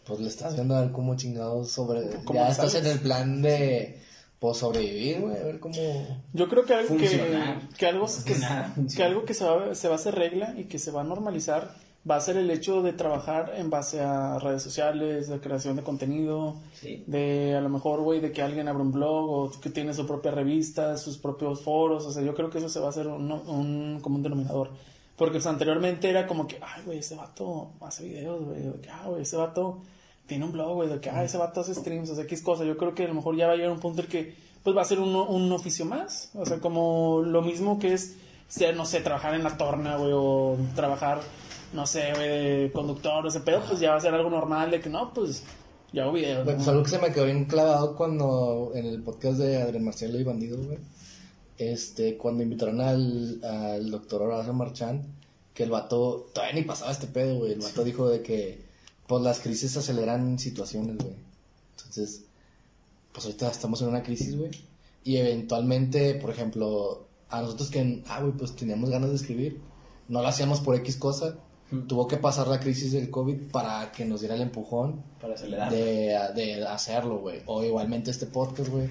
pues 0.06 0.20
le 0.20 0.28
estás 0.28 0.56
viendo 0.56 0.76
a 0.76 0.82
ver 0.82 0.92
cómo 0.92 1.16
chingados 1.16 1.72
sobre. 1.72 2.02
¿Cómo 2.26 2.40
ya 2.40 2.50
estás 2.50 2.76
en 2.76 2.86
el 2.86 3.00
plan 3.00 3.42
de 3.42 4.02
pues 4.44 4.58
sobrevivir, 4.58 5.22
güey. 5.22 5.38
A 5.38 5.44
ver 5.46 5.60
cómo. 5.62 5.74
Yo 6.34 6.50
creo 6.50 6.66
que 6.66 6.74
algo 6.74 6.98
que, 6.98 7.08
que 7.78 7.88
algo 7.88 8.06
que, 8.26 8.36
que 8.94 9.04
algo 9.04 9.24
que 9.24 9.34
se 9.34 9.46
va, 9.46 9.74
se 9.74 9.88
va 9.88 9.94
a 9.94 9.96
hacer 9.96 10.16
regla 10.16 10.54
y 10.58 10.66
que 10.66 10.80
se 10.80 10.92
va 10.92 11.00
a 11.00 11.04
normalizar 11.06 11.74
va 12.10 12.18
a 12.18 12.20
ser 12.20 12.36
el 12.36 12.52
hecho 12.52 12.82
de 12.82 12.92
trabajar 12.92 13.54
en 13.56 13.70
base 13.70 14.02
a 14.02 14.38
redes 14.40 14.62
sociales, 14.62 15.30
de 15.30 15.40
creación 15.40 15.78
de 15.78 15.84
contenido, 15.84 16.58
Sí. 16.74 17.06
de 17.08 17.56
a 17.56 17.62
lo 17.62 17.70
mejor, 17.70 18.02
güey, 18.02 18.20
de 18.20 18.34
que 18.34 18.42
alguien 18.42 18.68
abre 18.68 18.82
un 18.84 18.92
blog 18.92 19.30
o 19.30 19.52
que 19.62 19.70
tiene 19.70 19.94
su 19.94 20.06
propia 20.06 20.32
revista, 20.32 20.98
sus 20.98 21.18
propios 21.18 21.62
foros, 21.62 22.06
o 22.06 22.12
sea, 22.12 22.22
yo 22.22 22.36
creo 22.36 22.50
que 22.50 22.58
eso 22.58 22.68
se 22.68 22.82
va 22.82 22.88
a 22.88 22.90
hacer 22.90 23.08
un, 23.08 23.32
un 23.32 24.02
común 24.02 24.22
denominador. 24.22 24.72
Porque 25.16 25.36
pues, 25.36 25.46
anteriormente 25.46 26.10
era 26.10 26.28
como 26.28 26.48
que, 26.48 26.60
ay, 26.62 26.82
güey, 26.86 26.98
ese 26.98 27.16
vato 27.16 27.72
hace 27.80 28.04
videos, 28.04 28.44
güey, 28.44 28.74
ah, 28.92 29.06
güey, 29.08 29.22
ese 29.22 29.38
vato 29.38 29.80
tiene 30.26 30.46
un 30.46 30.52
blog, 30.52 30.76
güey, 30.76 30.90
de 30.90 31.00
que, 31.00 31.10
ah, 31.10 31.24
ese 31.24 31.38
vato 31.38 31.62
hace 31.62 31.76
streams, 31.76 32.10
o 32.10 32.16
sea, 32.16 32.24
X 32.24 32.42
cosa. 32.42 32.64
Yo 32.64 32.78
creo 32.78 32.94
que 32.96 33.04
a 33.04 33.08
lo 33.08 33.14
mejor 33.14 33.36
ya 33.36 33.48
va 33.48 33.54
a 33.54 33.56
llegar 33.56 33.72
un 33.72 33.80
punto 33.80 34.02
en 34.02 34.08
que, 34.08 34.36
pues 34.64 34.76
va 34.76 34.82
a 34.82 34.86
ser 34.86 35.00
un, 35.00 35.16
un 35.16 35.52
oficio 35.52 35.86
más. 35.86 36.32
O 36.36 36.46
sea, 36.46 36.60
como 36.60 37.22
lo 37.26 37.42
mismo 37.42 37.80
que 37.80 37.94
es 37.94 38.16
ser, 38.48 38.76
no 38.76 38.86
sé, 38.86 39.02
trabajar 39.02 39.34
en 39.34 39.44
la 39.44 39.58
torna, 39.58 39.98
güey, 39.98 40.12
o 40.14 40.58
trabajar, 40.76 41.20
no 41.74 41.86
sé, 41.86 42.14
güey, 42.14 42.30
de 42.30 42.72
conductor, 42.74 43.26
o 43.26 43.28
ese 43.28 43.42
pedo, 43.42 43.62
pues 43.68 43.80
ya 43.80 43.92
va 43.92 43.98
a 43.98 44.02
ser 44.02 44.14
algo 44.14 44.30
normal 44.30 44.72
de 44.72 44.80
que, 44.80 44.90
no, 44.90 45.14
pues, 45.14 45.44
ya 45.92 46.04
hago 46.04 46.14
videos. 46.14 46.44
Güey, 46.44 46.56
¿no? 46.56 46.58
pues 46.58 46.68
algo 46.68 46.84
que 46.84 46.90
se 46.90 47.00
me 47.00 47.12
quedó 47.12 47.26
bien 47.26 47.46
clavado 47.46 47.96
cuando 47.96 48.72
en 48.76 48.86
el 48.86 49.02
podcast 49.02 49.40
de 49.40 49.62
Adrián 49.62 49.84
Marcelo 49.84 50.20
y 50.20 50.24
Bandido, 50.24 50.58
güey. 50.58 50.80
Este, 51.58 52.18
cuando 52.18 52.44
invitaron 52.44 52.82
al, 52.82 53.44
al 53.44 53.92
doctor 53.92 54.24
Horacio 54.24 54.54
Marchán, 54.54 55.04
que 55.54 55.64
el 55.64 55.70
vato, 55.70 56.30
todavía 56.34 56.56
ni 56.56 56.64
pasaba 56.64 56.92
este 56.92 57.08
pedo, 57.08 57.36
güey. 57.36 57.54
El 57.54 57.60
vato 57.60 57.84
dijo 57.84 58.10
de 58.10 58.22
que, 58.22 58.63
pues 59.08 59.22
las 59.22 59.40
crisis 59.40 59.76
aceleran 59.78 60.40
situaciones, 60.40 60.98
güey. 60.98 61.16
Entonces, 61.78 62.24
pues 63.12 63.26
ahorita 63.26 63.50
estamos 63.50 63.82
en 63.82 63.90
una 63.90 64.04
crisis, 64.04 64.38
güey. 64.38 64.52
Y 65.04 65.18
eventualmente, 65.18 66.16
por 66.16 66.30
ejemplo, 66.30 67.06
a 67.30 67.42
nosotros 67.42 67.70
que, 67.70 68.04
ah, 68.08 68.22
güey, 68.22 68.34
pues 68.34 68.56
teníamos 68.56 68.90
ganas 68.90 69.10
de 69.10 69.16
escribir, 69.16 69.60
no 70.08 70.22
lo 70.22 70.28
hacíamos 70.28 70.60
por 70.62 70.76
X 70.76 70.98
cosa. 70.98 71.36
Tuvo 71.88 72.08
que 72.08 72.18
pasar 72.18 72.48
la 72.48 72.60
crisis 72.60 72.92
del 72.92 73.10
COVID 73.10 73.50
para 73.52 73.92
que 73.92 74.06
nos 74.06 74.20
diera 74.20 74.36
el 74.36 74.42
empujón 74.42 75.02
Para 75.20 75.34
acelerar. 75.34 75.72
de, 75.72 76.16
de 76.36 76.68
hacerlo, 76.68 77.18
güey. 77.18 77.42
O 77.48 77.64
igualmente 77.64 78.12
este 78.12 78.28
podcast, 78.28 78.70
güey. 78.70 78.90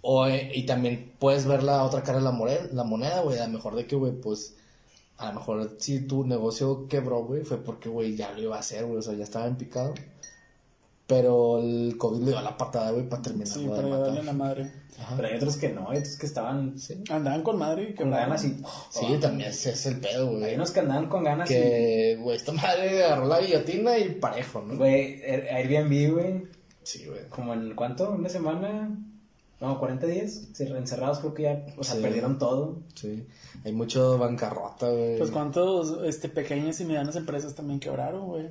O, 0.00 0.26
eh, 0.26 0.50
y 0.54 0.64
también 0.64 1.12
puedes 1.18 1.44
ver 1.46 1.62
la 1.62 1.84
otra 1.84 2.02
cara 2.02 2.18
de 2.18 2.24
la 2.24 2.30
moneda, 2.30 2.68
la 2.72 2.84
moneda, 2.84 3.20
güey. 3.20 3.38
A 3.38 3.46
lo 3.46 3.52
mejor 3.52 3.76
de 3.76 3.86
que, 3.86 3.96
güey, 3.96 4.12
pues, 4.12 4.54
a 5.22 5.28
lo 5.28 5.34
mejor 5.40 5.76
si 5.78 6.00
tu 6.00 6.24
negocio 6.26 6.86
quebró, 6.88 7.24
güey, 7.24 7.42
fue 7.44 7.58
porque, 7.58 7.88
güey, 7.88 8.16
ya 8.16 8.32
lo 8.32 8.42
iba 8.42 8.56
a 8.56 8.60
hacer, 8.60 8.84
güey. 8.84 8.98
O 8.98 9.02
sea, 9.02 9.14
ya 9.14 9.24
estaba 9.24 9.46
en 9.46 9.56
picado. 9.56 9.94
Pero 11.06 11.58
el 11.58 11.96
COVID 11.98 12.20
le 12.20 12.30
dio 12.30 12.40
la 12.40 12.56
patada, 12.56 12.90
güey, 12.92 13.08
para 13.08 13.22
terminar. 13.22 13.48
Sí, 13.48 13.66
para 13.68 13.86
darle 13.98 14.22
la 14.22 14.32
madre. 14.32 14.72
Ajá. 14.98 15.14
Pero 15.16 15.28
hay 15.28 15.36
otros 15.36 15.56
que 15.56 15.68
no, 15.68 15.90
hay 15.90 15.98
otros 15.98 16.16
que 16.16 16.26
estaban 16.26 16.78
Sí. 16.78 17.02
Andaban 17.10 17.42
con 17.42 17.58
madre 17.58 17.82
y 17.82 17.86
con 17.94 18.06
quebraron. 18.06 18.28
ganas 18.30 18.44
y. 18.44 18.56
Sí, 18.90 19.18
también 19.20 19.50
ese 19.50 19.70
es 19.72 19.86
el 19.86 20.00
pedo, 20.00 20.28
Hay 20.30 20.36
güey. 20.38 20.54
unos 20.54 20.70
que 20.70 20.80
andaban 20.80 21.08
con 21.08 21.24
ganas 21.24 21.50
y. 21.50 21.54
Que, 21.54 22.18
güey, 22.20 22.36
esta 22.36 22.52
madre 22.52 23.04
agarró 23.04 23.26
la 23.26 23.40
guillotina 23.40 23.98
y 23.98 24.10
parejo, 24.14 24.62
¿no? 24.62 24.76
Güey, 24.76 25.20
Air- 25.22 25.48
Airbnb, 25.50 26.12
güey. 26.14 26.42
Sí, 26.82 27.04
güey. 27.06 27.28
Como 27.28 27.52
en 27.54 27.74
cuánto? 27.74 28.10
¿Una 28.10 28.28
semana? 28.28 28.96
No, 29.62 29.78
40 29.78 30.06
días. 30.08 30.48
Sí, 30.52 30.64
Encerrados 30.64 31.20
creo 31.20 31.34
que 31.34 31.42
ya. 31.44 31.66
O 31.78 31.84
sea, 31.84 31.94
Sí. 31.94 32.02
perdieron 32.02 32.36
todo. 32.36 32.78
Sí. 32.94 33.24
Hay 33.64 33.72
mucho 33.72 34.18
bancarrota, 34.18 34.90
güey. 34.90 35.18
Pues 35.18 35.30
cuántos 35.30 35.98
este, 36.04 36.28
pequeñas 36.28 36.80
y 36.80 36.84
medianas 36.84 37.14
empresas 37.14 37.54
también 37.54 37.78
quebraron, 37.78 38.26
güey. 38.26 38.48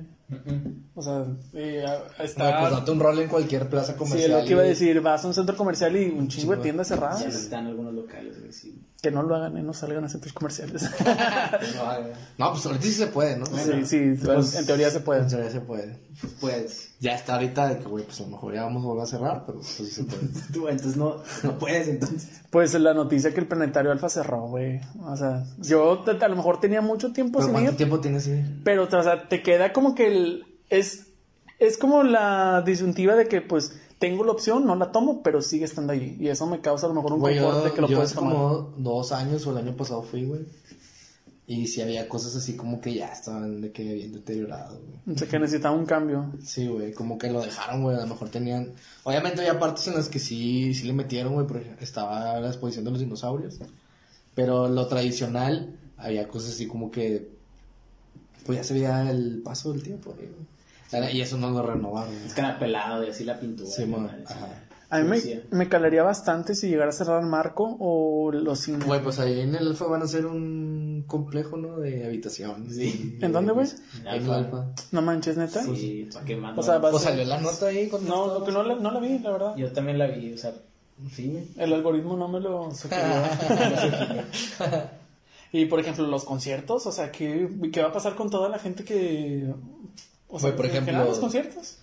O 0.94 1.02
sea, 1.02 1.24
eh, 1.54 1.84
está... 2.18 2.60
pues 2.60 2.72
date 2.72 2.90
un 2.90 3.00
rol 3.00 3.18
en 3.18 3.28
cualquier 3.28 3.68
plaza 3.68 3.92
Sí, 3.92 3.98
comercial. 3.98 4.30
es 4.32 4.38
lo 4.38 4.44
que 4.44 4.50
iba 4.52 4.62
a 4.62 4.66
decir, 4.66 5.00
vas 5.00 5.24
a 5.24 5.28
un 5.28 5.34
centro 5.34 5.56
comercial 5.56 5.96
y 5.96 6.10
un 6.10 6.28
chingo 6.28 6.54
de 6.56 6.62
tiendas 6.62 6.88
Ya 6.88 6.94
cerradas. 6.96 7.22
están 7.22 7.66
algunos 7.66 7.94
locales, 7.94 8.38
güey, 8.40 8.52
sí. 8.52 8.78
Que 9.02 9.10
no 9.10 9.22
lo 9.24 9.34
hagan 9.34 9.58
y 9.58 9.62
no 9.62 9.72
salgan 9.72 10.04
a 10.04 10.08
centros 10.08 10.32
comerciales. 10.32 10.88
No, 12.38 12.50
pues 12.52 12.64
ahorita 12.66 12.84
sí 12.84 12.92
se 12.92 13.06
puede, 13.08 13.36
¿no? 13.36 13.46
sí, 13.46 13.84
sí, 13.84 14.14
Pues, 14.24 14.54
en 14.54 14.66
teoría 14.66 14.90
se 14.90 15.00
puede. 15.00 15.22
En 15.22 15.28
teoría 15.28 15.50
se 15.50 15.60
puede. 15.60 15.98
Pues. 16.40 16.88
Ya 17.00 17.14
está 17.16 17.34
ahorita 17.34 17.68
de 17.68 17.78
que, 17.78 17.84
güey, 17.86 18.04
pues 18.04 18.20
a 18.20 18.24
lo 18.24 18.28
mejor 18.30 18.54
ya 18.54 18.62
vamos 18.62 18.84
a 18.84 18.86
volver 18.86 19.02
a 19.02 19.06
cerrar, 19.06 19.42
pero 19.44 19.58
pues 19.58 19.70
sí 19.72 19.86
se 19.86 20.04
puede. 20.04 20.28
Tú, 20.52 20.68
entonces 20.68 20.96
no, 20.96 21.16
no 21.42 21.58
puedes, 21.58 21.88
entonces. 21.88 22.28
Pues 22.50 22.74
la 22.74 22.94
noticia 22.94 23.34
que 23.34 23.40
el 23.40 23.48
planetario 23.48 23.90
Alfa 23.90 24.08
cerró, 24.08 24.42
güey. 24.46 24.80
O 25.00 25.16
sea, 25.16 25.44
yo 25.58 26.04
a 26.06 26.28
lo 26.28 26.36
mejor 26.36 26.60
tenía 26.60 26.80
mucho 26.80 27.12
tiempo 27.12 27.38
¿Pero 27.38 27.46
sin 27.46 27.52
cuánto 27.54 27.70
ir, 27.72 27.76
tiempo 27.76 27.98
tienes 27.98 28.22
sin 28.24 28.60
pero 28.62 28.84
o 28.84 29.02
sea, 29.02 29.28
te 29.28 29.42
queda 29.42 29.72
como 29.72 29.96
que 29.96 30.06
el, 30.06 30.21
es, 30.68 31.08
es 31.58 31.78
como 31.78 32.02
la 32.02 32.62
disyuntiva 32.64 33.14
de 33.16 33.28
que 33.28 33.40
pues 33.40 33.78
tengo 33.98 34.24
la 34.24 34.32
opción, 34.32 34.66
no 34.66 34.74
la 34.74 34.90
tomo, 34.90 35.22
pero 35.22 35.40
sigue 35.42 35.64
estando 35.64 35.92
ahí. 35.92 36.16
Y 36.18 36.28
eso 36.28 36.46
me 36.46 36.60
causa 36.60 36.86
a 36.86 36.88
lo 36.88 36.94
mejor 36.96 37.12
un 37.12 37.20
Güey, 37.20 37.38
confort 37.38 37.58
yo, 37.58 37.64
de 37.64 37.72
que 37.72 37.80
lo 37.82 37.88
yo 37.88 37.96
puedes 37.96 38.10
hace 38.10 38.18
tomar. 38.20 38.32
como 38.34 38.74
dos 38.76 39.12
años 39.12 39.46
o 39.46 39.52
el 39.52 39.58
año 39.58 39.76
pasado 39.76 40.02
fui, 40.02 40.24
güey. 40.24 40.40
Y 41.46 41.66
sí 41.66 41.82
había 41.82 42.08
cosas 42.08 42.34
así 42.36 42.56
como 42.56 42.80
que 42.80 42.94
ya 42.94 43.12
estaban 43.12 43.60
de 43.60 43.72
que 43.72 43.82
bien 43.94 44.12
deteriorados, 44.12 44.78
güey. 44.80 45.14
O 45.14 45.18
sea, 45.18 45.28
que 45.28 45.38
necesitaba 45.38 45.76
un 45.76 45.86
cambio. 45.86 46.32
Sí, 46.42 46.66
güey, 46.66 46.92
como 46.92 47.18
que 47.18 47.30
lo 47.30 47.42
dejaron, 47.42 47.82
güey, 47.82 47.96
a 47.96 48.00
lo 48.00 48.06
mejor 48.06 48.28
tenían... 48.28 48.72
Obviamente 49.04 49.40
había 49.40 49.58
partes 49.58 49.86
en 49.88 49.94
las 49.94 50.08
que 50.08 50.18
sí, 50.18 50.72
sí 50.74 50.86
le 50.86 50.92
metieron, 50.94 51.34
güey, 51.34 51.46
por 51.46 51.58
ejemplo, 51.58 51.82
estaba 51.84 52.40
la 52.40 52.48
exposición 52.48 52.84
de 52.84 52.90
los 52.92 53.00
dinosaurios. 53.00 53.58
Pero 54.34 54.68
lo 54.68 54.86
tradicional, 54.86 55.76
había 55.96 56.26
cosas 56.28 56.54
así 56.54 56.66
como 56.66 56.90
que... 56.90 57.30
Pues 58.46 58.58
ya 58.58 58.64
se 58.64 58.74
veía 58.74 59.10
el 59.10 59.42
paso 59.44 59.72
del 59.72 59.82
tiempo, 59.82 60.14
Y 61.12 61.20
eso 61.20 61.36
no 61.38 61.50
lo 61.50 61.62
renovaron. 61.62 62.14
Es 62.26 62.34
que 62.34 62.40
era 62.40 62.58
pelado 62.58 63.04
y 63.04 63.10
así 63.10 63.24
la 63.24 63.38
pintura. 63.38 63.70
Sí, 63.70 63.86
man, 63.86 64.10
ajá. 64.26 64.48
A 64.90 65.00
mí 65.00 65.08
me, 65.08 65.18
me 65.50 65.68
calaría 65.70 66.02
bastante 66.02 66.54
si 66.54 66.68
llegara 66.68 66.90
a 66.90 66.92
cerrar 66.92 67.22
Marco 67.22 67.78
o 67.80 68.30
los 68.30 68.60
cines. 68.60 68.84
Güey, 68.86 69.02
pues 69.02 69.18
ahí 69.20 69.40
en 69.40 69.54
el 69.54 69.68
Alfa 69.68 69.86
van 69.86 70.02
a 70.02 70.04
hacer 70.04 70.26
un 70.26 71.04
complejo, 71.06 71.56
¿no? 71.56 71.78
De 71.78 72.04
habitaciones. 72.04 72.76
Sí. 72.76 73.16
¿En 73.22 73.32
dónde, 73.32 73.52
güey? 73.52 73.68
En 74.04 74.22
el 74.22 74.30
Alfa. 74.30 74.66
No 74.90 75.00
manches, 75.00 75.38
neta. 75.38 75.62
Sí, 75.62 76.10
¿para 76.12 76.26
qué 76.26 76.36
más? 76.36 76.58
O 76.58 76.62
sea, 76.62 76.78
Pues 76.78 77.02
salió 77.02 77.24
la 77.24 77.40
nota 77.40 77.68
ahí 77.68 77.88
con 77.88 78.06
No, 78.06 78.38
lo 78.38 78.44
que 78.44 78.52
no 78.52 78.62
la, 78.62 78.74
no 78.74 78.90
la 78.90 79.00
vi, 79.00 79.18
la 79.20 79.30
verdad. 79.30 79.56
Yo 79.56 79.72
también 79.72 79.98
la 79.98 80.08
vi, 80.08 80.34
o 80.34 80.36
sea, 80.36 80.52
sí, 81.10 81.28
güey. 81.28 81.44
El 81.56 81.72
algoritmo 81.72 82.14
no 82.18 82.28
me 82.28 82.40
lo 82.40 82.70
sugirió. 82.74 83.00
y 85.52 85.66
por 85.66 85.78
ejemplo, 85.80 86.06
los 86.06 86.24
conciertos, 86.24 86.86
o 86.86 86.92
sea, 86.92 87.12
¿qué, 87.12 87.48
qué 87.72 87.82
va 87.82 87.88
a 87.88 87.92
pasar 87.92 88.14
con 88.14 88.30
toda 88.30 88.48
la 88.48 88.58
gente 88.58 88.84
que. 88.84 89.52
O 90.28 90.38
sea, 90.40 90.50
Güey, 90.50 90.56
por 90.56 90.66
ejemplo- 90.66 91.04
los 91.04 91.18
conciertos? 91.18 91.78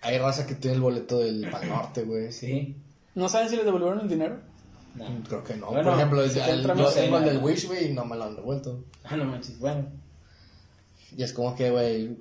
Hay 0.00 0.16
raza 0.18 0.46
que 0.46 0.54
tiene 0.54 0.76
el 0.76 0.82
boleto 0.82 1.18
del 1.18 1.50
Pal 1.50 1.68
Norte, 1.68 2.04
güey. 2.04 2.30
Sí. 2.32 2.76
¿No 3.16 3.28
saben 3.28 3.48
si 3.48 3.56
les 3.56 3.64
devolvieron 3.64 3.98
el 4.00 4.08
dinero? 4.08 4.38
No. 4.94 5.04
Creo 5.28 5.42
que 5.42 5.54
no. 5.56 5.66
Bueno, 5.66 5.84
Por 5.90 5.94
ejemplo, 5.94 6.22
el, 6.22 6.30
el- 6.30 6.66
yo 6.76 6.86
tengo 6.92 7.18
el 7.18 7.24
del 7.24 7.38
Wish, 7.38 7.66
güey, 7.66 7.90
y 7.90 7.92
no 7.94 8.04
me 8.04 8.14
lo 8.16 8.24
han 8.24 8.36
devuelto. 8.36 8.84
Ah, 9.04 9.16
no 9.16 9.24
manches, 9.24 9.58
bueno. 9.58 9.86
Y 11.16 11.22
es 11.22 11.32
como 11.32 11.56
que, 11.56 11.70
güey, 11.70 12.16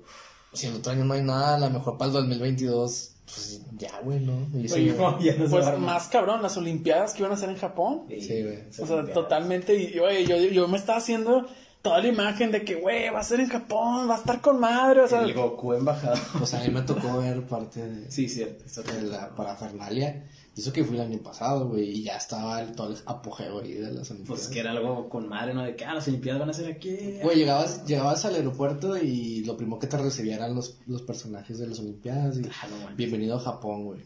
si 0.54 0.68
el 0.68 0.76
otro 0.76 0.92
año 0.94 1.06
no 1.06 1.14
hay 1.14 1.22
nada, 1.22 1.56
a 1.56 1.60
lo 1.60 1.70
mejor 1.70 1.98
para 1.98 2.08
el 2.08 2.14
2022, 2.14 3.12
pues 3.28 3.62
ya, 3.78 3.92
güey, 4.04 4.20
¿no? 4.22 4.48
Y 4.58 4.68
sí, 4.70 4.74
Oye, 4.76 4.92
güey. 4.94 4.98
no, 5.12 5.20
ya 5.22 5.36
no 5.36 5.46
Pues 5.50 5.80
más 5.80 6.08
cabrón, 6.08 6.42
las 6.42 6.56
Olimpiadas 6.58 7.14
que 7.14 7.20
iban 7.20 7.34
a 7.34 7.38
ser 7.38 7.50
en 7.50 7.58
Japón. 7.58 8.04
Sí, 8.10 8.42
güey. 8.44 8.60
O 8.80 8.88
sea, 8.88 9.06
totalmente. 9.14 9.76
Y, 9.76 10.00
oye, 10.00 10.26
yo, 10.26 10.38
yo 10.38 10.68
me 10.68 10.78
estaba 10.78 10.98
haciendo 11.00 11.46
toda 11.82 12.00
la 12.00 12.08
imagen 12.08 12.52
de 12.52 12.64
que, 12.64 12.76
güey, 12.76 13.10
va 13.10 13.20
a 13.20 13.24
ser 13.24 13.40
en 13.42 13.50
Japón, 13.50 14.10
va 14.10 14.16
a 14.16 14.18
estar 14.20 14.40
con 14.42 14.60
madre. 14.60 15.02
O 15.02 15.08
sea, 15.08 15.22
El 15.24 15.34
Goku 15.34 15.74
embajador. 15.74 16.18
Pues 16.38 16.54
a 16.54 16.60
mí 16.64 16.70
me 16.70 16.82
tocó 16.84 17.18
ver 17.20 17.42
parte 17.44 17.86
de, 17.86 18.10
Sí, 18.12 18.30
cierto. 18.30 18.64
de 18.84 19.02
la 19.04 19.30
parafernalia. 19.36 20.24
Y 20.58 20.62
eso 20.62 20.74
que 20.74 20.84
fui 20.84 20.96
el 20.96 21.04
año 21.04 21.20
pasado, 21.20 21.70
güey, 21.70 21.88
y 22.00 22.04
ya 22.04 22.18
estaba 22.18 22.60
el, 22.62 22.72
todo 22.74 22.92
el 22.92 22.98
apogeo 23.06 23.60
ahí 23.62 23.74
de 23.74 23.92
las 23.92 24.10
Olimpiadas. 24.10 24.26
Pues 24.46 24.48
que 24.48 24.60
era 24.60 24.72
algo 24.72 25.08
con 25.08 25.30
madre, 25.30 25.54
¿no? 25.54 25.62
De 25.64 25.76
que, 25.76 25.86
ah, 25.86 25.94
las 25.94 26.08
Olimpiadas 26.08 26.40
van 26.40 26.50
a 26.50 26.54
ser 26.54 26.72
aquí. 26.72 26.98
Güey, 27.22 27.38
llegabas, 27.38 27.86
llegabas 27.86 28.26
al 28.26 28.34
aeropuerto 28.36 28.98
y 28.98 29.44
lo 29.46 29.56
primero 29.56 29.78
que 29.78 29.86
te 29.86 29.98
recibían 29.98 30.40
eran 30.40 30.56
los, 30.56 30.78
los 30.88 31.04
personajes 31.04 31.60
de 31.60 31.68
las 31.68 31.78
Olimpiadas. 31.80 32.38
Y, 32.38 32.42
manches. 32.42 32.96
bienvenido 32.98 33.36
a 33.38 33.40
Japón, 33.40 33.86
güey. 33.86 34.00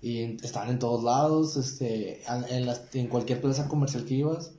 Y 0.00 0.36
estaban 0.44 0.70
en 0.70 0.78
todos 0.78 1.02
lados, 1.02 1.56
este, 1.56 2.22
en, 2.50 2.66
las- 2.66 2.82
en 2.94 3.08
cualquier 3.08 3.40
plaza 3.40 3.66
comercial 3.66 4.04
que 4.04 4.14
ibas, 4.14 4.52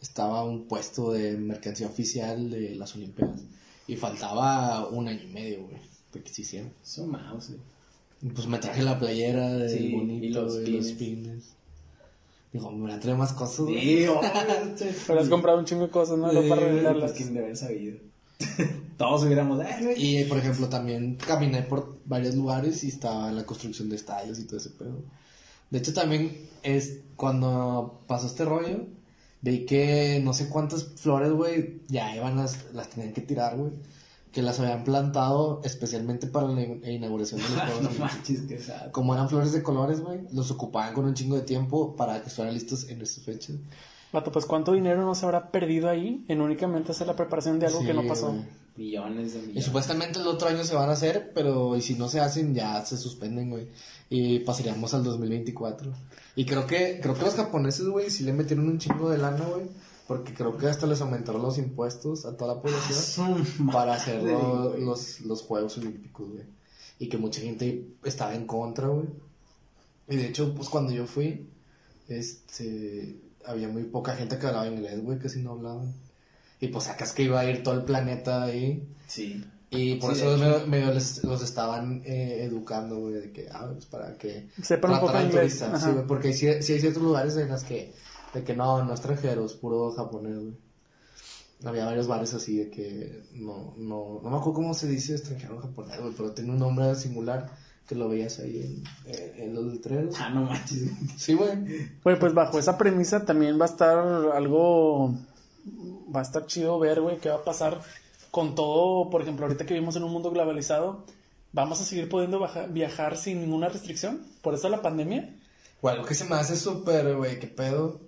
estaba 0.00 0.42
un 0.44 0.64
puesto 0.66 1.12
de 1.12 1.36
mercancía 1.36 1.86
oficial 1.86 2.48
de 2.50 2.76
las 2.76 2.94
Olimpiadas. 2.96 3.42
Y 3.86 3.96
faltaba 3.96 4.88
un 4.88 5.06
año 5.08 5.22
y 5.22 5.26
medio, 5.26 5.64
güey, 5.66 5.76
de 6.14 6.22
que 6.22 6.32
se 6.32 6.40
hicieran. 6.42 6.72
Son 6.82 7.10
mouse, 7.10 7.48
güey. 7.48 7.60
Pues 8.32 8.46
me 8.46 8.58
traje 8.58 8.82
la 8.82 8.98
playera 8.98 9.52
del 9.52 9.68
Sí, 9.78 9.92
bonito 9.94 10.24
y 10.24 10.28
los 10.30 10.56
y 10.60 10.66
los 10.68 10.92
pines. 10.92 11.54
Digo, 12.52 12.70
me 12.70 12.84
van 12.84 12.92
a 12.92 13.00
traer 13.00 13.16
más 13.18 13.32
cosas. 13.32 13.66
Sí. 13.66 14.06
Pero 15.06 15.20
has 15.20 15.28
comprado 15.28 15.58
un 15.58 15.64
chingo 15.64 15.82
de 15.82 15.90
cosas, 15.90 16.16
¿no? 16.18 16.32
Luego 16.32 16.48
para 16.48 16.60
Pues 16.62 16.72
revelarlas. 16.72 17.12
quién 17.12 17.34
debe 17.34 17.46
haber 17.46 17.56
sabido. 17.56 17.98
Todos 18.96 19.24
hubiéramos, 19.24 19.60
eh. 19.60 19.94
Y, 19.96 20.24
por 20.24 20.38
ejemplo, 20.38 20.68
también 20.68 21.16
caminé 21.16 21.62
por 21.62 21.98
varios 22.04 22.34
lugares 22.36 22.84
y 22.84 22.88
estaba 22.88 23.30
la 23.32 23.44
construcción 23.44 23.88
de 23.88 23.96
estadios 23.96 24.38
y 24.38 24.44
todo 24.44 24.56
ese 24.58 24.70
pedo. 24.70 25.02
De 25.70 25.78
hecho, 25.78 25.92
también 25.92 26.36
es 26.62 27.00
cuando 27.16 28.00
pasó 28.06 28.28
este 28.28 28.44
rollo, 28.44 28.86
vi 29.42 29.66
que 29.66 30.20
no 30.22 30.32
sé 30.32 30.48
cuántas 30.48 30.84
flores, 30.84 31.32
güey, 31.32 31.80
ya 31.88 32.14
iban 32.14 32.36
las, 32.36 32.72
las 32.72 32.88
tenían 32.90 33.12
que 33.12 33.20
tirar, 33.20 33.56
güey. 33.56 33.72
Que 34.34 34.42
las 34.42 34.58
habían 34.58 34.82
plantado 34.84 35.60
especialmente 35.64 36.26
para 36.26 36.48
la 36.48 36.60
in- 36.60 36.82
inauguración 36.84 37.40
de 37.40 37.48
los 37.48 37.56
Juegos 37.62 37.82
No 37.82 37.90
manches, 38.04 38.40
que. 38.42 38.60
Como 38.90 39.14
eran 39.14 39.28
flores 39.28 39.52
de 39.52 39.62
colores, 39.62 40.00
güey, 40.00 40.20
los 40.32 40.50
ocupaban 40.50 40.92
con 40.92 41.04
un 41.04 41.14
chingo 41.14 41.36
de 41.36 41.42
tiempo 41.42 41.94
para 41.96 42.20
que 42.20 42.28
estuvieran 42.28 42.52
listos 42.54 42.88
en 42.88 43.00
estas 43.00 43.24
fechas. 43.24 43.56
Vato, 44.12 44.30
pues 44.32 44.44
cuánto 44.46 44.72
dinero 44.72 45.04
no 45.04 45.14
se 45.14 45.24
habrá 45.26 45.50
perdido 45.50 45.88
ahí 45.88 46.24
en 46.28 46.40
únicamente 46.40 46.92
hacer 46.92 47.06
la 47.06 47.16
preparación 47.16 47.58
de 47.58 47.66
algo 47.66 47.80
Sí, 47.80 47.86
que 47.86 47.94
no 47.94 48.06
pasó. 48.06 48.28
güey. 48.32 48.44
Millones 48.76 49.32
de 49.34 49.38
Y 49.38 49.42
millones. 49.42 49.64
supuestamente 49.66 50.18
el 50.20 50.26
otro 50.26 50.48
año 50.48 50.64
se 50.64 50.74
van 50.74 50.88
a 50.88 50.92
hacer, 50.94 51.30
pero 51.32 51.76
y 51.76 51.80
si 51.80 51.94
no 51.94 52.08
se 52.08 52.18
hacen 52.20 52.54
ya 52.56 52.84
se 52.84 52.96
suspenden, 52.96 53.50
güey. 53.50 53.68
Y 54.10 54.40
pasaríamos 54.40 54.94
al 54.94 55.04
2024. 55.04 55.92
Y 56.36 56.44
creo 56.44 56.66
que 56.66 56.98
creo 57.00 57.14
que 57.14 57.22
los 57.22 57.34
japoneses, 57.34 57.86
güey, 57.86 58.10
sí 58.10 58.24
le 58.24 58.32
metieron 58.32 58.66
un 58.68 58.78
chingo 58.78 59.10
de 59.10 59.18
lana, 59.18 59.44
güey, 59.44 59.66
porque 60.06 60.34
creo 60.34 60.56
que 60.56 60.66
hasta 60.66 60.86
les 60.86 61.00
aumentaron 61.00 61.42
los 61.42 61.58
impuestos 61.58 62.26
a 62.26 62.36
toda 62.36 62.54
la 62.56 62.60
población 62.62 63.44
para 63.72 63.94
hacer 63.94 64.22
los, 64.22 65.20
los 65.22 65.42
Juegos 65.42 65.78
Olímpicos, 65.78 66.28
güey. 66.30 66.44
Y 66.98 67.08
que 67.08 67.16
mucha 67.18 67.40
gente 67.40 67.88
estaba 68.04 68.34
en 68.34 68.46
contra, 68.46 68.88
güey. 68.88 69.06
Y 70.08 70.16
de 70.16 70.26
hecho, 70.28 70.54
pues 70.54 70.68
cuando 70.68 70.92
yo 70.92 71.06
fui, 71.06 71.48
este, 72.08 73.16
había 73.44 73.68
muy 73.68 73.84
poca 73.84 74.14
gente 74.16 74.38
que 74.38 74.46
hablaba 74.46 74.66
inglés, 74.68 75.02
güey, 75.02 75.18
casi 75.18 75.42
no 75.42 75.52
hablaban. 75.52 75.92
Y 76.60 76.68
pues 76.68 76.84
sacas 76.84 77.12
que 77.12 77.24
iba 77.24 77.40
a 77.40 77.50
ir 77.50 77.62
todo 77.62 77.74
el 77.74 77.82
planeta 77.84 78.44
ahí. 78.44 78.86
Sí. 79.06 79.44
Y 79.70 79.96
por 79.96 80.14
Sí, 80.14 80.20
eso 80.22 80.36
medio, 80.38 80.66
medio 80.66 80.92
les- 80.94 81.24
los 81.24 81.42
estaban 81.42 82.02
eh, 82.04 82.44
educando, 82.44 82.98
güey, 83.00 83.14
de 83.14 83.32
que, 83.32 83.48
ah, 83.50 83.68
pues 83.72 83.86
para 83.86 84.16
que 84.16 84.48
Sepan 84.62 84.92
un 84.92 85.00
poco 85.00 85.20
inglés. 85.20 85.64
Sí, 85.82 85.90
güey, 85.90 86.06
porque 86.06 86.32
sí, 86.32 86.46
sí 86.62 86.74
hay 86.74 86.80
ciertos 86.80 87.02
lugares 87.02 87.36
en 87.36 87.48
los 87.48 87.64
que, 87.64 87.92
de 88.34 88.44
que 88.44 88.54
no, 88.54 88.84
no 88.84 88.92
extranjeros, 88.92 89.54
puro 89.54 89.92
japonés, 89.92 90.36
güey. 90.36 90.54
Había 91.64 91.86
varios 91.86 92.06
bares 92.08 92.34
así 92.34 92.56
de 92.58 92.70
que 92.70 93.22
no, 93.34 93.74
no, 93.78 94.20
no 94.22 94.28
me 94.30 94.36
acuerdo 94.36 94.54
cómo 94.54 94.74
se 94.74 94.86
dice 94.88 95.12
extranjero 95.14 95.58
japonés, 95.60 95.98
güey, 96.00 96.12
pero 96.14 96.32
tiene 96.32 96.50
un 96.50 96.58
nombre 96.58 96.94
singular 96.94 97.48
que 97.88 97.94
lo 97.94 98.08
veías 98.08 98.38
ahí 98.40 98.82
en, 99.06 99.14
en- 99.14 99.42
en 99.42 99.54
los 99.54 99.64
letreros. 99.72 100.14
Ah, 100.18 100.28
no 100.30 100.42
manches. 100.42 100.90
Sí, 101.16 101.34
güey. 101.34 101.50
Güey, 102.02 102.18
pues 102.18 102.34
bajo 102.34 102.58
esa 102.58 102.76
premisa 102.76 103.24
también 103.24 103.58
va 103.58 103.64
a 103.66 103.68
estar 103.68 103.98
algo. 104.34 105.14
Va 106.14 106.20
a 106.20 106.22
estar 106.22 106.44
chido 106.46 106.78
ver, 106.78 107.00
güey, 107.00 107.18
qué 107.18 107.30
va 107.30 107.36
a 107.36 107.44
pasar 107.44 107.80
con 108.30 108.54
todo. 108.54 109.08
Por 109.08 109.22
ejemplo, 109.22 109.46
ahorita 109.46 109.64
que 109.64 109.74
vivimos 109.74 109.96
en 109.96 110.02
un 110.04 110.12
mundo 110.12 110.30
globalizado, 110.30 111.04
¿vamos 111.52 111.80
a 111.80 111.84
seguir 111.84 112.08
pudiendo 112.10 112.38
baja- 112.40 112.66
viajar 112.66 113.16
sin 113.16 113.40
ninguna 113.40 113.68
restricción? 113.70 114.20
¿Por 114.42 114.52
eso 114.54 114.68
la 114.68 114.82
pandemia? 114.82 115.34
Güey, 115.80 115.94
algo 115.94 116.06
que 116.06 116.14
se 116.14 116.24
me 116.24 116.34
hace 116.36 116.56
súper, 116.56 117.14
güey, 117.16 117.38
qué 117.38 117.46
pedo, 117.46 118.00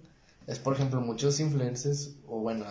es 0.47 0.59
por 0.59 0.75
ejemplo 0.75 1.01
muchos 1.01 1.41
influencers, 1.41 2.13
o 2.27 2.41
bueno, 2.41 2.65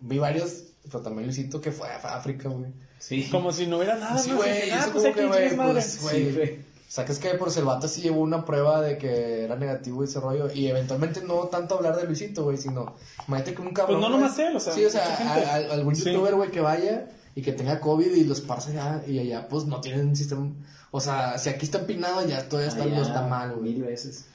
vi 0.00 0.18
varios, 0.18 0.64
pero 0.84 1.00
también 1.00 1.26
Luisito 1.26 1.60
que 1.60 1.72
fue 1.72 1.88
a 1.88 1.96
África, 2.16 2.48
güey. 2.48 2.72
Sí. 2.98 3.28
Como 3.30 3.52
si 3.52 3.66
no 3.66 3.76
hubiera 3.78 3.96
nada, 3.96 4.18
Sí, 4.18 4.30
¿no? 4.30 4.36
güey, 4.36 4.70
Ah, 4.70 4.80
eso 4.80 4.92
pues 4.92 5.04
aquí, 5.04 5.14
que, 5.20 5.26
madre. 5.26 5.50
pues, 5.56 6.02
güey, 6.02 6.24
Sí, 6.26 6.32
güey. 6.34 6.74
Sacas 6.88 7.18
que 7.18 7.30
por 7.30 7.48
el 7.56 7.64
vato 7.64 7.88
sí 7.88 8.02
llevó 8.02 8.20
una 8.20 8.44
prueba 8.44 8.80
de 8.80 8.98
que 8.98 9.42
era 9.44 9.56
negativo 9.56 10.04
ese 10.04 10.20
rollo. 10.20 10.48
Y 10.52 10.68
eventualmente 10.68 11.22
no 11.22 11.48
tanto 11.48 11.74
hablar 11.74 11.96
de 11.96 12.04
Luisito, 12.04 12.44
güey, 12.44 12.56
sino. 12.56 12.94
Imagínate 13.26 13.54
que 13.54 13.62
un 13.62 13.72
cabrón. 13.72 13.98
Pues 14.00 14.10
no 14.10 14.16
nomás 14.16 14.38
él, 14.38 14.54
o 14.54 14.60
sea, 14.60 14.72
Sí, 14.74 14.84
o 14.84 14.90
sea, 14.90 15.02
mucha 15.02 15.16
gente. 15.16 15.44
a- 15.44 15.54
a- 15.54 15.74
algún 15.74 15.96
Sí. 15.96 16.04
youtuber, 16.12 16.34
güey, 16.36 16.50
que 16.52 16.60
vaya 16.60 17.08
y 17.34 17.42
que 17.42 17.52
tenga 17.52 17.80
COVID 17.80 18.14
y 18.14 18.22
los 18.24 18.40
parse 18.42 18.70
allá. 18.78 19.02
Y 19.08 19.18
allá, 19.18 19.48
pues 19.48 19.64
no 19.64 19.80
tienen 19.80 20.06
un 20.08 20.14
sistema. 20.16 20.48
O 20.92 21.00
sea, 21.00 21.36
si 21.38 21.48
aquí 21.48 21.64
está 21.64 21.78
empinado, 21.78 22.24
ya 22.28 22.48
todavía 22.48 22.70
está, 22.70 22.84
no 22.84 23.02
está 23.02 23.22
mal, 23.26 23.54
güey. 23.56 23.72
Mil 23.72 23.82
veces. 23.82 24.26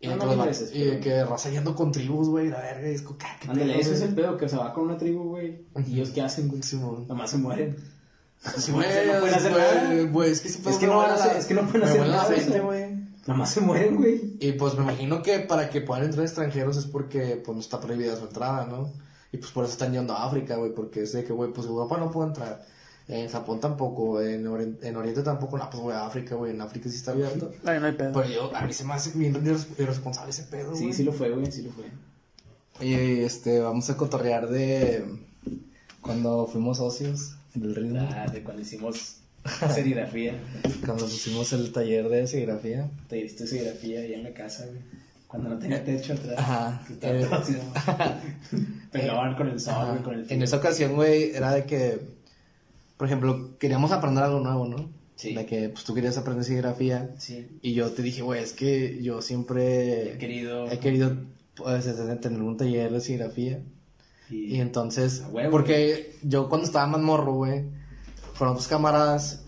Y, 0.00 0.06
No, 0.08 0.16
de 0.28 0.36
no 0.36 0.44
veces, 0.46 0.70
y 0.72 0.84
pero- 0.84 1.00
que 1.00 1.24
raza 1.24 1.50
yendo 1.50 1.74
con 1.74 1.90
tribus, 1.90 2.28
güey, 2.28 2.48
la 2.48 2.60
verga. 2.60 2.88
Y 2.88 2.94
es 2.94 3.02
como, 3.02 3.18
"Ah, 3.22 3.36
Ándale, 3.48 3.80
eso 3.80 3.92
es 3.92 3.98
güey". 3.98 4.08
el 4.10 4.14
pedo, 4.14 4.36
que 4.36 4.48
se 4.48 4.56
va 4.56 4.72
con 4.72 4.84
una 4.84 4.96
tribu, 4.96 5.24
güey. 5.30 5.62
¿Y 5.86 5.94
ellos 5.94 6.10
qué 6.10 6.22
hacen, 6.22 6.48
güey? 6.48 6.60
Nomás 7.08 7.30
se 7.30 7.38
mueren. 7.38 7.76
Sí, 8.56 8.70
No 8.70 8.76
güey, 8.76 8.88
pueden 9.20 9.34
hacer 9.34 9.50
nada. 9.50 10.02
güey, 10.12 10.30
es 10.30 10.40
que, 10.40 10.48
ese 10.48 10.70
Es 10.70 10.76
que 10.76 10.86
no 10.86 11.00
hacer- 11.02 11.36
es 11.36 11.46
que 11.46 11.54
no 11.54 11.62
pueden 11.66 11.88
hacer 11.88 12.06
nada, 12.06 12.28
güey. 12.28 12.60
güey. 12.60 12.98
Nomás 13.26 13.50
se 13.50 13.60
mueren, 13.60 13.96
güey. 13.96 14.36
Y 14.40 14.52
pues 14.52 14.74
me 14.74 14.82
imagino 14.84 15.22
que 15.22 15.40
para 15.40 15.68
que 15.68 15.80
puedan 15.80 16.04
entrar 16.04 16.24
extranjeros 16.24 16.76
es 16.76 16.86
porque 16.86 17.42
pues 17.44 17.54
no 17.56 17.60
está 17.60 17.80
prohibida 17.80 18.14
su 18.16 18.24
entrada, 18.26 18.66
¿no? 18.66 18.92
Y 19.32 19.38
pues 19.38 19.50
por 19.50 19.64
eso 19.64 19.72
están 19.72 19.92
yendo 19.92 20.14
a 20.14 20.24
África, 20.24 20.54
güey, 20.56 20.72
porque 20.72 21.02
es 21.02 21.12
de 21.12 21.24
que, 21.24 21.32
güey, 21.32 21.52
pues 21.52 21.66
Europa 21.66 21.98
no 21.98 22.10
puede 22.12 22.28
entrar. 22.28 22.64
En 23.08 23.26
Japón 23.30 23.58
tampoco, 23.58 24.20
en, 24.20 24.44
Orien- 24.46 24.76
en 24.82 24.96
Oriente 24.96 25.22
tampoco, 25.22 25.56
no, 25.56 25.70
pues 25.70 25.82
voy 25.82 25.94
a 25.94 26.04
África, 26.06 26.34
güey, 26.34 26.52
en 26.52 26.60
África 26.60 26.90
sí 26.90 26.96
está 26.96 27.12
abierto. 27.12 27.50
Ay, 27.64 27.80
no 27.80 27.86
hay 27.86 27.92
pedo. 27.94 28.12
Pero 28.12 28.28
yo, 28.28 28.54
a 28.54 28.66
mí 28.66 28.72
se 28.74 28.84
me 28.84 28.92
hace 28.92 29.18
bien 29.18 29.32
irres- 29.34 29.66
irresponsable 29.78 30.30
ese 30.30 30.42
pedo, 30.42 30.72
güey. 30.72 30.78
Sí, 30.82 30.92
sí 30.92 31.04
lo 31.04 31.12
fue, 31.12 31.30
güey, 31.30 31.50
sí 31.50 31.62
lo 31.62 31.70
fue. 31.72 31.86
Y 32.86 32.92
este, 33.22 33.60
vamos 33.60 33.88
a 33.90 33.96
cotorrear 33.96 34.48
de 34.50 35.04
cuando 36.02 36.46
fuimos 36.46 36.76
socios 36.76 37.34
del 37.54 37.74
ritmo, 37.74 38.06
Ah, 38.12 38.26
de 38.30 38.42
cuando 38.42 38.60
hicimos 38.62 39.16
serigrafía. 39.74 40.38
cuando 40.84 41.06
pusimos 41.06 41.50
el 41.54 41.72
taller 41.72 42.08
de 42.10 42.26
serigrafía. 42.26 42.90
Te 43.08 43.16
diste 43.16 43.46
serigrafía 43.46 44.00
allá 44.00 44.16
en 44.16 44.24
la 44.24 44.34
casa, 44.34 44.66
güey. 44.66 44.78
Cuando 45.26 45.48
no 45.50 45.58
tenía 45.58 45.82
techo 45.84 46.12
atrás. 46.12 46.34
Ajá. 46.38 46.82
Estaba 46.90 47.14
Eh, 47.14 47.26
todo 47.26 47.30
con 49.36 49.48
el 49.48 49.60
sol, 49.60 49.74
Ajá. 49.74 49.96
con 50.02 50.14
el 50.14 50.30
En 50.30 50.42
esa 50.42 50.56
ocasión, 50.58 50.94
güey, 50.94 51.30
era 51.34 51.52
de 51.52 51.64
que, 51.64 52.00
por 52.98 53.06
ejemplo, 53.06 53.56
queríamos 53.58 53.92
aprender 53.92 54.24
algo 54.24 54.40
nuevo, 54.40 54.66
¿no? 54.66 54.90
Sí. 55.14 55.34
De 55.34 55.46
que, 55.46 55.68
pues, 55.70 55.84
tú 55.84 55.94
querías 55.94 56.18
aprender 56.18 56.44
serigrafía. 56.44 57.14
Sí. 57.18 57.48
Y 57.62 57.72
yo 57.72 57.90
te 57.92 58.02
dije, 58.02 58.22
güey, 58.22 58.42
es 58.42 58.52
que 58.52 59.02
yo 59.02 59.22
siempre 59.22 60.14
He 60.14 60.18
querido. 60.18 60.70
he 60.70 60.78
querido, 60.78 61.16
pues, 61.56 61.86
tener 62.20 62.42
un 62.42 62.56
taller 62.56 62.92
de 62.92 63.00
serigrafía. 63.00 63.62
Y, 64.30 64.56
Y 64.56 64.60
entonces, 64.60 65.24
huevo, 65.30 65.50
porque 65.50 66.16
yo 66.22 66.48
cuando 66.48 66.66
estaba 66.66 66.86
más 66.86 67.00
morro, 67.00 67.32
güey, 67.34 67.64
con 68.36 68.48
otros 68.48 68.68
camaradas, 68.68 69.44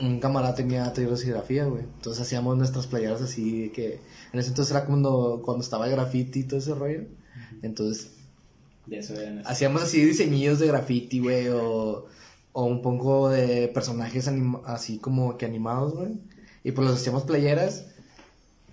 un 0.00 0.20
camarada 0.20 0.54
tenía 0.54 0.92
taller 0.92 1.10
de 1.10 1.16
serigrafía, 1.16 1.64
güey. 1.64 1.82
Entonces 1.82 2.22
hacíamos 2.22 2.56
nuestras 2.56 2.86
playeras 2.86 3.20
así, 3.22 3.72
que 3.74 4.00
en 4.32 4.38
ese 4.38 4.50
entonces 4.50 4.74
era 4.74 4.86
cuando, 4.86 5.42
cuando 5.44 5.64
estaba 5.64 5.86
el 5.86 5.92
graffiti 5.92 6.40
y 6.40 6.44
todo 6.44 6.60
ese 6.60 6.74
rollo. 6.74 7.04
Entonces 7.62 8.12
de 8.86 8.98
eso 8.98 9.14
hacíamos 9.46 9.82
así 9.82 10.04
diseñillos 10.04 10.58
de 10.58 10.66
graffiti, 10.66 11.18
güey, 11.18 11.48
o, 11.48 12.06
o 12.54 12.64
un 12.64 12.80
poco 12.80 13.28
de 13.28 13.68
personajes 13.68 14.30
así 14.64 14.98
como 14.98 15.36
que 15.36 15.44
animados, 15.44 15.94
güey. 15.94 16.12
Y 16.62 16.72
pues 16.72 16.88
los 16.88 17.00
hacíamos 17.00 17.24
playeras. 17.24 17.86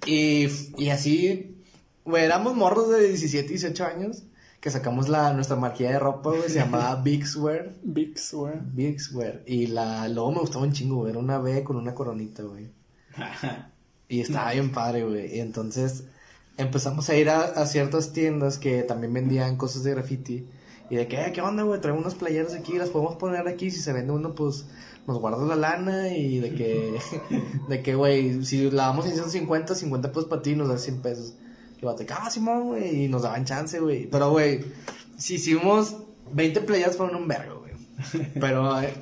Y, 0.05 0.47
y 0.77 0.89
así, 0.89 1.57
güey, 2.05 2.23
éramos 2.23 2.55
morros 2.55 2.89
de 2.89 3.07
17, 3.09 3.49
18 3.49 3.85
años 3.85 4.23
que 4.61 4.69
sacamos 4.69 5.09
la, 5.09 5.33
nuestra 5.33 5.55
marquilla 5.55 5.89
de 5.89 5.99
ropa, 5.99 6.29
güey, 6.29 6.47
se 6.47 6.59
llamaba 6.59 6.95
Bigswear. 7.03 7.73
Vix, 7.81 8.31
güey. 8.31 8.53
Bigswear. 8.61 9.41
Y 9.47 9.65
la, 9.65 10.05
el 10.05 10.13
logo 10.13 10.33
me 10.33 10.39
gustaba 10.41 10.63
un 10.63 10.71
chingo, 10.71 10.97
güey, 10.97 11.09
era 11.09 11.19
una 11.19 11.39
B 11.39 11.63
con 11.63 11.75
una 11.75 11.93
coronita, 11.93 12.43
güey. 12.43 12.69
Y 14.07 14.19
estaba 14.19 14.51
bien 14.51 14.73
padre, 14.73 15.05
güey. 15.05 15.37
Y 15.37 15.39
entonces 15.39 16.03
empezamos 16.57 17.09
a 17.09 17.15
ir 17.15 17.29
a, 17.29 17.43
a 17.43 17.65
ciertas 17.65 18.11
tiendas 18.11 18.57
que 18.57 18.83
también 18.83 19.13
vendían 19.13 19.55
cosas 19.55 19.83
de 19.83 19.91
graffiti. 19.91 20.45
Y 20.91 20.95
de 20.97 21.07
que, 21.07 21.19
"Eh, 21.25 21.31
¿qué 21.33 21.41
onda, 21.41 21.63
güey? 21.63 21.81
Traigo 21.81 21.97
unas 21.99 22.13
playeras 22.15 22.53
aquí, 22.53 22.77
las 22.77 22.89
podemos 22.89 23.15
poner 23.15 23.47
aquí. 23.47 23.71
Si 23.71 23.79
se 23.79 23.93
vende 23.93 24.11
uno, 24.11 24.35
pues 24.35 24.65
nos 25.07 25.19
guardas 25.19 25.47
la 25.47 25.55
lana. 25.55 26.09
Y 26.15 26.39
de 26.39 26.53
que, 26.53 26.99
de 27.69 27.81
que, 27.81 27.95
güey, 27.95 28.43
si 28.45 28.69
la 28.69 28.87
damos 28.87 29.05
en 29.05 29.13
150, 29.13 29.73
50 29.73 30.09
pesos 30.09 30.25
para 30.25 30.41
ti, 30.41 30.53
nos 30.55 30.67
das 30.67 30.81
100 30.83 31.01
pesos. 31.01 31.33
Y 31.81 31.85
va 31.85 31.95
ah, 32.19 32.29
Simón, 32.29 32.67
güey. 32.67 33.05
Y 33.05 33.07
nos 33.07 33.23
daban 33.23 33.45
chance, 33.45 33.79
güey. 33.79 34.07
Pero, 34.07 34.29
güey, 34.31 34.65
si 35.17 35.35
hicimos 35.35 35.95
20 36.33 36.61
playeras, 36.61 36.97
fueron 36.97 37.15
un 37.15 37.27
vergo, 37.27 37.61
güey. 37.61 37.73
Pero, 38.39 38.79
eh, 38.81 38.93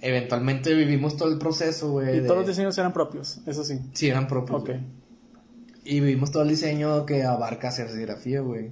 eventualmente 0.00 0.72
vivimos 0.74 1.16
todo 1.16 1.30
el 1.32 1.38
proceso, 1.38 1.90
güey. 1.90 2.16
Y 2.16 2.20
de- 2.20 2.26
todos 2.26 2.38
los 2.38 2.46
diseños 2.46 2.78
eran 2.78 2.92
propios, 2.92 3.40
eso 3.46 3.64
sí. 3.64 3.80
Sí, 3.92 4.08
eran 4.08 4.28
propios. 4.28 4.62
Ok. 4.62 4.70
Y 5.84 6.00
vimos 6.00 6.30
todo 6.30 6.42
el 6.44 6.48
diseño 6.50 7.04
que 7.06 7.24
abarca 7.24 7.68
hacer 7.68 7.88
serigrafía, 7.90 8.40
güey. 8.40 8.70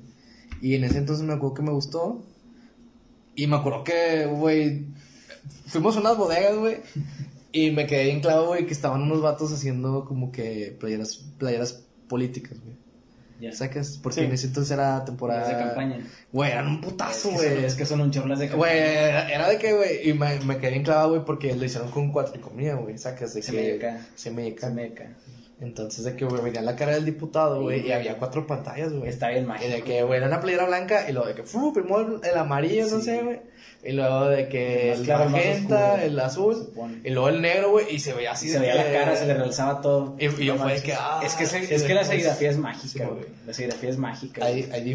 Y 0.60 0.74
en 0.74 0.84
ese 0.84 0.98
entonces 0.98 1.26
me 1.26 1.32
acuerdo 1.34 1.54
que 1.54 1.62
me 1.62 1.72
gustó. 1.72 2.24
Y 3.36 3.46
me 3.46 3.56
acuerdo 3.56 3.84
que, 3.84 4.26
güey, 4.26 4.86
fuimos 5.66 5.96
a 5.96 6.00
unas 6.00 6.16
bodegas, 6.16 6.56
güey. 6.56 6.78
Y 7.52 7.70
me 7.70 7.86
quedé 7.86 8.04
bien 8.06 8.20
claro, 8.20 8.46
güey, 8.48 8.66
que 8.66 8.72
estaban 8.72 9.02
unos 9.02 9.22
vatos 9.22 9.52
haciendo 9.52 10.04
como 10.04 10.32
que 10.32 10.76
playeras, 10.80 11.24
playeras 11.38 11.84
políticas, 12.08 12.58
güey. 12.60 12.74
Ya. 13.38 13.52
¿Sacas? 13.52 13.98
Porque 14.02 14.20
Sí. 14.20 14.26
en 14.26 14.32
ese 14.32 14.46
entonces 14.46 14.72
era 14.72 15.04
temporada. 15.04 15.46
de 15.46 15.62
campaña. 15.66 15.98
Güey, 16.32 16.50
eran 16.52 16.66
un 16.68 16.80
putazo, 16.80 17.28
es, 17.30 17.34
que 17.36 17.42
son, 17.42 17.52
güey. 17.54 17.64
es 17.66 17.74
que 17.74 17.84
son 17.86 18.00
un 18.00 18.10
chorlas 18.10 18.38
de 18.38 18.48
Güey, 18.48 18.70
campaña. 18.78 19.08
era, 19.08 19.28
era 19.30 19.48
de 19.50 19.58
que, 19.58 19.72
güey, 19.74 20.08
y 20.08 20.14
me, 20.14 20.40
me 20.40 20.56
quedé 20.56 20.70
bien 20.70 20.82
clavado, 20.84 21.10
güey, 21.10 21.24
porque 21.24 21.54
lo 21.54 21.62
hicieron 21.64 21.90
con 21.90 22.10
cuatricomía, 22.12 22.76
güey, 22.76 22.96
sacas 22.96 23.34
de 23.34 23.42
Se 23.42 23.52
que... 23.52 23.72
me 23.74 23.78
cae. 23.78 23.98
Se 24.14 24.30
me 24.30 24.58
Se 24.58 24.70
meca. 24.70 25.12
Entonces, 25.58 26.04
de 26.04 26.16
que, 26.16 26.24
güey, 26.26 26.42
venía 26.42 26.60
la 26.60 26.76
cara 26.76 26.92
del 26.92 27.04
diputado, 27.06 27.62
güey, 27.62 27.80
Sí, 27.80 27.88
y 27.88 27.92
había 27.92 28.18
cuatro 28.18 28.46
pantallas, 28.46 28.92
güey. 28.92 29.08
Está 29.08 29.28
bien 29.30 29.44
Y 29.44 29.46
mágico. 29.46 29.72
de 29.72 29.82
que, 29.82 30.02
güey, 30.02 30.18
era 30.18 30.26
una 30.26 30.40
playera 30.40 30.66
blanca, 30.66 31.08
y 31.08 31.12
luego 31.12 31.28
de 31.28 31.34
que, 31.34 31.44
fu, 31.44 31.72
primero 31.72 32.20
el 32.22 32.36
amarillo, 32.38 32.86
no 32.88 32.98
Sí. 32.98 33.02
sé, 33.06 33.22
güey. 33.22 33.40
Y 33.82 33.92
luego 33.92 34.26
de 34.26 34.48
que 34.48 34.92
El 34.92 34.98
el 35.00 35.04
claro, 35.04 35.24
el 35.24 35.30
magenta, 35.30 35.86
oscuro, 35.92 36.02
el 36.02 36.20
azul, 36.20 36.72
y 37.04 37.10
luego 37.10 37.28
el 37.28 37.40
negro, 37.40 37.70
güey, 37.70 37.94
y 37.94 38.00
se 38.00 38.12
veía 38.12 38.32
así 38.32 38.48
Y 38.48 38.50
se 38.50 38.58
veía 38.58 38.74
la 38.74 38.92
cara, 38.92 39.16
se 39.16 39.26
le 39.26 39.34
realzaba 39.34 39.80
todo. 39.80 40.16
Y- 40.18 40.26
y 40.26 40.44
yo 40.46 40.56
No 40.56 40.62
fue 40.64 40.74
de 40.74 40.82
que, 40.82 40.92
ah, 40.92 41.20
es 41.24 41.34
que, 41.34 41.44
es 41.44 41.82
que 41.84 41.94
la 41.94 42.04
serigrafía 42.04 42.50
es 42.50 42.58
mágica, 42.58 43.06
güey. 43.06 43.24
La 43.46 43.52
serigrafía 43.54 43.90
es 43.90 43.96
mágica. 43.98 44.44
Hay, 44.44 44.68
hay 44.72 44.94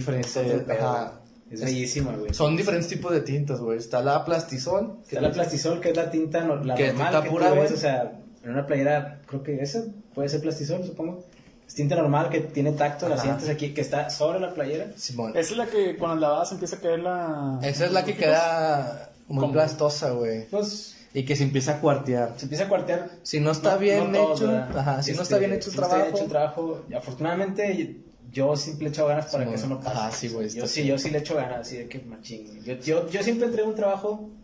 ajá. 0.70 1.14
Es 1.50 1.64
bellísima, 1.66 2.14
güey. 2.16 2.34
Son 2.34 2.56
diferentes 2.56 2.88
tipos 2.88 3.12
de 3.12 3.22
tintas, 3.22 3.60
güey. 3.60 3.78
Está 3.78 4.02
la 4.02 4.24
plastisol. 4.24 5.00
que 5.08 5.16
Está 5.16 5.22
la 5.22 5.32
plastisol, 5.34 5.82
que 5.82 5.90
es 5.90 5.98
la 5.98 6.10
tinta, 6.10 6.44
no- 6.46 6.64
la 6.64 6.76
Que 6.76 6.88
es 6.88 6.94
normal 6.94 7.12
tinta 7.12 7.24
que 7.26 7.30
pura, 7.30 7.50
güey. 7.52 7.74
o 7.74 7.78
sea, 7.78 8.12
en 8.44 8.50
una 8.52 8.66
playera, 8.66 9.20
creo 9.28 9.44
que 9.44 9.62
esa 9.62 9.84
puede 10.14 10.30
ser 10.30 10.42
plastisol, 10.42 10.84
supongo. 10.86 11.24
Es 11.68 11.76
tinta 11.76 11.96
normal 11.96 12.30
que 12.30 12.42
tiene 12.42 12.74
tacto, 12.74 13.08
la 13.08 13.18
sientes 13.18 13.48
aquí, 13.48 13.74
que 13.74 13.80
está 13.82 14.10
sobre 14.10 14.40
la 14.42 14.54
playera. 14.54 14.88
Simón. 14.98 15.32
Esa 15.38 15.52
es 15.52 15.58
la 15.58 15.68
que 15.68 15.96
cuando 15.98 16.18
la 16.20 16.30
lavas 16.30 16.52
empieza 16.52 16.76
a 16.76 16.80
caer 16.80 17.00
la. 17.00 17.60
Esa 17.64 17.86
es 17.86 17.92
la 17.94 18.04
que 18.04 18.16
queda 18.18 19.12
muy 19.30 19.40
¿Cómo? 19.42 19.54
plastosa, 19.54 20.10
güey. 20.12 20.48
Pues 20.50 20.98
Y 21.14 21.24
que 21.24 21.36
se 21.38 21.44
empieza 21.44 21.74
a 21.78 21.80
cuartear. 21.80 22.34
se 22.36 22.44
empieza 22.46 22.66
a 22.66 22.68
cuartear. 22.70 23.10
Si 23.24 23.40
no 23.40 23.52
está 23.52 23.74
No- 23.76 23.80
bien 23.80 24.12
no 24.12 24.34
hecho, 24.34 24.48
¿verdad? 24.48 24.78
ajá, 24.78 25.04
si 25.04 25.12
no 25.12 25.22
Este, 25.22 25.24
está 25.24 25.38
bien 25.38 25.54
hecho 25.54 25.70
el 25.70 25.76
si 25.76 25.78
no 25.80 25.84
está 25.86 25.96
bien 25.96 26.08
trabajo. 26.08 26.16
hecho 26.18 26.24
el 26.26 26.30
trabajo, 26.30 26.86
y 26.90 26.94
afortunadamente 26.94 27.96
yo 28.34 28.56
siempre 28.58 28.86
le 28.86 28.90
echo 28.92 29.08
ganas 29.08 29.26
para 29.28 29.44
Simón. 29.44 29.50
que 29.54 29.56
eso 29.60 29.68
no 29.68 29.80
pase. 29.80 29.98
Ajá, 29.98 30.12
sí, 30.12 30.28
güey, 30.30 30.50
Yo 30.50 30.68
sí, 30.68 30.86
yo 30.86 30.98
sí 30.98 31.10
le 31.10 31.20
echo 31.20 31.36
ganas, 31.36 31.60
así 31.60 31.78
de 31.78 31.88
que 31.88 32.00
machín. 32.00 32.62
Yo, 32.64 32.74
yo, 32.76 33.10
yo 33.10 33.24
siempre 33.24 33.48
entrego 33.48 33.70
un 33.70 33.76
trabajo 33.76 34.30
ah, 34.30 34.41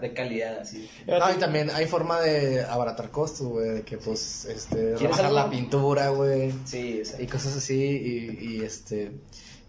de 0.00 0.12
calidad, 0.12 0.60
así. 0.60 0.88
No, 1.06 1.32
y 1.32 1.38
también 1.38 1.70
hay 1.70 1.86
forma 1.86 2.20
de 2.20 2.62
abaratar 2.64 3.10
costos, 3.10 3.46
güey, 3.46 3.70
de 3.70 3.82
que 3.82 3.98
pues, 3.98 4.44
este, 4.44 4.76
¿Quieres 4.76 5.00
rebajar 5.00 5.26
algo? 5.26 5.38
la 5.38 5.50
pintura, 5.50 6.08
güey, 6.10 6.52
Sí, 6.64 7.00
o 7.00 7.04
sea, 7.04 7.20
y 7.20 7.26
cosas 7.26 7.56
así, 7.56 7.74
y, 7.74 8.46
y 8.46 8.60
este, 8.62 9.12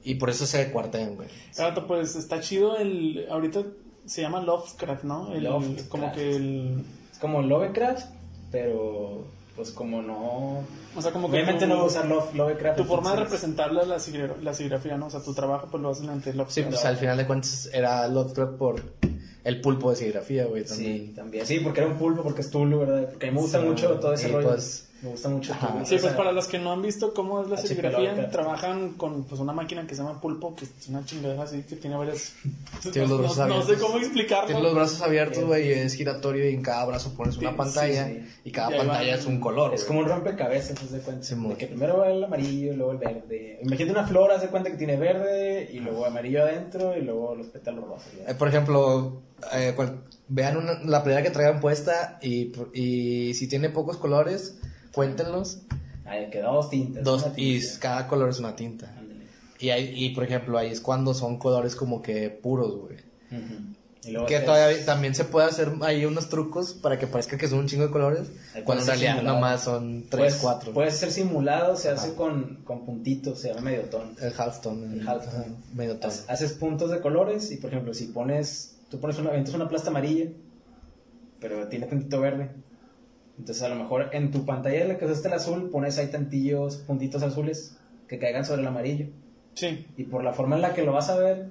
y 0.08 0.16
por 0.16 0.30
eso 0.30 0.46
se 0.46 0.72
cuartean, 0.72 1.16
güey. 1.16 1.28
Gato, 1.58 1.86
pues 1.86 2.16
está 2.16 2.40
chido 2.40 2.78
el. 2.78 3.28
Ahorita 3.30 3.64
se 4.06 4.22
llama 4.22 4.40
Lovecraft, 4.40 5.04
¿no? 5.04 5.34
El, 5.34 5.44
Lovecraft. 5.44 5.90
Como 5.90 6.12
que 6.14 6.36
el. 6.36 6.86
es 7.12 7.20
como 7.20 7.42
Lovecraft, 7.42 8.06
pero 8.50 9.28
pues 9.58 9.72
como 9.72 10.02
no... 10.02 10.64
O 10.96 11.02
sea, 11.02 11.12
como 11.12 11.28
que. 11.30 11.34
Obviamente 11.36 11.66
tu- 11.66 11.70
no 11.70 11.76
voy 11.76 11.84
a 11.84 11.88
usar 11.88 12.06
Love, 12.06 12.34
Lovecraft. 12.34 12.78
Tu 12.78 12.86
forma 12.86 13.12
de 13.12 13.18
representarla 13.24 13.82
es 13.82 13.88
la, 13.88 14.36
la 14.42 14.54
serigrafía, 14.54 14.96
¿no? 14.98 15.08
O 15.08 15.10
sea, 15.10 15.20
tu 15.22 15.34
trabajo 15.34 15.68
pues 15.70 15.84
lo 15.84 15.90
hacen 15.90 16.10
ante 16.10 16.32
Sí, 16.32 16.38
Lovecraft. 16.38 16.70
pues 16.70 16.86
al 16.86 16.96
final 16.98 17.18
de 17.18 17.28
cuentas 17.28 17.70
era 17.74 18.08
Lovecraft 18.08 18.54
por 18.54 18.82
el 19.44 19.62
pulpo 19.62 19.90
de 19.90 19.96
serigrafía, 19.98 20.46
güey, 20.46 20.64
Sí, 20.66 20.70
también. 20.70 21.14
también. 21.16 21.46
Sí, 21.46 21.60
porque 21.60 21.82
era 21.82 21.90
un 21.90 21.98
pulpo, 21.98 22.24
porque 22.24 22.42
es 22.42 22.50
Tulu, 22.50 22.80
¿verdad? 22.80 23.10
Porque 23.10 23.28
a 23.28 23.30
mí 23.32 23.36
me 23.36 23.42
gusta 23.42 23.60
Sí, 23.62 23.66
mucho 23.68 23.90
todo 24.00 24.14
ese 24.14 24.30
y 24.30 24.32
rollo. 24.32 24.50
pues- 24.50 24.87
me 25.02 25.10
gusta 25.10 25.30
mucho 25.30 25.54
Ajá. 25.54 25.68
Sí, 25.86 25.96
o 25.96 25.98
pues 25.98 26.02
sea, 26.02 26.18
para 26.18 26.32
los 26.32 26.48
que 26.48 26.58
no 26.58 26.72
han 26.72 26.82
visto 26.82 27.14
cómo 27.14 27.42
es 27.42 27.50
la 27.50 27.58
serigrafía, 27.58 28.30
trabajan 28.32 28.94
con 28.94 29.24
pues 29.26 29.40
una 29.40 29.54
máquina 29.54 29.86
que 29.86 29.94
se 29.96 30.02
llama 30.02 30.20
pulpo, 30.20 30.56
que 30.56 30.66
es 30.66 30.88
una 30.90 31.06
chingadera 31.06 31.44
así 31.44 31.62
que 31.64 31.76
tiene 31.76 31.96
varias... 31.96 32.34
Tiene 32.92 33.08
no, 33.08 33.18
los 33.18 33.20
brazos 33.22 33.38
no- 33.38 33.48
no 33.48 33.54
sé 33.62 33.62
abiertos. 33.74 33.86
cómo 33.88 33.98
explicarlo. 34.00 34.46
Tienes 34.48 34.64
los 34.64 34.74
brazos 34.76 35.02
abiertos, 35.02 35.44
güey, 35.46 35.68
y 35.68 35.72
es 35.72 35.94
giratorio 35.94 36.50
y 36.50 36.54
en 36.54 36.62
cada 36.62 36.86
brazo 36.86 37.14
pones 37.16 37.38
una 37.38 37.52
Sí, 37.52 37.56
pantalla 37.58 38.08
sí, 38.08 38.14
sí. 38.22 38.40
y 38.46 38.52
cada 38.52 38.76
Y 38.76 38.78
pantalla 38.80 39.16
es 39.16 39.26
un 39.26 39.40
color. 39.40 39.74
Es 39.74 39.84
como 39.84 40.00
un 40.00 40.08
rompecabezas, 40.08 40.82
haz 40.82 40.92
de 40.92 41.00
cuenta. 41.00 41.24
Sí, 41.24 41.36
de 41.36 41.56
que 41.56 41.68
primero 41.68 41.98
va 42.00 42.10
el 42.10 42.24
amarillo 42.24 42.74
y 42.74 42.76
luego 42.76 42.92
el 42.94 42.98
verde. 42.98 43.60
Imagínate 43.62 43.92
una 44.00 44.08
flor, 44.08 44.32
haz 44.32 44.42
de 44.42 44.48
cuenta 44.48 44.72
que 44.72 44.78
tiene 44.78 44.96
verde 44.98 45.70
y 45.72 45.80
luego 45.80 46.06
amarillo 46.06 46.42
adentro 46.44 46.98
y 46.98 47.02
luego 47.02 47.36
los 47.36 47.48
pétalos 47.48 47.86
rosas. 47.88 48.08
Eh, 48.28 48.34
por 48.36 48.48
ejemplo, 48.48 49.22
eh, 49.54 49.74
cual- 49.76 50.02
vean 50.30 50.58
una- 50.58 50.80
la 50.84 51.04
playera 51.04 51.24
que 51.24 51.30
traigan 51.30 51.60
puesta 51.62 52.20
y, 52.22 52.52
y 52.74 53.34
si 53.34 53.48
tiene 53.48 53.70
pocos 53.70 53.96
colores, 53.98 54.58
cuéntenlos. 54.98 55.60
Ay, 56.06 56.30
que 56.30 56.42
dos 56.42 56.70
tintas. 56.70 57.04
Dos, 57.04 57.26
y 57.36 57.62
cada 57.80 58.08
color 58.08 58.30
es 58.30 58.40
una 58.40 58.56
tinta. 58.56 58.88
Ándale. 58.98 59.26
Y, 59.60 59.70
hay, 59.70 59.92
y 59.96 60.10
por 60.16 60.24
ejemplo, 60.24 60.58
ahí 60.58 60.70
es 60.72 60.82
cuando 60.82 61.14
son 61.14 61.38
colores 61.38 61.76
como 61.76 62.02
que 62.02 62.30
puros, 62.30 62.76
güey. 62.78 62.98
Ujú. 63.32 63.76
Y 64.06 64.12
luego 64.12 64.26
Que 64.28 64.40
todavía 64.40 64.86
también 64.86 65.14
se 65.16 65.26
puede 65.26 65.48
hacer 65.48 65.70
ahí 65.82 66.06
unos 66.06 66.30
trucos 66.30 66.72
para 66.74 66.98
que 66.98 67.08
parezca 67.08 67.38
que 67.38 67.48
son 67.50 67.60
un 67.60 67.68
chingo 67.68 67.86
de 67.88 67.92
colores, 67.92 68.30
Ahí 68.56 68.64
cuando 68.64 68.84
en 68.84 68.88
realidad 68.88 69.14
simulado. 69.16 69.36
nomás 69.36 69.64
son 69.64 70.04
tres, 70.10 70.20
Puedes- 70.22 70.36
cuatro. 70.42 70.72
Puede 70.74 70.92
ser 70.92 71.12
simulado, 71.12 71.76
se 71.76 71.90
hace 71.90 72.14
con, 72.16 72.62
con 72.64 72.86
puntitos, 72.86 73.42
se 73.42 73.50
llama 73.50 73.62
medio 73.62 73.82
tono. 73.90 74.12
El 74.22 74.32
halftone. 74.38 74.94
El 75.02 75.08
halftone. 75.08 75.44
ajá, 75.44 75.46
medio 75.74 75.98
tono. 75.98 76.14
Haces- 76.30 76.54
puntos 76.54 76.90
de 76.90 77.02
colores 77.02 77.52
y, 77.52 77.58
por 77.58 77.70
ejemplo, 77.72 77.94
si 77.94 78.06
pones, 78.06 78.78
tú 78.90 79.00
pones 79.02 79.18
una, 79.20 79.32
una 79.32 79.68
plasta 79.68 79.90
amarilla, 79.90 80.30
pero 81.42 81.68
tiene 81.68 81.88
tantito 81.88 82.22
verde. 82.22 82.50
Entonces, 83.38 83.64
a 83.64 83.70
lo 83.70 83.76
mejor 83.76 84.10
en 84.14 84.32
tu 84.32 84.46
pantalla 84.46 84.82
en 84.82 84.88
la 84.90 84.98
que 84.98 85.06
usaste 85.06 85.28
el 85.28 85.34
azul, 85.36 85.70
pones 85.70 85.98
ahí 85.98 86.08
tantillos, 86.08 86.78
puntitos 86.78 87.22
azules 87.24 87.78
que 88.08 88.18
caigan 88.20 88.46
sobre 88.46 88.62
el 88.62 88.68
amarillo. 88.68 89.08
Sí. 89.54 89.86
Y 89.98 90.04
por 90.04 90.24
la 90.24 90.34
forma 90.34 90.56
en 90.56 90.62
la 90.64 90.74
que 90.74 90.84
lo 90.84 90.92
vas 90.94 91.10
a 91.10 91.18
ver, 91.18 91.50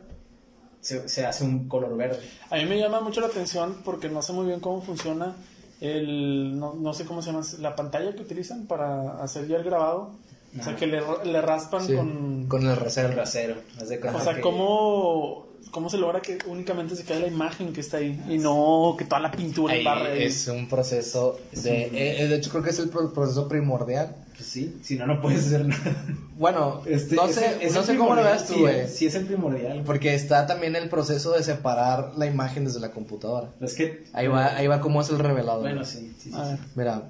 se, 0.81 1.09
se 1.09 1.25
hace 1.27 1.45
un 1.45 1.69
color 1.69 1.97
verde. 1.97 2.19
A 2.51 2.57
mí 2.57 2.65
me 2.67 2.79
llama 2.79 3.01
mucho 3.01 3.21
la 3.21 3.29
atención 3.29 3.77
porque 3.85 4.09
no 4.09 4.23
sé 4.23 4.33
muy 4.33 4.47
bien 4.47 4.61
cómo 4.61 4.81
funciona 4.83 5.37
el, 5.81 6.59
no, 6.59 6.75
no 6.75 6.95
sé 6.95 7.05
cómo 7.05 7.23
se 7.23 7.31
llama, 7.33 7.45
la 7.61 7.77
pantalla 7.77 8.15
que 8.15 8.23
utilizan 8.23 8.67
para 8.67 9.23
hacer 9.23 9.47
ya 9.47 9.57
el 9.57 9.65
grabado. 9.65 10.13
O 10.59 10.63
sea, 10.63 10.73
Ajá. 10.73 10.77
que 10.77 10.87
le, 10.87 11.01
le 11.25 11.41
raspan 11.43 11.87
Sí, 11.87 11.95
con... 11.95 12.47
con 12.49 12.63
el 12.63 12.69
El 12.71 12.77
rasero. 12.77 13.15
rasero. 13.15 13.57
de 13.87 14.01
cuenta 14.01 14.19
O 14.19 14.23
sea, 14.25 14.35
que- 14.35 14.41
¿cómo, 14.41 15.47
¿cómo 15.71 15.91
se 15.91 15.99
logra 15.99 16.21
que 16.21 16.39
únicamente 16.47 16.97
se 16.97 17.05
quede 17.05 17.21
la 17.21 17.27
imagen 17.27 17.73
que 17.73 17.81
está 17.81 17.99
ahí 17.99 18.21
y 18.29 18.39
no 18.39 18.95
que 18.99 19.05
toda 19.05 19.21
la 19.21 19.31
pintura 19.31 19.75
Ahí 19.75 19.85
barre 19.85 20.13
ahí? 20.13 20.23
es 20.25 20.47
un 20.49 20.69
proceso 20.69 21.39
de, 21.53 21.91
eh, 22.23 22.29
de 22.29 22.37
hecho 22.37 22.51
creo 22.51 22.63
que 22.63 22.71
es 22.71 22.79
el 22.79 22.89
pro- 22.89 23.13
proceso 23.13 23.49
primordial. 23.49 24.15
Pues 24.37 24.49
sí, 24.49 24.77
si 24.83 24.97
no, 24.97 25.07
no 25.07 25.21
puedes 25.23 25.47
hacer 25.47 25.65
nada. 25.67 26.05
Bueno, 26.37 26.83
Este, 26.87 27.15
no 27.17 27.27
es 27.27 27.35
sé, 27.35 27.55
el- 27.55 27.63
es 27.63 27.75
no 27.75 27.83
sé 27.83 27.97
cómo 27.97 28.15
lo 28.15 28.23
primordial, 28.23 28.25
veas 28.37 28.47
tú, 28.47 28.55
sí, 28.55 28.61
güey. 28.61 28.89
Sí, 28.89 29.07
es 29.07 29.15
el 29.15 29.25
primordial. 29.27 29.83
Porque 29.87 30.15
está 30.15 30.47
también 30.47 30.77
el 30.77 30.89
proceso 30.91 31.33
de 31.33 31.43
separar 31.43 32.13
la 32.19 32.27
imagen 32.27 32.65
desde 32.67 32.81
la 32.81 32.91
computadora. 32.91 33.49
Es 33.61 33.73
que... 33.75 34.05
Ahí 34.13 34.27
va, 34.27 34.55
ahí 34.57 34.67
va 34.67 34.81
cómo 34.81 35.01
es 35.01 35.09
el 35.09 35.19
revelado. 35.19 35.61
Bueno, 35.61 35.85
sí, 35.85 36.15
sí, 36.19 36.31
sí. 36.31 36.37
A 36.39 36.49
ver. 36.49 36.59
Mira, 36.75 37.03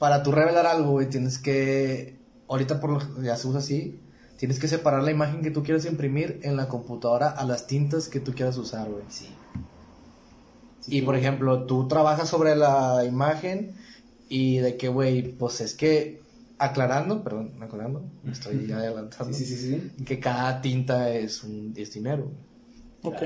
para 0.00 0.22
tú 0.24 0.32
revelar 0.32 0.66
algo, 0.66 0.90
güey, 0.92 1.08
tienes 1.08 1.38
que, 1.38 2.16
ahorita 2.48 2.80
por 2.80 2.90
lo 2.90 3.22
ya 3.22 3.36
se 3.36 3.46
usa 3.46 3.60
así, 3.60 4.00
tienes 4.38 4.58
que 4.58 4.68
separar 4.68 5.02
la 5.02 5.10
imagen 5.10 5.42
que 5.42 5.50
tú 5.50 5.62
quieres 5.62 5.84
imprimir 5.84 6.40
en 6.42 6.56
la 6.56 6.68
computadora 6.68 7.28
a 7.28 7.44
las 7.44 7.66
tintas 7.66 8.08
que 8.08 8.20
tú 8.20 8.32
quieras 8.32 8.56
usar, 8.56 8.88
güey. 8.88 9.04
Sí. 9.10 9.28
Y 10.86 11.02
por 11.02 11.16
ejemplo, 11.16 11.64
tú 11.64 11.86
trabajas 11.86 12.28
sobre 12.30 12.56
la 12.56 13.04
imagen 13.04 13.74
y 14.30 14.58
de 14.58 14.76
que, 14.78 14.88
güey, 14.88 15.32
pues 15.32 15.60
es 15.60 15.74
que 15.74 16.22
aclarando, 16.58 17.22
perdón, 17.22 17.52
aclarando, 17.60 18.02
me 18.24 18.32
estoy 18.32 18.66
ya 18.66 18.76
adelantando, 18.78 19.32
Sí, 19.34 19.44
sí, 19.44 19.56
sí, 19.56 19.80
sí. 19.98 20.04
que 20.04 20.18
cada 20.18 20.60
tinta 20.62 21.10
es 21.10 21.44
un 21.44 21.74
es 21.76 21.92
dinero. 21.92 22.30
güey. 23.02 23.14
Ok. 23.14 23.22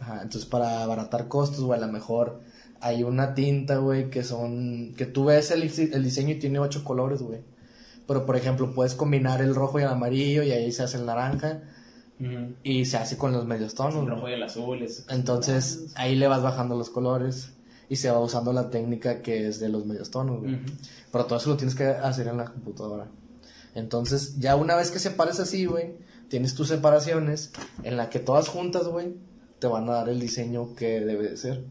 Ajá, 0.00 0.22
entonces 0.22 0.46
para 0.48 0.82
abaratar 0.82 1.28
costos, 1.28 1.60
güey, 1.64 1.80
a 1.80 1.86
lo 1.86 1.92
mejor 1.92 2.40
hay 2.80 3.02
una 3.04 3.34
tinta, 3.34 3.76
güey, 3.76 4.10
que 4.10 4.24
son, 4.24 4.94
que 4.96 5.06
tú 5.06 5.26
ves 5.26 5.50
el, 5.52 5.62
el 5.62 6.02
diseño 6.02 6.30
y 6.30 6.38
tiene 6.38 6.58
ocho 6.58 6.82
colores, 6.82 7.22
güey. 7.22 7.40
Pero 8.06 8.26
por 8.26 8.36
ejemplo, 8.36 8.74
puedes 8.74 8.94
combinar 8.94 9.40
el 9.40 9.54
rojo 9.54 9.78
y 9.78 9.82
el 9.82 9.88
amarillo 9.88 10.42
y 10.42 10.50
ahí 10.52 10.72
se 10.72 10.82
hace 10.82 10.98
el 10.98 11.06
naranja 11.06 11.62
y 12.62 12.84
se 12.84 12.96
hace 12.98 13.16
con 13.16 13.32
los 13.32 13.46
medios 13.46 13.74
tonos. 13.74 14.04
El 14.04 14.06
rojo 14.06 14.28
y 14.28 14.32
el 14.32 14.42
azul. 14.42 14.82
Es... 14.82 15.06
Entonces 15.08 15.86
ahí 15.94 16.14
le 16.14 16.28
vas 16.28 16.42
bajando 16.42 16.76
los 16.76 16.90
colores 16.90 17.52
y 17.88 17.96
se 17.96 18.10
va 18.10 18.20
usando 18.20 18.52
la 18.52 18.70
técnica 18.70 19.22
que 19.22 19.48
es 19.48 19.60
de 19.60 19.68
los 19.68 19.86
medios 19.86 20.10
tonos. 20.10 20.42
Pero 21.10 21.26
todo 21.26 21.38
eso 21.38 21.50
lo 21.50 21.56
tienes 21.56 21.74
que 21.74 21.84
hacer 21.84 22.28
en 22.28 22.36
la 22.36 22.46
computadora. 22.46 23.08
Entonces, 23.74 24.38
ya 24.38 24.56
una 24.56 24.76
vez 24.76 24.90
que 24.90 24.98
separes 24.98 25.40
así, 25.40 25.64
güey, 25.64 25.96
tienes 26.28 26.54
tus 26.54 26.68
separaciones 26.68 27.52
en 27.82 27.96
la 27.96 28.10
que 28.10 28.18
todas 28.18 28.48
juntas, 28.48 28.86
güey, 28.86 29.14
te 29.58 29.66
van 29.66 29.88
a 29.88 29.92
dar 29.92 30.08
el 30.08 30.20
diseño 30.20 30.74
que 30.74 31.00
debe 31.00 31.30
de 31.30 31.36
ser. 31.36 31.64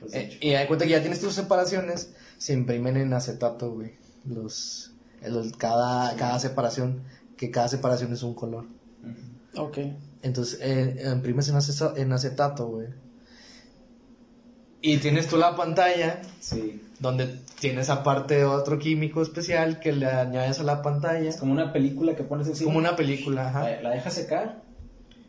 Pues, 0.00 0.14
Eh, 0.14 0.38
y 0.40 0.50
hay 0.50 0.66
cuenta 0.66 0.84
que 0.84 0.92
ya 0.92 1.00
tienes 1.00 1.20
tus 1.20 1.34
separaciones, 1.34 2.14
se 2.38 2.52
imprimen 2.52 2.96
en 2.96 3.12
acetato, 3.12 3.72
güey. 3.72 3.96
Los, 4.24 4.92
el- 5.22 5.56
cada, 5.56 6.14
cada 6.16 6.38
separación, 6.38 7.02
que 7.36 7.50
cada 7.50 7.68
separación 7.68 8.12
es 8.12 8.22
un 8.22 8.34
color. 8.34 8.66
Ok. 9.56 9.78
Entonces, 10.22 10.58
eh, 10.62 11.10
imprimes 11.12 11.48
en, 11.48 11.54
acesa- 11.56 11.94
en 11.96 12.12
acetato, 12.12 12.66
güey. 12.68 12.88
Y 14.80 14.98
tienes 14.98 15.26
tú 15.28 15.36
la 15.36 15.56
pantalla 15.56 16.20
Sí. 16.40 16.80
donde 17.00 17.40
tienes 17.60 17.90
aparte 17.90 18.44
otro 18.44 18.78
químico 18.78 19.22
especial 19.22 19.80
que 19.80 19.92
le 19.92 20.06
añades 20.06 20.60
a 20.60 20.62
la 20.62 20.82
pantalla. 20.82 21.28
Es 21.28 21.36
como 21.36 21.52
una 21.52 21.72
película 21.72 22.14
que 22.14 22.22
pones 22.22 22.46
Es 22.46 22.52
encima. 22.52 22.68
como 22.68 22.78
una 22.78 22.94
película, 22.96 23.48
ajá. 23.48 23.62
La, 23.68 23.82
la 23.82 23.90
dejas 23.90 24.14
secar 24.14 24.62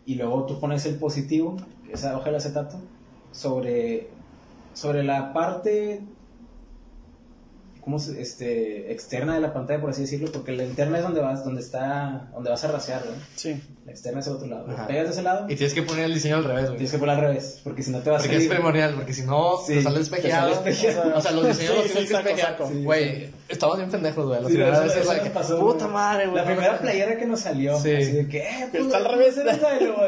y 0.06 0.16
luego 0.16 0.46
tú 0.46 0.60
pones 0.60 0.86
el 0.86 0.96
positivo, 0.96 1.58
esa 1.92 2.16
hoja 2.16 2.26
del 2.26 2.36
acetato, 2.36 2.80
sobre, 3.32 4.10
sobre 4.74 5.04
la 5.04 5.34
parte 5.34 6.02
¿cómo 7.82 7.98
se- 8.00 8.22
este, 8.22 8.92
externa 8.92 9.34
de 9.36 9.42
la 9.42 9.54
pantalla, 9.54 9.80
por 9.82 9.90
así 9.90 10.02
decirlo, 10.02 10.32
porque 10.32 10.52
la 10.52 10.64
interna 10.64 10.98
es 10.98 11.04
donde 11.04 11.22
vas, 11.22 11.44
donde 11.44 11.62
está, 11.62 12.30
donde 12.34 12.50
vas 12.50 12.64
a 12.64 12.68
rasear, 12.68 13.04
¿no? 13.06 13.12
Sí. 13.36 13.62
La 13.86 13.92
externa 13.92 14.20
es 14.20 14.28
el 14.28 14.34
otro 14.34 14.48
lado. 14.48 14.68
Lo 14.68 14.88
pegas 14.88 15.06
de 15.08 15.12
ese 15.14 15.22
lado 15.24 15.46
Y 15.50 15.56
tienes 15.56 15.74
que 15.74 15.82
poner 15.84 16.06
el 16.06 16.14
diseño 16.14 16.36
al 16.38 16.44
revés, 16.44 16.66
güey. 16.66 16.76
tienes 16.78 16.92
que 16.92 16.98
poner 17.00 17.16
al 17.16 17.22
revés, 17.22 17.62
porque 17.64 17.82
si 17.84 17.92
no 17.92 18.00
te 18.00 18.10
vas 18.10 18.22
a 18.22 18.24
Porque 18.26 18.38
es 18.38 18.48
primordial, 18.48 18.94
porque 18.96 19.14
si 19.14 19.24
no, 19.24 19.58
Sí, 19.66 19.74
te 19.76 19.82
sale 19.84 19.96
te 19.96 20.02
espejeado. 20.04 20.52
O 21.16 21.22
sea, 21.22 21.32
los 21.32 21.48
diseños 21.48 21.72
Sí, 21.72 21.78
los 21.78 21.86
sí, 21.86 21.92
tienes 21.94 22.10
que 22.10 22.16
espejear. 22.18 22.58
Güey, 22.84 23.30
estamos 23.48 23.78
bien 23.78 23.90
pendejos, 23.90 24.26
güey. 24.28 24.42
La 24.42 24.48
Sí, 24.48 24.54
primera 24.54 24.74
eso- 24.76 24.84
vez 24.84 24.96
es 24.98 25.24
nos 25.24 25.30
pasó, 25.30 25.60
puta 25.60 25.86
güey. 25.86 25.94
madre, 25.94 26.26
güey. 26.28 26.36
La 26.38 26.46
primera 26.46 26.80
playera 26.80 27.18
que 27.18 27.26
nos 27.26 27.40
salió. 27.40 27.80
Sí. 27.80 27.96
Así 27.96 28.12
de 28.12 28.28
que, 28.28 28.38
eh, 28.40 28.68
pues, 28.72 28.84
está 28.84 28.98
al 28.98 29.06
revés. 29.06 29.34
puede 29.36 29.48
ser 29.52 29.56
esa, 29.60 29.78
y 29.80 29.84
luego, 29.86 30.02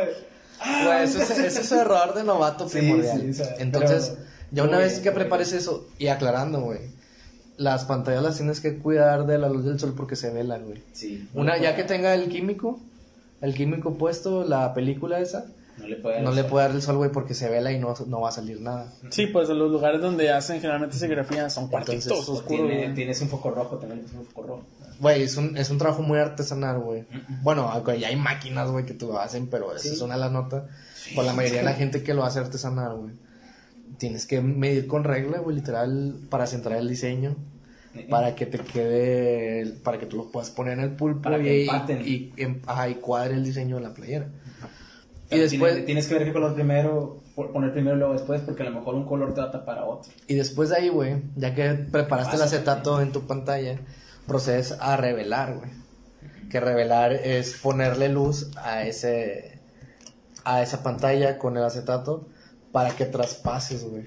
ah, 0.60 0.84
Güey, 0.86 1.04
eso 1.04 1.22
es, 1.22 1.32
eso 1.32 1.62
es 1.62 1.72
error 1.72 2.14
de 2.14 2.24
novato 2.24 2.68
primordial. 2.68 3.34
Entonces, 3.60 4.14
ya 4.52 4.64
una 4.64 4.78
vez 4.78 5.00
que 5.00 5.12
prepares 5.12 5.54
eso, 5.54 5.88
y 5.98 6.08
aclarando, 6.08 6.62
güey, 6.62 6.80
las 7.58 7.86
pantallas 7.86 8.24
las 8.24 8.38
tienes 8.38 8.60
que 8.60 8.78
cuidar 8.78 9.26
de 9.26 9.38
la 9.38 9.50
luz 9.50 9.66
del 9.66 9.80
sol 9.80 9.94
porque 9.96 10.16
se 10.16 10.32
velan, 10.32 10.66
güey. 10.66 10.82
Sí. 10.94 11.28
Una, 11.34 11.58
ya 11.58 11.76
que 11.76 11.84
tenga 11.84 12.14
el 12.16 12.28
químico, 12.30 12.80
el 13.42 13.54
químico 13.54 13.96
puesto, 13.96 14.44
la 14.44 14.74
película 14.74 15.20
esa, 15.20 15.46
No 15.78 15.88
le 15.88 15.96
puede 15.98 16.16
dar 16.16 16.24
no 16.24 16.30
el 16.32 16.36
le 16.36 16.42
sol. 16.44 16.50
puede 16.52 16.68
dar 16.68 16.76
el 16.76 16.82
sol, 16.82 16.98
güey, 16.98 17.12
porque 17.12 17.34
se 17.34 17.50
vela 17.50 17.72
y 17.72 17.80
no, 17.80 17.94
no 18.08 18.22
va 18.22 18.30
a 18.30 18.32
salir 18.32 18.60
nada. 18.62 18.92
Sí, 19.10 19.28
pues 19.28 19.50
los 19.50 19.72
lugares 19.72 20.02
donde 20.02 20.32
hacen 20.32 20.58
generalmente 20.60 20.96
serigrafía 20.98 21.50
son 21.50 21.68
cuartitos 21.68 22.06
Entonces, 22.06 22.30
O 22.30 22.34
oscuros. 22.34 22.48
tiene- 22.68 22.84
güey. 22.84 22.94
Tienes 22.96 23.22
un 23.22 23.30
foco 23.30 23.52
rojo 23.52 23.78
también, 23.78 24.04
es 24.06 24.12
un 24.14 24.26
foco 24.26 24.48
rojo. 24.48 24.64
Güey, 25.00 25.24
es 25.24 25.36
un, 25.38 25.58
es 25.58 25.70
un 25.72 25.78
trabajo 25.80 26.04
muy 26.04 26.20
artesanal, 26.20 26.80
güey. 26.80 27.06
Bueno, 27.42 27.72
ya 27.98 28.08
hay 28.10 28.16
máquinas, 28.16 28.70
güey, 28.70 28.86
que 28.86 28.94
tú 28.94 29.08
lo 29.08 29.20
hacen, 29.20 29.48
pero 29.48 29.72
esa 29.76 29.84
Sí. 29.88 29.90
es 29.94 30.02
una 30.02 30.14
de 30.16 30.20
las 30.20 30.32
notas. 30.32 30.64
Por 31.16 31.26
la 31.26 31.34
mayoría 31.34 31.60
de 31.60 31.66
la 31.66 31.74
gente 31.74 32.04
que 32.04 32.14
lo 32.14 32.24
hace 32.24 32.38
artesanal, 32.40 32.96
güey. 32.98 33.14
Tienes 34.02 34.26
que 34.26 34.42
medir 34.42 34.88
con 34.88 35.04
regla, 35.04 35.38
güey, 35.38 35.56
literal, 35.58 36.16
para 36.32 36.48
centrar 36.48 36.80
el 36.80 36.90
diseño. 36.90 37.36
Para 38.10 38.34
que 38.34 38.48
te 38.48 38.58
quede, 38.58 39.74
para 39.84 40.00
que 40.00 40.08
tú 40.08 40.18
lo 40.18 40.32
puedas 40.32 40.50
poner 40.50 40.80
en 40.80 40.86
el 40.86 40.96
pulpo 40.96 41.22
Para 41.22 41.38
que 41.38 41.66
y, 41.66 41.68
y, 42.04 42.34
em- 42.38 42.62
ajá, 42.66 42.90
y 42.90 42.96
cuadre 42.96 43.36
el 43.36 43.44
diseño 43.44 43.76
de 43.76 43.82
la 43.84 43.94
playera. 43.94 44.28
Y 45.30 45.38
después, 45.38 45.74
tiene- 45.74 45.86
tienes 45.86 46.08
que 46.08 46.16
ver 46.16 46.24
qué 46.26 46.34
color 46.34 46.56
primero, 46.56 47.22
poner 47.36 47.72
primero 47.74 47.96
y 47.96 48.00
luego 48.00 48.14
después, 48.14 48.42
porque 48.42 48.64
a 48.64 48.70
lo 48.72 48.72
mejor 48.80 48.96
un 48.96 49.06
color 49.06 49.36
te 49.36 49.42
va 49.42 49.48
a 49.48 49.52
tapar 49.52 49.78
a 49.78 49.86
otro. 49.86 50.12
y 50.28 50.34
después 50.34 50.70
de 50.70 50.78
ahí, 50.78 50.90
güey, 50.90 51.22
ya 51.36 51.54
que 51.54 51.74
preparaste 51.76 52.38
el 52.38 52.42
acetato 52.42 53.02
en 53.02 53.12
tu 53.12 53.28
pantalla, 53.28 53.78
procedes 54.26 54.72
a 54.80 54.98
revelar, 54.98 55.58
güey. 55.58 55.70
Que 56.50 56.60
revelar 56.60 57.14
es 57.14 57.54
ponerle 57.62 58.10
luz 58.10 58.50
a 58.58 58.84
ese 58.84 59.60
a 60.44 60.64
esa 60.64 60.82
pantalla 60.82 61.38
con 61.38 61.56
el 61.56 61.64
acetato 61.64 62.28
para 62.72 62.96
que 62.96 63.06
traspases, 63.06 63.84
güey. 63.84 64.06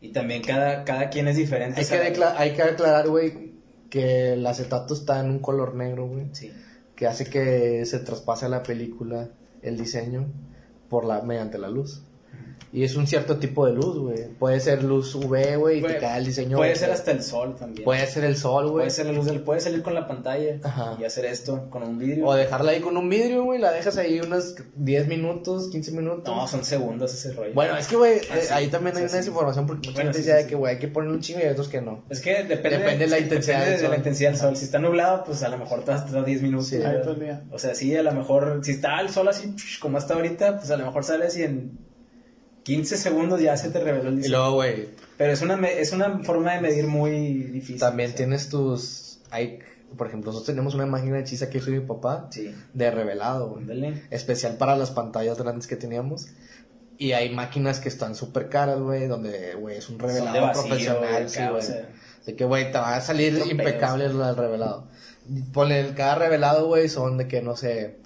Y 0.00 0.12
también 0.12 0.42
cada, 0.42 0.84
cada 0.84 1.08
quien 1.08 1.28
es 1.28 1.36
diferente. 1.36 1.80
Hay 1.80 1.86
que, 1.86 2.24
hay 2.24 2.52
que 2.52 2.62
aclarar, 2.62 3.08
güey, 3.08 3.54
que 3.88 4.34
el 4.34 4.46
acetato 4.46 4.94
está 4.94 5.20
en 5.20 5.30
un 5.30 5.38
color 5.38 5.74
negro, 5.74 6.06
güey. 6.06 6.28
Sí. 6.32 6.52
que 6.94 7.06
hace 7.06 7.24
que 7.26 7.84
se 7.86 7.98
traspase 8.00 8.46
a 8.46 8.48
la 8.48 8.62
película 8.62 9.30
el 9.62 9.78
diseño 9.78 10.26
por 10.88 11.04
la 11.04 11.22
mediante 11.22 11.58
la 11.58 11.68
luz. 11.68 12.02
Y 12.72 12.82
es 12.82 12.96
un 12.96 13.06
cierto 13.06 13.36
tipo 13.36 13.66
de 13.66 13.72
luz, 13.72 13.96
güey. 13.96 14.26
Puede 14.36 14.58
ser 14.58 14.82
luz 14.82 15.14
UV, 15.14 15.56
güey, 15.58 15.78
y 15.78 15.82
te 15.82 15.96
cae 15.98 16.18
el 16.18 16.24
diseño. 16.24 16.56
Puede 16.56 16.74
ser 16.74 16.90
hasta 16.90 17.12
el 17.12 17.22
sol 17.22 17.54
también. 17.56 17.84
Puede 17.84 18.04
ser 18.08 18.24
el 18.24 18.36
sol, 18.36 18.64
güey. 18.64 18.74
Puede 18.86 18.90
ser 18.90 19.06
la 19.06 19.12
luz 19.12 19.26
del, 19.26 19.42
puede 19.42 19.60
salir 19.60 19.80
con 19.80 19.94
la 19.94 20.08
pantalla 20.08 20.58
Ajá. 20.64 20.96
y 21.00 21.04
hacer 21.04 21.24
esto 21.26 21.70
con 21.70 21.84
un 21.84 22.00
vidrio. 22.00 22.26
O 22.26 22.34
dejarla 22.34 22.72
ahí 22.72 22.80
con 22.80 22.96
un 22.96 23.08
vidrio, 23.08 23.44
güey. 23.44 23.60
La 23.60 23.70
dejas 23.70 23.96
ahí 23.96 24.18
unos 24.18 24.56
10 24.74 25.06
minutos, 25.06 25.68
15 25.70 25.92
minutos. 25.92 26.24
No, 26.34 26.48
son 26.48 26.64
segundos 26.64 27.14
ese 27.14 27.32
rollo. 27.32 27.52
Bueno, 27.54 27.76
es 27.76 27.86
que, 27.86 27.94
güey, 27.94 28.18
Ah, 28.28 28.38
eh, 28.38 28.42
sí. 28.42 28.52
ahí 28.52 28.66
también 28.66 28.96
hay 28.96 29.04
una 29.04 29.12
desinformación 29.12 29.66
porque 29.68 29.90
mucha 29.90 29.92
Bueno, 29.98 30.10
gente 30.12 30.18
sí, 30.18 30.24
decía 30.24 30.38
sí, 30.38 30.42
de 30.42 30.48
que, 30.48 30.54
güey, 30.56 30.72
hay 30.74 30.78
que 30.80 30.88
poner 30.88 31.10
un 31.10 31.20
chingo 31.20 31.40
y 31.44 31.46
otros 31.46 31.68
que 31.68 31.80
no. 31.80 32.02
Es 32.10 32.20
que 32.20 32.42
depende, 32.42 32.78
Depende 32.78 33.04
de 33.04 33.06
la 33.10 33.18
intensidad 33.20 33.58
depende 33.58 33.70
del 33.70 33.76
de 33.76 33.82
la 33.84 33.88
sol. 33.90 33.98
intensidad 33.98 34.30
del 34.32 34.40
sol. 34.40 34.56
Si 34.56 34.64
está 34.64 34.80
nublado, 34.80 35.22
pues 35.22 35.44
a 35.44 35.48
lo 35.48 35.58
mejor 35.58 35.84
te 35.84 35.92
vas 35.92 36.00
a 36.00 36.06
tardar 36.06 36.24
10 36.24 36.42
minutos. 36.42 36.66
Sí. 36.66 36.78
¿verdad? 36.78 36.96
Ahí 36.96 37.02
todo 37.02 37.12
el 37.14 37.20
día. 37.20 37.44
O 37.52 37.58
sea, 37.60 37.72
sí, 37.76 37.94
a 37.94 38.02
lo 38.02 38.10
mejor, 38.10 38.60
si 38.64 38.72
está 38.72 39.00
el 39.00 39.10
sol 39.10 39.28
así, 39.28 39.54
como 39.80 39.98
está 39.98 40.14
ahorita, 40.14 40.58
pues 40.58 40.72
a 40.72 40.76
lo 40.76 40.86
mejor 40.86 41.04
sales 41.04 41.36
y 41.38 41.44
en 41.44 41.78
15 42.64 42.96
segundos 42.96 43.40
ya 43.40 43.56
se 43.56 43.70
te 43.70 43.78
reveló 43.80 44.08
el 44.08 44.14
Y 44.14 44.16
diseño. 44.18 44.36
luego, 44.38 44.54
güey, 44.56 44.88
Pero 45.16 45.32
es 45.32 45.42
una, 45.42 45.54
es 45.68 45.92
una 45.92 46.18
forma 46.24 46.54
de 46.54 46.60
medir 46.60 46.86
muy 46.86 47.44
difícil. 47.44 47.78
también 47.78 48.08
o 48.08 48.12
sea. 48.12 48.16
tienes 48.18 48.48
tus... 48.48 49.20
Hay, 49.30 49.60
por 49.96 50.06
ejemplo, 50.08 50.30
nosotros 50.32 50.46
tenemos 50.46 50.74
una 50.74 50.86
máquina 50.86 51.18
hechiza 51.18 51.48
que 51.50 51.60
soy 51.60 51.74
mi 51.74 51.86
papá 51.86 52.28
Sí, 52.30 52.54
de 52.72 52.90
revelado, 52.90 53.50
güey. 53.50 54.02
especial 54.10 54.56
para 54.56 54.76
las 54.76 54.90
pantallas 54.90 55.38
grandes 55.38 55.66
que 55.66 55.76
teníamos. 55.76 56.26
Y 56.96 57.12
hay 57.12 57.34
máquinas 57.34 57.80
que 57.80 57.88
están 57.88 58.14
súper 58.14 58.48
caras, 58.48 58.78
güey, 58.78 59.08
donde, 59.08 59.54
güey, 59.56 59.78
es 59.78 59.88
un 59.88 59.98
revelado 59.98 60.32
de 60.32 60.40
vacío, 60.40 60.62
profesional, 60.64 61.12
güey, 61.14 61.28
sí, 61.28 61.38
acá, 61.38 61.48
o 61.48 61.52
güey. 61.54 61.62
sea. 61.64 61.88
De 62.24 62.36
que, 62.36 62.44
güey, 62.44 62.70
te 62.72 62.78
va 62.78 62.96
a 62.96 63.00
salir 63.00 63.42
impecable 63.50 64.04
el, 64.06 64.12
el 64.20 64.36
revelado. 64.36 64.86
Ponle, 65.52 65.92
cada 65.94 66.14
revelado, 66.14 66.66
güey, 66.66 66.88
son 66.88 67.18
de 67.18 67.26
que, 67.28 67.42
no 67.42 67.56
sé, 67.56 67.96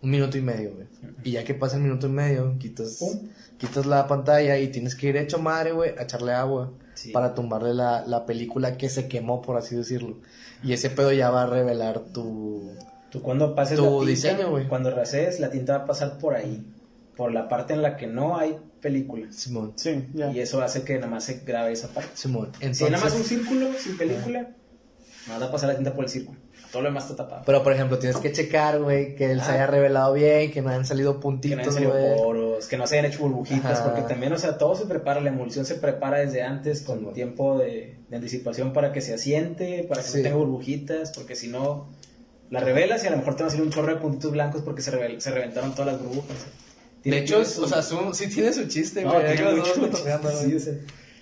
un 0.00 0.10
minuto 0.10 0.38
y 0.38 0.42
medio, 0.42 0.74
güey. 0.74 0.86
Y 1.24 1.32
ya 1.32 1.44
que 1.44 1.54
pasa 1.54 1.76
el 1.76 1.82
minuto 1.82 2.06
y 2.06 2.10
medio, 2.10 2.56
quitas, 2.58 2.96
Pum. 3.00 3.28
Quitas 3.58 3.86
la 3.86 4.06
pantalla 4.06 4.58
y 4.58 4.68
tienes 4.68 4.94
que 4.94 5.08
ir 5.08 5.16
hecho 5.16 5.38
madre, 5.38 5.72
güey, 5.72 5.90
a 5.98 6.02
echarle 6.02 6.32
agua 6.32 6.72
Sí. 6.94 7.10
para 7.10 7.34
tumbarle 7.34 7.74
la, 7.74 8.04
la 8.06 8.24
película 8.24 8.76
que 8.76 8.88
se 8.88 9.08
quemó, 9.08 9.42
por 9.42 9.56
así 9.56 9.74
decirlo. 9.74 10.18
Y 10.62 10.72
ese 10.74 10.90
pedo 10.90 11.12
ya 11.12 11.28
va 11.30 11.42
a 11.42 11.46
revelar 11.46 12.00
tu... 12.12 12.70
Tú 13.10 13.20
cuando 13.20 13.54
pases 13.56 13.78
Tu 13.78 13.82
la 13.84 13.90
tinta, 13.90 14.06
diseño, 14.10 14.50
güey. 14.50 14.68
cuando 14.68 14.90
rasees, 14.92 15.40
la 15.40 15.50
tinta 15.50 15.76
va 15.78 15.84
a 15.84 15.86
pasar 15.86 16.18
por 16.18 16.34
ahí, 16.36 16.64
por 17.16 17.32
la 17.32 17.48
parte 17.48 17.74
en 17.74 17.82
la 17.82 17.96
que 17.96 18.06
no 18.06 18.36
hay 18.38 18.58
película. 18.80 19.26
Simón. 19.32 19.72
Sí, 19.76 20.06
ya. 20.14 20.30
Y 20.30 20.38
eso 20.40 20.62
hace 20.62 20.82
que 20.84 20.94
nada 20.96 21.08
más 21.08 21.24
se 21.24 21.40
grabe 21.44 21.72
esa 21.72 21.88
parte. 21.88 22.10
Simón. 22.14 22.50
Si 22.58 22.64
Entonces, 22.66 22.90
nada 22.92 23.04
más 23.04 23.14
un 23.14 23.24
círculo 23.24 23.68
sin 23.78 23.96
película, 23.96 24.50
nada 25.26 25.40
va 25.40 25.46
a 25.46 25.50
pasar 25.52 25.68
la 25.70 25.74
tinta 25.76 25.94
por 25.94 26.04
el 26.04 26.10
círculo. 26.10 26.38
Todo 26.74 26.82
lo 26.82 26.88
demás 26.90 27.04
está 27.08 27.22
tapado. 27.24 27.42
Pero, 27.46 27.62
por 27.62 27.72
ejemplo, 27.72 27.98
tienes 28.00 28.16
que 28.18 28.32
checar, 28.32 28.80
güey, 28.80 29.14
que 29.14 29.30
él 29.30 29.40
se 29.40 29.52
Ah. 29.52 29.54
haya 29.54 29.66
revelado 29.68 30.12
bien, 30.12 30.50
que 30.50 30.60
no 30.60 30.70
hayan 30.70 30.84
salido 30.84 31.12
que 31.12 31.16
no 31.18 31.20
puntitos, 31.22 31.58
hayan 31.60 31.72
salido 31.72 32.16
poros, 32.16 32.66
que 32.66 32.76
no 32.76 32.86
se 32.88 32.98
hayan 32.98 33.10
hecho 33.12 33.20
burbujitas, 33.20 33.78
Ajá. 33.78 33.84
porque 33.84 34.02
también, 34.02 34.32
o 34.32 34.38
sea, 34.38 34.58
todo 34.58 34.74
se 34.74 34.86
prepara, 34.86 35.20
la 35.20 35.28
emulsión 35.30 35.64
se 35.64 35.76
prepara 35.76 36.18
desde 36.18 36.42
antes 36.42 36.82
con 36.82 36.98
Sí, 36.98 37.06
tiempo 37.14 37.58
de, 37.58 37.96
de 38.10 38.16
anticipación 38.16 38.72
para 38.72 38.90
que 38.92 39.00
se 39.00 39.14
asiente, 39.14 39.84
para 39.88 40.02
que 40.02 40.08
Sí. 40.08 40.16
no 40.18 40.22
tenga 40.24 40.36
burbujitas, 40.36 41.12
porque 41.12 41.36
si 41.36 41.46
no, 41.48 41.88
la 42.50 42.58
revelas 42.60 43.04
y 43.04 43.06
a 43.06 43.10
lo 43.10 43.18
mejor 43.18 43.36
te 43.36 43.44
va 43.44 43.46
a 43.46 43.50
salir 43.50 43.64
un 43.64 43.70
chorro 43.72 43.94
de 43.94 44.00
puntitos 44.00 44.32
blancos 44.32 44.62
porque 44.62 44.82
se, 44.82 44.90
revel- 44.92 45.20
se 45.20 45.30
reventaron 45.30 45.72
todas 45.76 45.92
las 45.94 46.02
burbujas. 46.02 46.36
De 46.36 47.10
Tiene- 47.10 47.18
hecho, 47.18 47.42
tiene 47.42 47.64
o 47.66 47.68
sea, 47.68 47.82
su- 47.82 48.14
sí 48.14 48.28
tiene 48.28 48.52
su 48.52 48.66
chiste, 48.66 49.02
no, 49.04 49.12
güey. 49.12 49.26
tiene 49.34 49.48
Ahí 49.50 49.56
los 49.56 49.68
mucho, 49.68 49.80
cotorreando, 49.92 50.30
sí, 50.30 50.44
güey. 50.46 50.56
o 50.56 50.60
sea, 50.60 50.72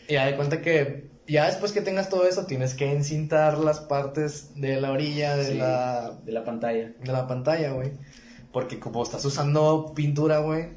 Y 0.08 0.12
ya 0.14 0.26
de 0.26 0.36
cuenta 0.36 0.60
que 0.62 1.11
ya 1.26 1.46
después 1.46 1.72
que 1.72 1.80
tengas 1.80 2.08
todo 2.08 2.26
eso, 2.26 2.46
tienes 2.46 2.74
que 2.74 2.92
encintar 2.92 3.58
las 3.58 3.80
partes 3.80 4.60
de 4.60 4.80
la 4.80 4.90
orilla 4.90 5.36
de 5.36 5.44
sí, 5.44 5.54
la 5.54 6.12
de 6.24 6.32
la 6.32 6.44
pantalla. 6.44 6.92
de 7.00 7.12
la 7.12 7.26
pantalla, 7.26 7.72
güey. 7.72 7.92
Porque 8.52 8.78
como 8.78 9.02
estás 9.02 9.24
usando 9.24 9.92
pintura, 9.94 10.38
güey, 10.40 10.70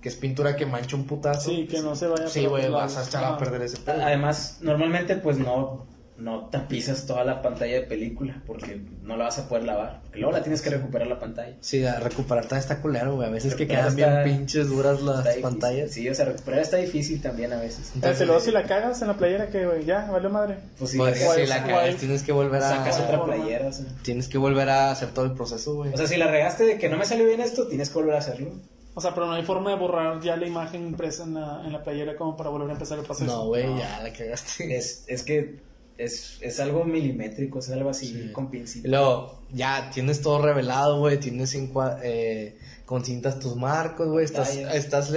que 0.00 0.08
es 0.08 0.16
pintura 0.16 0.56
que 0.56 0.66
mancha 0.66 0.96
un 0.96 1.06
putazo. 1.06 1.50
Sí, 1.50 1.66
que 1.66 1.80
no 1.82 1.94
se 1.94 2.06
vaya 2.08 2.28
Sí, 2.28 2.40
por 2.42 2.50
güey, 2.50 2.68
vas 2.70 2.96
a 2.96 3.04
echar 3.04 3.24
a 3.24 3.38
perder 3.38 3.62
ese 3.62 3.76
pedo. 3.78 4.02
Además, 4.02 4.58
normalmente 4.62 5.16
pues 5.16 5.38
no, 5.38 5.86
no 6.20 6.46
tapizas 6.50 7.06
toda 7.06 7.24
la 7.24 7.40
pantalla 7.42 7.74
de 7.74 7.82
película 7.82 8.42
porque 8.46 8.80
no 9.02 9.16
la 9.16 9.24
vas 9.24 9.38
a 9.38 9.48
poder 9.48 9.64
lavar. 9.64 10.00
Porque 10.02 10.18
luego 10.20 10.32
la 10.36 10.42
tienes 10.42 10.60
que 10.62 10.70
recuperar 10.70 11.08
la 11.08 11.18
pantalla. 11.18 11.56
Sí, 11.60 11.84
a 11.84 11.98
recuperar 11.98 12.44
también 12.44 12.60
está 12.60 12.80
culero, 12.82 13.14
güey. 13.16 13.28
A 13.28 13.30
veces 13.30 13.54
que 13.54 13.64
Recuperar 13.64 13.94
quedan 13.94 14.10
está- 14.10 14.22
bien 14.24 14.38
pinches 14.38 14.68
duras 14.68 15.02
las 15.02 15.26
pantallas. 15.36 15.90
Sí, 15.90 16.08
o 16.08 16.14
sea, 16.14 16.26
recuperar 16.26 16.60
está 16.60 16.76
difícil 16.76 17.20
también 17.22 17.52
a 17.52 17.60
veces. 17.60 17.92
Entonces, 17.94 18.26
luego 18.26 18.40
si 18.40 18.50
la 18.50 18.64
cagas 18.64 19.00
en 19.02 19.08
la 19.08 19.14
playera, 19.16 19.48
que 19.48 19.64
güey, 19.66 19.84
ya, 19.84 20.10
vale 20.10 20.28
madre. 20.28 20.56
Pues 20.78 20.90
sí, 20.90 20.98
Pues 20.98 21.18
si 21.18 21.46
la 21.46 21.64
cagas, 21.64 21.96
tienes 21.96 22.22
que 22.22 22.32
volver 22.32 22.62
a... 22.62 22.68
sacas 22.68 23.00
otra 23.00 23.24
playera. 23.24 23.68
O 23.68 23.72
sea. 23.72 23.86
Tienes 24.02 24.28
que 24.28 24.38
volver 24.38 24.68
a 24.68 24.90
hacer 24.90 25.10
todo 25.10 25.24
el 25.24 25.32
proceso, 25.32 25.74
güey. 25.74 25.92
O 25.92 25.96
sea, 25.96 26.06
si 26.06 26.16
la 26.16 26.26
regaste 26.30 26.64
de 26.64 26.78
que 26.78 26.88
no 26.88 26.96
me 26.98 27.04
salió 27.04 27.26
bien 27.26 27.40
esto, 27.40 27.66
tienes 27.66 27.88
que 27.88 27.94
volver 27.94 28.14
a 28.14 28.18
hacerlo. 28.18 28.50
O 28.92 29.00
sea, 29.00 29.14
pero 29.14 29.26
no 29.26 29.32
hay 29.34 29.44
forma 29.44 29.70
de 29.70 29.76
borrar 29.76 30.20
ya 30.20 30.36
la 30.36 30.46
imagen 30.46 30.84
impresa 30.84 31.22
en 31.22 31.34
la, 31.34 31.62
en 31.64 31.72
la 31.72 31.82
playera 31.82 32.16
como 32.16 32.36
para 32.36 32.50
volver 32.50 32.68
a 32.70 32.72
empezar 32.72 32.98
el 32.98 33.04
proceso. 33.04 33.30
no, 33.30 33.46
güey, 33.46 33.64
ya 33.78 34.00
la 34.02 34.12
cagaste. 34.12 34.76
Es, 34.76 35.04
es 35.06 35.22
que 35.22 35.60
es, 36.04 36.38
es 36.40 36.60
algo 36.60 36.84
milimétrico, 36.84 37.58
es 37.58 37.70
algo 37.70 37.90
así 37.90 38.06
Sí. 38.08 38.32
con 38.32 38.50
pincita. 38.50 38.88
luego, 38.88 39.42
ya 39.52 39.90
tienes 39.92 40.20
todo 40.22 40.40
revelado, 40.42 40.98
güey. 40.98 41.18
Tienes 41.18 41.54
eh, 42.02 42.56
con 42.86 43.04
cintas 43.04 43.38
tus 43.40 43.56
marcos, 43.56 44.08
güey. 44.08 44.24
Estás, 44.24 44.56
Detalles. 44.56 44.84
estás 44.84 45.12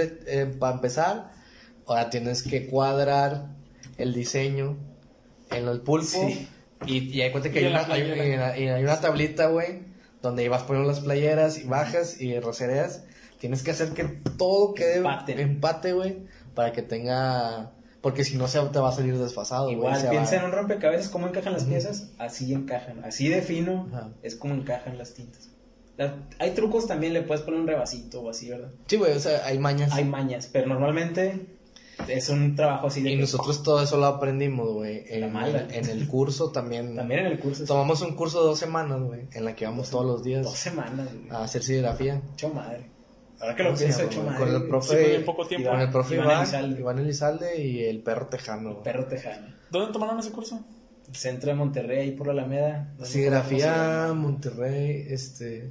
para 0.58 0.74
empezar. 0.74 1.32
Ahora 1.86 2.10
tienes 2.10 2.42
que 2.42 2.66
cuadrar 2.66 3.48
el 3.98 4.14
diseño 4.14 4.76
en 5.50 5.68
el 5.68 5.80
pulpo. 5.80 6.06
Sí. 6.06 6.48
Y, 6.86 6.98
y 7.16 7.22
hay 7.22 7.30
cuenta 7.30 7.50
que 7.50 7.60
Y 7.62 7.64
hay 7.64 7.70
una, 7.70 7.80
hay, 7.80 8.02
playera. 8.02 8.58
y 8.58 8.68
hay 8.68 8.82
una 8.82 9.00
tablita, 9.00 9.46
güey, 9.46 9.80
donde 10.22 10.48
vas 10.48 10.64
poniendo 10.64 10.90
las 10.90 11.00
playeras 11.00 11.58
y 11.58 11.64
bajas 11.64 12.20
y 12.20 12.38
rocereas. 12.40 13.04
Tienes 13.38 13.62
que 13.62 13.70
hacer 13.72 13.90
que 13.90 14.04
todo 14.04 14.74
quede 14.74 14.96
Empate. 14.98 15.40
empate, 15.40 15.92
güey, 15.92 16.16
para 16.54 16.72
que 16.72 16.82
tenga. 16.82 17.72
Porque 18.04 18.22
si 18.22 18.36
no, 18.36 18.46
se 18.46 18.60
te 18.60 18.78
va 18.78 18.90
a 18.90 18.92
salir 18.92 19.18
desfasado. 19.18 19.68
Igual, 19.72 20.00
piensa 20.10 20.36
va- 20.36 20.42
en 20.42 20.44
un 20.44 20.52
rompecabezas, 20.52 21.08
cómo 21.08 21.26
encajan 21.26 21.54
las 21.54 21.64
piezas, 21.64 22.10
así 22.18 22.52
encajan, 22.52 23.02
así 23.04 23.28
de 23.28 23.42
fino 23.42 23.88
Ajá. 23.92 24.10
es 24.22 24.36
como 24.36 24.54
encajan 24.54 24.96
las 24.96 25.14
tintas. 25.14 25.48
La- 25.96 26.14
hay 26.38 26.50
trucos 26.52 26.86
también, 26.86 27.12
le 27.14 27.22
puedes 27.22 27.42
poner 27.44 27.58
un 27.60 27.66
rebasito 27.66 28.20
o 28.20 28.30
así, 28.30 28.50
¿verdad? 28.50 28.68
Sí, 28.86 28.96
güey, 28.96 29.12
o 29.16 29.18
sea, 29.20 29.44
hay 29.46 29.58
mañas. 29.58 29.92
Hay 29.92 30.04
mañas, 30.04 30.48
pero 30.52 30.66
normalmente 30.68 31.46
es 32.08 32.28
un 32.28 32.56
trabajo 32.56 32.88
así 32.88 33.00
de... 33.00 33.10
Y 33.12 33.14
que- 33.14 33.20
nosotros 33.22 33.62
todo 33.62 33.80
eso 33.82 33.96
lo 33.96 34.06
aprendimos, 34.06 34.68
güey. 34.72 35.04
En, 35.08 35.34
en 35.36 35.88
el 35.88 36.06
curso 36.08 36.50
también. 36.50 36.94
También 36.96 37.20
en 37.20 37.26
el 37.32 37.38
curso. 37.38 37.62
sí. 37.62 37.66
Tomamos 37.68 38.02
un 38.02 38.14
curso 38.16 38.40
de 38.42 38.48
dos 38.48 38.58
semanas, 38.58 39.00
güey, 39.00 39.28
en 39.32 39.44
la 39.44 39.54
que 39.56 39.64
íbamos 39.64 39.88
todos 39.88 40.04
los 40.04 40.22
días 40.24 40.42
Dos 40.44 40.58
semanas, 40.58 41.08
güey. 41.14 41.30
a 41.30 41.44
hacer 41.44 41.62
serigrafía. 41.62 42.20
Hecho 42.34 42.48
madre. 42.50 42.90
Ahora 43.40 43.56
que 43.56 43.62
lo 43.62 43.68
¿Cómo 43.70 43.76
se 43.78 43.84
pienso, 43.84 44.02
hecho 44.04 44.22
madre. 44.22 44.38
Con 44.38 44.54
el 44.54 44.68
profe, 44.68 45.04
Sí, 45.06 45.12
en 45.16 45.24
poco 45.24 45.46
tiempo. 45.46 45.70
con 45.70 45.80
el 45.80 45.90
profe 45.90 46.14
Iván 46.14 46.26
Iván, 46.26 46.38
Elizalde. 46.42 46.80
Iván 46.80 46.98
Elizalde 46.98 47.62
y 47.62 47.84
el 47.84 48.00
perro 48.02 48.26
tejano. 48.28 48.82
Perro 48.82 49.04
tejano. 49.06 49.46
¿Dónde 49.70 49.92
tomaron 49.92 50.18
ese 50.20 50.30
curso? 50.30 50.64
Centro 51.12 51.50
de 51.50 51.56
Monterrey, 51.56 51.98
ahí 52.00 52.10
por 52.12 52.26
la 52.28 52.32
Alameda. 52.32 52.94
Serigrafía, 53.02 54.12
Monterrey, 54.14 55.06
este... 55.10 55.70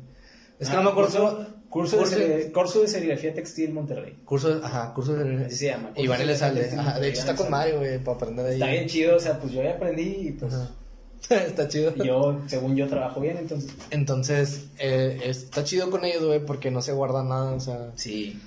Es 0.59 0.67
se 0.67 0.71
que 0.71 0.77
no 0.77 0.83
me 0.83 0.89
acuerdo. 0.91 1.09
Curso, 1.09 1.47
curso, 1.69 1.97
curso- 1.97 2.15
de, 2.19 2.51
curso 2.51 2.81
de 2.81 2.87
serigrafía 2.87 3.33
textil 3.33 3.73
Monterrey. 3.73 4.19
Curso, 4.23 4.61
ajá, 4.63 4.93
curso 4.93 5.15
de... 5.15 5.45
Así 5.45 5.55
se 5.55 5.65
llama, 5.67 5.91
Iván 5.95 6.19
de 6.19 6.23
Elizalde. 6.25 6.61
serigrafía 6.63 6.91
Ajá, 6.91 6.99
de 6.99 7.09
hecho 7.09 7.19
está 7.21 7.31
Iván 7.31 7.41
con. 7.43 7.51
Mario, 7.51 7.79
güey, 7.79 7.99
para 8.03 8.15
aprender 8.17 8.45
ahí. 8.45 8.53
Está 8.53 8.67
bien 8.67 8.87
chido, 8.87 9.15
o 9.15 9.19
sea, 9.19 9.39
pues 9.39 9.51
yo 9.53 9.63
ya 9.63 9.71
aprendí 9.71 10.27
y 10.27 10.31
pues 10.33 10.53
Ajá. 10.53 10.69
está 11.47 11.67
chido. 11.67 11.93
yo, 11.95 12.41
según 12.47 12.75
yo, 12.75 12.87
trabajo 12.87 13.19
bien, 13.21 13.37
entonces. 13.37 13.71
Entonces, 13.89 14.65
eh, 14.79 15.19
está 15.25 15.63
chido 15.63 15.89
con 15.89 16.05
ellos, 16.05 16.23
güey, 16.23 16.45
porque 16.45 16.71
no 16.71 16.81
se 16.81 16.91
guarda 16.93 17.23
nada, 17.23 17.53
o 17.53 17.59
sea... 17.59 17.91
Sí. 17.95 18.39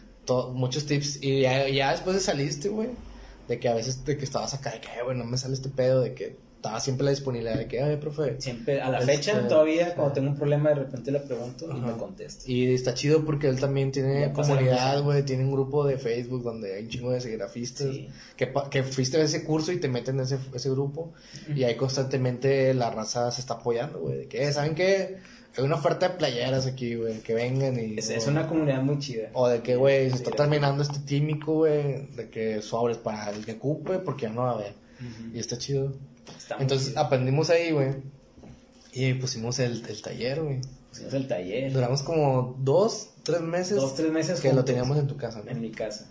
muchos 0.53 0.87
tips 0.87 1.23
y 1.23 1.43
ya, 1.43 1.69
ya 1.69 1.93
después 1.93 2.17
de 2.17 2.23
saliste, 2.23 2.69
güey, 2.69 2.91
de 3.49 3.59
que 3.61 3.69
a 3.69 3.75
veces 3.75 4.05
de 4.05 4.17
que 4.19 4.25
estabas 4.25 4.55
acá, 4.55 4.73
de 4.73 4.81
que, 4.81 4.89
"Eh, 4.89 5.03
güey, 5.05 5.17
no 5.17 5.25
me 5.25 5.39
sale 5.39 5.55
este 5.55 5.69
pedo, 5.69 6.01
de 6.01 6.15
que 6.15 6.37
estaba 6.57 6.81
siempre 6.81 7.05
la 7.05 7.11
disponibilidad 7.11 7.57
de 7.57 7.67
que, 7.69 7.81
ay, 7.81 7.97
profe. 7.97 8.41
Siempre, 8.41 8.81
a 8.81 8.91
la 8.91 8.99
Este, 8.99 9.13
fecha, 9.17 9.47
todavía, 9.47 9.95
cuando 9.95 10.15
tengo 10.15 10.31
un 10.31 10.37
problema, 10.37 10.71
de 10.71 10.75
repente 10.77 11.13
le 11.13 11.21
pregunto 11.21 11.67
y 11.69 11.71
Ajá. 11.77 11.87
me 11.87 11.93
contesta. 11.97 12.51
Y 12.51 12.75
está 12.75 12.93
chido 12.95 13.25
porque 13.25 13.47
él 13.49 13.61
también 13.61 13.93
tiene 13.93 14.33
comunidad, 14.33 15.03
güey, 15.03 15.23
tiene 15.25 15.45
un 15.45 15.53
grupo 15.53 15.87
de 15.87 15.97
Facebook 15.99 16.43
donde 16.43 16.75
hay 16.75 16.83
un 16.85 16.89
chingo 16.89 17.11
de 17.13 17.21
serigrafistas 17.21 17.89
Sí. 17.95 18.09
que, 18.37 18.53
que 18.71 18.83
fuiste 18.83 19.19
a 19.19 19.23
ese 19.23 19.45
curso 19.45 19.71
y 19.71 19.79
te 19.79 19.89
meten 19.89 20.17
en 20.17 20.23
ese, 20.23 20.39
ese 20.55 20.71
grupo 20.71 21.13
y 21.55 21.63
ahí 21.63 21.77
constantemente 21.77 22.75
la 22.75 22.91
raza 22.91 23.31
se 23.31 23.41
está 23.41 23.55
apoyando, 23.55 24.01
güey, 24.01 24.19
de 24.19 24.27
que, 24.27 24.43
"Eh, 24.45 24.53
¿saben 24.53 24.75
qué? 24.75 25.19
Hay 25.57 25.65
una 25.65 25.77
oferta 25.77 26.09
de 26.09 26.15
playeras 26.17 26.67
aquí, 26.67 26.97
güey, 26.97 27.21
que 27.21 27.33
vengan 27.33 27.79
y... 27.79 27.99
Es, 27.99 28.11
es 28.11 28.27
una 28.27 28.47
comunidad 28.47 28.83
muy 28.83 28.99
chida. 28.99 29.31
O 29.33 29.49
de 29.49 29.63
que, 29.63 29.75
güey, 29.77 30.11
se 30.11 30.17
está 30.17 30.31
terminando 30.33 30.83
este 30.83 30.99
químico, 31.07 31.55
güey, 31.55 32.07
de 32.15 32.29
que 32.29 32.61
sobres 32.61 32.99
para 32.99 33.31
el 33.31 33.45
que 33.47 33.53
ocupe 33.53 33.99
porque 34.01 34.23
ya 34.27 34.33
no 34.33 34.43
va 34.43 34.51
a 34.51 34.55
haber. 34.55 34.73
Ujú. 35.01 35.35
Y 35.37 35.39
está 35.39 35.57
chido. 35.57 35.95
Está 36.37 36.57
Entonces 36.61 36.97
aprendimos 36.97 37.51
ahí, 37.51 37.71
güey. 37.73 37.91
Y 38.93 39.15
pusimos 39.15 39.59
el, 39.59 39.85
el 39.87 40.03
taller, 40.03 40.41
güey. 40.43 40.61
Pusimos 40.91 41.15
el 41.15 41.29
taller. 41.29 41.73
Duramos 41.73 42.03
como 42.03 42.57
dos, 42.61 43.11
tres 43.23 43.41
meses. 43.43 43.77
Dos, 43.77 43.95
tres 43.95 44.11
meses 44.11 44.41
Que 44.41 44.53
lo 44.53 44.65
teníamos 44.65 44.97
en 44.99 45.07
tu 45.07 45.17
casa, 45.17 45.43
¿no? 45.45 45.51
en 45.51 45.61
mi 45.61 45.71
casa. 45.71 46.07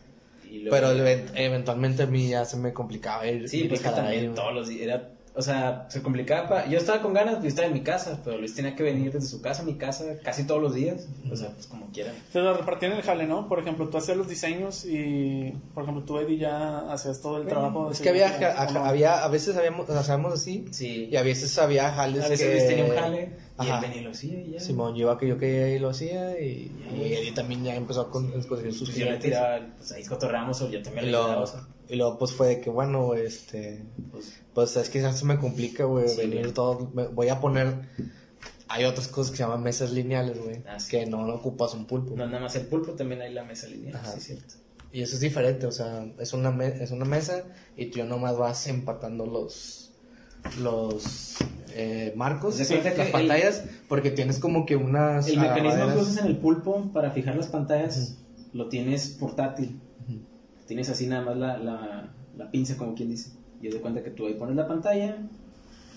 Y 0.50 0.60
luego- 0.60 0.72
Pero 0.76 0.92
event- 0.94 1.32
eventualmente 1.34 2.04
a 2.04 2.06
mí 2.06 2.30
ya 2.30 2.46
se 2.46 2.58
me 2.58 2.72
complicaba 2.74 3.26
ir. 3.28 3.50
Sí, 3.50 3.62
ir 3.62 3.70
pues 3.70 3.82
que 3.82 3.88
ahí, 3.90 3.96
también 3.96 4.36
todos 4.36 4.54
los 4.54 4.68
días. 4.68 4.82
Era, 4.84 5.10
o 5.36 5.42
sea, 5.42 5.86
se 5.90 6.02
complicaba. 6.02 6.48
pa- 6.48 6.66
Yo 6.68 6.78
estaba 6.78 7.02
con 7.02 7.14
ganas 7.14 7.42
de 7.42 7.48
estar 7.48 7.66
en 7.66 7.74
mi 7.74 7.82
casa, 7.82 8.20
pero 8.24 8.38
Luis 8.38 8.56
tenía 8.56 8.76
que 8.76 8.84
venir 8.84 9.12
desde 9.12 9.28
su 9.28 9.42
casa 9.42 9.62
a 9.62 9.66
mi 9.66 9.76
casa 9.76 10.06
casi 10.24 10.46
todos 10.46 10.62
los 10.62 10.74
días. 10.74 11.08
O 11.32 11.36
sea, 11.36 11.50
pues 11.50 11.68
como 11.68 11.92
quieran. 11.92 12.14
Se 12.32 12.40
lo 12.40 12.56
repartían 12.56 12.94
en 12.94 12.98
el 13.00 13.04
jale, 13.04 13.26
¿no? 13.28 13.48
Por 13.50 13.60
ejemplo, 13.60 13.90
tú 13.90 13.98
hacías 13.98 14.18
los 14.18 14.28
diseños 14.30 14.86
y, 14.86 15.54
por 15.74 15.84
ejemplo, 15.84 16.04
tú, 16.04 16.20
Eddie, 16.20 16.38
ya 16.38 16.92
hacías 16.92 17.22
todo 17.22 17.38
el 17.38 17.48
trabajo. 17.48 17.88
de 17.88 17.94
Es 17.94 18.00
que 18.02 18.10
había, 18.10 18.56
¿o 18.70 18.72
no? 18.74 18.86
había, 18.86 19.24
a 19.24 19.28
veces 19.28 19.56
habíamos, 19.58 19.90
hacíamos 19.90 20.34
así. 20.34 20.66
Sí. 20.72 21.10
Y 21.12 21.16
a 21.18 21.22
veces 21.24 21.58
había 21.60 21.92
jales 21.92 22.24
a 22.24 22.30
veces 22.30 22.48
que... 22.48 22.54
Luis 22.54 22.68
tenía 22.68 22.86
un 22.86 22.92
jale 22.96 23.45
y 23.58 23.62
Ajá. 23.62 23.76
él 23.78 23.82
venía 23.84 24.02
y 24.02 24.04
lo 24.04 24.12
hacía 24.12 24.42
y 24.42 24.52
ya. 24.52 24.60
Simón, 24.60 24.96
yo 24.96 25.02
iba 25.04 25.18
que 25.18 25.76
y 25.76 25.80
lo 25.80 25.90
hacía 25.90 26.40
y, 26.40 26.72
y 26.94 27.14
Eddie 27.14 27.32
también 27.32 27.64
ya 27.64 27.76
empezó 27.76 28.02
a 28.02 28.12
con- 28.12 28.28
a 28.28 28.48
conseguir 28.48 28.74
sus 28.74 28.90
Pues 28.90 28.98
yo 29.00 29.06
le 29.10 29.18
tiraba, 29.18 29.66
pues 29.78 29.92
ahí 29.94 30.04
cotorreamos 30.04 30.62
o 30.62 30.70
yo 30.70 30.82
también 30.82 31.06
Y 31.06 31.12
le 31.12 31.18
tiraba. 31.18 31.68
y 31.88 31.96
luego 31.96 32.18
pues 32.18 32.32
fue 32.34 32.48
de 32.48 32.62
que 32.62 32.70
bueno, 32.70 33.14
este, 33.14 33.82
pues, 34.12 34.42
pues 34.54 34.76
es 34.76 34.90
que 34.90 35.02
ya 35.02 35.14
se 35.14 35.24
me 35.26 35.38
complica, 35.40 35.86
güey, 35.86 36.10
Sí, 36.10 36.18
venir 36.18 36.40
güey. 36.42 36.54
todo, 36.54 36.92
me- 36.94 37.08
voy 37.08 37.30
a 37.30 37.40
poner, 37.40 37.76
hay 38.68 38.84
otras 38.84 39.08
cosas 39.08 39.32
que 39.32 39.38
se 39.38 39.44
llaman 39.44 39.64
mesas 39.64 39.92
lineales, 39.92 40.38
güey, 40.44 40.62
Ah, 40.68 40.80
sí. 40.80 40.90
que 40.92 41.06
no 41.06 41.26
ocupas 41.34 41.74
un 41.76 41.86
pulpo. 41.86 42.16
no 42.16 42.26
nada 42.26 42.40
más 42.42 42.56
el 42.58 42.66
pulpo, 42.68 42.92
también 42.94 43.22
hay 43.22 43.34
la 43.34 43.44
mesa 43.46 43.68
lineal. 43.68 43.96
Ajá. 43.96 44.12
Sí, 44.14 44.20
cierto. 44.22 44.56
Y 44.92 45.02
eso 45.02 45.16
es 45.16 45.22
diferente, 45.22 45.66
o 45.66 45.72
sea, 45.72 46.06
es 46.20 46.34
una, 46.34 46.52
me- 46.52 46.84
es 46.84 46.92
una 46.92 47.06
mesa 47.06 47.44
y 47.78 47.86
tú 47.88 48.04
nomás 48.06 48.38
vas 48.38 48.68
empatando 48.68 49.26
los, 49.26 49.85
los 50.60 51.36
eh, 51.74 52.14
marcos, 52.16 52.56
cuenta 52.56 52.84
las 52.90 52.94
que 52.96 53.02
el- 53.04 53.12
pantallas, 53.12 53.64
porque 53.88 54.12
tienes 54.12 54.40
como 54.40 54.66
que 54.66 54.76
unas 54.76 55.28
El 55.28 55.40
mecanismo 55.40 55.88
que 55.94 55.98
usas 56.00 56.18
en 56.18 56.26
el 56.28 56.38
pulpo 56.38 56.92
para 56.94 57.12
fijar 57.12 57.36
las 57.36 57.48
pantallas 57.48 58.18
lo 58.54 58.70
tienes 58.70 59.10
portátil. 59.10 59.82
Tienes 60.68 60.90
así 60.90 61.06
nada 61.08 61.24
más 61.24 61.38
la, 61.38 61.58
la, 61.58 62.10
la 62.36 62.50
pinza, 62.52 62.76
como 62.78 62.96
quien 62.96 63.10
dice. 63.10 63.32
Y 63.62 63.68
de 63.70 63.80
cuenta 63.80 64.02
que 64.04 64.10
tú 64.10 64.26
ahí 64.26 64.34
pones 64.34 64.56
la 64.56 64.68
pantalla, 64.68 65.18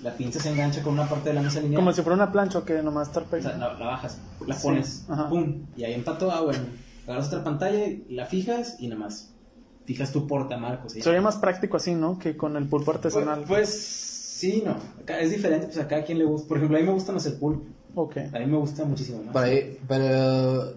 la 0.02 0.12
pinza 0.14 0.40
se 0.40 0.50
engancha 0.50 0.82
con 0.82 0.92
una 0.94 1.08
parte 1.08 1.30
de 1.30 1.36
la 1.36 1.42
mesa 1.42 1.60
lineal. 1.60 1.76
Como 1.80 1.92
si 1.92 2.02
fuera 2.02 2.16
una 2.16 2.30
plancha 2.32 2.58
o 2.58 2.64
que 2.64 2.82
nomás 2.82 3.08
estar 3.08 3.22
O 3.22 3.40
sea, 3.40 3.56
la, 3.56 3.74
la 3.74 3.86
bajas, 3.86 4.18
la 4.46 4.54
Sí, 4.54 4.62
pones, 4.62 5.04
ajá. 5.08 5.28
pum, 5.28 5.62
y 5.76 5.84
ahí 5.84 5.94
empató, 5.94 6.30
ah, 6.30 6.42
bueno. 6.42 6.60
Agarras 7.06 7.28
otra 7.28 7.42
pantalla, 7.44 7.86
y 7.86 8.04
la 8.10 8.26
fijas 8.26 8.76
y 8.78 8.88
nada 8.88 9.00
más. 9.00 9.32
Fijas 9.86 10.12
tu 10.12 10.26
portamarcos. 10.26 10.92
¿sí? 10.92 11.00
Sería 11.00 11.22
más 11.22 11.36
práctico 11.36 11.78
así, 11.78 11.94
¿no? 11.94 12.18
Que 12.18 12.36
con 12.36 12.56
el 12.56 12.66
pulpo 12.68 12.90
artesanal. 12.90 13.44
Pues, 13.46 13.48
pues, 13.48 14.07
sí, 14.38 14.62
no. 14.64 14.76
Acá 15.00 15.20
es 15.20 15.30
diferente, 15.30 15.66
pues 15.66 15.78
a 15.78 15.88
cada 15.88 16.04
quien 16.04 16.18
le 16.18 16.24
gusta. 16.24 16.48
Por 16.48 16.56
ejemplo, 16.58 16.76
a 16.76 16.80
mí 16.80 16.86
me 16.86 16.92
gusta 16.92 17.12
más 17.12 17.26
el 17.26 17.34
pulpo. 17.34 17.64
ok. 17.94 18.16
A 18.32 18.38
mí 18.38 18.46
me 18.46 18.56
gusta 18.58 18.84
muchísimo 18.84 19.22
más. 19.24 19.36
Ahí, 19.36 19.78
pero 19.88 20.74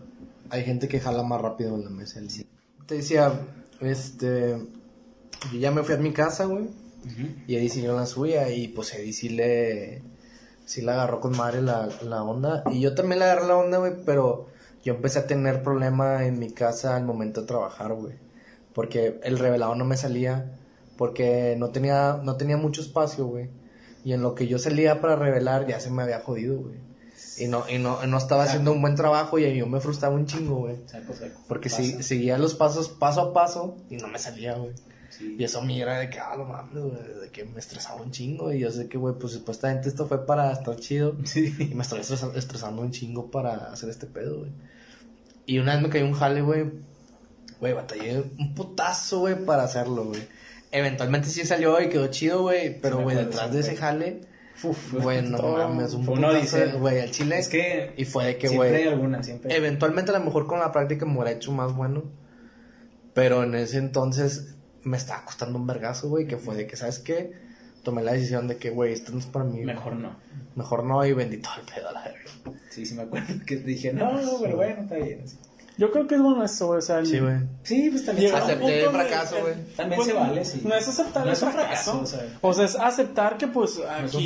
hay 0.50 0.64
gente 0.64 0.88
que 0.88 1.00
jala 1.00 1.24
más 1.24 1.42
rápido 1.42 1.76
en 1.76 1.84
la 1.84 1.90
mesa. 1.90 2.20
el. 2.20 2.28
Te 2.88 2.96
decía, 2.96 3.32
este, 3.80 4.58
yo 5.52 5.60
ya 5.60 5.72
me 5.72 5.84
fui 5.84 5.96
a 5.96 5.98
mi 5.98 6.12
casa, 6.12 6.46
güey, 6.46 6.64
Ujú. 6.64 7.28
y 7.48 7.56
Eddie 7.56 7.70
siguió 7.70 7.96
la 7.96 8.06
suya, 8.06 8.50
y 8.50 8.68
pues 8.70 8.94
Eddie 8.94 9.14
sí 9.14 9.30
le, 9.30 10.02
sí 10.66 10.82
le 10.82 10.92
agarró 10.92 11.20
con 11.22 11.38
madre 11.38 11.62
la, 11.62 11.88
la 12.04 12.24
onda, 12.24 12.64
y 12.72 12.82
yo 12.82 12.94
también 12.96 13.20
le 13.20 13.26
agarré 13.26 13.48
la 13.48 13.56
onda, 13.58 13.78
güey, 13.78 13.94
pero 14.06 14.48
yo 14.84 14.96
empecé 14.96 15.20
a 15.20 15.28
tener 15.28 15.64
problema 15.64 16.26
en 16.26 16.38
mi 16.40 16.52
casa 16.52 16.96
al 16.98 17.06
momento 17.06 17.42
de 17.42 17.48
trabajar, 17.48 17.94
güey, 17.94 18.16
porque 18.74 19.20
el 19.24 19.40
revelado 19.40 19.76
no 19.76 19.86
me 19.86 19.96
salía, 19.96 20.52
porque 20.98 21.56
no 21.58 21.70
tenía, 21.70 22.20
no 22.24 22.36
tenía 22.38 22.58
mucho 22.58 22.82
espacio, 22.82 23.26
güey, 23.26 23.50
y 24.04 24.14
en 24.14 24.22
lo 24.22 24.36
que 24.36 24.48
yo 24.48 24.60
salía 24.60 25.02
para 25.02 25.16
revelar 25.16 25.68
ya 25.68 25.80
se 25.80 25.90
me 25.92 26.04
había 26.04 26.20
jodido, 26.22 26.60
güey. 26.60 26.76
Y 27.38 27.48
no, 27.48 27.64
y 27.70 27.80
no, 27.80 28.06
no 28.06 28.18
estaba 28.18 28.44
haciendo 28.44 28.72
un 28.72 28.82
buen 28.82 28.96
trabajo 28.96 29.40
y 29.40 29.56
yo 29.56 29.66
me 29.66 29.80
frustraba 29.80 30.16
un 30.16 30.26
chingo, 30.26 30.56
güey. 30.58 30.76
Saco, 30.86 31.14
saco. 31.14 31.40
Porque 31.48 31.70
sí, 31.70 32.04
seguía 32.04 32.38
los 32.38 32.56
pasos 32.56 32.90
paso 32.90 33.22
a 33.22 33.34
paso 33.34 33.78
y 33.90 33.96
no 33.98 34.08
me 34.08 34.20
salía, 34.20 34.56
güey. 34.56 34.74
Sí. 35.10 35.36
Y 35.40 35.44
eso 35.44 35.60
a 35.60 35.66
mí 35.66 35.82
era 35.82 35.98
de 36.00 36.10
que, 36.10 36.20
ah, 36.20 36.34
no 36.38 36.46
mames, 36.46 36.74
güey, 36.84 37.20
de 37.22 37.30
que 37.32 37.46
me 37.46 37.60
estresaba 37.60 38.02
un 38.02 38.12
chingo. 38.12 38.52
Y 38.54 38.60
yo 38.60 38.72
sé 38.72 38.88
que, 38.90 38.98
güey, 38.98 39.16
pues 39.18 39.34
supuestamente 39.34 39.90
esto 39.90 40.08
fue 40.08 40.26
para 40.26 40.52
estar 40.52 40.76
chido. 40.78 41.16
Y 41.36 41.74
me 41.74 41.84
estoy 41.84 42.00
estresa- 42.02 42.32
estresando 42.36 42.82
un 42.82 42.92
chingo 42.92 43.32
para 43.32 43.72
hacer 43.72 43.90
este 43.90 44.08
pedo, 44.08 44.40
güey. 44.40 44.52
Y 45.46 45.60
una 45.60 45.74
vez 45.74 45.84
me 45.84 45.90
cayó 45.90 46.06
un 46.06 46.14
jale, 46.14 46.42
güey. 46.42 46.72
Güey, 47.60 47.74
batallé 47.74 48.24
un 48.40 48.54
putazo, 48.56 49.20
güey, 49.22 49.46
para 49.46 49.64
hacerlo, 49.64 50.06
güey. 50.06 50.22
Eventualmente 50.72 51.28
sí 51.30 51.46
salió 51.46 51.82
y 51.82 51.90
quedó 51.90 52.08
chido, 52.08 52.42
güey. 52.44 52.80
Pero, 52.80 53.02
güey, 53.02 53.18
detrás 53.18 53.52
de 53.54 53.60
ese 53.60 53.76
jale, 53.76 54.22
Uf, 54.64 54.94
güey, 54.94 55.22
no 55.30 55.38
mames, 55.42 55.94
un 55.94 56.06
putazo, 56.06 56.28
odisea. 56.38 56.74
güey, 56.76 57.00
al 57.00 57.12
chile. 57.12 57.40
Es 57.40 57.50
que 57.50 57.94
Y 57.98 58.06
fue 58.06 58.26
de 58.26 58.38
que, 58.38 58.48
siempre 58.48 58.70
güey, 58.70 58.82
hay 58.84 58.88
alguna, 58.90 59.22
siempre. 59.24 59.56
Eventualmente 59.56 60.12
a 60.12 60.18
lo 60.20 60.24
mejor 60.26 60.48
con 60.48 60.60
la 60.60 60.72
práctica 60.72 61.06
me 61.06 61.14
hubiera 61.14 61.32
hecho 61.32 61.52
más 61.52 61.76
bueno. 61.76 62.04
Pero 63.14 63.44
en 63.44 63.56
ese 63.56 63.78
entonces 63.78 64.56
me 64.84 64.98
estaba 64.98 65.26
costando 65.26 65.60
un 65.60 65.68
vergazo, 65.68 66.08
güey, 66.10 66.28
que 66.28 66.38
fue 66.38 66.56
de 66.56 66.68
que, 66.68 66.78
¿sabes 66.78 67.00
qué? 67.00 67.34
Tomé 67.84 68.04
la 68.04 68.14
decisión 68.14 68.48
de 68.48 68.58
que, 68.58 68.70
güey, 68.70 68.94
esto 68.94 69.12
no 69.12 69.20
es 69.20 69.26
para 69.26 69.44
mí. 69.44 69.62
Mejor 69.66 69.96
no. 69.96 70.16
Mejor 70.56 70.84
no, 70.86 71.06
y 71.06 71.14
bendito 71.14 71.50
al 71.50 71.64
pedo 71.64 71.90
a 71.90 71.92
la 71.94 72.04
verga. 72.04 72.22
Sí, 72.70 72.86
sí 72.86 72.94
me 72.96 73.02
acuerdo 73.04 73.34
que 73.46 73.58
dije, 73.58 73.92
no, 73.92 74.22
no, 74.22 74.40
pero 74.42 74.56
bueno, 74.56 74.84
está 74.84 74.96
bien. 74.96 75.22
así. 75.26 75.38
Yo 75.82 75.90
creo 75.90 76.06
que 76.06 76.14
es 76.14 76.22
bueno 76.22 76.44
eso, 76.44 76.68
güey. 76.68 76.78
O 76.78 76.82
sea, 76.84 77.00
el- 77.00 77.08
Sí, 77.08 77.18
güey. 77.20 77.38
Sí, 77.64 77.90
pues 77.90 78.06
también 78.06 78.36
Acepté 78.36 78.84
el 78.84 78.90
fracaso, 78.92 79.36
güey. 79.42 79.56
También 79.76 80.04
se 80.04 80.14
vale, 80.14 80.46
sí. 80.46 80.62
No 80.64 80.76
es 80.76 80.88
aceptar 80.88 81.24
No 81.26 81.32
el 81.32 81.34
es 81.38 81.42
un 81.42 81.52
fracaso. 81.52 81.92
fracaso, 82.06 82.38
o 82.42 82.48
o, 82.50 82.54
sea. 82.54 82.66
es 82.66 82.76
aceptar 82.76 83.38
que, 83.40 83.48
pues, 83.48 83.80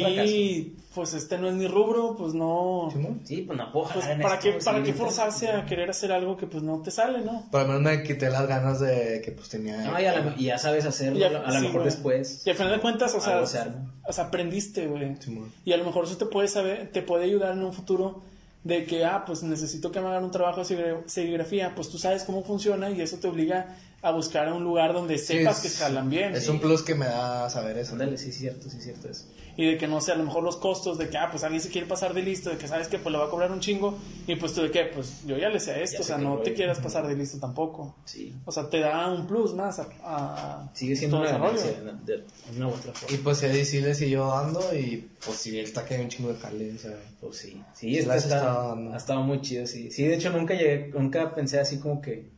aquí, 0.06 0.76
pues, 0.94 1.14
este 1.14 1.38
no 1.38 1.48
es 1.48 1.56
mi 1.56 1.68
rubro, 1.68 2.15
pues 2.18 2.34
no. 2.34 2.90
Sí, 3.23 3.41
pues 3.48 3.57
no 3.57 3.72
puedo 3.72 3.88
Pues, 3.94 4.06
en 4.07 4.22
¿para 4.22 4.36
esto, 4.36 4.49
qué, 4.52 4.60
sí, 4.60 4.65
para 4.65 4.80
qué 4.84 4.91
sí. 4.91 4.98
forzarse 4.98 5.49
a 5.49 5.65
querer 5.65 5.90
hacer 5.90 6.11
algo 6.11 6.36
que, 6.36 6.45
pues, 6.45 6.61
no 6.61 6.82
te 6.82 6.91
sale, 6.91 7.22
no? 7.22 7.48
Por 7.52 7.61
lo 7.61 7.68
menos 7.68 7.82
me 7.84 8.03
quité 8.03 8.30
las 8.30 8.48
ganas 8.48 8.82
de 8.82 9.22
que 9.23 9.32
pues 9.32 9.48
tenía. 9.48 9.77
No, 9.77 9.98
y, 9.99 10.06
a 10.06 10.19
la- 10.19 10.36
y 10.38 10.44
ya 10.45 10.57
sabes 10.57 10.86
hacerlo, 10.86 11.19
Ya- 11.19 11.27
a 11.27 11.52
lo 11.53 11.60
sí, 11.60 11.68
mejor 11.68 11.84
después. 11.86 12.44
Y 12.45 12.49
al 12.49 12.56
final 12.57 12.72
de 12.73 12.80
cuentas, 12.82 13.15
o 13.15 13.22
sea, 13.22 13.40
o 13.41 13.45
sea, 13.48 14.23
aprendiste, 14.26 14.88
güey. 14.88 15.15
Simón. 15.22 15.52
Y 15.64 15.72
a 15.73 15.77
lo 15.77 15.86
mejor 15.86 16.06
eso 16.06 16.18
te 16.18 16.26
puede 16.26 16.48
saber, 16.48 16.90
te 16.91 17.02
puede 17.02 17.26
ayudar 17.26 17.53
en 17.53 17.64
un 17.64 17.73
futuro 17.73 18.22
de 18.66 18.84
que, 18.86 19.06
ah, 19.06 19.24
pues 19.26 19.44
necesito 19.44 19.92
que 19.92 20.02
me 20.02 20.08
hagan 20.08 20.24
un 20.26 20.32
trabajo 20.32 20.60
de 20.60 20.66
serigra- 20.66 21.04
serigrafía, 21.06 21.74
pues 21.76 21.88
tú 21.90 21.98
sabes 22.00 22.24
cómo 22.24 22.44
funciona 22.44 22.90
y 22.90 23.00
eso 23.00 23.18
te 23.18 23.28
obliga 23.28 23.68
a 24.02 24.12
buscar 24.12 24.52
un 24.52 24.64
lugar 24.64 24.92
donde 24.92 25.18
Sí, 25.20 25.38
sepas 25.38 25.64
es- 25.64 25.74
que 25.74 25.78
jalan 25.84 26.10
bien. 26.10 26.36
Es 26.36 26.46
Sí. 26.46 26.50
un 26.52 26.60
plus 26.60 26.82
que 26.82 26.96
me 26.96 27.06
da 27.06 27.48
saber 27.50 27.78
eso. 27.78 27.94
Ándale, 27.94 28.18
sí, 28.18 28.30
es 28.30 28.38
cierto, 28.38 28.68
sí, 28.70 28.78
es 28.78 28.84
cierto 28.84 29.08
eso. 29.08 29.26
Y 29.57 29.65
de 29.65 29.77
que 29.77 29.88
no 29.88 30.02
sé, 30.02 30.11
a 30.11 30.15
lo 30.15 30.23
mejor 30.26 30.44
los 30.44 30.57
costos 30.57 30.98
de 30.98 31.10
que, 31.10 31.18
ah, 31.18 31.30
pues 31.32 31.44
alguien 31.44 31.61
se 31.61 31.69
quiere 31.69 31.88
pasar 31.88 32.14
de 32.14 32.22
listo, 32.22 32.49
de 32.49 32.57
que 32.57 32.68
sabes 32.68 32.88
que 32.90 32.99
pues 32.99 33.11
le 33.14 33.18
va 33.19 33.26
a 33.26 33.30
cobrar 33.30 33.52
un 33.52 33.60
chingo 33.61 33.98
y 34.27 34.36
pues 34.36 34.53
tú 34.53 34.61
de 34.64 34.72
que, 34.72 34.86
pues 34.86 35.26
yo 35.26 35.38
ya 35.38 35.48
le 35.49 35.60
sé 35.61 35.82
esto, 35.82 35.98
Ya 35.99 36.02
o 36.02 36.03
sea, 36.03 36.18
no 36.18 36.38
te 36.40 36.49
voy. 36.49 36.56
quieras 36.57 36.80
pasar 36.80 37.07
de 37.07 37.15
listo 37.15 37.40
tampoco. 37.40 37.95
Sí. 38.06 38.34
O 38.45 38.52
sea, 38.52 38.69
te 38.69 38.80
da 38.82 39.07
un 39.10 39.26
plus 39.27 39.53
más 39.53 39.80
a, 39.80 39.88
a 40.03 40.69
Sigue 40.73 40.95
siendo 40.95 41.18
una 41.18 41.27
desarrollo. 41.27 41.57
ganancia 41.57 41.82
de, 42.06 42.18
de 42.18 42.23
una 42.57 42.68
u 42.68 42.72
otra 42.72 42.91
forma. 42.94 43.15
Y 43.15 43.19
pues 43.19 43.38
sí, 43.38 43.65
sí 43.65 43.80
le 43.82 43.95
siguió 43.95 44.27
dando 44.27 44.61
y 44.76 45.10
pues 45.26 45.38
sí, 45.38 45.57
él 45.57 45.65
está 45.65 45.86
que 45.86 45.95
hay 45.95 46.02
un 46.03 46.10
chingo 46.10 46.34
de 46.34 46.40
jale, 46.40 46.73
o 46.73 46.77
sea. 46.77 46.98
Pues 47.22 47.38
sí, 47.38 47.52
sí, 47.73 47.90
Sí, 47.91 47.98
este 47.98 48.14
está- 48.18 48.36
estaba 48.38 48.68
dando. 48.69 48.94
ha 48.94 48.98
estado 48.98 49.22
muy 49.22 49.40
chido, 49.41 49.65
sí. 49.65 49.90
Sí, 49.90 50.03
de 50.03 50.15
hecho 50.15 50.30
nunca 50.32 50.53
llegué, 50.53 50.91
nunca 50.94 51.34
pensé 51.34 51.60
así 51.60 51.80
como 51.80 52.02
que, 52.02 52.30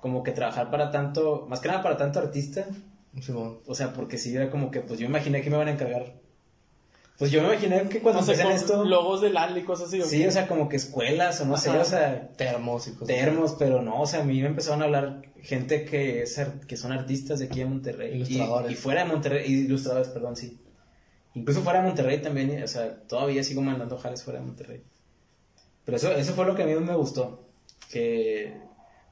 como 0.00 0.22
que 0.22 0.32
trabajar 0.32 0.70
para 0.70 0.90
tanto, 0.90 1.46
más 1.48 1.60
que 1.60 1.68
nada 1.68 1.82
para 1.82 1.96
tanto 1.96 2.18
artista, 2.18 2.66
O 3.66 3.74
sea, 3.74 3.92
porque 3.92 4.18
sí 4.18 4.34
era 4.34 4.50
como 4.50 4.70
que, 4.70 4.80
pues 4.80 4.98
yo 4.98 5.06
imaginé 5.06 5.42
que 5.42 5.50
me 5.50 5.56
iban 5.56 5.68
a 5.68 5.72
encargar. 5.72 6.14
Pues 7.18 7.30
yo 7.30 7.40
me 7.42 7.48
imaginé 7.48 7.88
que 7.88 8.00
cuando 8.00 8.20
No 8.20 8.26
sé, 8.26 8.32
empecé 8.32 8.50
en 8.50 8.56
esto, 8.56 8.84
logos 8.84 9.20
del 9.20 9.36
AL 9.36 9.56
y 9.56 9.62
cosas 9.62 9.88
así. 9.88 10.00
¿o 10.00 10.04
sí, 10.04 10.18
qué? 10.18 10.28
o 10.28 10.32
sea, 10.32 10.48
como 10.48 10.68
que 10.68 10.76
escuelas 10.76 11.40
o 11.40 11.44
no 11.44 11.56
sé, 11.56 11.70
o 11.70 11.84
sea, 11.84 12.32
Termos 12.36 12.88
y 12.88 12.92
cosas. 12.92 13.06
termos, 13.06 13.54
pero 13.56 13.82
no, 13.82 14.00
o 14.00 14.06
sea, 14.06 14.22
a 14.22 14.24
mí 14.24 14.40
me 14.40 14.48
empezaron 14.48 14.82
a 14.82 14.86
hablar 14.86 15.22
gente 15.40 15.84
que, 15.84 16.22
es 16.22 16.40
que 16.66 16.76
son 16.76 16.90
artistas 16.90 17.38
de 17.38 17.46
aquí 17.46 17.60
de 17.60 17.66
Monterrey. 17.66 18.16
Ilustradores. 18.16 18.70
Y, 18.70 18.74
y 18.74 18.76
fuera 18.76 19.04
de 19.04 19.10
Monterrey, 19.10 19.52
ilustradores, 19.52 20.08
perdón, 20.08 20.34
sí. 20.34 20.58
Incluso 21.34 21.62
fuera 21.62 21.80
de 21.80 21.86
Monterrey 21.86 22.20
también, 22.20 22.60
o 22.62 22.66
sea, 22.66 22.96
todavía 23.06 23.44
sigo 23.44 23.62
mandando 23.62 23.96
jales 23.96 24.24
fuera 24.24 24.40
de 24.40 24.46
Monterrey. 24.46 24.82
Pero 25.84 25.96
eso, 25.96 26.10
eso 26.12 26.32
fue 26.34 26.46
lo 26.46 26.56
que 26.56 26.64
a 26.64 26.66
mí 26.66 26.74
me 26.74 26.94
gustó, 26.96 27.46
que 27.90 28.56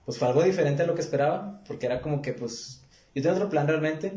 pues 0.05 0.19
fue 0.19 0.27
algo 0.27 0.43
diferente 0.43 0.83
a 0.83 0.87
lo 0.87 0.95
que 0.97 1.03
esperaba, 1.03 1.63
porque 1.69 1.87
era 1.87 2.01
como 2.01 2.21
que 2.21 2.33
pues 2.33 2.82
yo 3.15 3.23
tenía 3.23 3.33
otro 3.35 3.49
plan 3.49 3.67
realmente, 3.67 4.13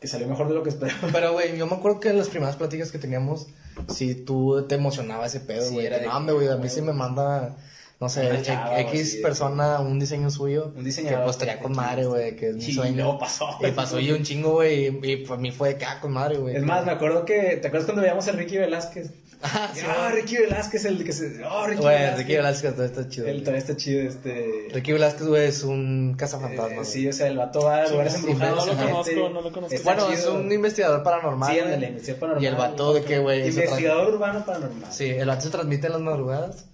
que 0.00 0.06
salió 0.06 0.28
mejor 0.28 0.48
de 0.48 0.54
lo 0.54 0.62
que 0.62 0.68
esperaba. 0.70 1.00
Pero, 1.12 1.32
güey, 1.32 1.56
yo 1.56 1.66
me 1.66 1.74
acuerdo 1.76 2.00
que 2.00 2.10
en 2.10 2.18
las 2.18 2.28
primeras 2.28 2.56
pláticas 2.56 2.92
que 2.92 2.98
teníamos, 2.98 3.48
si 3.88 4.14
tú 4.14 4.64
te 4.68 4.76
emocionaba 4.76 5.26
ese 5.26 5.40
pedo, 5.40 5.62
Sí, 5.66 5.74
güey. 5.74 5.86
era 5.86 5.96
que, 5.98 6.02
de 6.02 6.08
no, 6.08 6.34
güey, 6.34 6.48
a 6.48 6.56
mí 6.56 6.68
sí 6.68 6.82
me 6.82 6.92
manda, 6.92 7.56
no 8.00 8.08
sé, 8.08 8.40
chava 8.42 8.78
X 8.80 9.16
de 9.16 9.22
persona 9.22 9.80
un 9.80 9.98
diseño 9.98 10.30
suyo. 10.30 10.72
Un 10.76 10.84
diseñador 10.84 11.18
Que 11.20 11.24
pues 11.24 11.36
estaría 11.36 11.58
con 11.60 11.72
madre, 11.72 12.06
güey, 12.06 12.36
que 12.36 12.50
es 12.50 12.56
mi 12.56 12.64
Y 12.64 12.72
sueño. 12.72 12.96
luego 12.96 13.18
pasó. 13.18 13.48
Y 13.60 13.70
pasó 13.72 13.98
y 13.98 14.12
un 14.12 14.22
chingo, 14.22 14.52
güey, 14.52 14.86
y, 14.86 15.12
y 15.12 15.16
para 15.26 15.40
mí 15.40 15.50
fue 15.50 15.70
de 15.70 15.74
acá 15.76 16.00
con 16.00 16.12
madre, 16.12 16.36
güey. 16.38 16.54
Es 16.56 16.62
más, 16.62 16.86
me 16.86 16.92
acuerdo 16.92 17.24
que, 17.24 17.56
¿te 17.60 17.66
acuerdas 17.68 17.86
cuando 17.86 18.02
veíamos 18.02 18.28
a 18.28 18.32
Ricky 18.32 18.56
Velázquez? 18.56 19.10
Ah, 19.42 19.70
sí, 19.72 19.82
Ah, 19.86 20.10
Ricky 20.12 20.36
Velázquez, 20.36 20.84
el 20.84 21.04
que 21.04 21.12
se... 21.12 21.44
Oh, 21.44 21.66
Ricky 21.66 21.80
Güey, 21.82 21.94
Velázquez. 21.96 22.18
Ricky 22.18 22.36
Velázquez 22.36 22.74
todo 22.74 22.84
está 22.84 23.08
chido. 23.08 23.26
Él 23.28 23.40
todavía 23.40 23.58
está 23.60 23.76
chido, 23.76 24.02
este... 24.08 24.68
Ricky 24.72 24.92
Velázquez, 24.92 25.26
güey, 25.28 25.46
es 25.46 25.62
un 25.62 26.10
Eh, 26.14 26.16
cazafantasmas. 26.18 26.88
sí, 26.88 27.08
o 27.08 27.12
sea, 27.12 27.28
el 27.28 27.36
vato 27.38 27.60
va 27.62 27.82
a 27.82 27.88
lugares 27.88 28.14
sí, 28.14 28.18
embrujados. 28.18 28.66
no 28.66 28.72
lo 28.72 28.78
gente. 28.78 28.92
conozco, 28.92 29.28
no 29.34 29.40
lo 29.42 29.52
conozco. 29.52 29.74
Está 29.76 29.94
Bueno, 29.94 30.12
es 30.12 30.20
chido. 30.20 30.34
un 30.34 30.52
investigador 30.52 31.02
paranormal. 31.04 31.52
Sí, 31.52 31.60
ándale, 31.60 31.86
investigador 31.88 32.20
paranormal. 32.20 32.42
Y 32.44 32.46
el 32.48 32.54
vato 32.56 32.94
de 32.94 33.02
que, 33.02 33.18
güey, 33.20 33.48
Investigador 33.48 34.14
urbano 34.14 34.44
paranormal. 34.44 34.92
Sí, 34.92 35.04
el 35.08 35.28
vato 35.28 35.42
se 35.42 35.50
transmite 35.50 35.86
en 35.86 35.92
las 35.92 36.02
madrugadas. 36.02 36.64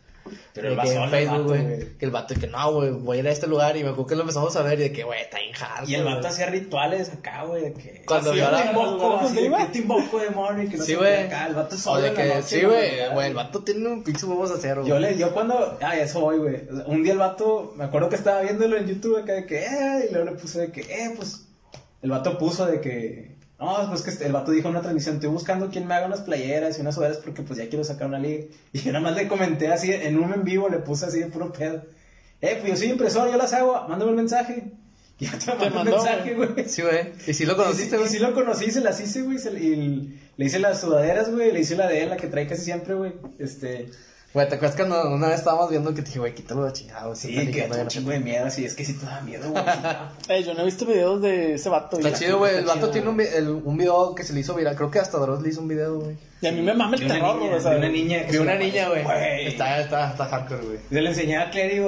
Pero 0.54 0.70
De 0.70 0.76
va 0.76 0.82
que 0.84 0.92
en 0.94 1.02
el 1.02 1.10
Facebook, 1.10 1.42
güey. 1.48 1.96
Que 1.98 2.04
el 2.04 2.10
vato 2.10 2.34
de 2.34 2.40
que 2.40 2.46
no, 2.46 2.72
güey, 2.72 2.90
voy 2.92 3.16
a 3.16 3.20
ir 3.20 3.28
a 3.28 3.32
este 3.32 3.46
lugar. 3.46 3.76
Y 3.76 3.82
me 3.82 3.90
acuerdo 3.90 4.06
que 4.06 4.14
lo 4.14 4.20
empezamos 4.22 4.54
a 4.56 4.62
ver 4.62 4.78
y 4.80 4.84
de 4.84 4.92
que, 4.92 5.04
güey, 5.04 5.20
está 5.20 5.38
en 5.38 5.54
hard. 5.54 5.88
Y 5.88 5.94
el 5.94 6.04
vato 6.04 6.28
hacía 6.28 6.46
rituales 6.46 7.10
acá, 7.12 7.44
güey, 7.44 7.62
de 7.64 7.72
que... 7.74 8.02
Cuando 8.06 8.32
vio 8.32 8.50
la- 8.50 8.62
te 8.62 8.68
invoco, 8.70 9.16
así, 9.18 9.34
de 9.36 9.78
invoco, 9.78 10.18
demonio, 10.18 10.62
y 10.64 10.68
que 10.68 10.76
no 10.78 10.84
Sí, 10.84 10.94
güey. 10.94 11.24
acá. 11.24 11.46
El 11.48 11.54
vato 11.54 11.74
O 11.74 11.78
solo 11.78 12.00
de 12.02 12.12
la 12.12 12.14
que, 12.36 12.42
sí, 12.42 12.62
güey, 12.64 12.90
güey, 13.12 13.26
el 13.28 13.34
vato 13.34 13.60
tiene 13.64 13.88
un 13.88 14.02
pinche 14.04 14.24
huevos 14.26 14.50
de 14.50 14.56
acero, 14.56 14.86
Yo, 14.86 14.98
güey. 14.98 15.12
le, 15.12 15.18
yo 15.18 15.32
cuando, 15.32 15.76
ah, 15.82 15.96
eso 15.96 16.20
voy, 16.20 16.38
güey. 16.38 16.62
Un 16.86 17.02
día 17.02 17.12
el 17.12 17.18
vato, 17.18 17.72
me 17.76 17.84
acuerdo 17.84 18.08
que 18.08 18.16
estaba 18.16 18.40
viéndolo 18.42 18.76
en 18.76 18.86
YouTube 18.86 19.18
acá 19.18 19.32
de 19.34 19.46
que, 19.46 19.64
eh, 19.64 20.06
y 20.08 20.12
luego 20.12 20.30
le 20.30 20.36
puse 20.36 20.60
de 20.60 20.72
que, 20.72 20.80
eh, 20.82 21.12
pues, 21.16 21.46
el 22.02 22.10
vato 22.10 22.38
puso 22.38 22.66
de 22.66 22.80
que, 22.80 23.33
no, 23.58 23.88
pues 23.88 24.02
que 24.02 24.10
este- 24.10 24.26
el 24.26 24.32
vato 24.32 24.50
dijo 24.50 24.68
en 24.68 24.72
una 24.72 24.80
transmisión, 24.82 25.14
estoy 25.16 25.30
buscando 25.30 25.70
quien 25.70 25.86
me 25.86 25.94
haga 25.94 26.06
unas 26.06 26.20
playeras 26.22 26.76
y 26.76 26.80
unas 26.80 26.94
sudaderas 26.94 27.18
porque 27.22 27.42
pues 27.42 27.58
ya 27.58 27.68
quiero 27.68 27.84
sacar 27.84 28.08
una 28.08 28.18
liga. 28.18 28.44
Y 28.72 28.80
yo 28.80 28.92
nada 28.92 29.04
más 29.04 29.14
le 29.16 29.28
comenté 29.28 29.68
así, 29.68 29.92
en 29.92 30.18
un 30.18 30.32
en 30.32 30.44
vivo 30.44 30.68
le 30.68 30.78
puse 30.78 31.06
así 31.06 31.20
de 31.20 31.26
puro 31.26 31.52
pedo, 31.52 31.82
eh, 32.40 32.56
pues 32.60 32.72
yo 32.72 32.76
soy 32.76 32.88
impresor, 32.90 33.30
yo 33.30 33.36
las 33.36 33.52
hago, 33.52 33.86
mándame 33.88 34.10
un 34.10 34.16
mensaje. 34.16 34.64
Y 35.18 35.26
ya 35.26 35.38
te 35.38 35.70
mandó 35.70 35.96
un 35.96 36.04
mensaje, 36.04 36.34
güey. 36.34 36.68
Sí, 36.68 36.82
güey. 36.82 37.12
¿Y 37.26 37.34
si 37.34 37.46
lo 37.46 37.56
conociste, 37.56 37.84
Y 37.86 37.90
sí- 37.90 37.96
güey? 37.96 38.06
Y 38.08 38.10
sí 38.10 38.18
lo 38.18 38.34
conocí, 38.34 38.70
se 38.72 38.80
las 38.80 39.00
hice, 39.00 39.22
güey. 39.22 39.38
Y 39.64 40.20
le 40.36 40.44
hice 40.44 40.58
las 40.58 40.80
sudaderas, 40.80 41.30
güey. 41.30 41.52
Le 41.52 41.60
hice 41.60 41.76
la 41.76 41.86
de 41.86 42.02
él, 42.02 42.10
la 42.10 42.16
que 42.16 42.26
trae 42.26 42.48
casi 42.48 42.62
siempre, 42.64 42.94
güey. 42.94 43.12
Este. 43.38 43.86
Güey, 44.34 44.48
¿te 44.48 44.56
acuerdas 44.56 44.76
cuando 44.76 45.10
una 45.14 45.28
vez 45.28 45.38
estábamos 45.38 45.70
viendo 45.70 45.90
que 45.94 46.02
te 46.02 46.08
dije, 46.08 46.18
güey, 46.18 46.34
quítalo 46.34 46.64
de 46.64 46.72
chingado, 46.72 47.14
Sí, 47.14 47.28
que 47.52 47.68
un 47.70 47.78
no 47.78 47.86
chingo 47.86 48.10
de 48.10 48.18
miedo, 48.18 48.46
así. 48.46 48.64
Es 48.64 48.74
que 48.74 48.84
sí 48.84 48.94
te 48.94 49.06
da 49.06 49.20
miedo, 49.20 49.48
güey. 49.50 49.62
Eh, 50.28 50.42
yo 50.42 50.54
no 50.54 50.62
he 50.62 50.64
visto 50.64 50.84
videos 50.86 51.22
de 51.22 51.54
ese 51.54 51.68
vato. 51.68 51.98
Está 51.98 52.12
chido, 52.18 52.38
güey. 52.38 52.56
El 52.56 52.64
vato 52.64 52.90
tiene 52.90 53.08
un, 53.10 53.20
el- 53.20 53.48
un 53.64 53.76
video 53.76 54.12
que 54.14 54.24
se 54.24 54.32
le 54.32 54.40
hizo 54.40 54.54
viral. 54.54 54.74
Creo 54.74 54.90
que 54.90 54.98
hasta 54.98 55.18
Dross 55.18 55.40
le 55.40 55.50
hizo 55.50 55.60
un 55.60 55.68
video, 55.68 56.00
güey. 56.00 56.16
Y 56.40 56.46
a 56.48 56.52
mí 56.52 56.62
me 56.62 56.74
mama 56.74 56.96
el 56.96 57.06
terror, 57.06 57.38
güey. 57.38 57.52
O 57.54 57.60
sea, 57.60 57.72
de 57.72 57.78
una 57.78 57.88
niña. 57.88 58.26
que 58.26 58.32
Vi 58.32 58.38
una 58.38 58.56
niña, 58.56 58.88
güey. 58.88 59.04
Güey. 59.04 59.46
Está, 59.46 59.80
está, 59.80 60.10
está 60.10 60.24
hardcore, 60.26 60.62
güey. 60.64 60.78
Se 60.90 61.00
le 61.00 61.08
enseñé 61.10 61.36
a 61.38 61.50
Claire 61.50 61.86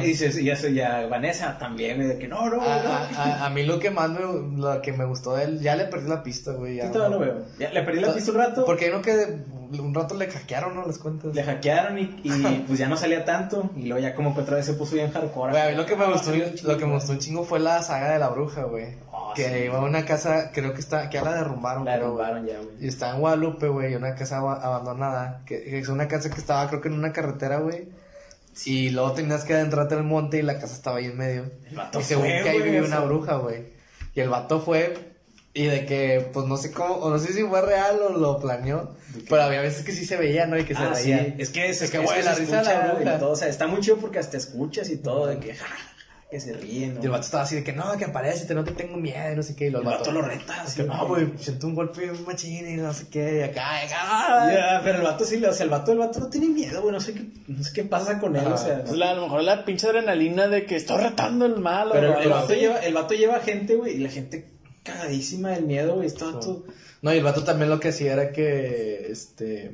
y 0.00 0.04
dices, 0.06 0.38
y 0.38 0.48
eso 0.48 0.68
ya, 0.68 1.06
Vanessa 1.08 1.58
también, 1.58 1.96
güey, 1.96 2.06
de 2.08 2.18
que 2.18 2.28
no, 2.28 2.48
no, 2.48 2.62
A, 2.62 2.82
no. 2.82 2.92
a- 2.92 3.08
a- 3.16 3.46
a 3.46 3.50
mí 3.50 3.64
lo 3.64 3.80
que 3.80 3.90
más 3.90 4.10
me, 4.10 4.20
lo 4.20 4.80
que 4.80 4.92
me 4.92 5.04
gustó 5.06 5.34
de 5.34 5.44
él, 5.44 5.60
ya 5.60 5.74
le 5.74 5.86
perdí 5.86 6.08
la 6.08 6.22
pista, 6.22 6.52
güey. 6.52 6.76
Yo 6.76 6.90
todavía 6.92 7.18
no. 7.18 7.24
lo 7.24 7.32
veo. 7.32 7.44
Ya, 7.58 7.70
le 7.70 7.82
perdí 7.82 8.00
la 8.00 8.14
pista 8.14 8.30
un 8.30 8.36
rato. 8.38 8.64
Porque 8.64 8.84
hay 8.84 8.90
uno 8.92 9.02
que 9.02 9.38
un 9.78 9.94
rato 9.94 10.14
le 10.16 10.26
hackearon, 10.28 10.74
¿no? 10.74 10.86
Las 10.86 10.98
cuentas. 10.98 11.34
Le 11.34 11.42
hackearon 11.42 11.79
y, 11.98 12.16
y 12.24 12.64
pues 12.66 12.78
ya 12.78 12.88
no 12.88 12.96
salía 12.96 13.24
tanto. 13.24 13.70
Y 13.76 13.86
luego 13.86 14.00
ya 14.02 14.14
como 14.14 14.34
que 14.34 14.40
otra 14.42 14.56
vez 14.56 14.66
se 14.66 14.74
puso 14.74 14.94
bien 14.94 15.10
hardcore. 15.12 15.52
Güey, 15.52 15.62
a 15.62 15.68
mí 15.70 15.76
lo 15.76 15.86
que 15.86 15.96
me 15.96 16.06
gustó, 16.06 16.32
lo 16.64 16.76
que 16.78 16.86
me 16.86 16.94
gustó 16.94 17.12
un 17.12 17.18
chingo 17.18 17.44
fue 17.44 17.60
la 17.60 17.82
saga 17.82 18.12
de 18.12 18.18
la 18.18 18.28
bruja, 18.28 18.64
güey. 18.64 18.96
Ah, 19.12 19.32
que 19.34 19.48
sí. 19.48 19.64
iba 19.66 19.78
a 19.78 19.82
una 19.82 20.04
casa, 20.04 20.50
creo 20.52 20.72
que 20.74 20.80
está, 20.80 21.08
que 21.08 21.18
ya 21.18 21.24
la 21.24 21.34
derrumbaron. 21.34 21.84
La 21.84 21.96
derrumbaron 21.96 22.46
ya, 22.46 22.56
güey. 22.58 22.70
Y 22.80 22.88
está 22.88 23.10
en 23.10 23.20
Guadalupe, 23.20 23.68
güey, 23.68 23.94
una 23.94 24.14
casa 24.14 24.38
aba- 24.38 24.62
abandonada. 24.62 25.42
Que, 25.46 25.78
es 25.78 25.88
una 25.88 26.08
casa 26.08 26.30
que 26.30 26.38
estaba, 26.38 26.68
creo 26.68 26.80
que 26.80 26.88
en 26.88 26.94
una 26.94 27.12
carretera, 27.12 27.58
güey. 27.58 27.88
Y 28.64 28.90
luego 28.90 29.12
tenías 29.12 29.44
que 29.44 29.54
adentrarte 29.54 29.94
al 29.94 30.02
monte 30.04 30.38
y 30.38 30.42
la 30.42 30.54
casa 30.58 30.74
estaba 30.74 30.98
ahí 30.98 31.06
en 31.06 31.16
medio. 31.16 31.50
El 31.70 31.76
vato 31.76 32.00
Y 32.00 32.02
según 32.02 32.24
fue, 32.24 32.40
que 32.42 32.48
ahí 32.50 32.60
vivía 32.62 32.82
una 32.82 33.00
bruja, 33.00 33.36
güey. 33.36 33.72
Y 34.14 34.20
el 34.20 34.28
vato 34.28 34.60
fue. 34.60 35.09
Y 35.52 35.64
de 35.64 35.84
que, 35.84 36.28
pues 36.32 36.46
no 36.46 36.56
sé 36.56 36.70
cómo, 36.70 36.94
o 36.94 37.10
no 37.10 37.18
sé 37.18 37.32
si 37.32 37.42
fue 37.42 37.60
real 37.60 37.98
o 38.02 38.10
lo 38.10 38.38
planeó. 38.38 38.94
Pero 39.28 39.42
había 39.42 39.60
veces 39.60 39.84
que 39.84 39.90
sí 39.90 40.04
se 40.04 40.16
veía, 40.16 40.46
¿no? 40.46 40.56
Y 40.56 40.64
que 40.64 40.74
se 40.76 40.82
Ah, 40.82 40.94
sí. 40.94 41.12
Es 41.38 41.50
que 41.50 41.68
es, 41.68 41.82
Es 41.82 41.90
que, 41.90 41.98
la 41.98 42.06
se 42.34 42.40
risa 42.40 42.58
de 42.58 42.64
la 42.64 42.92
bruja. 42.94 43.18
todo, 43.18 43.30
o 43.32 43.36
sea, 43.36 43.48
está 43.48 43.66
muy 43.66 43.80
chido 43.80 43.96
porque 43.96 44.20
hasta 44.20 44.36
escuchas 44.36 44.88
y 44.90 44.98
todo, 44.98 45.26
de 45.26 45.40
que, 45.40 45.54
ja, 45.54 45.66
que 46.30 46.38
se 46.38 46.52
ríen. 46.52 46.94
¿no? 46.94 47.00
Y 47.02 47.06
el 47.06 47.10
vato 47.10 47.24
estaba 47.24 47.42
así 47.42 47.56
de 47.56 47.64
que 47.64 47.72
no, 47.72 47.96
que 47.96 48.04
aparece, 48.04 48.54
no 48.54 48.62
te 48.62 48.70
tengo 48.70 48.96
miedo, 48.96 49.32
y 49.32 49.34
no 49.34 49.42
sé 49.42 49.56
qué. 49.56 49.64
Y 49.64 49.66
El 49.66 49.72
los 49.72 49.84
vato 49.84 50.12
lo 50.12 50.22
reta, 50.22 50.62
así, 50.62 50.82
que 50.82 50.86
no, 50.86 51.08
güey, 51.08 51.32
siento 51.36 51.66
un 51.66 51.74
golpe 51.74 52.08
un 52.12 52.24
machín 52.24 52.68
y 52.70 52.76
no 52.76 52.94
sé 52.94 53.08
qué. 53.10 53.38
Y 53.38 53.42
acá, 53.42 53.82
y 53.82 53.86
acá. 53.88 54.80
Pero 54.84 54.98
el 54.98 55.02
vato 55.04 55.24
sí, 55.24 55.44
o 55.44 55.52
sea, 55.52 55.64
el 55.64 55.70
vato, 55.70 55.90
el 55.90 55.98
vato 55.98 56.20
no 56.20 56.30
tiene 56.30 56.46
miedo, 56.46 56.80
güey, 56.82 56.92
no 56.92 57.00
sé 57.00 57.12
qué, 57.14 57.24
no 57.48 57.64
sé 57.64 57.72
qué 57.74 57.82
pasa 57.82 58.20
con 58.20 58.36
él, 58.36 58.46
o 58.46 58.56
sea. 58.56 58.84
pues, 58.84 58.96
la- 58.96 59.10
a 59.10 59.14
lo 59.14 59.22
mejor 59.22 59.42
la 59.42 59.64
pinche 59.64 59.88
adrenalina 59.88 60.46
de 60.46 60.64
que 60.64 60.76
estoy 60.76 60.98
retando 60.98 61.44
el 61.46 61.56
mal. 61.58 61.88
o 61.88 61.92
Pero 61.94 62.10
algo 62.10 62.20
el 62.22 62.28
vato, 62.28 62.54
lleva, 62.54 62.78
el 62.78 62.94
vato 62.94 63.14
lleva 63.14 63.40
gente, 63.40 63.74
güey, 63.74 63.96
y 63.96 63.98
la 63.98 64.10
gente 64.10 64.46
cagadísima 64.92 65.50
del 65.50 65.64
miedo, 65.64 65.94
güey, 65.96 66.06
está 66.06 66.38
todo... 66.38 66.64
No, 67.02 67.14
y 67.14 67.18
el 67.18 67.24
vato 67.24 67.44
también 67.44 67.70
lo 67.70 67.80
que 67.80 67.88
hacía 67.88 68.12
era 68.12 68.32
que, 68.32 69.06
este, 69.10 69.72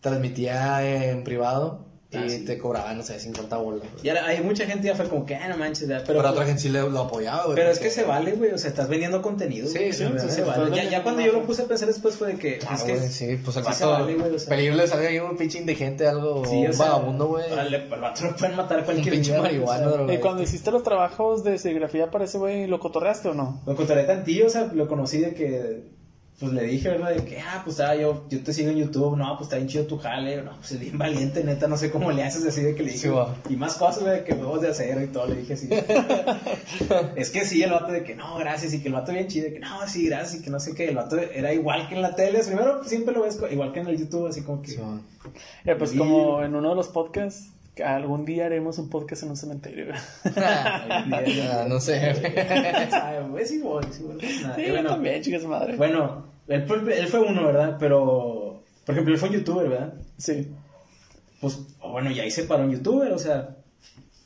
transmitía 0.00 1.10
en 1.10 1.24
privado 1.24 1.93
y 2.14 2.18
Ah, 2.18 2.28
sí. 2.28 2.44
te 2.44 2.58
cobraba, 2.58 2.92
no 2.94 3.02
sé, 3.02 3.18
50 3.18 3.56
bolas. 3.56 3.86
Y 4.02 4.08
ahora 4.08 4.26
hay 4.26 4.40
mucha 4.42 4.66
gente 4.66 4.86
ya 4.88 4.94
fue 4.94 5.08
como 5.08 5.26
que, 5.26 5.34
ah, 5.34 5.48
no 5.48 5.56
manches, 5.56 5.88
ya, 5.88 6.02
Pero, 6.06 6.18
pero... 6.20 6.30
otra 6.30 6.46
gente 6.46 6.60
sí 6.62 6.68
le, 6.68 6.80
lo 6.88 7.00
apoyaba, 7.00 7.44
güey. 7.44 7.56
Pero 7.56 7.70
es 7.70 7.78
que 7.78 7.90
se 7.90 8.04
vale, 8.04 8.32
güey, 8.32 8.52
o 8.52 8.58
sea, 8.58 8.70
estás 8.70 8.88
vendiendo 8.88 9.20
contenido. 9.22 9.66
Sí, 9.68 9.92
sí, 9.92 10.04
sí, 10.18 10.30
se 10.30 10.42
vale. 10.42 10.74
Ya, 10.74 10.84
ya 10.88 11.02
cuando 11.02 11.22
yo 11.22 11.32
lo 11.32 11.42
puse 11.42 11.62
a 11.62 11.64
pensar 11.66 11.88
después 11.88 12.16
fue 12.16 12.32
de 12.34 12.38
que, 12.38 12.58
Ah, 12.68 12.74
es 12.74 12.82
que... 12.82 12.96
güey, 12.96 13.08
sí, 13.08 13.38
pues 13.44 13.56
el 13.56 13.64
sí 13.64 13.72
se 13.72 13.84
vato, 13.84 14.02
vale, 14.04 14.14
güey, 14.14 14.34
o 14.34 14.38
sea. 14.38 14.48
peligro 14.48 14.74
le 14.76 14.86
sale 14.86 15.06
ahí 15.08 15.18
un 15.18 15.36
pinche 15.36 15.58
indigente, 15.58 16.06
algo, 16.06 16.44
Sí, 16.44 16.66
o 16.66 16.70
un 16.70 16.78
vagabundo, 16.78 17.26
güey. 17.28 17.50
Al, 17.52 17.74
al 17.74 18.00
vato 18.00 18.24
lo 18.24 18.36
pueden 18.36 18.56
matar 18.56 18.78
Un 18.80 18.84
cualquier 18.84 19.14
pinche 19.14 19.30
día, 19.32 19.40
güey, 19.40 19.52
marihuana, 19.52 19.78
o 19.78 19.82
sea. 19.82 19.88
drogadicto. 19.92 20.12
Y 20.14 20.22
cuando 20.22 20.42
hiciste 20.42 20.70
los 20.70 20.82
trabajos 20.82 21.44
de 21.44 21.58
serigrafía 21.58 22.10
para 22.10 22.24
ese 22.24 22.38
güey, 22.38 22.66
¿lo 22.66 22.78
cotorreaste 22.80 23.28
o 23.28 23.34
no? 23.34 23.62
Lo 23.66 23.74
contaré 23.76 24.04
tantillo, 24.04 24.46
o 24.46 24.50
sea, 24.50 24.70
lo 24.72 24.86
conocí 24.88 25.18
de 25.18 25.34
que, 25.34 25.84
pues 26.38 26.52
le 26.52 26.64
dije, 26.64 26.88
¿verdad? 26.88 27.14
De 27.14 27.24
que, 27.24 27.38
ah, 27.40 27.62
pues 27.64 27.78
ah, 27.78 27.94
yo, 27.94 28.26
yo 28.28 28.42
te 28.42 28.52
sigo 28.52 28.70
en 28.70 28.76
YouTube, 28.76 29.16
no, 29.16 29.36
pues 29.36 29.46
está 29.46 29.56
bien 29.56 29.68
chido 29.68 29.86
tu 29.86 29.98
jale, 29.98 30.42
no, 30.42 30.56
pues 30.56 30.72
es 30.72 30.80
bien 30.80 30.98
valiente, 30.98 31.44
neta, 31.44 31.68
no 31.68 31.76
sé 31.76 31.92
cómo 31.92 32.10
le 32.10 32.24
haces 32.24 32.44
así 32.44 32.60
de 32.60 32.74
que 32.74 32.82
le 32.82 32.92
dije, 32.92 33.08
Sí, 33.08 33.52
y 33.52 33.56
más 33.56 33.76
cosas, 33.76 34.02
güey, 34.02 34.24
que 34.24 34.32
huevos 34.32 34.60
de 34.60 34.68
acero 34.68 35.00
y 35.00 35.06
todo, 35.06 35.28
le 35.28 35.36
dije 35.36 35.54
así. 35.54 35.68
es 37.16 37.30
que 37.30 37.44
sí, 37.44 37.62
el 37.62 37.70
vato 37.70 37.92
de 37.92 38.02
que, 38.02 38.16
no, 38.16 38.36
gracias, 38.36 38.74
y 38.74 38.82
que 38.82 38.88
el 38.88 38.94
vato 38.94 39.12
bien 39.12 39.28
chido, 39.28 39.46
de 39.46 39.54
que, 39.54 39.60
no, 39.60 39.86
sí, 39.86 40.06
gracias, 40.06 40.40
y 40.40 40.44
que 40.44 40.50
no 40.50 40.58
sé 40.58 40.74
qué, 40.74 40.88
el 40.88 40.96
vato 40.96 41.16
era 41.18 41.52
igual 41.54 41.88
que 41.88 41.94
en 41.94 42.02
la 42.02 42.16
tele, 42.16 42.42
primero 42.42 42.82
siempre 42.82 43.14
lo 43.14 43.22
ves 43.22 43.38
igual 43.50 43.72
que 43.72 43.80
en 43.80 43.86
el 43.86 43.98
YouTube, 43.98 44.26
así 44.26 44.42
como 44.42 44.60
que... 44.60 44.72
Sí. 44.72 44.80
Eh, 45.64 45.74
pues 45.76 45.92
como 45.92 46.42
en 46.42 46.54
uno 46.54 46.70
de 46.70 46.74
los 46.74 46.88
podcasts, 46.88 47.53
algún 47.82 48.24
día 48.24 48.46
haremos 48.46 48.78
un 48.78 48.88
podcast 48.88 49.22
en 49.24 49.30
un 49.30 49.36
cementerio. 49.36 49.86
Ah, 50.36 51.66
no 51.68 51.80
sé. 51.80 51.96
Ay, 52.92 53.16
güey, 53.30 53.46
sí 53.46 53.60
voy, 53.60 53.84
sí 53.90 54.04
nada. 54.42 54.56
Bueno, 54.56 54.90
también, 54.90 55.22
chicas 55.22 55.44
madre. 55.44 55.76
Bueno, 55.76 56.26
él 56.48 56.64
fue, 56.66 56.98
él 56.98 57.06
fue 57.08 57.20
uno, 57.20 57.44
¿verdad? 57.46 57.76
Pero, 57.78 58.62
por 58.84 58.94
ejemplo, 58.94 59.14
él 59.14 59.18
fue 59.20 59.28
un 59.30 59.34
youtuber, 59.36 59.68
¿verdad? 59.68 59.94
Sí. 60.18 60.52
Pues, 61.40 61.58
o 61.80 61.92
bueno, 61.92 62.10
y 62.10 62.20
ahí 62.20 62.30
se 62.30 62.44
paró 62.44 62.64
un 62.64 62.70
youtuber, 62.72 63.12
o 63.12 63.18
sea, 63.18 63.56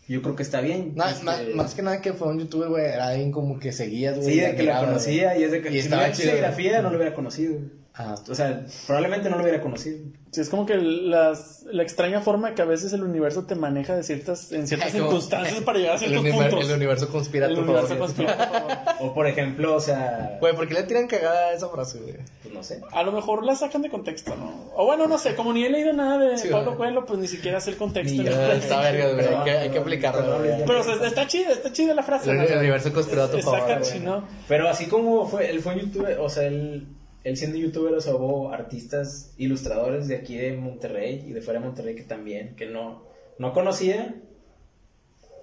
yo 0.09 0.23
creo 0.23 0.37
que 0.37 0.43
está 0.43 0.61
bien. 0.61 0.93
No, 0.95 1.07
Este, 1.07 1.25
más, 1.25 1.41
más 1.55 1.75
que 1.75 1.83
nada 1.83 2.01
que 2.01 2.13
fue 2.13 2.29
un 2.29 2.39
youtuber, 2.39 2.69
güey, 2.69 2.85
era 2.87 3.09
alguien 3.09 3.33
como 3.33 3.59
que 3.59 3.73
seguías, 3.73 4.17
güey. 4.17 4.29
Sí, 4.29 4.35
y 4.39 4.41
de 4.41 4.55
que 4.57 4.63
lo 4.65 4.79
conocía 4.81 5.37
y 5.39 5.43
es 5.45 5.53
de 5.53 5.61
que 5.63 5.69
Y 5.69 5.73
si 5.73 5.79
estaba 5.81 6.09
no 6.09 6.13
chido. 6.15 6.31
serigrafía 6.31 6.83
no 6.83 6.91
lo 6.91 6.97
hubiera 6.97 7.15
conocido. 7.15 7.59
Ajá. 7.99 8.15
O 8.29 8.35
sea, 8.35 8.65
probablemente 8.87 9.29
no 9.29 9.37
lo 9.37 9.43
hubiera 9.43 9.61
conocido. 9.61 9.99
Sí, 10.31 10.43
es 10.43 10.51
como 10.51 10.67
que 10.67 10.77
las, 10.77 11.65
la 11.73 11.83
extraña 11.83 12.21
forma 12.21 12.55
que 12.55 12.61
a 12.63 12.67
veces 12.67 12.93
el 12.93 13.03
universo 13.03 13.45
te 13.47 13.55
maneja 13.55 13.97
de 13.97 14.03
ciertas, 14.03 14.53
en 14.53 14.69
ciertas 14.69 14.93
Ay, 14.95 15.01
como- 15.01 15.11
circunstancias 15.13 15.61
para 15.63 15.79
llegar 15.79 15.93
a 15.97 15.99
El, 15.99 16.01
ciertos 16.11 16.23
univer- 16.25 16.51
puntos. 16.51 16.69
el 16.69 16.77
universo 16.77 17.09
conspira 17.09 17.47
a 17.47 17.49
El 17.49 17.55
tu 17.57 17.63
universo 17.63 17.89
favor. 17.89 18.05
conspira. 18.05 18.97
O 19.01 19.15
por 19.15 19.27
ejemplo, 19.27 19.75
o 19.75 19.81
sea, 19.81 20.37
Güey, 20.41 20.55
¿por 20.55 20.69
qué 20.69 20.75
le 20.75 20.83
tiran 20.85 21.07
cagada 21.09 21.49
a 21.49 21.53
esa 21.55 21.69
frase, 21.71 21.99
güey? 22.01 22.15
pues 22.43 22.55
no 22.55 22.63
sé. 22.63 22.81
A 22.93 23.03
lo 23.03 23.11
mejor 23.13 23.45
la 23.45 23.55
sacan 23.57 23.83
de 23.83 23.91
contexto, 23.91 24.37
¿no? 24.37 24.71
O 24.77 24.85
bueno, 24.87 25.09
no 25.09 25.19
sé, 25.19 25.35
como 25.35 25.53
ni 25.53 25.65
he 25.65 25.71
leído 25.71 25.93
nada 25.93 26.19
de 26.19 26.39
Sí, 26.39 26.49
Pablo. 26.49 26.77
Coelho, 26.77 27.05
pues 27.07 27.19
ni 27.19 27.27
siquiera 27.27 27.59
sé 27.61 27.71
el 27.71 27.77
contexto. 27.79 28.23
Ni 28.23 28.29
nada. 28.29 28.55
Está 28.55 28.81
verga, 28.83 29.13
güey. 29.15 29.27
Hay 29.27 29.45
que, 29.45 29.51
hay 29.51 29.71
que 29.71 29.79
aplicarlo. 29.79 30.39
Pero 30.67 30.81
o 30.81 30.85
sea, 30.85 30.95
está 31.07 31.27
chida, 31.27 31.53
está 31.53 31.73
chida 31.73 31.95
la 31.95 32.03
frase. 32.03 32.31
El, 32.31 32.37
¿no? 32.37 32.43
el 32.45 32.59
universo 32.59 32.93
conspira 32.93 33.25
a 33.25 33.31
tu 33.31 33.39
Está 33.39 33.51
favor. 33.51 33.79
¿no? 34.03 34.25
Pero 34.47 34.69
así 34.69 34.87
como 34.87 35.27
fue, 35.27 35.51
él 35.51 35.61
fue 35.61 35.73
un 35.75 35.81
youtuber, 35.81 36.19
o 36.21 36.29
sea, 36.29 36.45
él, 36.45 36.87
él 37.29 37.37
siendo 37.37 37.57
youtuber, 37.59 37.95
o 37.95 38.01
sea, 38.01 38.15
hubo 38.15 38.53
artistas, 38.53 39.33
ilustradores 39.39 40.09
de 40.09 40.17
aquí 40.17 40.37
de 40.37 40.53
Monterrey 40.57 41.25
y 41.27 41.33
de 41.33 41.41
fuera 41.41 41.61
de 41.61 41.67
Monterrey 41.67 41.95
que 41.95 42.03
también, 42.03 42.55
que 42.57 42.67
no, 42.67 43.03
no 43.39 43.53
conocía, 43.53 44.15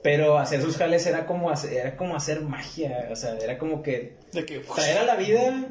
pero 0.04 0.38
hacer 0.38 0.62
sus 0.62 0.78
jales 0.78 1.06
era 1.08 1.26
como 1.26 1.50
hacer, 1.50 1.74
era 1.74 1.98
como 1.98 2.16
hacer 2.16 2.42
magia, 2.42 3.08
o 3.12 3.16
sea, 3.16 3.38
era 3.38 3.58
como 3.58 3.82
que 3.82 4.18
De 4.34 4.46
que, 4.46 4.60
traer 4.60 5.00
a 5.00 5.06
la 5.06 5.16
vida 5.16 5.70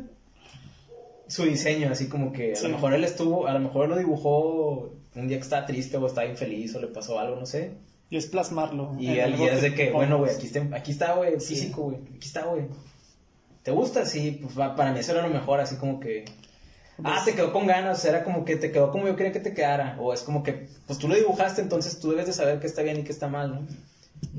su 1.28 1.44
diseño, 1.44 1.88
así 1.90 2.08
como 2.08 2.32
que 2.32 2.52
a 2.52 2.56
Sí. 2.56 2.64
lo 2.64 2.74
mejor 2.74 2.94
él 2.94 3.04
estuvo, 3.04 3.46
a 3.46 3.52
lo 3.52 3.60
mejor 3.60 3.88
lo 3.88 3.96
dibujó 3.96 4.92
un 5.14 5.28
día 5.28 5.36
que 5.38 5.42
estaba 5.44 5.66
triste 5.66 5.96
o 5.96 6.06
estaba 6.06 6.26
infeliz 6.26 6.74
o 6.74 6.80
le 6.80 6.88
pasó 6.88 7.18
algo, 7.18 7.36
no 7.36 7.46
sé. 7.46 7.72
y 8.10 8.16
es 8.16 8.26
plasmarlo. 8.26 8.94
Y 8.98 9.06
día 9.06 9.26
es 9.26 9.62
de 9.62 9.74
que, 9.74 9.90
bueno, 9.90 10.18
güey, 10.18 10.32
aquí 10.32 10.46
está, 10.46 10.60
aquí 10.72 10.92
está, 10.92 11.14
güey, 11.14 11.40
físico, 11.40 11.82
güey, 11.84 11.96
aquí 12.16 12.26
está, 12.26 12.44
güey. 12.44 12.64
¿Te 13.64 13.70
gusta? 13.72 14.04
Sí, 14.06 14.38
pues 14.42 14.56
va- 14.58 14.76
para 14.76 14.92
mí 14.92 15.00
eso 15.00 15.12
era 15.12 15.26
lo 15.26 15.32
mejor, 15.34 15.58
así 15.60 15.76
como 15.76 15.98
que... 15.98 16.24
Ah, 17.02 17.22
te 17.24 17.34
quedó 17.34 17.52
con 17.52 17.66
ganas, 17.66 18.04
era 18.04 18.22
como 18.22 18.44
que 18.44 18.54
te 18.54 18.70
quedó 18.70 18.92
como 18.92 19.08
yo 19.08 19.16
quería 19.16 19.32
que 19.32 19.40
te 19.40 19.52
quedara. 19.52 19.96
O 20.00 20.12
es 20.12 20.20
como 20.20 20.44
que, 20.44 20.68
pues 20.86 20.98
tú 20.98 21.08
lo 21.08 21.16
dibujaste, 21.16 21.60
entonces 21.60 21.98
tú 21.98 22.10
debes 22.10 22.26
de 22.26 22.32
saber 22.32 22.60
qué 22.60 22.68
está 22.68 22.82
bien 22.82 22.98
y 23.00 23.02
qué 23.02 23.10
está 23.10 23.26
mal, 23.26 23.50
¿no? 23.52 23.66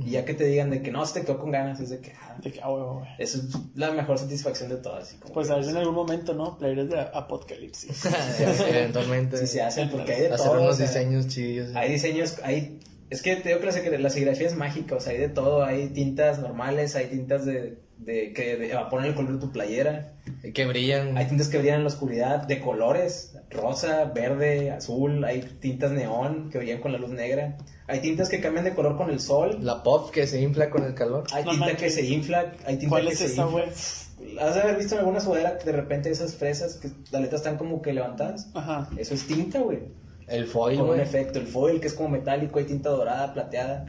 Y 0.05 0.11
ya 0.11 0.23
que 0.25 0.33
te 0.33 0.45
digan 0.45 0.69
de 0.69 0.81
que 0.81 0.89
no, 0.89 1.05
se 1.05 1.19
te 1.19 1.25
quedó 1.25 1.37
con 1.37 1.51
ganas, 1.51 1.79
es 1.81 1.89
de 1.89 1.99
que, 1.99 2.13
ah, 2.13 2.35
De 2.41 2.51
que, 2.53 2.61
ah, 2.63 3.15
eso 3.17 3.39
es 3.39 3.45
la 3.75 3.91
mejor 3.91 4.17
satisfacción 4.17 4.69
de 4.69 4.77
todas. 4.77 5.03
Así 5.09 5.17
como 5.17 5.33
Pues 5.33 5.49
a 5.49 5.57
ver 5.57 5.65
en 5.65 5.75
algún 5.77 5.95
momento, 5.95 6.33
¿no? 6.33 6.57
Players 6.57 6.89
de 6.89 6.99
Apocalipsis. 6.99 7.91
Sí, 8.37 8.63
eventualmente. 8.69 9.37
Sí 9.37 9.47
se 9.47 9.61
hacen, 9.61 9.89
porque 9.89 10.13
hay 10.13 10.21
de 10.21 10.33
Hacer 10.33 10.47
todo. 10.47 10.61
unos 10.61 10.75
o 10.75 10.77
sea, 10.77 10.87
diseños 10.87 11.27
chidos. 11.27 11.75
Hay 11.75 11.91
diseños, 11.91 12.37
hay... 12.43 12.79
Es 13.09 13.21
que 13.21 13.35
te 13.35 13.49
digo 13.49 13.59
que 13.59 13.65
la, 13.91 13.97
la 13.99 14.09
serigrafía 14.09 14.47
es 14.47 14.55
mágica, 14.55 14.95
o 14.95 14.99
sea, 14.99 15.11
hay 15.11 15.19
de 15.19 15.29
todo. 15.29 15.63
Hay 15.63 15.89
tintas 15.89 16.39
normales, 16.39 16.95
hay 16.95 17.07
tintas 17.07 17.45
de, 17.45 17.77
de 17.97 18.33
que 18.33 18.57
de- 18.57 18.71
evaporan 18.71 19.05
el 19.05 19.15
color 19.15 19.33
de 19.33 19.39
tu 19.39 19.51
playera. 19.51 20.13
Que 20.53 20.65
brillan. 20.65 21.17
Hay 21.17 21.27
tintas 21.27 21.47
que 21.47 21.57
brillan 21.57 21.77
en 21.77 21.83
la 21.83 21.87
oscuridad, 21.89 22.45
de 22.47 22.59
colores, 22.59 23.37
rosa, 23.49 24.05
verde, 24.05 24.71
azul. 24.71 25.23
Hay 25.23 25.41
tintas 25.59 25.91
neón 25.91 26.49
que 26.49 26.57
brillan 26.59 26.81
con 26.81 26.91
la 26.91 26.97
luz 26.97 27.11
negra. 27.11 27.57
Hay 27.87 27.99
tintas 28.01 28.29
que 28.29 28.41
cambian 28.41 28.65
de 28.65 28.73
color 28.73 28.97
con 28.97 29.09
el 29.09 29.19
sol. 29.19 29.57
La 29.61 29.83
pop 29.83 30.09
que 30.11 30.27
se 30.27 30.41
infla 30.41 30.69
con 30.69 30.83
el 30.83 30.93
calor. 30.95 31.23
Hay 31.31 31.43
No 31.43 31.51
tinta 31.51 31.65
manches. 31.67 31.81
que 31.83 31.89
se 32.01 32.05
infla. 32.05 32.53
Hay 32.65 32.77
tinta 32.77 32.89
¿Cuál 32.89 33.07
que 33.07 33.13
es 33.13 33.19
se 33.19 33.25
esa, 33.25 33.45
güey? 33.45 33.65
¿Has 34.39 34.55
de 34.55 34.61
haber 34.61 34.77
visto 34.77 34.95
en 34.95 34.99
alguna 34.99 35.19
sudadera 35.19 35.55
de 35.63 35.71
repente 35.71 36.09
esas 36.09 36.35
fresas 36.35 36.75
que 36.77 36.87
las 37.11 37.21
letras 37.21 37.41
están 37.41 37.57
como 37.57 37.81
que 37.81 37.93
levantadas? 37.93 38.49
Ajá. 38.53 38.89
Eso 38.97 39.13
es 39.13 39.27
tinta, 39.27 39.59
güey. 39.59 39.79
El 40.27 40.47
foil, 40.47 40.79
Con 40.79 40.89
un 40.89 40.99
efecto. 40.99 41.37
El 41.37 41.45
foil 41.47 41.79
que 41.79 41.87
es 41.87 41.93
como 41.93 42.09
metálico, 42.09 42.57
hay 42.57 42.65
tinta 42.65 42.89
dorada, 42.89 43.33
plateada. 43.33 43.85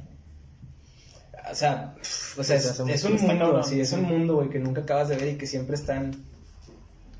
O 1.50 1.54
sea, 1.54 1.94
pff, 1.94 2.38
o 2.38 2.44
sea, 2.44 2.58
Se 2.60 2.70
es, 2.92 3.04
un 3.04 3.14
mundo, 3.14 3.38
cabrón, 3.38 3.64
sí, 3.64 3.80
es 3.80 3.92
un 3.92 4.02
mundo, 4.02 4.36
güey, 4.36 4.50
que 4.50 4.58
nunca 4.58 4.82
acabas 4.82 5.08
de 5.08 5.16
ver 5.16 5.28
y 5.28 5.36
que 5.36 5.46
siempre 5.46 5.76
están 5.76 6.12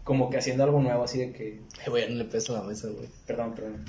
como 0.04 0.30
que 0.30 0.38
haciendo 0.38 0.64
algo 0.64 0.80
nuevo, 0.80 1.04
así 1.04 1.18
de 1.18 1.32
que, 1.32 1.60
Eh, 1.84 1.90
güey, 1.90 2.08
no 2.08 2.16
le 2.16 2.24
pesa 2.24 2.52
la 2.52 2.62
mesa, 2.62 2.88
güey. 2.88 3.08
perdón, 3.26 3.54
perdón. 3.54 3.84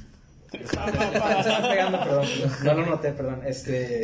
Están 0.51 0.91
pegando, 1.69 1.99
perdón. 1.99 2.27
No 2.63 2.73
lo 2.73 2.85
noté, 2.85 3.11
perdón. 3.11 3.41
Este. 3.45 4.03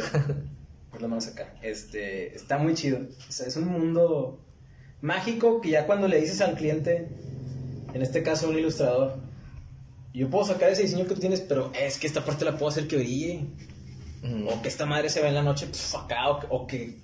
Pues 0.90 1.02
lo 1.02 1.08
vamos 1.08 1.28
acá. 1.28 1.54
Este. 1.62 2.36
Está 2.36 2.58
muy 2.58 2.74
chido. 2.74 3.00
O 3.28 3.32
sea, 3.32 3.48
es 3.48 3.56
un 3.56 3.68
mundo 3.68 4.40
mágico 5.02 5.62
que 5.62 5.70
ya 5.70 5.86
cuando 5.86 6.08
le 6.08 6.20
dices 6.20 6.42
al 6.42 6.56
cliente, 6.56 7.08
en 7.94 8.02
este 8.02 8.24
caso 8.24 8.50
un 8.50 8.58
ilustrador, 8.58 9.16
yo 10.14 10.30
puedo 10.30 10.46
sacar 10.46 10.70
ese 10.70 10.84
diseño 10.84 11.06
que 11.08 11.16
tú 11.16 11.22
tienes, 11.22 11.42
pero 11.42 11.72
es 11.74 11.98
que 11.98 12.08
esta 12.08 12.24
parte 12.24 12.46
la 12.46 12.58
puedo 12.58 12.68
hacer 12.70 12.88
que 12.88 12.98
brille. 12.98 13.46
Mm. 14.24 14.48
O 14.48 14.62
que 14.62 14.70
esta 14.70 14.86
madre 14.86 15.10
se 15.10 15.22
ve 15.22 15.28
en 15.28 15.36
la 15.36 15.44
noche, 15.44 15.68
pf, 15.68 15.98
acá, 15.98 16.30
o 16.30 16.40
o 16.50 16.66
que, 16.66 16.98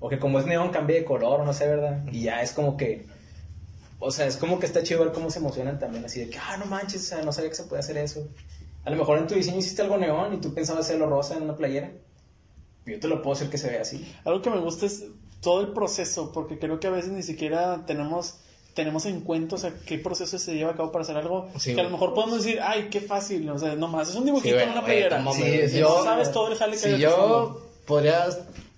o 0.00 0.08
que 0.08 0.18
como 0.18 0.40
es 0.40 0.46
neón 0.46 0.70
cambie 0.70 1.00
de 1.00 1.04
color, 1.04 1.40
o 1.40 1.44
no 1.44 1.52
sé, 1.52 1.68
¿verdad? 1.68 2.02
Y 2.10 2.22
ya 2.22 2.42
es 2.42 2.52
como 2.52 2.76
que, 2.76 3.06
o 3.98 4.10
sea, 4.10 4.26
es 4.26 4.36
como 4.36 4.58
que 4.58 4.66
está 4.66 4.82
chido 4.82 5.04
ver 5.04 5.12
cómo 5.12 5.30
se 5.30 5.38
emocionan 5.38 5.78
también, 5.78 6.04
así 6.04 6.20
de 6.20 6.30
que, 6.30 6.38
ah, 6.38 6.56
no 6.56 6.66
manches, 6.66 7.02
o 7.02 7.04
sea, 7.04 7.22
no 7.22 7.32
sabía 7.32 7.50
que 7.50 7.56
se 7.56 7.64
puede 7.64 7.80
hacer 7.80 7.98
eso. 7.98 8.26
A 8.84 8.90
lo 8.90 8.96
mejor 8.96 9.18
en 9.18 9.26
tu 9.26 9.34
diseño 9.34 9.58
hiciste 9.58 9.82
algo 9.82 9.98
neón 9.98 10.34
y 10.34 10.38
tú 10.38 10.54
pensabas 10.54 10.86
hacerlo 10.86 11.08
rosa 11.08 11.36
en 11.36 11.42
una 11.42 11.56
playera. 11.56 11.92
Yo 12.86 13.00
te 13.00 13.08
lo 13.08 13.20
puedo 13.20 13.34
hacer 13.34 13.50
que 13.50 13.58
se 13.58 13.68
vea 13.68 13.82
así. 13.82 14.14
Algo 14.24 14.40
que 14.40 14.50
me 14.50 14.60
gusta 14.60 14.86
es 14.86 15.06
todo 15.40 15.60
el 15.60 15.72
proceso, 15.72 16.32
porque 16.32 16.58
creo 16.58 16.78
que 16.78 16.86
a 16.86 16.90
veces 16.90 17.10
ni 17.10 17.22
siquiera 17.22 17.84
tenemos 17.84 18.38
tenemos 18.76 19.06
en 19.06 19.22
cuenta, 19.22 19.56
o 19.56 19.58
sea, 19.58 19.72
qué 19.86 19.98
proceso 19.98 20.38
se 20.38 20.54
lleva 20.54 20.72
a 20.72 20.76
cabo 20.76 20.92
para 20.92 21.02
hacer 21.02 21.16
algo, 21.16 21.48
Sí, 21.58 21.74
que 21.74 21.80
a 21.80 21.84
lo 21.84 21.90
mejor 21.90 22.12
podemos 22.14 22.36
decir, 22.44 22.60
ay, 22.62 22.88
qué 22.90 23.00
fácil, 23.00 23.48
o 23.50 23.58
sea, 23.58 23.74
nomás 23.74 24.10
es 24.10 24.14
un 24.16 24.26
dibujito 24.26 24.50
Sí, 24.50 24.54
güey, 24.54 24.64
en 24.66 24.70
una 24.72 24.84
playera. 24.84 25.18
no 25.20 25.32
Sí, 25.32 25.42
sí, 25.68 25.78
yo- 25.78 26.04
sabes 26.04 26.30
todo 26.30 26.52
el 26.52 26.58
jale 26.58 26.72
que 26.72 26.78
Si 26.78 26.88
hay 26.90 27.00
yo 27.00 27.66
podría 27.86 28.26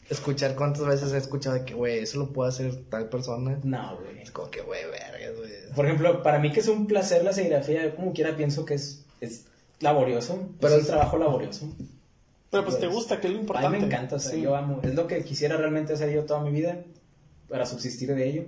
escuchar 0.08 0.54
cuántas 0.54 0.86
veces 0.86 1.12
he 1.12 1.18
escuchado 1.18 1.56
de 1.56 1.64
que, 1.64 1.74
güey, 1.74 1.98
eso 1.98 2.18
lo 2.18 2.28
puede 2.32 2.48
hacer 2.50 2.74
tal 2.88 3.08
persona. 3.08 3.58
No, 3.64 3.98
güey. 4.00 4.22
Es 4.22 4.30
como 4.30 4.48
que, 4.50 4.60
güey, 4.62 4.82
verga, 4.84 5.36
güey. 5.36 5.50
Por 5.74 5.84
ejemplo, 5.84 6.22
para 6.22 6.38
mí 6.38 6.52
que 6.52 6.60
es 6.60 6.68
un 6.68 6.86
placer 6.86 7.24
la 7.24 7.32
serigrafía, 7.32 7.82
yo 7.84 7.96
como 7.96 8.12
quiera 8.12 8.36
pienso 8.36 8.64
que 8.64 8.74
es, 8.74 9.04
es 9.20 9.46
laborioso, 9.80 10.38
Pero 10.60 10.74
es 10.76 10.80
un 10.82 10.86
trabajo 10.86 11.18
laborioso. 11.18 11.66
Pero 12.50 12.64
pues 12.64 12.78
te 12.78 12.86
Pues, 12.86 12.94
gusta, 12.96 13.20
que 13.20 13.26
es 13.26 13.32
lo 13.32 13.38
A 13.38 13.42
importante. 13.42 13.70
mí 13.76 13.80
me 13.80 13.86
encanta, 13.86 14.16
o 14.16 14.18
sea, 14.18 14.30
Sí. 14.32 14.40
yo 14.40 14.54
amo. 14.56 14.80
Es 14.82 14.94
lo 14.94 15.06
que 15.08 15.22
quisiera 15.24 15.56
realmente 15.56 15.92
hacer 15.92 16.10
yo 16.10 16.24
toda 16.24 16.40
mi 16.40 16.50
vida 16.52 16.78
para 17.48 17.66
subsistir 17.66 18.14
de 18.14 18.28
ello. 18.28 18.44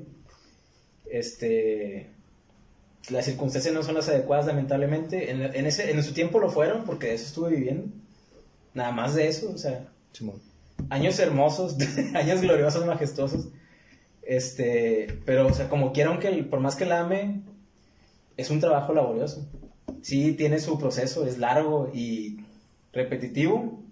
Este. 1.11 2.09
Las 3.11 3.25
circunstancias 3.25 3.73
no 3.75 3.83
son 3.83 3.95
las 3.95 4.09
adecuadas, 4.09 4.47
lamentablemente. 4.47 5.31
En, 5.31 5.43
en 5.43 5.67
ese, 5.67 5.91
en 5.91 6.03
su 6.05 6.13
tiempo 6.13 6.39
lo 6.39 6.51
fueron, 6.51 6.85
porque 6.85 7.09
de 7.09 7.15
eso 7.15 7.25
estuve 7.27 7.51
viviendo. 7.51 7.87
Nada 8.75 8.93
más 8.93 9.15
de 9.15 9.27
eso, 9.27 9.51
o 9.53 9.59
sea, 9.59 9.89
Simón. 10.13 10.41
años 10.91 11.19
hermosos, 11.19 11.77
años 12.15 12.41
gloriosos, 12.43 12.85
majestuosos. 12.87 13.49
Este, 14.23 15.19
pero, 15.25 15.47
o 15.49 15.53
sea, 15.53 15.69
como 15.69 15.93
quiera, 15.93 16.11
aunque 16.11 16.29
el- 16.29 16.45
por 16.47 16.61
más 16.61 16.77
que 16.77 16.85
la 16.85 17.01
ame, 17.01 17.41
es 18.37 18.51
un 18.51 18.61
trabajo 18.61 18.93
laborioso. 18.95 19.49
Sí, 20.03 20.33
tiene 20.35 20.61
su 20.61 20.79
proceso, 20.79 21.27
es 21.27 21.39
largo 21.39 21.91
y 21.93 22.45
repetitivo. 22.93 23.83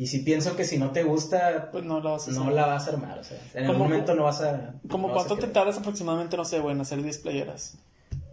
Y 0.00 0.06
si 0.06 0.20
pienso 0.20 0.56
que 0.56 0.64
si 0.64 0.78
no 0.78 0.92
te 0.92 1.02
gusta, 1.02 1.68
Pues 1.70 1.84
no 1.84 2.00
lo 2.00 2.12
vas 2.12 2.26
a 2.26 2.30
hacer. 2.30 2.42
no 2.42 2.50
la 2.50 2.64
vas 2.66 2.86
a 2.86 2.90
armar. 2.92 3.18
O 3.18 3.24
sea, 3.24 3.36
en 3.52 3.64
algún 3.66 3.74
¿Cómo- 3.76 3.84
momento 3.90 4.14
no 4.14 4.22
vas 4.24 4.40
a. 4.40 4.74
¿Como 4.88 5.08
no 5.08 5.14
cuánto 5.14 5.36
te 5.36 5.46
tardas 5.48 5.76
aproximadamente, 5.76 6.38
no 6.38 6.44
sé, 6.46 6.58
güey, 6.58 6.74
en 6.74 6.80
hacer 6.80 7.02
10 7.02 7.18
playeras? 7.18 7.74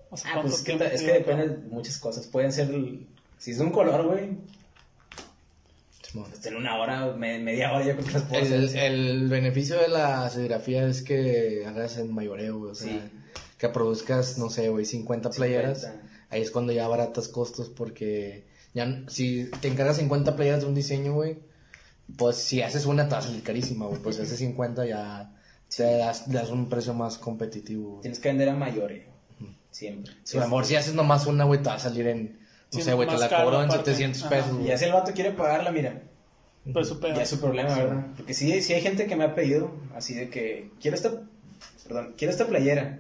O 0.10 0.16
sea, 0.16 0.30
Ah, 0.32 0.34
¿cuánto 0.36 0.52
pues 0.52 0.62
es 0.62 0.66
que, 0.78 0.86
es 0.96 1.02
que 1.02 1.12
depende 1.12 1.50
de 1.50 1.58
muchas 1.70 1.98
cosas. 1.98 2.26
Pueden 2.28 2.54
ser. 2.54 2.70
Si 3.38 3.52
es 3.52 3.58
de 3.58 3.64
un 3.66 3.72
color, 3.72 4.08
güey, 4.08 4.30
en 6.46 6.56
una 6.56 6.78
hora, 6.80 7.14
me- 7.18 7.38
media 7.40 7.74
hora, 7.74 7.86
yo 7.86 7.94
creo 7.96 8.06
que 8.06 8.14
las 8.14 8.24
puedo 8.24 8.42
El, 8.46 8.66
hacer. 8.66 8.92
el 8.92 9.28
beneficio 9.28 9.78
de 9.78 9.90
la 9.90 10.30
serigrafía 10.30 10.88
es 10.88 11.02
que 11.04 11.66
hagas 11.68 11.98
en 11.98 12.14
mayoreo, 12.14 12.58
güey. 12.60 12.72
O 12.72 12.76
sea, 12.76 12.94
Sí. 12.94 13.02
que 13.58 13.70
produzcas, 13.70 14.38
no 14.38 14.50
sé, 14.50 14.70
güey, 14.70 14.86
50 14.86 15.30
playeras. 15.32 15.82
50. 15.82 16.08
Ahí 16.30 16.42
es 16.42 16.52
cuando 16.52 16.72
ya 16.72 16.88
baratas 16.88 17.28
costos 17.28 17.70
porque 17.70 18.46
ya 18.74 19.04
si 19.08 19.50
te 19.62 19.68
encargas 19.68 19.98
50 19.98 20.36
playeras 20.36 20.62
de 20.62 20.68
un 20.68 20.76
diseño, 20.76 21.14
güey, 21.14 21.38
pues 22.16 22.38
si 22.38 22.62
haces 22.62 22.86
una 22.86 23.06
te 23.08 23.12
va 23.14 23.18
a 23.20 23.22
salir 23.24 23.44
carísima, 23.44 23.86
güey. 23.86 24.02
Pues 24.02 24.16
si 24.16 24.22
haces 24.22 24.40
50 24.40 24.86
ya 24.86 25.34
te 25.76 25.84
das, 25.84 26.28
le 26.28 26.36
das 26.36 26.50
un 26.50 26.70
precio 26.70 26.94
más 26.94 27.18
competitivo. 27.18 27.90
güey. 27.90 28.02
Tienes 28.02 28.20
que 28.20 28.30
vender 28.30 28.50
a 28.50 28.56
mayores. 28.56 29.04
Siempre. 29.72 30.14
Sí, 30.24 30.38
amor, 30.38 30.66
si 30.66 30.76
haces 30.76 30.94
nomás 30.96 31.28
una, 31.28 31.44
güey, 31.44 31.62
te 31.62 31.70
va 31.70 31.76
a 31.76 31.80
salir 31.80 32.08
en, 32.08 32.40
no 32.40 32.40
Sí, 32.70 32.82
sé, 32.82 32.94
güey, 32.94 33.08
te 33.08 33.18
la 33.18 33.30
cobro 33.30 33.62
en 33.62 33.70
aparte. 33.70 33.92
700 33.92 34.22
Ajá. 34.24 34.30
pesos, 34.30 34.52
Y 34.60 34.64
güey. 34.66 34.78
si 34.78 34.86
el 34.86 34.94
vato 34.94 35.12
quiere 35.14 35.32
pagarla, 35.32 35.72
mira, 35.72 36.02
Pues 36.74 36.88
su 36.88 37.00
pedo. 37.00 37.16
ya 37.16 37.22
es 37.24 37.30
su 37.30 37.40
problema, 37.40 37.76
¿verdad? 37.76 38.06
Porque 38.16 38.34
sí, 38.34 38.62
sí 38.62 38.74
hay 38.74 38.82
gente 38.82 39.06
que 39.06 39.16
me 39.16 39.26
ha 39.26 39.36
pedido, 39.36 39.72
así 39.96 40.16
de 40.16 40.30
que, 40.30 40.72
quiero 40.82 40.96
esta, 40.96 41.12
perdón, 41.86 42.16
quiero 42.18 42.32
esta 42.32 42.48
playera. 42.48 43.00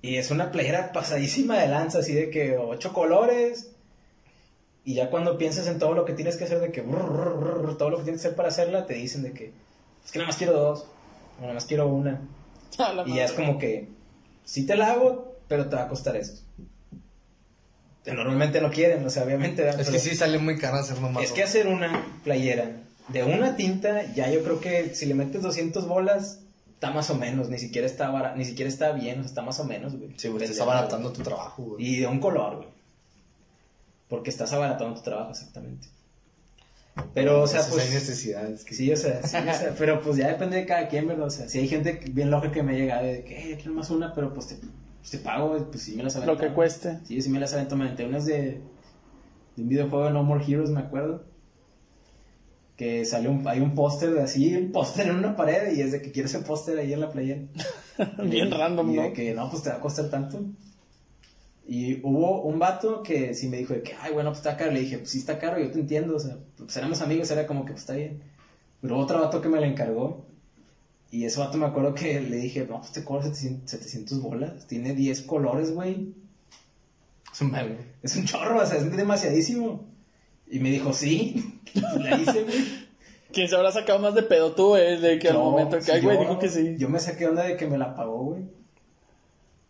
Y 0.00 0.16
es 0.16 0.30
una 0.32 0.50
playera 0.50 0.90
pasadísima 0.92 1.58
de 1.58 1.68
lanza, 1.68 1.98
así 2.00 2.12
de 2.14 2.30
que 2.30 2.56
ocho 2.58 2.92
colores. 2.92 3.71
Y 4.84 4.94
ya 4.94 5.10
cuando 5.10 5.38
piensas 5.38 5.66
en 5.68 5.78
todo 5.78 5.94
lo 5.94 6.04
que 6.04 6.12
tienes 6.12 6.36
que 6.36 6.44
hacer, 6.44 6.60
de 6.60 6.72
que, 6.72 6.80
brr, 6.80 7.04
brr, 7.04 7.38
brr, 7.38 7.62
brr, 7.62 7.78
todo 7.78 7.90
lo 7.90 7.98
que 7.98 8.04
tienes 8.04 8.22
que 8.22 8.28
hacer 8.28 8.36
para 8.36 8.48
hacerla, 8.48 8.86
te 8.86 8.94
dicen 8.94 9.22
de 9.22 9.32
que, 9.32 9.52
es 10.04 10.10
que 10.10 10.18
nada 10.18 10.28
más 10.28 10.36
quiero 10.36 10.52
dos, 10.54 10.86
o 11.38 11.42
nada 11.42 11.54
más 11.54 11.64
quiero 11.64 11.88
una. 11.88 12.20
Y 13.06 13.16
ya 13.16 13.24
es 13.24 13.32
como 13.32 13.58
que, 13.58 13.88
sí 14.44 14.66
te 14.66 14.76
la 14.76 14.92
hago, 14.92 15.36
pero 15.46 15.68
te 15.68 15.76
va 15.76 15.82
a 15.82 15.88
costar 15.88 16.16
esto. 16.16 16.40
Normalmente 18.06 18.60
no 18.60 18.70
quieren, 18.70 19.04
o 19.06 19.10
sea, 19.10 19.22
obviamente. 19.22 19.68
Es 19.68 19.88
que 19.88 19.98
sí 20.00 20.16
sale 20.16 20.38
muy 20.38 20.58
caro 20.58 20.78
hacer 20.78 21.00
nomás. 21.00 21.22
es 21.22 21.32
que 21.32 21.44
hacer 21.44 21.68
una 21.68 22.04
playera 22.24 22.82
de 23.08 23.22
una 23.24 23.56
tinta, 23.56 24.12
ya 24.14 24.30
yo 24.30 24.42
creo 24.42 24.60
que 24.60 24.94
si 24.94 25.06
le 25.06 25.14
metes 25.14 25.42
200 25.42 25.86
bolas, 25.86 26.40
está 26.74 26.90
más 26.90 27.10
o 27.10 27.14
menos, 27.14 27.48
ni 27.48 27.58
siquiera 27.58 27.86
está, 27.86 28.34
ni 28.34 28.44
siquiera 28.44 28.68
está 28.68 28.92
bien, 28.92 29.20
o 29.20 29.22
sea, 29.22 29.28
está 29.28 29.42
más 29.42 29.60
o 29.60 29.64
menos, 29.64 29.96
güey. 29.96 30.12
Sí, 30.16 30.28
güey, 30.28 30.42
estás 30.42 30.58
Pendejo, 30.58 30.70
abaratando 30.70 31.12
tu 31.12 31.22
trabajo, 31.22 31.62
güey. 31.62 31.84
Y 31.84 32.00
de 32.00 32.06
un 32.06 32.18
color, 32.18 32.56
güey. 32.56 32.68
Porque 34.12 34.28
estás 34.28 34.52
abaratando 34.52 34.94
tu 34.94 35.00
trabajo, 35.00 35.30
exactamente. 35.30 35.88
Pero, 37.14 37.40
o 37.40 37.46
sea, 37.46 37.60
Entonces 37.60 37.72
pues... 37.72 37.86
hay 37.86 37.94
necesidades. 37.94 38.62
Que... 38.62 38.74
Sí, 38.74 38.92
o 38.92 38.96
sea, 38.98 39.22
sí, 39.22 39.38
o 39.38 39.54
sea, 39.54 39.74
pero 39.78 40.02
pues 40.02 40.18
ya 40.18 40.28
depende 40.28 40.58
de 40.58 40.66
cada 40.66 40.86
quien, 40.88 41.08
¿verdad? 41.08 41.28
O 41.28 41.30
sea, 41.30 41.48
si 41.48 41.60
hay 41.60 41.66
gente 41.66 41.98
bien 42.10 42.30
loca 42.30 42.52
que 42.52 42.62
me 42.62 42.76
llega 42.76 43.00
de 43.00 43.24
que, 43.24 43.34
hey, 43.40 43.54
quiero 43.56 43.72
más 43.72 43.88
una, 43.88 44.12
pero 44.14 44.34
pues 44.34 44.48
te, 44.48 44.56
pues 44.56 45.10
te 45.10 45.16
pago, 45.16 45.66
pues 45.70 45.82
sí 45.82 45.96
me 45.96 46.02
las 46.02 46.14
avento. 46.16 46.34
Lo 46.34 46.38
que 46.38 46.52
cueste. 46.52 46.98
Sí, 47.06 47.22
sí 47.22 47.30
me 47.30 47.40
las 47.40 47.54
avento, 47.54 47.74
me 47.74 47.84
aventé 47.84 48.04
unas 48.04 48.26
de, 48.26 48.60
de 49.56 49.62
un 49.62 49.70
videojuego 49.70 50.04
de 50.04 50.10
No 50.10 50.24
More 50.24 50.44
Heroes, 50.46 50.68
me 50.68 50.80
acuerdo. 50.80 51.24
Que 52.76 53.06
salió 53.06 53.30
un, 53.30 53.48
hay 53.48 53.60
un 53.60 53.74
póster 53.74 54.12
de 54.12 54.20
así, 54.20 54.54
un 54.54 54.72
póster 54.72 55.06
en 55.06 55.16
una 55.16 55.36
pared 55.36 55.74
y 55.74 55.80
es 55.80 55.90
de 55.90 56.02
que 56.02 56.12
quiero 56.12 56.28
ese 56.28 56.40
póster 56.40 56.78
ahí 56.78 56.92
en 56.92 57.00
la 57.00 57.08
playa. 57.08 57.38
Bien 58.24 58.50
random, 58.50 58.90
y 58.90 58.96
¿no? 58.96 59.02
de 59.04 59.14
que 59.14 59.32
no, 59.32 59.48
pues 59.48 59.62
te 59.62 59.70
va 59.70 59.76
a 59.76 59.80
costar 59.80 60.10
tanto. 60.10 60.38
Y 61.72 62.00
hubo 62.02 62.42
un 62.42 62.58
vato 62.58 63.02
que 63.02 63.32
sí 63.32 63.48
me 63.48 63.56
dijo 63.56 63.72
de 63.72 63.82
que, 63.82 63.94
ay, 63.98 64.12
bueno, 64.12 64.28
pues 64.28 64.40
está 64.40 64.58
caro. 64.58 64.72
Le 64.72 64.80
dije, 64.80 64.98
pues 64.98 65.08
sí 65.08 65.16
está 65.20 65.38
caro, 65.38 65.58
yo 65.58 65.70
te 65.70 65.80
entiendo. 65.80 66.16
O 66.16 66.18
sea, 66.18 66.36
pues 66.58 66.76
éramos 66.76 67.00
amigos, 67.00 67.30
era 67.30 67.46
como 67.46 67.64
que 67.64 67.72
pues 67.72 67.80
está 67.80 67.94
bien. 67.94 68.20
Pero 68.82 68.98
otro 68.98 69.18
vato 69.18 69.40
que 69.40 69.48
me 69.48 69.58
la 69.58 69.66
encargó. 69.66 70.26
Y 71.10 71.24
ese 71.24 71.40
vato 71.40 71.56
me 71.56 71.64
acuerdo 71.64 71.94
que 71.94 72.20
le 72.20 72.36
dije, 72.36 72.66
no, 72.68 72.80
pues 72.80 72.92
te 72.92 73.02
cobro 73.02 73.22
700, 73.22 73.70
700 73.70 74.20
bolas. 74.20 74.66
Tiene 74.66 74.92
10 74.92 75.22
colores, 75.22 75.72
güey. 75.72 76.12
Es 77.32 77.40
un. 77.40 77.56
Es 78.02 78.16
un 78.16 78.26
chorro, 78.26 78.60
o 78.60 78.66
sea, 78.66 78.76
es 78.76 78.94
demasiadísimo. 78.94 79.86
Y 80.50 80.58
me 80.58 80.70
dijo, 80.70 80.92
sí. 80.92 81.58
La 82.00 82.20
hice, 82.20 82.42
güey. 82.42 82.82
¿Quién 83.32 83.48
se 83.48 83.56
habrá 83.56 83.72
sacado 83.72 83.98
más 83.98 84.14
de 84.14 84.24
pedo 84.24 84.54
tú, 84.54 84.76
eh? 84.76 84.98
De 84.98 85.18
que 85.18 85.30
al 85.30 85.38
momento 85.38 85.78
que, 85.78 85.84
sí, 85.84 85.90
ay, 85.90 86.02
güey, 86.02 86.18
dijo 86.18 86.38
que 86.38 86.50
sí. 86.50 86.76
Yo 86.76 86.90
me 86.90 87.00
saqué 87.00 87.26
onda 87.26 87.44
de 87.44 87.56
que 87.56 87.66
me 87.66 87.78
la 87.78 87.94
pagó, 87.94 88.24
güey. 88.24 88.42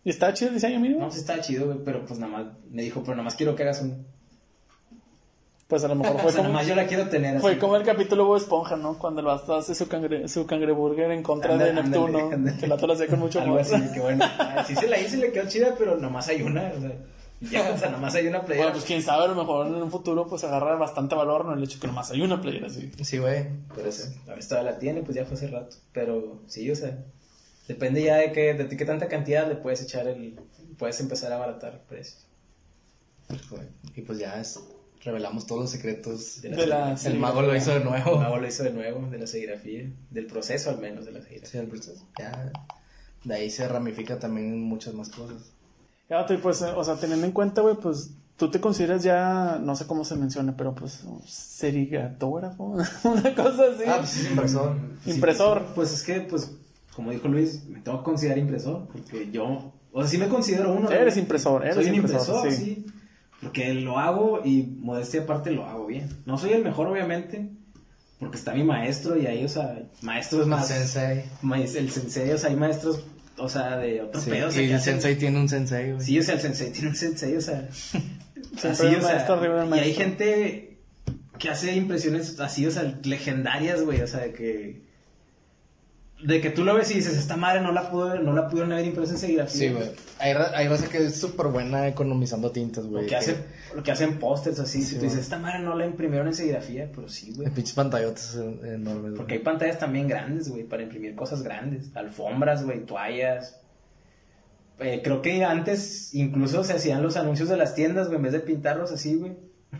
¿Y 0.04 0.10
está 0.10 0.32
chido 0.34 0.48
el 0.48 0.54
diseño 0.54 0.80
mínimo? 0.80 1.00
No, 1.00 1.10
sí 1.10 1.20
estaba 1.20 1.40
chido, 1.40 1.66
güey, 1.66 1.78
pero 1.84 2.04
pues 2.04 2.18
nada 2.18 2.32
más, 2.32 2.46
me 2.70 2.82
dijo, 2.82 3.00
pero 3.02 3.12
nada 3.12 3.24
más 3.24 3.34
quiero 3.36 3.54
que 3.54 3.62
hagas 3.62 3.82
una. 3.82 3.94
Pues 5.68 5.84
a 5.84 5.88
lo 5.88 5.94
mejor 5.94 6.16
O 6.16 6.18
fue 6.18 6.32
sea, 6.32 6.42
nada 6.42 6.48
como, 6.48 6.58
más 6.58 6.66
yo 6.66 6.74
la 6.74 6.86
quiero 6.86 7.08
tener 7.08 7.40
fue 7.40 7.52
así. 7.52 7.60
como 7.60 7.76
el 7.76 7.84
capítulo 7.84 8.26
Bob 8.26 8.36
Esponja, 8.36 8.76
¿no? 8.76 8.98
Cuando 8.98 9.20
el 9.20 9.26
vato 9.26 9.54
hace 9.54 9.74
su, 9.74 9.88
cangre, 9.88 10.28
su 10.28 10.44
cangreburger 10.46 11.10
en 11.12 11.22
contra 11.22 11.52
Ándale, 11.52 11.72
de 11.72 11.82
Neptuno. 11.82 12.06
ándale, 12.18 12.34
ándale. 12.34 12.56
Que 12.58 12.64
el 12.66 12.70
vato 12.70 12.86
lo 12.86 12.92
hacía 12.94 13.06
con 13.06 13.20
mucho 13.20 13.40
Algo 13.40 13.58
amor. 13.58 13.74
así, 13.74 13.92
que 13.94 14.00
bueno. 14.00 14.24
ah, 14.38 14.64
Sí 14.66 14.74
se 14.74 14.88
la 14.88 14.98
hice, 15.00 15.16
le 15.16 15.32
quedó 15.32 15.48
chida, 15.48 15.74
pero 15.78 15.96
nomás 15.96 16.28
hay 16.28 16.42
una, 16.42 16.72
o 16.76 16.80
sea. 16.80 16.92
Ya, 17.40 17.72
o 17.74 17.76
sea, 17.78 17.88
nomás 17.90 18.14
hay 18.14 18.28
una 18.28 18.42
playera. 18.42 18.66
Bueno, 18.66 18.74
pues 18.74 18.84
quién 18.84 19.02
sabe, 19.02 19.24
a 19.24 19.28
lo 19.28 19.34
mejor 19.34 19.66
en 19.66 19.74
un 19.74 19.90
futuro 19.90 20.28
pues 20.28 20.44
agarra 20.44 20.76
bastante 20.76 21.16
valor, 21.16 21.44
¿no? 21.44 21.54
El 21.54 21.62
hecho 21.64 21.80
que 21.80 21.88
nomás 21.88 22.10
hay 22.12 22.20
una 22.22 22.40
playera 22.40 22.68
así. 22.68 22.90
Sí, 23.02 23.18
güey. 23.18 23.46
Puede 23.74 23.90
ser. 23.90 24.12
A 24.28 24.34
ver, 24.34 24.46
todavía 24.46 24.72
la 24.72 24.78
tiene, 24.78 25.02
pues 25.02 25.16
ya 25.16 25.24
fue 25.24 25.34
hace 25.34 25.48
rato. 25.48 25.74
Pero 25.92 26.42
sí, 26.46 26.70
o 26.70 26.76
sea, 26.76 26.98
depende 27.68 28.02
ya 28.02 28.16
de 28.16 28.32
que, 28.32 28.54
de 28.54 28.76
qué 28.76 28.84
tanta 28.84 29.08
cantidad 29.08 29.48
le 29.48 29.56
puedes 29.56 29.82
echar 29.82 30.06
el. 30.06 30.38
Puedes 30.78 30.98
empezar 31.00 31.32
a 31.32 31.36
abaratar 31.36 31.82
precios. 31.88 32.26
Y 33.94 34.02
pues 34.02 34.18
ya 34.18 34.40
es- 34.40 34.60
revelamos 35.04 35.46
todos 35.46 35.62
los 35.62 35.70
secretos. 35.70 36.42
De 36.42 36.50
De 36.50 36.66
la 36.66 36.94
El 37.04 37.18
mago 37.18 37.42
lo 37.42 37.54
hizo 37.56 37.72
de 37.72 37.80
nuevo. 37.80 38.12
El 38.14 38.18
mago 38.20 38.36
lo 38.38 38.46
hizo 38.46 38.62
de 38.62 38.70
nuevo, 38.72 39.08
de 39.10 39.18
la 39.18 39.26
serigrafía. 39.26 39.90
Del 40.10 40.26
proceso 40.26 40.70
al 40.70 40.78
menos 40.78 41.04
de 41.06 41.12
la 41.12 41.20
serigrafía. 41.22 41.50
Sí, 41.50 41.58
el 41.58 41.68
proceso. 41.68 42.06
Ya. 42.18 42.52
De 43.24 43.34
ahí 43.34 43.50
se 43.50 43.66
ramifica 43.68 44.18
también 44.18 44.60
muchas 44.62 44.94
más 44.94 45.08
cosas. 45.08 45.52
Ya, 46.10 46.26
pues, 46.26 46.60
eh, 46.62 46.66
o 46.76 46.84
sea, 46.84 46.96
teniendo 46.96 47.24
en 47.26 47.32
cuenta, 47.32 47.62
güey, 47.62 47.76
pues 47.76 48.10
tú 48.36 48.50
te 48.50 48.60
consideras 48.60 49.02
ya, 49.02 49.58
no 49.62 49.74
sé 49.76 49.86
cómo 49.86 50.04
se 50.04 50.14
menciona, 50.16 50.56
pero 50.56 50.74
pues 50.74 51.04
serigratógrafo, 51.26 52.64
una 53.04 53.34
cosa 53.34 53.64
así. 53.74 53.84
Ah, 53.86 53.96
pues 54.00 54.16
es 54.18 54.30
impresor. 54.30 54.76
Impresor. 55.06 55.66
Pues 55.74 55.92
es 55.92 56.02
que, 56.02 56.20
pues, 56.22 56.50
como 56.94 57.10
dijo 57.10 57.28
Luis, 57.28 57.64
me 57.68 57.80
tengo 57.80 57.98
que 57.98 58.04
considerar 58.04 58.38
impresor. 58.38 58.86
Porque 58.92 59.30
yo. 59.30 59.72
O 59.92 60.00
sea, 60.02 60.10
sí 60.10 60.18
me 60.18 60.28
considero 60.28 60.72
uno. 60.72 60.88
¿no? 60.88 60.90
Eres 60.90 61.16
impresor, 61.16 61.62
eres 61.64 61.74
Soy 61.74 61.86
un 61.86 61.94
impresor, 61.96 62.36
impresor, 62.46 62.52
sí. 62.52 62.64
sí. 62.64 62.86
Porque 63.42 63.74
lo 63.74 63.98
hago 63.98 64.40
y 64.44 64.62
modestia 64.80 65.22
aparte 65.22 65.50
lo 65.50 65.66
hago 65.66 65.86
bien. 65.86 66.08
No 66.26 66.38
soy 66.38 66.52
el 66.52 66.62
mejor, 66.64 66.86
obviamente. 66.86 67.50
Porque 68.18 68.36
está 68.36 68.54
mi 68.54 68.62
maestro 68.62 69.16
y 69.18 69.26
ahí, 69.26 69.44
o 69.44 69.48
sea, 69.48 69.82
maestros 70.00 70.46
más. 70.46 70.68
Sensei. 70.68 71.24
maes- 71.42 71.74
el 71.74 71.90
sensei, 71.90 72.30
o 72.30 72.38
sea, 72.38 72.50
hay 72.50 72.56
maestros, 72.56 73.04
o 73.36 73.48
sea, 73.48 73.76
de 73.78 74.00
otro 74.00 74.20
Sí, 74.20 74.30
pedo. 74.30 74.46
o 74.48 74.50
sea, 74.52 74.62
y 74.62 74.66
el 74.66 74.74
hacen- 74.76 74.92
sensei 74.94 75.16
tiene 75.16 75.40
un 75.40 75.48
sensei, 75.48 75.90
güey. 75.92 76.04
Sí, 76.06 76.18
o 76.20 76.22
sea, 76.22 76.34
el 76.36 76.40
sensei 76.40 76.70
tiene 76.70 76.88
un 76.90 76.94
sensei, 76.94 77.36
o 77.36 77.40
sea. 77.40 77.68
Arriba 78.62 79.64
del 79.64 79.76
Y 79.76 79.78
hay 79.80 79.94
gente 79.94 80.78
que 81.38 81.48
hace 81.50 81.74
impresiones 81.74 82.38
así, 82.38 82.64
o 82.66 82.70
sea, 82.70 82.84
legendarias, 83.02 83.82
güey, 83.82 84.00
o 84.02 84.06
sea, 84.06 84.20
de 84.20 84.32
que. 84.32 84.82
De 86.22 86.40
que 86.40 86.50
tú 86.50 86.64
lo 86.64 86.74
ves 86.74 86.90
y 86.92 86.94
dices, 86.94 87.16
esta 87.16 87.36
madre 87.36 87.60
no 87.60 87.72
la, 87.72 87.90
pudo, 87.90 88.18
no 88.20 88.32
la 88.32 88.48
pudieron 88.48 88.72
haber 88.72 88.86
impreso 88.86 89.12
en 89.12 89.18
serigrafía. 89.18 89.58
Sí, 89.58 89.68
güey. 89.74 89.90
Hay, 90.20 90.32
hay 90.54 90.68
raza 90.68 90.88
que 90.88 90.98
es 90.98 91.16
súper 91.20 91.48
buena 91.48 91.88
economizando 91.88 92.52
tintas, 92.52 92.86
güey. 92.86 93.02
Lo 93.02 93.08
que, 93.08 93.16
hace, 93.16 93.36
lo 93.74 93.82
que 93.82 93.90
hacen 93.90 94.18
pósters 94.18 94.60
así, 94.60 94.82
Sí, 94.82 94.90
si 94.90 94.96
tú 94.96 95.02
dices, 95.02 95.18
esta 95.18 95.38
madre 95.38 95.58
no 95.58 95.76
la 95.76 95.84
imprimieron 95.84 96.28
en 96.28 96.34
serigrafía, 96.34 96.88
pero 96.94 97.08
sí, 97.08 97.32
güey. 97.34 97.50
Pinches 97.50 97.74
pantallotas 97.74 98.36
enormes, 98.36 99.02
güey. 99.02 99.14
Porque 99.16 99.34
hay 99.34 99.40
pantallas 99.40 99.78
también 99.78 100.06
grandes, 100.06 100.48
güey, 100.48 100.62
para 100.62 100.84
imprimir 100.84 101.16
cosas 101.16 101.42
grandes. 101.42 101.90
Alfombras, 101.94 102.64
güey, 102.64 102.86
toallas. 102.86 103.60
Eh, 104.78 105.00
creo 105.02 105.22
que 105.22 105.44
antes 105.44 106.14
incluso 106.14 106.62
se 106.62 106.74
hacían 106.74 107.02
los 107.02 107.16
anuncios 107.16 107.48
de 107.48 107.56
las 107.56 107.74
tiendas, 107.74 108.06
güey, 108.06 108.16
en 108.18 108.22
vez 108.22 108.32
de 108.32 108.40
pintarlos 108.40 108.92
así, 108.92 109.16
güey. 109.16 109.32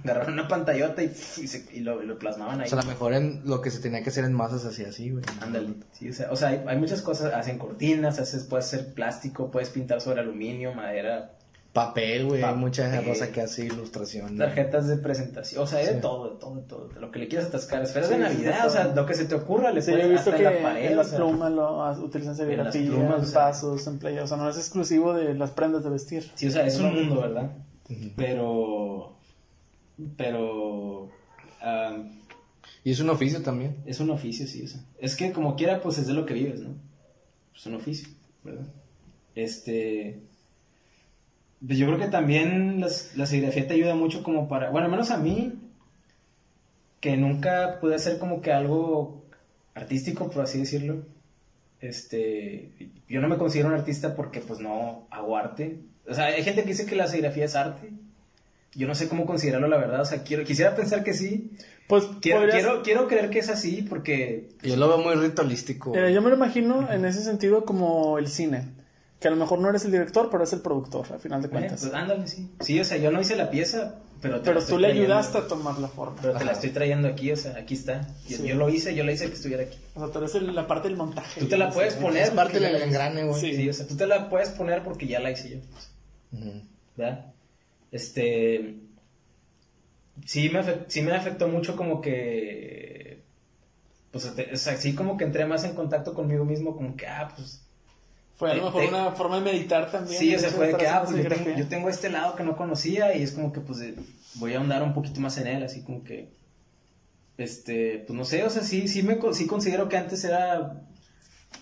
Agarraron 0.04 0.32
una 0.34 0.48
pantallota 0.48 1.02
y, 1.02 1.06
y, 1.06 1.46
se- 1.46 1.66
y 1.72 1.80
lo, 1.80 2.02
y 2.02 2.06
lo 2.06 2.18
plasmaban 2.18 2.60
ahí. 2.60 2.66
O 2.66 2.70
sea, 2.70 2.78
a 2.78 2.82
lo 2.82 2.88
mejor 2.88 3.12
en 3.14 3.42
lo 3.44 3.60
que 3.60 3.70
se 3.70 3.78
tenía 3.80 4.02
que 4.02 4.08
hacer 4.10 4.24
en 4.24 4.32
masas 4.32 4.64
hacía 4.64 4.88
así, 4.88 5.10
güey. 5.10 5.24
Ándale. 5.40 5.68
Sí, 5.92 6.08
o 6.08 6.12
sea, 6.12 6.32
o 6.32 6.36
sea, 6.36 6.48
hay, 6.48 6.62
hay 6.66 6.78
muchas 6.78 7.02
cosas. 7.02 7.32
Hacen 7.34 7.58
cortinas, 7.58 8.18
haces, 8.18 8.44
puedes 8.44 8.66
hacer 8.66 8.94
plástico, 8.94 9.50
puedes 9.50 9.68
pintar 9.70 10.00
sobre 10.00 10.20
aluminio, 10.20 10.72
madera, 10.74 11.32
Papel, 11.72 12.26
güey. 12.26 12.42
Hay 12.42 12.54
mucha 12.54 13.00
raza 13.00 13.32
que 13.32 13.40
hace 13.40 13.64
ilustración. 13.64 14.36
tarjetas 14.36 14.88
de 14.88 14.98
presentación. 14.98 15.62
O 15.62 15.66
sea, 15.66 15.78
hay 15.78 15.86
de 15.86 15.94
Sí. 15.94 15.98
todo, 16.02 16.34
de 16.34 16.38
todo, 16.38 16.56
de 16.56 16.62
todo. 16.62 16.88
De 16.88 17.00
lo 17.00 17.10
que 17.10 17.18
le 17.18 17.28
quieras 17.28 17.48
atascar. 17.48 17.82
Esferas 17.82 18.10
Sí, 18.10 18.14
de 18.16 18.20
Navidad, 18.20 18.66
o 18.66 18.70
sea, 18.70 18.84
todo. 18.92 18.94
lo 19.02 19.06
que 19.06 19.14
se 19.14 19.24
te 19.24 19.34
ocurra, 19.34 19.72
le 19.72 19.80
puedes 19.80 20.18
hasta 20.20 20.36
en 20.36 20.44
la 20.44 20.62
pared. 20.62 20.84
en 20.86 20.92
o 20.92 20.96
las 20.96 21.08
sea. 21.08 21.16
plumas 21.18 21.50
lo 21.52 21.90
utilizan 22.04 22.36
serigrafía, 22.36 22.80
en 22.82 23.32
vasos, 23.32 23.86
en 23.86 23.98
playa. 23.98 24.22
O 24.22 24.26
sea, 24.26 24.36
no 24.36 24.50
es 24.50 24.58
exclusivo 24.58 25.14
de 25.14 25.32
las 25.32 25.50
prendas 25.52 25.82
de 25.82 25.88
vestir. 25.88 26.30
Sí, 26.34 26.48
o 26.48 26.50
sea, 26.50 26.66
es 26.66 26.78
un 26.78 26.94
mundo, 26.94 27.22
¿verdad? 27.22 27.50
Pero. 28.16 29.16
Pero. 30.16 31.10
am, 31.60 32.20
Y 32.84 32.90
es 32.92 33.00
un 33.00 33.10
oficio 33.10 33.42
también. 33.42 33.76
es 33.86 34.00
un 34.00 34.10
oficio, 34.10 34.46
sí, 34.46 34.62
o 34.64 34.68
sea. 34.68 34.80
Es 34.98 35.16
que 35.16 35.32
como 35.32 35.56
quiera, 35.56 35.80
pues 35.80 35.98
es 35.98 36.06
de 36.06 36.14
lo 36.14 36.26
que 36.26 36.34
vives, 36.34 36.60
¿no? 36.60 36.74
Es 37.54 37.66
un 37.66 37.74
oficio, 37.74 38.08
¿verdad? 38.44 38.66
Este. 39.34 40.20
Pues 41.64 41.78
yo 41.78 41.86
creo 41.86 41.98
que 41.98 42.08
también 42.08 42.80
las- 42.80 43.16
la 43.16 43.26
serigrafía 43.26 43.66
te 43.68 43.74
ayuda 43.74 43.94
mucho 43.94 44.22
como 44.22 44.48
para. 44.48 44.70
Bueno, 44.70 44.86
al 44.86 44.90
menos 44.90 45.10
a 45.10 45.18
mí. 45.18 45.52
Que 47.00 47.16
nunca 47.16 47.78
pude 47.80 47.96
hacer 47.96 48.18
como 48.18 48.40
que 48.42 48.52
algo 48.52 49.24
artístico, 49.74 50.30
por 50.30 50.42
así 50.44 50.58
decirlo. 50.58 51.04
Este. 51.80 52.70
Yo 53.08 53.20
no 53.20 53.28
me 53.28 53.38
considero 53.38 53.68
un 53.68 53.74
artista 53.74 54.14
porque, 54.14 54.40
pues, 54.40 54.60
no 54.60 55.06
hago 55.10 55.36
arte. 55.36 55.80
O 56.08 56.14
sea, 56.14 56.26
hay 56.26 56.42
gente 56.44 56.62
que 56.62 56.68
dice 56.68 56.86
que 56.86 56.94
la 56.96 57.06
serigrafía 57.08 57.44
es 57.44 57.56
arte. 57.56 57.90
Yo 58.74 58.86
no 58.88 58.94
sé 58.94 59.08
cómo 59.08 59.26
considerarlo, 59.26 59.68
la 59.68 59.76
verdad. 59.76 60.00
O 60.00 60.04
sea, 60.04 60.22
quiero, 60.22 60.44
quisiera 60.44 60.74
pensar 60.74 61.04
que 61.04 61.12
sí. 61.14 61.50
Pues 61.88 62.04
Quiero, 62.22 62.40
podrías- 62.40 62.56
quiero, 62.56 62.82
quiero 62.82 63.08
creer 63.08 63.28
que 63.28 63.38
es 63.40 63.50
así 63.50 63.82
porque... 63.82 64.48
Yo 64.62 64.76
lo 64.76 64.88
veo 64.88 64.98
muy 64.98 65.14
ritualístico. 65.14 65.94
Eh, 65.94 66.12
yo 66.14 66.22
me 66.22 66.30
lo 66.30 66.36
imagino 66.36 66.90
en 66.90 67.04
ese 67.04 67.22
sentido 67.22 67.64
como 67.66 68.16
el 68.18 68.28
cine. 68.28 68.68
Que 69.20 69.28
a 69.28 69.30
lo 69.30 69.36
mejor 69.36 69.58
no 69.58 69.68
eres 69.68 69.84
el 69.84 69.92
director, 69.92 70.28
pero 70.30 70.42
eres 70.42 70.52
el 70.54 70.60
productor, 70.62 71.06
al 71.12 71.20
final 71.20 71.42
de 71.42 71.48
eh, 71.48 71.50
cuentas. 71.50 71.80
pues 71.82 71.92
ándale, 71.92 72.26
sí. 72.26 72.50
Sí, 72.60 72.80
o 72.80 72.84
sea, 72.84 72.96
yo 72.96 73.10
no 73.10 73.20
hice 73.20 73.36
la 73.36 73.50
pieza, 73.50 73.96
pero... 74.22 74.38
te 74.40 74.46
pero 74.46 74.60
la 74.60 74.66
tú 74.66 74.78
le 74.78 74.88
trayendo. 74.88 75.14
ayudaste 75.14 75.38
a 75.38 75.46
tomar 75.46 75.78
la 75.78 75.88
forma. 75.88 76.16
Pero 76.22 76.32
te 76.38 76.44
la 76.44 76.52
estoy 76.52 76.70
trayendo 76.70 77.08
aquí, 77.08 77.30
o 77.30 77.36
sea, 77.36 77.56
aquí 77.58 77.74
está. 77.74 78.08
Yo, 78.26 78.38
Sí. 78.38 78.42
yo 78.48 78.54
lo 78.54 78.70
hice, 78.70 78.94
yo 78.94 79.04
la 79.04 79.12
hice 79.12 79.26
que 79.28 79.34
estuviera 79.34 79.64
aquí. 79.64 79.78
O 79.94 80.00
sea, 80.00 80.10
tú 80.12 80.18
eres 80.20 80.34
el- 80.36 80.54
la 80.54 80.66
parte 80.66 80.88
del 80.88 80.96
montaje. 80.96 81.40
Tú 81.40 81.46
te 81.46 81.58
la 81.58 81.68
Sí. 81.70 81.74
puedes 81.74 81.94
poner... 81.94 82.22
es 82.22 82.30
parte 82.30 82.58
del 82.58 82.72
la 82.72 82.78
hice. 82.78 82.86
engrane, 82.88 83.24
güey. 83.24 83.40
Sí. 83.40 83.54
Sí, 83.54 83.68
o 83.68 83.72
sea, 83.74 83.86
tú 83.86 83.96
te 83.96 84.06
la 84.06 84.30
puedes 84.30 84.48
poner 84.50 84.82
porque 84.82 85.06
ya 85.06 85.20
la 85.20 85.30
hice 85.30 85.50
yo. 85.50 86.38
Ujú. 86.38 86.62
¿verdad? 86.96 87.31
Este. 87.92 88.76
Sí 90.26 90.48
me, 90.50 90.60
afec- 90.60 90.84
sí 90.88 91.02
me 91.02 91.12
afectó 91.12 91.46
mucho 91.48 91.76
como 91.76 92.00
que. 92.00 93.22
Pues 94.10 94.26
o 94.26 94.56
sea, 94.56 94.76
sí 94.76 94.94
como 94.94 95.16
que 95.16 95.24
entré 95.24 95.46
más 95.46 95.64
en 95.64 95.74
contacto 95.74 96.12
conmigo 96.14 96.44
mismo, 96.44 96.74
como 96.76 96.96
que, 96.96 97.06
ah, 97.06 97.32
pues. 97.36 97.60
Fue 98.36 98.50
a 98.50 98.54
lo 98.54 98.64
mejor 98.64 98.82
te- 98.82 98.88
una 98.88 99.12
forma 99.12 99.36
de 99.36 99.42
meditar 99.42 99.90
también. 99.90 100.18
Sí, 100.18 100.34
o 100.34 100.38
sea, 100.38 100.50
fue 100.50 100.66
de 100.68 100.76
que, 100.76 100.86
ah, 100.86 101.02
pues 101.04 101.16
yo 101.16 101.28
tengo, 101.28 101.50
yo 101.58 101.68
tengo 101.68 101.88
este 101.88 102.10
lado 102.10 102.34
que 102.34 102.42
no 102.42 102.56
conocía 102.56 103.14
y 103.16 103.22
es 103.22 103.32
como 103.32 103.52
que, 103.52 103.60
pues, 103.60 103.80
eh, 103.80 103.94
voy 104.34 104.54
a 104.54 104.58
ahondar 104.58 104.82
un 104.82 104.94
poquito 104.94 105.20
más 105.20 105.38
en 105.38 105.46
él, 105.46 105.62
así 105.62 105.82
como 105.82 106.02
que. 106.02 106.28
Este, 107.38 108.04
pues 108.06 108.16
no 108.16 108.24
sé, 108.24 108.44
o 108.44 108.50
sea, 108.50 108.62
sí, 108.62 108.88
sí, 108.88 109.02
me, 109.02 109.18
sí 109.32 109.46
considero 109.46 109.88
que 109.88 109.96
antes 109.96 110.22
era 110.24 110.82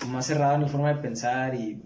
más 0.09 0.27
cerrada 0.27 0.55
en 0.57 0.62
mi 0.62 0.69
forma 0.69 0.93
de 0.93 1.01
pensar 1.01 1.55
y. 1.55 1.82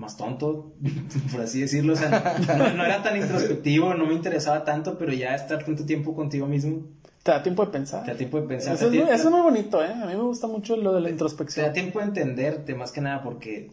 Más 0.00 0.16
tonto, 0.16 0.72
por 1.32 1.42
así 1.42 1.60
decirlo. 1.60 1.92
O 1.92 1.96
sea, 1.96 2.10
no, 2.56 2.72
no 2.72 2.84
era 2.86 3.02
tan 3.02 3.16
introspectivo, 3.18 3.92
no 3.94 4.06
me 4.06 4.14
interesaba 4.14 4.64
tanto, 4.64 4.96
pero 4.96 5.12
ya 5.12 5.34
estar 5.34 5.62
tanto 5.64 5.84
tiempo 5.84 6.14
contigo 6.14 6.46
mismo, 6.46 6.86
Te 7.22 7.32
da 7.32 7.42
tiempo 7.42 7.66
de 7.66 7.70
pensar. 7.72 8.04
te 8.04 8.12
da 8.12 8.16
tiempo 8.16 8.40
de 8.40 8.46
pensar. 8.48 8.74
Eso 8.76 8.86
es, 8.86 8.92
muy, 8.94 9.02
da- 9.04 9.14
eso 9.14 9.28
es 9.28 9.30
muy 9.34 9.42
bonito, 9.42 9.84
¿eh? 9.84 9.92
A 9.92 10.06
mí 10.06 10.14
me 10.14 10.22
gusta 10.22 10.46
mucho 10.46 10.74
lo 10.76 10.94
de 10.94 11.00
la 11.00 11.04
te 11.04 11.10
da 11.10 11.12
introspección. 11.12 11.72
tiempo 11.74 11.98
de 11.98 12.06
entenderte, 12.06 12.74
más 12.74 12.92
que 12.92 13.02
nada, 13.02 13.22
porque 13.22 13.70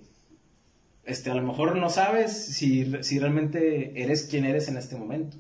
este, 1.06 1.32
a 1.32 1.36
lo 1.36 1.44
mejor 1.44 1.78
no 1.78 1.90
sabes 1.90 2.34
si, 2.34 2.92
si 3.04 3.20
realmente 3.20 4.02
eres 4.04 4.24
quien 4.24 4.44
eres 4.44 4.68
en 4.68 4.76
este 4.76 4.98
momento. 4.98 5.38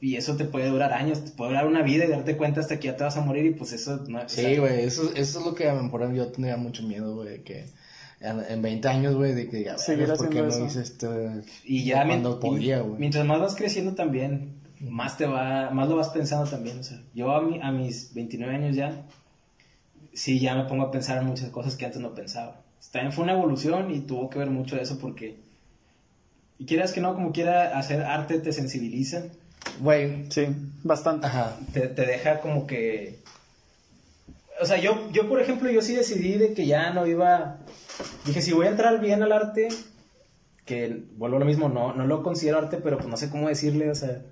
Y 0.00 0.14
eso 0.14 0.36
te 0.36 0.44
puede 0.44 0.68
durar 0.68 0.92
años, 0.92 1.24
te 1.24 1.30
puede 1.32 1.50
durar 1.50 1.66
una 1.66 1.82
vida 1.82 2.04
y 2.04 2.08
darte 2.08 2.36
cuenta 2.36 2.60
hasta 2.60 2.78
que 2.78 2.86
ya 2.88 2.96
te 2.96 3.02
vas 3.02 3.16
a 3.16 3.22
morir 3.22 3.46
y 3.46 3.50
pues 3.54 3.72
eso 3.72 4.04
no 4.06 4.20
o 4.20 4.28
Sí, 4.28 4.42
sea, 4.42 4.60
güey, 4.60 4.82
eso, 4.84 5.10
eso 5.16 5.40
es 5.40 5.44
lo 5.44 5.54
que 5.54 5.68
a 5.68 5.74
lo 5.74 5.82
mejor 5.82 6.12
yo 6.12 6.28
tenía 6.30 6.56
mucho 6.56 6.82
miedo, 6.84 7.16
güey, 7.16 7.42
que 7.42 7.64
en, 8.20 8.40
en 8.48 8.62
20 8.62 8.88
años, 8.88 9.14
güey, 9.14 9.34
de 9.34 9.48
que 9.48 9.64
ya 9.64 9.78
Seguir 9.78 10.08
¿por 10.14 10.28
qué 10.30 10.40
no 10.42 10.48
eso. 10.48 10.64
hice 10.64 10.80
esto? 10.82 11.14
Y 11.64 11.84
ya 11.84 12.06
cuando 12.06 12.40
podía, 12.40 12.80
güey. 12.80 12.98
mientras 12.98 13.24
más 13.26 13.40
vas 13.40 13.54
creciendo 13.56 13.94
también, 13.94 14.54
más 14.80 15.16
te 15.16 15.26
va, 15.26 15.70
más 15.70 15.88
lo 15.88 15.96
vas 15.96 16.08
pensando 16.10 16.48
también. 16.48 16.78
O 16.78 16.82
sea, 16.82 17.00
yo 17.14 17.30
a, 17.34 17.42
mi- 17.42 17.60
a 17.60 17.70
mis 17.70 18.12
29 18.14 18.54
años 18.54 18.76
ya, 18.76 19.02
sí, 20.12 20.38
ya 20.40 20.54
me 20.54 20.64
pongo 20.64 20.84
a 20.84 20.90
pensar 20.90 21.18
en 21.18 21.26
muchas 21.26 21.50
cosas 21.50 21.76
que 21.76 21.84
antes 21.86 22.00
no 22.00 22.14
pensaba. 22.14 22.62
También 22.92 23.12
fue 23.12 23.24
una 23.24 23.32
evolución 23.34 23.92
y 23.92 24.00
tuvo 24.00 24.30
que 24.30 24.38
ver 24.38 24.48
mucho 24.50 24.76
eso 24.80 24.98
porque, 24.98 25.36
y 26.58 26.64
quieras 26.64 26.92
que 26.92 27.00
no, 27.00 27.14
como 27.14 27.32
quiera, 27.32 27.78
hacer 27.78 28.00
arte 28.02 28.38
te 28.38 28.52
sensibiliza, 28.52 29.24
Güey, 29.80 30.30
Sí, 30.30 30.46
bastante. 30.84 31.26
ajá, 31.26 31.56
te, 31.72 31.88
te 31.88 32.06
deja 32.06 32.40
como 32.40 32.66
que... 32.66 33.18
O 34.60 34.66
sea, 34.66 34.78
yo, 34.78 35.08
yo, 35.12 35.28
por 35.28 35.40
ejemplo, 35.40 35.70
yo 35.70 35.82
sí 35.82 35.94
decidí 35.94 36.34
de 36.34 36.54
que 36.54 36.66
ya 36.66 36.90
no 36.90 37.06
iba... 37.06 37.58
Dije, 38.24 38.40
si 38.42 38.52
voy 38.52 38.66
a 38.66 38.70
entrar 38.70 39.00
bien 39.00 39.22
al 39.22 39.32
arte, 39.32 39.68
que 40.64 41.04
vuelvo 41.16 41.36
a 41.36 41.40
lo 41.40 41.46
mismo, 41.46 41.68
no, 41.68 41.92
no 41.94 42.06
lo 42.06 42.22
considero 42.22 42.58
arte, 42.58 42.78
pero 42.78 42.96
pues 42.98 43.08
no 43.08 43.16
sé 43.16 43.30
cómo 43.30 43.48
decirle, 43.48 43.90
o 43.90 43.94
sea, 43.94 44.22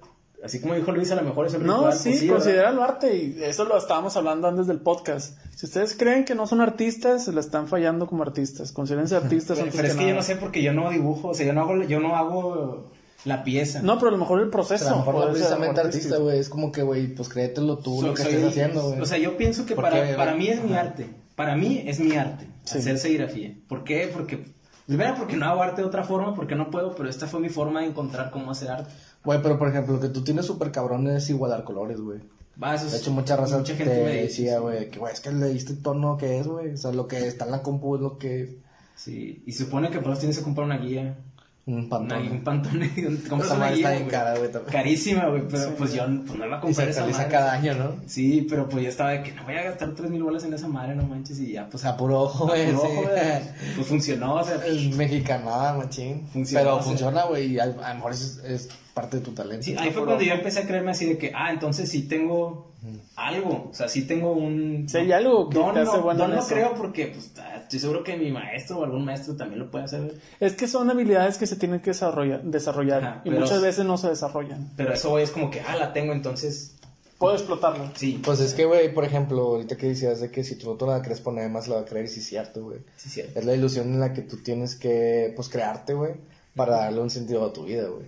así 0.42 0.60
como 0.60 0.74
dijo 0.74 0.92
Luis, 0.92 1.10
a 1.12 1.14
lo 1.16 1.22
mejor 1.22 1.46
es 1.46 1.54
el 1.54 1.64
No, 1.64 1.76
ritual, 1.76 1.92
sí, 1.94 2.08
pues 2.10 2.20
¿verdad? 2.22 2.34
considéralo 2.36 2.82
arte 2.84 3.16
y 3.16 3.42
eso 3.42 3.64
lo 3.64 3.76
estábamos 3.78 4.16
hablando 4.16 4.48
antes 4.48 4.66
del 4.66 4.80
podcast. 4.80 5.38
Si 5.54 5.66
ustedes 5.66 5.94
creen 5.96 6.24
que 6.24 6.34
no 6.34 6.46
son 6.46 6.60
artistas, 6.60 7.24
se 7.24 7.32
la 7.32 7.40
están 7.40 7.68
fallando 7.68 8.06
como 8.06 8.22
artistas. 8.22 8.72
Considérense 8.72 9.14
artistas 9.16 9.58
Pero, 9.58 9.64
antes 9.66 9.76
pero 9.76 9.88
es 9.88 9.94
que 9.94 9.98
que 10.00 10.04
yo 10.06 10.10
nada. 10.10 10.20
no 10.20 10.26
sé 10.26 10.36
porque 10.36 10.62
yo 10.62 10.72
no 10.72 10.90
dibujo, 10.90 11.28
o 11.28 11.34
sea, 11.34 11.46
yo 11.46 11.52
no 11.52 11.60
hago, 11.62 11.82
yo 11.84 12.00
no 12.00 12.16
hago 12.16 12.90
la 13.24 13.42
pieza. 13.44 13.80
No, 13.82 13.96
pero 13.98 14.08
a 14.08 14.12
lo 14.12 14.18
mejor 14.18 14.40
el 14.40 14.48
o 14.48 14.50
proceso. 14.50 14.84
sea, 14.84 14.92
a 14.92 14.96
lo 14.96 15.04
mejor 15.04 15.14
no 15.26 15.30
precisamente 15.32 15.80
artista, 15.80 16.16
güey, 16.18 16.38
es 16.38 16.48
como 16.48 16.70
que, 16.72 16.82
güey, 16.82 17.14
pues 17.14 17.28
créetelo 17.28 17.78
tú 17.78 18.00
So- 18.00 18.06
lo 18.08 18.14
que 18.14 18.22
soy- 18.22 18.32
estés 18.34 18.48
haciendo, 18.48 18.88
güey. 18.88 19.00
O 19.00 19.06
sea, 19.06 19.18
yo 19.18 19.36
pienso 19.36 19.64
que 19.66 19.74
para, 19.74 20.16
para 20.16 20.34
mí 20.34 20.48
es 20.48 20.62
mi 20.62 20.72
ajá. 20.72 20.80
arte. 20.82 21.06
Para 21.34 21.56
mí 21.56 21.82
es 21.86 21.98
mi 22.00 22.14
arte. 22.16 22.46
Sí. 22.64 22.78
Hacer 22.78 22.98
serigrafía. 22.98 23.54
¿Por 23.68 23.84
qué? 23.84 24.10
Porque. 24.12 24.44
Primero, 24.86 25.14
porque 25.16 25.36
no 25.36 25.46
hago 25.46 25.62
arte 25.62 25.80
de 25.80 25.88
otra 25.88 26.04
forma, 26.04 26.34
porque 26.34 26.54
no 26.54 26.70
puedo, 26.70 26.94
pero 26.94 27.08
esta 27.08 27.26
fue 27.26 27.40
mi 27.40 27.48
forma 27.48 27.80
de 27.80 27.86
encontrar 27.86 28.30
cómo 28.30 28.50
hacer 28.50 28.70
arte. 28.70 28.90
Güey, 29.24 29.40
pero 29.42 29.58
por 29.58 29.68
ejemplo, 29.68 29.94
lo 29.94 30.00
que 30.00 30.08
tú 30.08 30.22
tienes 30.22 30.44
súper 30.44 30.70
cabrón 30.70 31.08
es 31.08 31.30
igualar 31.30 31.64
colores, 31.64 31.98
güey. 32.00 32.20
Va, 32.62 32.74
eso 32.74 32.84
es- 32.86 32.92
De 32.92 32.98
hecho, 32.98 33.10
mucha 33.10 33.34
raza 33.36 33.56
mucha 33.56 33.72
te 33.72 33.78
gente 33.78 33.94
me 34.04 34.10
dice, 34.10 34.22
decía, 34.24 34.58
güey, 34.58 34.90
que, 34.90 34.98
güey, 34.98 35.12
es 35.14 35.20
que 35.20 35.32
le 35.32 35.48
diste 35.48 35.72
el 35.72 35.82
tono 35.82 36.18
que 36.18 36.38
es, 36.38 36.46
güey. 36.46 36.74
O 36.74 36.76
sea, 36.76 36.92
lo 36.92 37.08
que 37.08 37.26
está 37.26 37.46
en 37.46 37.52
la 37.52 37.62
compu 37.62 37.96
es 37.96 38.02
lo 38.02 38.18
que... 38.18 38.58
Sí, 38.94 39.42
y 39.46 39.52
se 39.52 39.64
supone 39.64 39.90
que 39.90 39.98
pues 40.00 40.18
tienes 40.18 40.36
que 40.38 40.44
comprar 40.44 40.66
una 40.66 40.76
guía. 40.76 41.16
Un 41.66 41.88
pantón. 41.88 42.28
un 42.28 42.44
pantone. 42.44 42.90
compras 43.28 43.46
Esa 43.46 43.54
una 43.56 43.64
madre 43.64 43.76
guía. 43.76 43.86
está 43.88 43.90
bien 43.92 44.08
cara, 44.10 44.36
güey. 44.36 44.50
Carísima, 44.70 45.26
güey, 45.28 45.42
pero 45.48 45.62
Sí. 45.64 45.74
pues 45.78 45.94
yo 45.94 46.04
pues, 46.26 46.38
no 46.38 46.46
iba 46.46 46.56
a 46.56 46.58
Y 46.58 46.62
comprar 46.62 46.92
se 46.92 47.10
esa 47.10 47.28
cada 47.28 47.52
año, 47.54 47.74
¿no? 47.74 47.96
Sí, 48.06 48.46
pero 48.50 48.68
pues 48.68 48.82
yo 48.84 48.90
estaba 48.90 49.10
de 49.12 49.22
que 49.22 49.32
no 49.32 49.44
voy 49.44 49.54
a 49.56 49.62
gastar 49.62 49.94
tres 49.94 50.10
mil 50.10 50.22
bolas 50.22 50.44
en 50.44 50.52
esa 50.52 50.68
madre, 50.68 50.94
no 50.94 51.04
manches, 51.04 51.40
y 51.40 51.52
ya, 51.52 51.66
pues 51.70 51.80
sea, 51.82 51.96
puro 51.96 52.20
ojo, 52.22 52.46
güey. 52.48 52.66
puro 52.72 52.82
sí. 52.86 53.48
Pues 53.76 53.86
funcionó, 53.86 54.34
o 54.34 54.44
sea, 54.44 54.56
Es 54.66 54.94
mexicanada, 54.94 55.74
machín. 55.74 56.26
Funciona, 56.32 56.64
Pero 56.64 56.82
funciona, 56.82 57.24
güey, 57.24 57.52
y 57.54 57.58
a, 57.58 57.62
a 57.64 57.66
lo 57.66 57.94
mejor 57.94 58.12
es, 58.12 58.42
es 58.44 58.68
parte 58.94 59.18
de 59.18 59.22
tu 59.24 59.32
talento. 59.32 59.64
Sí, 59.64 59.74
ahí 59.76 59.90
fue 59.90 60.04
cuando 60.04 60.22
yo 60.22 60.32
empecé 60.34 60.60
a 60.60 60.66
creerme 60.66 60.92
así 60.92 61.04
de 61.06 61.18
que, 61.18 61.32
ah, 61.34 61.50
entonces 61.52 61.90
sí 61.90 62.02
tengo 62.08 62.72
algo, 63.16 63.68
o 63.70 63.74
sea, 63.74 63.88
sí 63.88 64.02
tengo 64.06 64.32
un... 64.32 64.86
Sí, 64.88 64.98
hay 64.98 65.12
algo 65.12 65.48
que 65.48 65.58
don, 65.58 65.72
te 65.74 65.80
hace 65.80 65.96
no, 65.96 66.02
bueno 66.02 66.20
don 66.20 66.30
en 66.30 66.36
no 66.36 66.42
eso. 66.42 66.54
creo 66.54 66.74
porque, 66.74 67.06
pues, 67.08 67.32
ah, 67.38 67.56
estoy 67.62 67.78
seguro 67.78 68.04
que 68.04 68.16
mi 68.16 68.30
maestro 68.30 68.78
o 68.78 68.84
algún 68.84 69.04
maestro 69.04 69.34
también 69.36 69.58
lo 69.60 69.70
puede 69.70 69.84
hacer, 69.84 70.14
Es 70.38 70.52
que 70.54 70.68
son 70.68 70.90
habilidades 70.90 71.38
que 71.38 71.46
se 71.46 71.56
tienen 71.56 71.80
que 71.80 71.90
desarrollar, 71.90 72.42
desarrollar 72.42 73.02
Ajá, 73.04 73.22
y 73.24 73.30
pero- 73.30 73.40
muchas 73.42 73.62
veces 73.62 73.84
no 73.86 73.96
se 73.96 74.08
desarrollan. 74.08 74.70
pero 74.76 74.92
eso 74.92 75.10
hoy 75.12 75.22
es 75.22 75.30
como 75.30 75.50
que, 75.50 75.60
ah, 75.60 75.76
la 75.76 75.92
tengo, 75.92 76.12
entonces, 76.12 76.72
Puedo 77.18 77.36
explotarlo. 77.36 77.90
sí, 77.94 78.20
Pues 78.22 78.40
es 78.40 78.52
que, 78.54 78.64
güey, 78.66 78.92
por 78.92 79.04
ejemplo, 79.04 79.40
ahorita 79.42 79.76
que 79.76 79.86
decías 79.88 80.20
de 80.20 80.30
que 80.30 80.44
si 80.44 80.56
tú 80.56 80.66
no 80.70 80.74
te 80.76 80.84
la 80.84 81.00
crees 81.00 81.20
poner 81.20 81.48
más 81.48 81.68
la 81.68 81.76
va 81.76 81.80
a 81.82 81.84
creer, 81.86 82.04
y 82.04 82.08
sí 82.08 82.20
es 82.20 82.26
cierto, 82.26 82.62
güey. 82.64 82.80
sí, 82.96 83.08
sí. 83.08 83.22
Es 83.34 83.44
la 83.46 83.54
ilusión 83.54 83.86
en 83.94 84.00
la 84.00 84.12
que 84.12 84.20
tú 84.22 84.38
tienes 84.38 84.74
que, 84.74 85.32
pues, 85.34 85.48
crearte, 85.48 85.94
güey, 85.94 86.12
para 86.54 86.76
darle 86.76 87.00
un 87.00 87.10
sentido 87.10 87.44
a 87.46 87.52
tu 87.52 87.64
vida, 87.64 87.88
güey. 87.88 88.04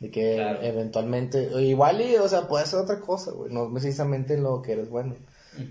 De 0.00 0.10
que 0.10 0.34
Claro. 0.34 0.62
eventualmente, 0.62 1.50
igual 1.62 2.00
y, 2.02 2.16
o 2.16 2.28
sea, 2.28 2.46
puede 2.48 2.66
ser 2.66 2.80
otra 2.80 3.00
cosa, 3.00 3.30
güey, 3.30 3.50
no 3.52 3.72
precisamente 3.72 4.34
en 4.34 4.42
lo 4.42 4.60
que 4.62 4.72
eres 4.72 4.90
bueno. 4.90 5.14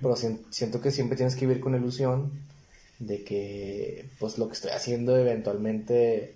Pero 0.02 0.16
sien- 0.16 0.42
siento 0.50 0.82
que 0.82 0.90
siempre 0.90 1.16
tienes 1.16 1.36
que 1.36 1.46
vivir 1.46 1.62
con 1.62 1.76
ilusión 1.76 2.32
de 2.98 3.24
que, 3.24 4.08
pues, 4.20 4.38
lo 4.40 4.48
que 4.48 4.54
estoy 4.54 4.72
haciendo 4.72 5.16
eventualmente 5.16 6.34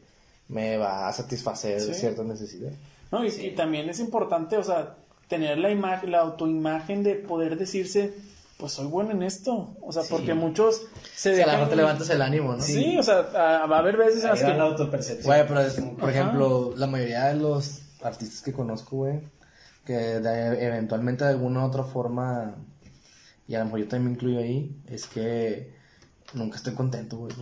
me 0.49 0.77
va 0.77 1.07
a 1.07 1.13
satisfacer 1.13 1.79
Sí. 1.81 1.93
cierta 1.95 2.23
necesidad. 2.23 2.71
No, 3.11 3.25
y, 3.25 3.29
y 3.29 3.51
también 3.55 3.89
es 3.89 3.99
importante, 3.99 4.57
o 4.57 4.63
sea, 4.63 4.95
tener 5.27 5.57
la 5.57 5.71
imagen, 5.71 6.11
la 6.11 6.19
autoimagen 6.19 7.01
de 7.03 7.15
poder 7.15 7.57
decirse, 7.57 8.13
pues 8.57 8.73
soy 8.73 8.85
bueno 8.87 9.11
en 9.11 9.23
esto. 9.23 9.75
O 9.81 9.91
sea, 9.91 10.03
Sí. 10.03 10.09
porque 10.11 10.33
muchos 10.35 10.81
se 11.15 11.31
O 11.31 11.35
sea, 11.35 11.45
la 11.47 11.53
dejan- 11.53 11.63
no 11.63 11.69
te 11.69 11.75
levantas 11.75 12.09
el 12.11 12.21
ánimo, 12.21 12.53
¿no? 12.55 12.61
Sí, 12.61 12.97
o 12.99 13.03
sea, 13.03 13.29
ah, 13.33 13.65
va 13.67 13.77
a 13.77 13.79
haber 13.79 13.97
veces 13.97 14.23
en 14.23 14.29
las 14.29 14.43
que... 14.43 14.47
la 14.53 14.63
autopercepción. 14.63 15.25
Güey, 15.25 15.47
pero 15.47 15.61
es- 15.61 15.73
por 15.73 16.09
Ajá. 16.09 16.19
ejemplo, 16.19 16.73
la 16.75 16.85
mayoría 16.87 17.25
de 17.27 17.35
los 17.35 17.78
artistas 18.01 18.41
que 18.41 18.53
conozco, 18.53 18.97
güey, 18.97 19.19
que 19.85 19.93
de- 19.93 20.65
eventualmente 20.65 21.23
de 21.23 21.31
alguna 21.31 21.63
u 21.63 21.67
otra 21.67 21.83
forma, 21.83 22.55
y 23.47 23.55
a 23.55 23.59
lo 23.59 23.65
mejor 23.65 23.79
yo 23.81 23.87
también 23.87 24.05
me 24.05 24.15
incluyo 24.15 24.39
ahí, 24.39 24.75
es 24.87 25.07
que 25.07 25.73
nunca 26.33 26.57
estoy 26.57 26.73
contento, 26.73 27.17
güey. 27.17 27.33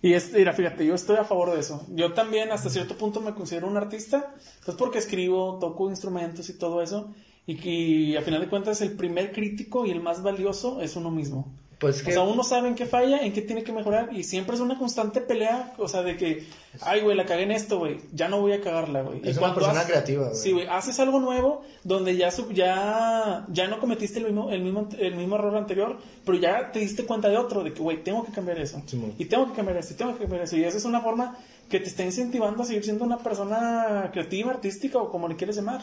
Y 0.00 0.12
es, 0.14 0.32
mira, 0.32 0.52
fíjate, 0.52 0.86
yo 0.86 0.94
estoy 0.94 1.16
a 1.16 1.24
favor 1.24 1.52
de 1.52 1.60
eso. 1.60 1.84
Yo 1.90 2.12
también 2.12 2.52
hasta 2.52 2.70
cierto 2.70 2.96
punto 2.96 3.20
me 3.20 3.34
considero 3.34 3.66
un 3.66 3.76
artista, 3.76 4.34
pues 4.64 4.76
porque 4.76 4.98
escribo, 4.98 5.58
toco 5.58 5.90
instrumentos 5.90 6.48
y 6.48 6.52
todo 6.54 6.82
eso, 6.82 7.12
y 7.46 7.56
que 7.56 8.16
a 8.16 8.22
final 8.22 8.40
de 8.40 8.48
cuentas 8.48 8.80
el 8.80 8.92
primer 8.92 9.32
crítico 9.32 9.84
y 9.84 9.90
el 9.90 10.00
más 10.00 10.22
valioso 10.22 10.80
es 10.80 10.94
uno 10.94 11.10
mismo. 11.10 11.52
Pues 11.82 12.00
O 12.00 12.04
que, 12.04 12.12
sea, 12.12 12.22
uno 12.22 12.44
sabe 12.44 12.68
en 12.68 12.76
qué 12.76 12.86
falla, 12.86 13.18
en 13.18 13.32
qué 13.32 13.42
tiene 13.42 13.64
que 13.64 13.72
mejorar, 13.72 14.10
y 14.16 14.22
siempre 14.22 14.54
es 14.54 14.60
una 14.62 14.78
constante 14.78 15.20
pelea, 15.20 15.74
o 15.78 15.88
sea, 15.88 16.02
de 16.02 16.16
que, 16.16 16.46
ay, 16.80 17.00
güey, 17.00 17.16
la 17.16 17.26
cagué 17.26 17.42
en 17.42 17.50
esto, 17.50 17.78
güey, 17.80 17.98
ya 18.12 18.28
no 18.28 18.40
voy 18.40 18.52
a 18.52 18.60
cagarla, 18.60 19.02
güey. 19.02 19.20
Es 19.24 19.34
Y 19.36 19.38
una 19.40 19.52
persona 19.52 19.80
haces- 19.80 19.90
creativa, 19.90 20.28
güey. 20.28 20.36
Sí, 20.36 20.52
güey, 20.52 20.66
haces 20.68 20.98
algo 21.00 21.18
nuevo 21.18 21.62
donde 21.82 22.16
ya, 22.16 22.30
ya, 22.54 23.44
ya 23.48 23.66
no 23.66 23.80
cometiste 23.80 24.20
el 24.20 24.26
mismo, 24.26 24.50
el, 24.50 24.62
mismo, 24.62 24.88
el 24.98 25.14
mismo 25.16 25.34
error 25.34 25.56
anterior, 25.56 25.98
pero 26.24 26.38
ya 26.38 26.70
te 26.72 26.78
diste 26.78 27.04
cuenta 27.04 27.28
de 27.28 27.36
otro, 27.36 27.64
de 27.64 27.72
que, 27.72 27.80
güey, 27.82 28.02
tengo 28.04 28.24
que 28.24 28.32
cambiar 28.32 28.58
eso. 28.60 28.80
Y 29.18 29.24
tengo 29.24 29.48
que 29.48 29.54
cambiar 29.56 29.76
esto, 29.78 29.94
y 29.94 29.96
tengo 29.96 30.12
que 30.14 30.20
cambiar 30.20 30.42
eso. 30.42 30.56
Y 30.56 30.64
esa 30.64 30.78
es 30.78 30.84
una 30.84 31.00
forma 31.00 31.36
que 31.72 31.80
te 31.80 31.88
está 31.88 32.04
incentivando 32.04 32.62
a 32.62 32.66
seguir 32.66 32.84
siendo 32.84 33.02
una 33.04 33.16
persona 33.16 34.10
creativa, 34.12 34.50
artística 34.52 34.98
o 34.98 35.10
como 35.10 35.26
le 35.26 35.36
quieres 35.36 35.56
llamar. 35.56 35.80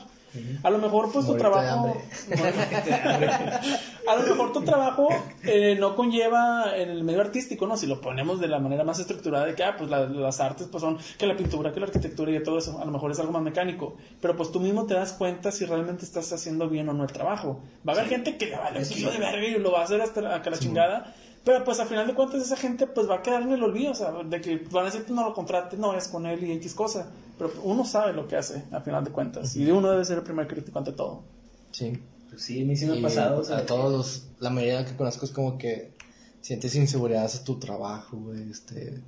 A 0.62 0.70
lo 0.70 0.78
mejor, 0.78 1.12
pues 1.12 1.26
tu 1.26 1.32
Morirte 1.32 1.50
trabajo. 1.50 1.98
a 4.08 4.16
lo 4.16 4.22
mejor 4.28 4.54
tu 4.54 4.62
trabajo 4.62 5.10
eh, 5.44 5.76
no 5.80 5.96
conlleva 5.96 6.78
en 6.78 6.90
el 6.92 7.04
medio 7.04 7.22
artístico, 7.22 7.66
¿no? 7.66 7.76
Si 7.78 7.88
lo 7.88 8.00
ponemos 8.02 8.40
de 8.40 8.48
la 8.48 8.60
manera 8.60 8.84
más 8.84 9.00
estructurada 9.00 9.46
de 9.46 9.56
que, 9.56 9.64
ah, 9.64 9.76
pues 9.78 9.90
la- 9.90 10.06
las 10.06 10.40
artes, 10.40 10.68
pues 10.72 10.82
son 10.82 11.00
que 11.18 11.26
la 11.26 11.36
pintura, 11.36 11.72
que 11.74 11.80
la 11.80 11.88
arquitectura 11.88 12.32
y 12.32 12.44
todo 12.44 12.60
eso. 12.60 12.80
A 12.80 12.86
lo 12.86 12.92
mejor 12.92 13.12
es 13.12 13.20
algo 13.20 13.32
más 13.32 13.42
mecánico. 13.42 13.96
Pero 14.22 14.36
pues 14.36 14.52
tú 14.52 14.60
mismo 14.60 14.86
te 14.86 14.94
das 14.94 15.14
cuenta 15.14 15.52
si 15.52 15.66
realmente 15.66 16.06
estás 16.06 16.32
haciendo 16.32 16.70
bien 16.70 16.88
o 16.90 16.94
no 16.94 17.04
el 17.04 17.12
trabajo. 17.12 17.62
Va 17.88 17.94
a 17.94 17.96
haber 17.96 18.10
gente 18.10 18.38
que 18.38 18.46
le 18.46 18.58
vale 18.58 18.80
un 18.80 18.86
kilo 18.88 19.12
de 19.12 19.18
verga 19.18 19.48
y 19.48 19.58
lo 19.58 19.72
va 19.72 19.82
a 19.82 19.84
hacer 19.86 20.00
hasta 20.02 20.22
la, 20.22 20.42
que 20.44 20.52
la 20.52 20.60
chingada. 20.60 21.16
Pero 21.44 21.64
pues 21.64 21.80
al 21.80 21.88
final 21.88 22.06
de 22.06 22.14
cuentas 22.14 22.42
esa 22.42 22.58
gente 22.58 22.86
pues 22.86 23.10
va 23.10 23.16
a 23.16 23.22
quedar 23.22 23.42
en 23.42 23.52
el 23.52 23.64
olvido, 23.64 23.92
o 23.92 23.96
sea, 23.96 24.12
de 24.12 24.42
que 24.42 24.58
van 24.72 24.84
a 24.84 24.92
decir 24.92 25.06
no 25.10 25.24
lo 25.24 25.34
contrates, 25.34 25.80
no 25.80 25.96
es 25.96 26.08
con 26.08 26.26
él 26.26 26.44
y 26.44 26.52
X 26.54 26.74
cosa. 26.74 27.10
Pero 27.38 27.54
uno 27.64 27.86
sabe 27.86 28.14
lo 28.14 28.28
que 28.28 28.36
hace 28.36 28.64
al 28.72 28.84
final 28.84 29.04
de 29.04 29.12
cuentas. 29.12 29.56
Y 29.56 29.70
uno 29.72 29.90
debe 29.90 30.04
ser 30.04 30.18
el 30.18 30.24
primer 30.24 30.48
crítico 30.48 30.78
ante 30.78 30.92
todo. 30.92 31.24
sí. 31.72 32.00
Pues 32.30 32.44
sí, 32.44 32.62
a 32.62 32.66
mí 32.66 32.76
sí 32.76 32.86
me 32.86 32.98
Y 32.98 33.00
ha 33.00 33.02
pasado. 33.02 33.40
o 33.40 33.44
sea, 33.44 33.58
a 33.58 33.66
todos 33.66 33.92
los, 33.92 34.28
la 34.40 34.52
mayoría 34.52 34.86
que 34.86 34.96
conozco 34.96 35.26
es 35.26 35.32
como 35.32 35.58
que 35.58 35.94
sientes 36.42 36.76
inseguridad 36.76 37.26
hacia 37.26 37.44
tu 37.44 37.58
trabajo, 37.58 38.18
güey, 38.18 38.52
este... 38.52 39.02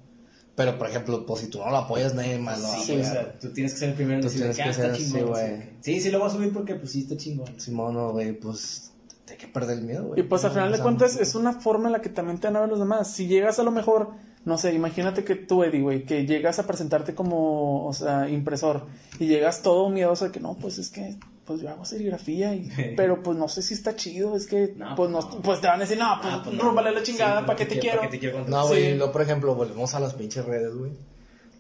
Pero, 0.56 0.78
por 0.80 0.90
ejemplo, 0.90 1.24
pues 1.26 1.42
si 1.42 1.48
tú 1.48 1.60
no 1.60 1.70
lo 1.70 1.78
apoyas, 1.78 2.16
nadie 2.16 2.40
más 2.40 2.60
lo 2.60 2.68
va 2.68 2.78
Sí, 2.80 2.94
o 2.98 3.04
sea, 3.04 3.38
tú 3.40 3.54
tienes 3.54 3.74
que 3.74 3.80
ser 3.80 3.90
el 3.90 3.96
primero 3.96 4.18
en 4.18 4.24
decir 4.24 4.42
que 4.42 4.54
que 4.56 4.62
ah, 4.64 4.70
está 4.70 4.82
ser 4.82 4.92
así, 4.92 5.06
chingón. 5.06 5.30
güey. 5.30 5.70
Sí, 5.82 6.02
sí 6.02 6.10
lo 6.10 6.18
voy 6.18 6.28
a 6.28 6.32
subir 6.32 6.52
porque 6.52 6.76
pues 6.76 6.92
sí 6.92 7.02
está 7.02 7.16
chingón. 7.16 7.60
Simón, 7.60 7.94
no, 7.94 8.12
güey, 8.12 8.34
pues 8.34 8.91
hay 9.30 9.38
que 9.38 9.48
perder 9.48 9.78
el 9.78 9.84
miedo, 9.86 10.08
güey. 10.08 10.20
Y 10.20 10.24
pues 10.24 10.44
al 10.44 10.50
No, 10.52 10.56
final 10.56 10.72
de 10.74 10.80
cuentas 10.80 11.16
es 11.18 11.36
una 11.36 11.54
forma 11.54 11.88
en 11.88 11.94
la 11.94 12.02
que 12.02 12.10
también 12.10 12.40
te 12.40 12.48
van 12.48 12.58
a 12.58 12.62
ver 12.62 12.70
los 12.70 12.80
demás. 12.80 13.10
Si 13.12 13.28
llegas 13.28 13.60
a 13.60 13.64
lo 13.64 13.72
mejor, 13.72 14.10
no 14.46 14.58
sé, 14.58 14.74
imagínate 14.74 15.24
que 15.24 15.36
tú, 15.36 15.64
Eddie, 15.64 15.82
güey, 15.82 16.04
que 16.06 16.26
llegas 16.26 16.60
a 16.60 16.68
presentarte 16.68 17.14
como, 17.16 17.86
o 17.86 17.94
sea, 17.94 18.28
impresor 18.30 18.88
y 19.20 19.28
llegas 19.28 19.62
todo 19.62 19.90
miedoso 19.90 20.26
de 20.26 20.32
que 20.32 20.40
no, 20.40 20.56
pues 20.56 20.78
es 20.80 20.90
que, 20.90 21.16
pues 21.46 21.62
yo 21.62 21.70
hago 21.70 21.86
serigrafía, 21.86 22.54
y, 22.56 22.70
pero 22.98 23.24
pues 23.24 23.38
no 23.38 23.48
sé 23.48 23.62
si 23.62 23.74
está 23.74 23.96
chido, 23.96 24.36
es 24.36 24.48
que, 24.48 24.74
No, 24.76 24.96
pues 24.96 25.10
no, 25.10 25.22
no. 25.22 25.42
pues 25.42 25.62
te 25.62 25.68
van 25.68 25.78
a 25.78 25.82
decir, 25.82 25.98
no, 25.98 26.18
pues, 26.22 26.34
Ah, 26.34 26.42
pues 26.44 26.56
no. 26.56 26.64
rúmbale 26.64 26.92
la 26.92 27.04
chingada, 27.04 27.40
Sí, 27.42 27.46
¿para 27.46 27.58
qué 27.58 27.66
te 27.66 27.80
quiero? 27.80 27.98
¿Para 28.00 28.10
qué 28.10 28.18
te 28.18 28.20
quiero 28.20 28.46
No, 28.48 28.68
güey, 28.68 28.92
Sí. 28.92 28.98
luego, 28.98 29.12
por 29.12 29.22
ejemplo, 29.22 29.56
volvemos 29.56 29.94
a 29.94 30.00
las 30.00 30.14
pinches 30.16 30.44
redes, 30.46 30.74
güey. 30.76 30.92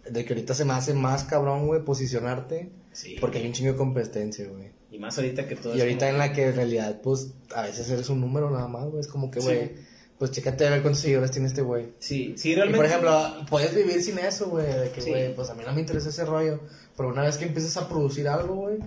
de 0.09 0.25
que 0.25 0.33
ahorita 0.33 0.55
se 0.55 0.65
me 0.65 0.73
hace 0.73 0.93
más 0.95 1.23
cabrón, 1.25 1.67
güey, 1.67 1.83
posicionarte. 1.85 2.71
Sí. 2.93 3.17
Porque 3.19 3.37
hay 3.39 3.47
un 3.47 3.53
chingo 3.53 3.71
de 3.71 3.77
competencia, 3.77 4.47
güey. 4.47 4.69
Y 4.91 4.99
más 4.99 5.17
ahorita 5.17 5.47
que 5.47 5.55
todo 5.55 5.73
Y 5.73 5.77
es 5.77 5.81
ahorita 5.83 6.07
como- 6.07 6.11
en 6.11 6.17
la 6.17 6.33
que 6.33 6.47
en 6.47 6.55
realidad, 6.55 7.01
pues, 7.01 7.31
a 7.55 7.61
veces 7.63 7.89
eres 7.89 8.09
un 8.09 8.19
número 8.19 8.49
nada 8.51 8.67
más, 8.67 8.85
güey. 8.89 8.99
Es 8.99 9.07
como 9.07 9.31
que, 9.31 9.39
Sí. 9.39 9.45
güey, 9.47 9.71
pues 10.17 10.31
chécate 10.31 10.67
a 10.67 10.69
ver 10.71 10.81
cuántos 10.81 11.01
seguidores 11.01 11.31
tiene 11.31 11.47
este 11.47 11.61
güey. 11.61 11.87
Sí, 11.99 12.33
sí, 12.37 12.51
Y 12.51 12.55
realmente. 12.55 12.77
por 12.77 12.85
ejemplo, 12.85 13.45
puedes 13.49 13.73
vivir 13.73 14.03
sin 14.03 14.19
eso, 14.19 14.49
güey. 14.49 14.65
De 14.67 14.91
que, 14.91 15.01
Sí. 15.01 15.09
güey, 15.09 15.33
pues 15.33 15.49
a 15.49 15.55
mí 15.55 15.63
no 15.65 15.73
me 15.73 15.79
interesa 15.79 16.09
ese 16.09 16.25
rollo. 16.25 16.59
Pero 16.97 17.09
una 17.09 17.23
vez 17.23 17.37
que 17.37 17.45
empiezas 17.45 17.77
a 17.77 17.87
producir 17.87 18.27
algo, 18.27 18.55
güey, 18.55 18.77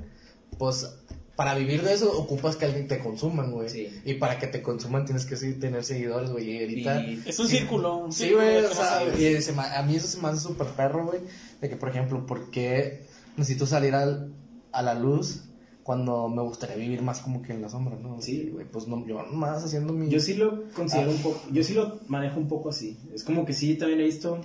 pues 0.59 0.89
para 1.35 1.55
vivir 1.57 1.83
de 1.83 1.93
eso 1.95 2.17
ocupas 2.17 2.55
que 2.55 2.65
alguien 2.67 2.87
te 2.87 3.01
consuman, 3.01 3.51
güey. 3.51 3.69
Sí. 3.69 3.89
Y 4.05 4.15
para 4.15 4.39
que 4.39 4.47
te 4.47 4.63
consuman 4.63 5.05
tienes 5.05 5.25
que 5.27 5.37
sí, 5.37 5.55
tener 5.55 5.83
seguidores, 5.83 6.31
güey. 6.31 6.49
Y 6.49 6.61
ahorita. 6.63 7.01
Y- 7.03 7.23
Es 7.27 7.39
un 7.41 7.49
círculo. 7.49 7.97
un 7.97 8.13
Sí, 8.13 8.31
güey, 8.33 8.59
o 8.59 8.73
sea, 8.73 9.03
y 9.19 9.43
se 9.43 9.53
me- 9.53 9.63
a 9.63 9.83
mí 9.83 9.97
eso 9.97 10.07
se 10.07 10.21
me 10.21 10.29
hace 10.29 10.41
súper 10.41 10.69
perro, 10.69 11.07
güey. 11.07 11.21
De 11.61 11.69
que, 11.69 11.75
por 11.77 11.89
ejemplo, 11.89 12.25
¿por 12.27 12.51
qué 12.53 13.01
necesito 13.37 13.67
salir 13.67 13.95
al- 13.95 14.33
a 14.73 14.83
la 14.83 14.95
luz 14.95 15.45
cuando 15.83 16.29
me 16.29 16.41
gustaría 16.43 16.77
vivir 16.77 17.03
más 17.03 17.21
como 17.21 17.43
que 17.43 17.53
en 17.53 17.61
la 17.63 17.69
sombra, 17.69 17.97
no? 17.97 18.21
Sí. 18.21 18.49
güey, 18.53 18.67
pues 18.67 18.87
no, 18.89 19.07
yo 19.07 19.23
nomás 19.23 19.63
haciendo 19.65 19.93
mi... 19.93 20.09
Yo 20.09 20.19
sí 20.19 20.35
lo 20.35 20.65
considero 20.73 21.11
Ah. 21.11 21.15
un 21.15 21.23
poco, 21.23 21.41
yo 21.53 21.63
sí 21.63 21.75
lo 21.75 22.01
manejo 22.09 22.41
un 22.41 22.49
poco 22.49 22.71
así. 22.71 22.99
Es 23.15 23.23
como 23.23 23.45
que 23.45 23.53
sí, 23.53 23.75
también 23.77 24.01
he 24.01 24.05
visto 24.05 24.41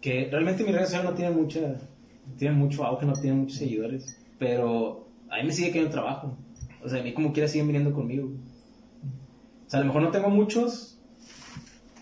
que 0.00 0.28
realmente 0.30 0.64
mi 0.64 0.72
red 0.72 0.84
social 0.84 1.04
no 1.04 1.14
tiene 1.14 1.30
mucha, 1.30 1.76
tiene 2.36 2.54
mucho 2.54 2.84
auge, 2.84 3.06
no 3.06 3.12
tiene 3.14 3.36
muchos 3.36 3.58
seguidores, 3.58 4.16
pero 4.38 5.06
a 5.30 5.36
mí 5.38 5.44
me 5.44 5.52
sigue 5.52 5.70
quedando 5.70 5.92
trabajo. 5.92 6.36
O 6.84 6.88
sea, 6.88 7.00
a 7.00 7.02
mí 7.02 7.14
como 7.14 7.32
quiera 7.32 7.48
siguen 7.48 7.68
viniendo 7.68 7.92
conmigo. 7.94 8.28
O 9.66 9.70
sea, 9.70 9.78
a 9.78 9.82
lo 9.82 9.86
mejor 9.86 10.02
no 10.02 10.10
tengo 10.10 10.28
muchos, 10.30 10.98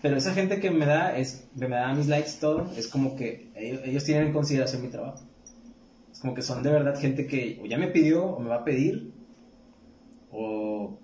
pero 0.01 0.17
esa 0.17 0.33
gente 0.33 0.59
que 0.59 0.71
me 0.71 0.85
da, 0.85 1.15
es, 1.17 1.47
me 1.55 1.69
da 1.69 1.93
mis 1.93 2.07
likes 2.07 2.31
y 2.37 2.39
todo, 2.41 2.67
es 2.75 2.87
como 2.87 3.15
que 3.15 3.51
ellos, 3.55 3.81
ellos 3.85 4.03
tienen 4.03 4.27
en 4.27 4.33
consideración 4.33 4.81
mi 4.81 4.89
trabajo. 4.89 5.21
Como 6.23 6.33
que 6.33 6.41
son 6.41 6.63
de 6.63 6.71
verdad 6.71 6.97
gente 6.97 7.27
que 7.27 7.59
o 7.61 7.65
ya 7.65 7.77
me 7.77 7.89
pidió 7.89 8.23
o 8.25 8.39
me 8.39 8.47
va 8.47 8.55
a 8.55 8.63
pedir, 8.63 9.11
o 10.31 10.97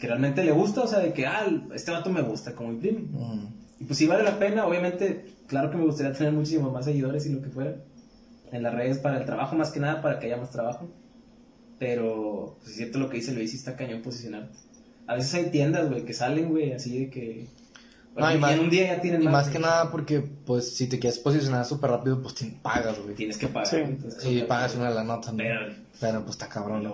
que 0.00 0.08
realmente 0.08 0.42
le 0.42 0.50
gusta, 0.50 0.82
o 0.82 0.88
sea, 0.88 0.98
de 0.98 1.12
que, 1.12 1.26
ah, 1.26 1.46
este 1.72 1.92
vato 1.92 2.10
me 2.10 2.22
gusta, 2.22 2.56
como 2.56 2.70
mi 2.70 2.80
primo. 2.80 3.06
Mm. 3.12 3.46
Y 3.82 3.84
pues 3.84 3.96
si 3.96 4.08
vale 4.08 4.24
la 4.24 4.40
pena, 4.40 4.66
obviamente, 4.66 5.26
claro 5.46 5.70
que 5.70 5.76
me 5.76 5.84
gustaría 5.84 6.12
tener 6.12 6.32
muchísimos 6.32 6.72
más 6.72 6.86
seguidores 6.86 7.24
y 7.26 7.28
lo 7.28 7.40
que 7.40 7.50
fuera 7.50 7.76
en 8.50 8.64
las 8.64 8.74
redes 8.74 8.98
para 8.98 9.18
el 9.18 9.26
trabajo, 9.26 9.54
más 9.54 9.70
que 9.70 9.78
nada 9.78 10.02
para 10.02 10.18
que 10.18 10.26
haya 10.26 10.38
más 10.38 10.50
trabajo. 10.50 10.90
Pero, 11.78 12.56
pues 12.58 12.72
es 12.72 12.76
cierto 12.78 12.98
lo 12.98 13.08
que 13.08 13.18
dice 13.18 13.32
Luis, 13.32 13.52
sí 13.52 13.58
está 13.58 13.76
cañón 13.76 14.02
posicionarte. 14.02 14.58
A 15.06 15.14
veces 15.14 15.34
hay 15.34 15.50
tiendas, 15.50 15.88
güey, 15.88 16.04
que 16.04 16.14
salen, 16.14 16.50
güey, 16.50 16.72
así 16.72 16.98
de 16.98 17.10
que... 17.10 17.46
No, 18.16 18.30
y 18.30 18.34
y 18.34 18.38
más- 18.38 18.52
en 18.52 18.60
un 18.60 18.70
día 18.70 18.86
ya 18.94 19.00
tienen 19.00 19.22
Y 19.22 19.28
más 19.28 19.48
que 19.48 19.58
nada 19.58 19.90
porque, 19.90 20.20
pues, 20.20 20.76
si 20.76 20.86
te 20.88 20.98
quieres 20.98 21.18
posicionar 21.18 21.64
súper 21.64 21.90
rápido, 21.90 22.22
pues 22.22 22.34
te 22.34 22.46
pagas, 22.62 22.98
güey. 23.02 23.14
Tienes 23.14 23.36
que 23.38 23.48
pagar. 23.48 23.66
Sí. 23.66 23.76
entonces, 23.76 24.42
pagas 24.44 24.74
una 24.76 24.88
de 24.90 24.94
la 24.94 25.04
nota, 25.04 25.32
¿no? 25.32 25.38
Pero- 25.38 25.83
Pero, 26.00 26.20
pues 26.22 26.32
está 26.32 26.48
cabrón, 26.48 26.90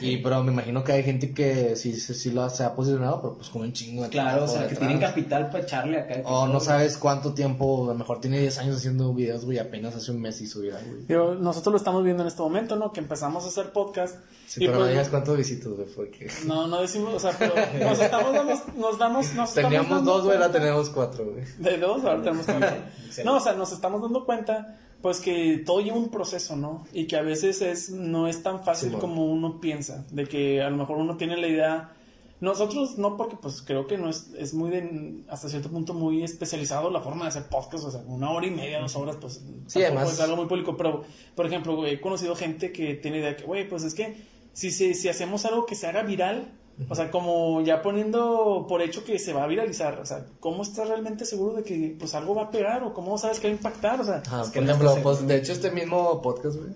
Y, 0.00 0.16
pero 0.18 0.42
me 0.42 0.52
imagino 0.52 0.82
que 0.82 0.92
hay 0.92 1.02
gente 1.02 1.32
que 1.34 1.76
sí, 1.76 1.92
sí, 2.00 2.14
sí 2.14 2.30
lo 2.30 2.42
ha- 2.42 2.50
se 2.50 2.64
ha 2.64 2.74
posicionado, 2.74 3.20
pero 3.20 3.34
pues 3.36 3.50
con 3.50 3.62
un 3.62 3.72
chingo 3.72 4.04
de 4.04 4.08
Claro, 4.08 4.44
o 4.44 4.48
sea, 4.48 4.62
que 4.62 4.68
detrás. 4.70 4.78
tienen 4.80 4.98
capital 4.98 5.50
para 5.50 5.62
echarle 5.64 6.00
acá. 6.00 6.22
O 6.24 6.46
no 6.48 6.58
sabes 6.58 6.96
cuánto 6.96 7.34
tiempo, 7.34 7.84
a 7.84 7.92
lo 7.92 7.94
mejor 7.94 8.20
tiene 8.20 8.40
10 8.40 8.58
años 8.58 8.76
haciendo 8.76 9.12
videos, 9.12 9.44
güey, 9.44 9.58
apenas 9.58 9.94
hace 9.94 10.10
un 10.12 10.20
mes 10.20 10.40
hizo 10.40 10.60
video, 10.60 10.78
güey. 10.86 11.04
Digo, 11.06 11.34
nosotros 11.34 11.72
lo 11.72 11.76
estamos 11.76 12.02
viendo 12.02 12.22
en 12.22 12.28
este 12.28 12.40
momento, 12.42 12.74
¿no? 12.76 12.90
Que 12.92 13.00
empezamos 13.00 13.44
a 13.44 13.48
hacer 13.48 13.70
podcast. 13.72 14.16
Sí, 14.46 14.64
y 14.64 14.66
pero 14.66 14.78
pues, 14.78 14.86
no 14.86 14.90
digas 14.92 15.08
cuántos 15.10 15.36
visitos, 15.36 15.76
güey, 15.76 15.88
porque... 15.94 16.30
No, 16.46 16.66
no 16.66 16.80
decimos, 16.80 17.12
o 17.14 17.20
sea, 17.20 17.32
pero 17.38 17.52
nos 17.54 18.00
estamos 18.00 18.32
dando, 18.32 18.52
nos 18.76 18.98
damos, 18.98 19.34
nos 19.34 19.48
estamos 19.50 19.52
Teníamos 19.54 19.90
dando 19.90 20.12
dos, 20.14 20.24
güey, 20.24 20.36
ahora 20.36 20.50
tenemos 20.50 20.88
cuatro, 20.88 21.26
güey. 21.26 21.44
De 21.58 21.76
dos, 21.76 22.02
ahora 22.02 22.22
tenemos. 22.22 22.48
Excelente. 22.48 22.82
No, 23.24 23.36
o 23.36 23.40
sea, 23.40 23.52
nos 23.54 23.72
estamos 23.72 24.00
dando 24.00 24.24
cuenta, 24.24 24.78
pues 25.02 25.20
que 25.20 25.58
todo 25.64 25.80
lleva 25.80 25.96
un 25.96 26.08
proceso, 26.10 26.56
¿no? 26.56 26.84
Y 26.92 27.06
que 27.06 27.16
a 27.16 27.22
veces 27.22 27.62
es, 27.62 27.90
no 27.90 28.26
es 28.28 28.42
tan 28.42 28.64
fácil 28.64 28.90
como 29.00 29.26
uno 29.26 29.60
piensa, 29.60 30.04
de 30.10 30.26
que 30.26 30.60
a 30.62 30.70
lo 30.70 30.76
mejor 30.76 30.96
uno 30.98 31.16
tiene 31.16 31.36
la 31.36 31.46
idea. 31.48 31.92
Nosotros 32.40 32.98
no, 32.98 33.16
porque 33.16 33.36
pues 33.36 33.62
creo 33.62 33.88
que 33.88 33.98
no 33.98 34.08
es, 34.08 34.30
es 34.38 34.54
muy 34.54 34.70
de, 34.70 35.22
hasta 35.28 35.48
cierto 35.48 35.70
punto 35.70 35.92
muy 35.92 36.22
especializado 36.22 36.88
la 36.88 37.00
forma 37.00 37.24
de 37.24 37.30
hacer 37.30 37.44
podcast, 37.44 37.84
o 37.84 37.90
sea, 37.90 38.00
una 38.06 38.30
hora 38.30 38.46
y 38.46 38.50
media, 38.52 38.80
dos 38.80 38.94
horas, 38.94 39.16
pues 39.20 39.42
Sí, 39.66 39.82
además- 39.82 40.12
es 40.12 40.20
algo 40.20 40.36
muy 40.36 40.46
público, 40.46 40.76
pero 40.76 41.02
por 41.34 41.46
ejemplo, 41.46 41.74
güey, 41.74 41.94
he 41.94 42.00
conocido 42.00 42.36
gente 42.36 42.70
que 42.70 42.94
tiene 42.94 43.18
idea 43.18 43.36
que, 43.36 43.42
güey, 43.44 43.68
pues 43.68 43.82
es 43.82 43.92
que 43.94 44.16
si, 44.52 44.70
se- 44.70 44.94
si 44.94 45.08
hacemos 45.08 45.44
algo 45.46 45.66
que 45.66 45.74
se 45.74 45.88
haga 45.88 46.02
viral, 46.04 46.52
o 46.88 46.94
sea, 46.94 47.10
como 47.10 47.60
ya 47.62 47.82
poniendo 47.82 48.66
por 48.68 48.82
hecho 48.82 49.02
que 49.04 49.18
se 49.18 49.32
va 49.32 49.44
a 49.44 49.46
viralizar, 49.46 49.98
o 50.00 50.06
sea, 50.06 50.24
¿cómo 50.40 50.62
estás 50.62 50.88
realmente 50.88 51.24
seguro 51.24 51.54
de 51.54 51.62
que 51.64 51.96
pues 51.98 52.14
algo 52.14 52.34
va 52.34 52.44
a 52.44 52.50
pegar 52.50 52.82
o 52.84 52.94
cómo 52.94 53.18
sabes 53.18 53.40
que 53.40 53.48
va 53.48 53.52
a 53.52 53.56
impactar? 53.56 54.00
O 54.00 54.04
sea, 54.04 54.22
Ajá, 54.26 54.42
Es 54.42 54.48
que 54.50 54.60
por 54.60 54.68
ejemplo, 54.68 54.96
pues, 55.02 55.26
de 55.26 55.36
hecho, 55.36 55.52
este 55.52 55.70
mismo 55.72 56.22
podcast, 56.22 56.56
güey, 56.56 56.70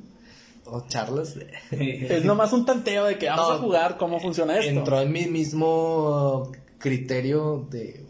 o 0.65 0.81
charlas, 0.89 1.37
es 1.71 2.25
nomás 2.25 2.53
un 2.53 2.65
tanteo 2.65 3.05
de 3.05 3.19
que 3.19 3.29
vamos 3.29 3.49
No, 3.49 3.55
a 3.55 3.59
jugar 3.59 3.97
cómo 3.97 4.19
funciona 4.21 4.59
esto. 4.59 4.71
entró 4.71 5.01
en 5.01 5.13
mi 5.13 5.27
mismo 5.27 6.51
criterio 6.79 7.67
de, 7.71 8.05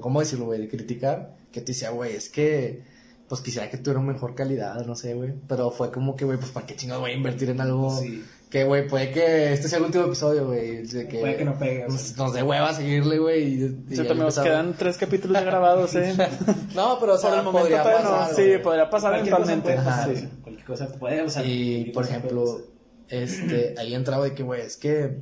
¿cómo 0.00 0.20
decirlo, 0.20 0.46
güey? 0.46 0.60
De 0.60 0.68
criticar, 0.68 1.36
que 1.52 1.60
te 1.60 1.68
decía, 1.72 1.90
güey, 1.90 2.14
es 2.16 2.28
que, 2.28 2.82
pues 3.28 3.40
quisiera 3.40 3.70
que 3.70 3.78
tuviera 3.78 4.00
mejor 4.00 4.34
calidad, 4.34 4.84
no 4.86 4.94
sé, 4.94 5.14
güey. 5.14 5.34
Pero 5.48 5.70
fue 5.70 5.90
como 5.90 6.14
que, 6.16 6.24
güey, 6.24 6.38
pues 6.38 6.50
para 6.50 6.66
qué 6.66 6.76
chingados 6.76 7.02
voy 7.02 7.12
a 7.12 7.14
invertir 7.14 7.50
en 7.50 7.60
algo 7.60 7.90
Sí. 7.96 8.24
Que, 8.50 8.64
güey, 8.64 8.86
puede 8.86 9.10
que 9.10 9.52
este 9.52 9.68
sea 9.68 9.78
el 9.78 9.84
último 9.86 10.04
episodio, 10.04 10.46
güey. 10.46 10.86
de 10.86 11.08
que 11.08 11.18
Puede 11.18 11.36
que 11.36 11.44
no 11.44 11.58
pegue, 11.58 11.84
o 11.84 11.88
Nos, 11.88 12.00
sea. 12.00 12.16
nos 12.24 12.32
dé 12.32 12.42
hueva 12.42 12.72
seguirle, 12.72 13.18
güey. 13.18 13.42
Y, 13.42 13.54
y 13.54 13.64
ahí 13.64 13.68
también 13.68 13.96
nos 13.98 14.08
empezamos. 14.38 14.44
quedan 14.44 14.74
tres 14.78 14.96
capítulos 14.98 15.36
ya 15.38 15.44
grabados, 15.44 15.94
¿eh? 15.96 16.14
No, 16.74 16.98
pero 17.00 17.14
o 17.14 17.18
sea, 17.18 17.30
Por 17.30 17.38
el 17.40 17.44
momento 17.44 17.60
podría 17.68 17.82
todavía 17.82 18.02
pasar, 18.08 18.30
no. 18.30 18.36
Sí, 18.36 18.58
podría 18.62 18.90
pasar 18.90 19.10
Cualquier 19.12 19.36
cosa 19.36 19.52
eventualmente. 19.52 19.72
puede 19.72 19.84
pasar, 19.84 20.16
Sí. 20.16 20.28
Cualquier 20.42 20.66
cosa 20.66 20.88
puede, 20.98 21.20
o 21.22 21.30
sea, 21.30 21.44
Y 21.44 21.90
por 21.92 22.04
ejemplo, 22.04 22.60
este, 23.08 23.74
ahí 23.78 23.94
entraba 23.94 24.24
de 24.24 24.34
que, 24.34 24.42
güey, 24.42 24.60
es 24.62 24.76
que, 24.76 25.18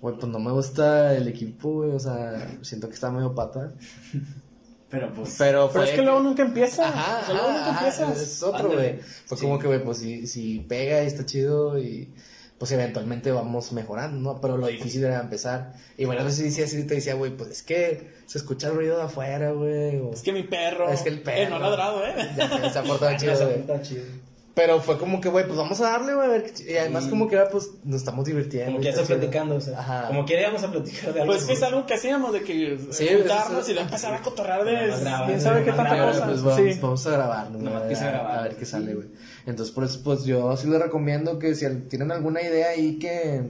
güey, 0.00 0.16
pues 0.16 0.26
no 0.32 0.38
me 0.38 0.50
gusta 0.50 1.14
el 1.14 1.28
equipo, 1.28 1.70
güey, 1.74 1.90
o 1.92 2.00
sea, 2.00 2.48
siento 2.62 2.88
que 2.88 2.94
está 2.94 3.10
medio 3.10 3.34
pata. 3.34 3.72
Pero 4.90 5.12
pues. 5.12 5.34
Pero, 5.38 5.68
Pero 5.72 5.84
es 5.84 5.90
que 5.90 6.02
luego 6.02 6.20
nunca 6.20 6.42
empieza. 6.44 6.88
Ajá, 6.88 7.20
O 7.22 7.26
sea, 7.26 7.34
luego 7.34 7.48
nunca 7.50 7.70
ajá, 7.70 7.86
empiezas. 7.88 8.20
es 8.22 8.42
otro, 8.42 8.72
güey. 8.72 9.00
Fue 9.26 9.36
Sí. 9.36 9.42
como 9.44 9.58
que, 9.58 9.66
güey, 9.66 9.82
pues 9.82 9.98
si, 9.98 10.26
si 10.26 10.60
pega 10.60 11.02
y 11.02 11.06
está 11.06 11.26
chido 11.26 11.78
y 11.78 12.12
pues 12.58 12.70
eventualmente 12.72 13.30
vamos 13.32 13.72
mejorando, 13.72 14.32
¿no? 14.34 14.40
Pero 14.40 14.56
lo 14.56 14.66
difícil 14.68 15.04
era 15.04 15.20
empezar. 15.20 15.72
Y 15.98 16.04
bueno, 16.04 16.20
a 16.22 16.24
veces 16.24 16.44
decía 16.44 16.64
así, 16.64 16.84
te 16.84 16.94
decía, 16.94 17.14
güey, 17.14 17.36
pues 17.36 17.50
es 17.50 17.62
que 17.62 18.12
se 18.26 18.38
escucha 18.38 18.68
el 18.68 18.74
ruido 18.76 18.96
de 18.96 19.02
afuera, 19.04 19.50
güey. 19.52 19.98
o- 19.98 20.12
Es 20.12 20.22
que 20.22 20.32
mi 20.32 20.44
perro. 20.44 20.88
Es 20.88 21.02
que 21.02 21.08
el 21.10 21.20
perro. 21.22 21.42
Eh, 21.42 21.50
no 21.50 21.56
ha 21.56 21.58
ladrado, 21.58 22.06
¿eh? 22.06 22.14
Ya 22.36 22.72
se 22.72 22.78
ha 22.78 22.82
portado 22.82 23.16
chido, 23.18 23.34
güey. 23.46 23.80
Pero 24.54 24.80
fue 24.80 24.98
como 24.98 25.20
que, 25.20 25.28
güey, 25.28 25.44
pues 25.46 25.58
vamos 25.58 25.80
a 25.80 25.90
darle, 25.90 26.14
güey, 26.14 26.26
a 26.26 26.30
ver 26.30 26.52
Y 26.64 26.76
además 26.76 27.04
Sí. 27.04 27.10
como 27.10 27.26
que 27.28 27.34
era, 27.34 27.48
pues, 27.50 27.70
nos 27.82 27.96
estamos 27.96 28.24
divirtiendo. 28.24 28.70
Como 28.72 28.84
que 28.84 28.92
ya 28.92 29.02
platicando, 29.02 29.56
o 29.56 29.60
sea. 29.60 29.80
Ajá. 29.80 30.06
Como 30.06 30.24
quiera 30.24 30.42
íbamos 30.42 30.62
a 30.62 30.70
platicar 30.70 31.12
de 31.12 31.20
algo. 31.22 31.32
Pues 31.32 31.40
es 31.42 31.48
que 31.48 31.52
es 31.54 31.62
algo 31.64 31.86
que 31.86 31.94
hacíamos 31.94 32.32
de 32.32 32.42
que 32.42 32.78
Sí, 32.92 33.08
juntarnos 33.18 33.68
y 33.68 33.74
de 33.74 33.80
empezar 33.80 34.14
a 34.14 34.22
cotorrar 34.22 34.64
de 34.64 34.92
quién 35.26 35.40
sabe 35.40 35.64
qué 35.64 35.72
tanta 35.72 36.06
cosa. 36.06 36.26
pues 36.26 36.42
vamos, 36.42 36.60
sí. 36.72 36.78
vamos 36.80 37.06
a 37.06 37.10
grabar, 37.10 37.50
¿no? 37.50 37.58
Nomás 37.58 38.00
a, 38.02 38.38
a 38.38 38.42
ver 38.42 38.56
qué 38.56 38.64
sale, 38.64 38.94
güey. 38.94 39.08
Entonces, 39.44 39.74
por 39.74 39.82
eso, 39.84 40.00
pues 40.04 40.22
yo 40.24 40.56
sí 40.56 40.68
les 40.68 40.80
recomiendo 40.80 41.38
que 41.40 41.54
si 41.56 41.66
tienen 41.88 42.12
alguna 42.12 42.40
idea 42.40 42.68
ahí 42.68 42.98
que 43.00 43.42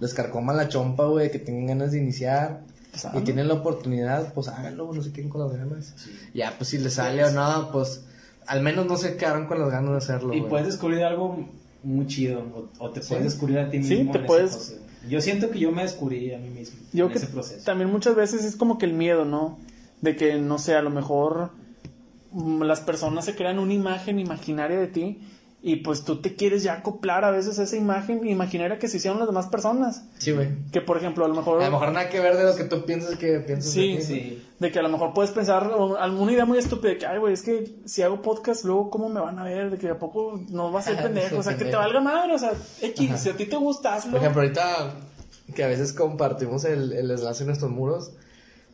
les 0.00 0.14
carcoma 0.14 0.54
la 0.54 0.68
chompa, 0.68 1.04
güey, 1.04 1.30
que 1.30 1.38
tengan 1.38 1.66
ganas 1.66 1.92
de 1.92 1.98
iniciar 1.98 2.62
Pues 2.90 3.06
y 3.14 3.20
tienen 3.20 3.48
la 3.48 3.54
oportunidad, 3.54 4.32
pues 4.32 4.48
háganlo, 4.48 4.90
no 4.92 5.02
se 5.02 5.12
queden 5.12 5.28
con 5.28 5.42
las 5.46 5.56
ganas. 5.56 5.94
Ya, 6.32 6.54
pues 6.56 6.70
si 6.70 6.78
les 6.78 6.94
sale 6.94 7.24
o 7.24 7.30
no, 7.30 7.70
pues 7.70 8.04
al 8.46 8.62
menos 8.62 8.86
no 8.86 8.96
se 8.96 9.16
quedaron 9.16 9.46
con 9.46 9.58
las 9.60 9.70
ganas 9.70 9.90
de 9.92 9.96
hacerlo, 9.98 10.34
Y 10.34 10.42
puedes 10.42 10.66
descubrir 10.66 11.02
algo 11.04 11.46
muy 11.82 12.06
chido. 12.06 12.42
O, 12.78 12.84
o 12.86 12.90
te 12.90 13.00
puedes 13.00 13.24
descubrir 13.24 13.58
a 13.58 13.70
ti 13.70 13.82
Sí, 13.82 13.96
mismo. 13.96 14.12
te 14.12 14.18
en 14.18 14.24
ese 14.24 14.26
puedes-. 14.32 14.80
Yo 15.08 15.20
siento 15.20 15.50
que 15.50 15.58
yo 15.58 15.70
me 15.70 15.82
descubrí 15.82 16.32
a 16.32 16.38
mí 16.38 16.48
mismo 16.48 16.78
Yo 16.92 17.06
en 17.06 17.12
que 17.12 17.18
ese 17.18 17.26
proceso. 17.26 17.64
también 17.64 17.90
muchas 17.90 18.14
veces 18.16 18.44
es 18.44 18.56
como 18.56 18.78
que 18.78 18.86
el 18.86 18.94
miedo, 18.94 19.24
¿no? 19.26 19.58
De 20.00 20.16
que, 20.16 20.34
no 20.36 20.58
sé, 20.58 20.74
a 20.74 20.82
lo 20.82 20.88
mejor 20.90 21.50
mm, 22.32 22.62
las 22.62 22.80
personas 22.80 23.24
se 23.26 23.34
crean 23.34 23.58
una 23.58 23.74
imagen 23.74 24.18
imaginaria 24.18 24.78
de 24.78 24.86
ti 24.86 25.18
y 25.66 25.76
pues 25.76 26.04
tú 26.04 26.20
te 26.20 26.36
quieres 26.36 26.62
ya 26.62 26.74
acoplar 26.74 27.24
a 27.24 27.30
veces 27.30 27.58
a 27.58 27.62
esa 27.62 27.76
imagen 27.76 28.28
imaginaria 28.28 28.78
que 28.78 28.86
se 28.86 28.98
hicieron 28.98 29.18
las 29.18 29.26
demás 29.26 29.46
personas. 29.46 30.04
Sí, 30.18 30.32
güey. 30.32 30.50
Que, 30.70 30.82
por 30.82 30.98
ejemplo, 30.98 31.24
a 31.24 31.28
lo 31.28 31.34
mejor... 31.34 31.62
A 31.62 31.64
lo 31.64 31.72
mejor 31.72 31.90
nada 31.90 32.10
que 32.10 32.20
ver 32.20 32.36
de 32.36 32.44
lo 32.44 32.54
que 32.54 32.64
tú 32.64 32.84
piensas 32.84 33.16
que 33.16 33.40
piensas 33.40 33.72
Sí, 33.72 33.92
de 33.94 33.96
ti. 33.96 34.04
Sí. 34.04 34.42
De 34.58 34.70
que 34.70 34.78
a 34.78 34.82
lo 34.82 34.90
mejor 34.90 35.14
puedes 35.14 35.30
pensar 35.30 35.70
alguna 35.98 36.32
idea 36.32 36.44
muy 36.44 36.58
estúpida 36.58 36.90
de 36.90 36.98
que, 36.98 37.06
ay, 37.06 37.18
güey, 37.18 37.32
es 37.32 37.40
que 37.40 37.76
si 37.86 38.02
hago 38.02 38.20
podcast, 38.20 38.66
luego, 38.66 38.90
¿cómo 38.90 39.08
me 39.08 39.20
van 39.20 39.38
a 39.38 39.44
ver? 39.44 39.70
De 39.70 39.78
que 39.78 39.88
a 39.88 39.98
poco 39.98 40.38
no 40.50 40.70
va 40.70 40.80
a 40.80 40.82
ser 40.82 40.96
pendejo. 41.02 41.38
O 41.38 41.42
sea, 41.42 41.56
que 41.56 41.64
te 41.64 41.74
valga 41.76 41.98
madre. 41.98 42.34
O 42.34 42.38
sea, 42.38 42.52
X, 42.82 43.08
Ajá. 43.08 43.16
si 43.16 43.30
a 43.30 43.32
ti 43.34 43.46
te 43.46 43.56
gusta, 43.56 43.94
hazlo. 43.94 44.10
Por 44.10 44.20
ejemplo, 44.20 44.42
ahorita 44.42 44.96
que 45.54 45.64
a 45.64 45.68
veces 45.68 45.94
compartimos 45.94 46.66
el, 46.66 46.92
el 46.92 47.10
enlace 47.10 47.42
en 47.42 47.46
nuestros 47.46 47.70
muros, 47.70 48.10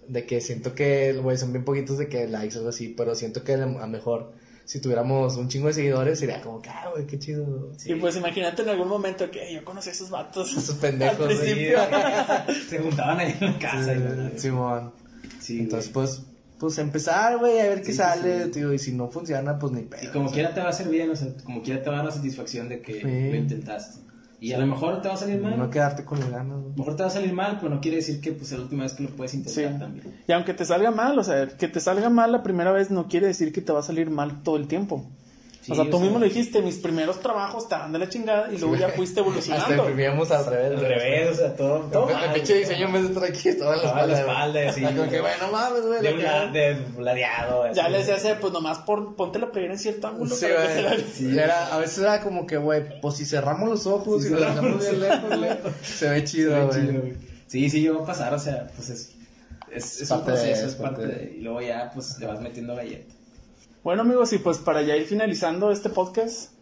de 0.08 0.26
que 0.26 0.40
siento 0.40 0.74
que, 0.74 1.12
güey, 1.12 1.36
son 1.36 1.52
bien 1.52 1.64
poquitos 1.64 1.98
de 1.98 2.08
que 2.08 2.26
likes 2.26 2.56
o 2.56 2.58
algo 2.58 2.70
así, 2.70 2.88
pero 2.88 3.14
siento 3.14 3.44
que 3.44 3.54
a 3.54 3.58
lo 3.58 3.86
mejor 3.86 4.32
si 4.70 4.80
tuviéramos 4.80 5.34
un 5.36 5.48
chingo 5.48 5.66
de 5.66 5.72
seguidores 5.72 6.20
sería 6.20 6.40
como 6.40 6.62
que, 6.62 6.68
ah, 6.68 6.90
güey, 6.92 7.04
qué 7.04 7.18
chido. 7.18 7.72
Y 7.84 7.94
pues 7.96 8.14
imagínate 8.16 8.62
en 8.62 8.68
algún 8.68 8.86
momento 8.86 9.28
que 9.28 9.52
yo 9.52 9.64
conocí 9.64 9.88
a 9.88 9.92
esos 9.92 10.10
vatos. 10.10 10.56
Esos 10.56 10.76
pendejos, 10.80 11.28
Al 11.28 11.36
principio. 11.36 11.78
Se 12.68 12.78
juntaban 12.78 13.18
ahí 13.18 13.36
en 13.40 13.52
la 13.52 13.58
casa. 13.58 13.92
y 13.94 13.98
la- 13.98 14.30
Simón. 14.38 14.92
Sí, 15.40 15.58
Entonces, 15.58 15.92
güey. 15.92 16.06
pues, 16.06 16.22
pues 16.60 16.78
empezar, 16.78 17.38
güey, 17.38 17.58
a 17.58 17.64
ver 17.64 17.78
qué 17.80 17.86
Sí, 17.86 17.92
sí, 17.92 17.98
sale, 17.98 18.44
sí. 18.44 18.50
tío, 18.52 18.72
y 18.72 18.78
si 18.78 18.92
no 18.92 19.08
funciona, 19.08 19.58
pues 19.58 19.72
ni 19.72 19.82
pedo. 19.82 20.02
Y 20.04 20.06
como 20.12 20.30
quiera 20.30 20.54
te 20.54 20.60
va 20.60 20.66
a 20.66 20.70
hacer 20.70 20.88
bien, 20.88 21.10
o 21.10 21.16
sea, 21.16 21.28
como 21.42 21.62
quiera 21.62 21.82
te 21.82 21.88
va 21.90 21.96
a 21.96 21.98
dar 21.98 22.06
la 22.06 22.12
satisfacción 22.12 22.68
de 22.68 22.80
que 22.80 22.94
Sí. 22.94 23.02
lo 23.02 23.34
intentaste. 23.34 23.98
Y 24.40 24.52
a 24.52 24.58
lo 24.58 24.66
mejor 24.66 25.02
te 25.02 25.08
va 25.08 25.14
a 25.14 25.16
salir 25.18 25.38
mal. 25.40 25.58
No 25.58 25.68
quedarte 25.68 26.04
con 26.04 26.18
las 26.18 26.30
ganas, 26.30 26.58
mejor 26.74 26.96
te 26.96 27.02
va 27.02 27.08
a 27.08 27.12
salir 27.12 27.32
mal, 27.32 27.58
pero 27.60 27.74
no 27.74 27.80
quiere 27.80 27.98
decir 27.98 28.20
que 28.20 28.32
pues 28.32 28.50
es 28.52 28.56
la 28.58 28.64
última 28.64 28.84
vez 28.84 28.94
que 28.94 29.02
lo 29.02 29.10
puedes 29.10 29.32
Sí. 29.32 29.38
intentar 29.38 29.78
también. 29.78 30.14
Y 30.26 30.32
aunque 30.32 30.54
te 30.54 30.64
salga 30.64 30.90
mal, 30.90 31.18
o 31.18 31.22
sea, 31.24 31.46
que 31.46 31.68
te 31.68 31.78
salga 31.80 32.08
mal 32.08 32.32
la 32.32 32.42
primera 32.42 32.72
vez 32.72 32.90
no 32.90 33.06
quiere 33.06 33.26
decir 33.26 33.52
que 33.52 33.60
te 33.60 33.72
va 33.72 33.80
a 33.80 33.82
salir 33.82 34.08
mal 34.10 34.42
todo 34.42 34.56
el 34.56 34.66
tiempo. 34.66 35.04
Sí, 35.62 35.72
o 35.72 35.74
sea, 35.74 35.84
tú 35.90 35.98
o 35.98 36.00
mismo 36.00 36.18
sea- 36.18 36.20
lo 36.20 36.24
dijiste, 36.24 36.62
mis 36.62 36.76
primeros 36.78 37.20
trabajos 37.20 37.64
estaban 37.64 37.92
de 37.92 37.98
la 37.98 38.08
chingada 38.08 38.50
y 38.50 38.56
luego 38.56 38.76
ya 38.76 38.88
fuiste 38.88 39.20
Hasta 39.20 39.30
evolucionando. 39.30 39.76
imprimíamos 39.76 40.30
al 40.30 40.46
revés. 40.46 40.70
Al 40.78 40.80
revés, 40.86 41.30
o 41.30 41.34
sea, 41.34 41.54
todo. 41.54 41.78
todo 41.92 42.08
El- 42.08 42.14
mal, 42.14 42.24
El 42.24 42.32
pinche 42.32 42.54
diseño 42.54 42.86
en 42.86 42.92
vez 42.94 43.02
de 43.02 43.08
estar 43.08 43.24
aquí 43.24 43.48
estaba 43.50 43.74
en 43.74 43.82
la 43.82 43.86
espalda. 43.88 44.06
la 44.14 44.20
espalda, 44.20 44.72
sí. 44.72 44.82
Como 44.82 45.10
que, 45.10 45.20
bueno, 45.20 45.52
mames, 45.52 45.82
güey. 45.86 46.00
De, 46.00 46.12
la 46.16 46.44
un 46.46 46.52
de 46.54 46.76
ladeado. 46.98 47.64
así. 47.64 47.74
Ya 47.76 47.88
les 47.90 48.06
decía, 48.06 48.38
pues 48.40 48.52
nomás 48.54 48.78
por, 48.78 49.14
ponte 49.16 49.38
la 49.38 49.52
playera 49.52 49.74
en 49.74 49.78
cierto 49.78 50.08
ángulo 50.08 50.34
Sí, 50.34 50.46
para 50.46 50.66
que 50.66 50.72
se 50.74 50.82
güey. 50.82 50.96
vea. 50.96 51.06
Sí, 51.12 51.38
era, 51.38 51.74
a 51.74 51.78
veces 51.78 51.98
era 51.98 52.20
como 52.22 52.46
que, 52.46 52.56
güey, 52.56 53.00
pues 53.02 53.16
si 53.16 53.26
cerramos 53.26 53.68
los 53.68 53.86
ojos 53.86 54.24
y 54.24 54.30
nos 54.30 54.40
cerramos 54.40 54.82
dejamos 54.82 54.98
bien 54.98 55.00
lejos, 55.00 55.38
güey, 55.38 55.74
se 55.82 56.08
ve 56.08 56.24
chido, 56.24 56.54
Sí, 56.54 56.66
güey. 56.78 56.86
chido, 56.88 57.00
güey. 57.02 57.14
Sí, 57.48 57.68
sí, 57.68 57.80
llegó 57.82 58.02
a 58.02 58.06
pasar, 58.06 58.32
o 58.32 58.38
sea, 58.38 58.66
pues 58.76 58.88
es, 58.88 59.12
es, 59.70 60.00
es 60.00 60.10
un 60.10 60.16
Parte 60.24 60.30
de- 60.32 60.36
proceso, 60.38 60.66
es 60.66 60.72
es 60.72 60.74
parte 60.80 61.06
de, 61.06 61.34
Y 61.36 61.40
luego 61.42 61.60
ya, 61.60 61.90
pues 61.92 62.18
le 62.18 62.26
vas 62.26 62.40
metiendo 62.40 62.74
galleta. 62.74 63.12
Bueno 63.82 64.02
amigos, 64.02 64.30
y 64.34 64.38
pues 64.38 64.58
para 64.58 64.82
ya 64.82 64.94
ir 64.94 65.06
finalizando 65.06 65.70
este 65.70 65.88
podcast, 65.88 66.52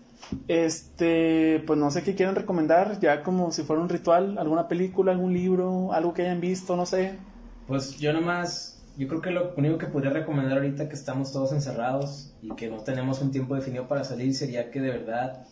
este, 0.47 1.61
pues 1.66 1.77
no 1.77 1.90
sé 1.90 2.05
qué 2.05 2.15
quieren 2.15 2.36
recomendar, 2.36 3.01
ya 3.01 3.24
como 3.24 3.51
si 3.51 3.65
fuera 3.65 3.82
un 3.82 3.89
ritual, 3.89 4.39
alguna 4.39 4.69
película, 4.69 5.11
algún 5.11 5.35
libro, 5.35 5.93
algo 5.93 6.15
que 6.15 6.23
hayan 6.23 6.40
visto, 6.40 6.77
no 6.77 6.86
sé. 6.86 7.19
Pues 7.66 7.99
yo 7.99 8.12
nomás, 8.12 8.85
yo 8.97 9.09
creo 9.09 9.20
que 9.20 9.32
lo 9.32 9.53
único 9.57 9.78
que 9.78 9.86
podría 9.89 10.12
recomendar 10.12 10.59
ahorita 10.59 10.89
que 10.89 10.95
estamos 10.95 11.32
todos 11.32 11.51
encerrados 11.51 12.36
y 12.40 12.55
que 12.55 12.70
no 12.70 12.85
tenemos 12.85 13.20
un 13.20 13.32
tiempo 13.32 13.57
definido 13.57 13.89
para 13.89 14.05
salir 14.05 14.32
sería 14.32 14.70
que 14.70 14.81
de 14.81 14.90
verdad, 14.90 15.45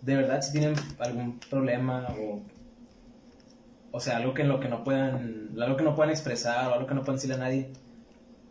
de 0.00 0.16
verdad 0.16 0.40
si 0.40 0.52
tienen 0.52 0.76
algún 0.98 1.38
problema 1.40 2.06
o, 2.18 2.40
o 3.90 4.00
sea, 4.00 4.16
algo 4.16 4.32
que 4.32 4.40
en 4.40 4.48
lo 4.48 4.60
que 4.60 4.68
no 4.70 4.82
puedan, 4.82 5.50
que 5.76 5.82
no 5.84 5.94
puedan 5.94 6.10
expresar 6.10 6.70
o 6.70 6.72
algo 6.72 6.86
que 6.86 6.94
no 6.94 7.02
puedan 7.02 7.16
decirle 7.16 7.34
a 7.34 7.40
nadie, 7.40 7.70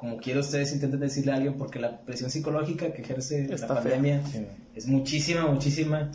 como 0.06 0.18
quiera 0.18 0.40
ustedes 0.40 0.72
intenten 0.72 1.00
decirle 1.00 1.32
a 1.32 1.36
alguien 1.36 1.56
porque 1.56 1.80
la 1.80 2.02
presión 2.02 2.30
psicológica 2.30 2.94
que 2.94 3.02
ejerce 3.02 3.52
Está 3.52 3.74
la 3.74 3.82
pandemia 3.82 4.22
Sí, 4.28 4.46
es 4.76 4.86
muchísima, 4.86 5.48
muchísima. 5.48 6.12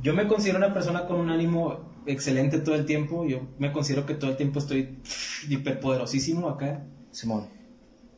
Yo 0.00 0.14
me 0.14 0.26
considero 0.26 0.56
una 0.56 0.72
persona 0.72 1.04
con 1.04 1.20
un 1.20 1.28
ánimo 1.28 1.92
excelente 2.06 2.60
todo 2.60 2.74
el 2.74 2.86
tiempo. 2.86 3.26
Yo 3.26 3.46
me 3.58 3.72
considero 3.72 4.06
que 4.06 4.14
todo 4.14 4.30
el 4.30 4.38
tiempo 4.38 4.58
estoy 4.58 5.00
hiperpoderosísimo 5.50 6.48
acá. 6.48 6.82
Simón. 7.10 7.46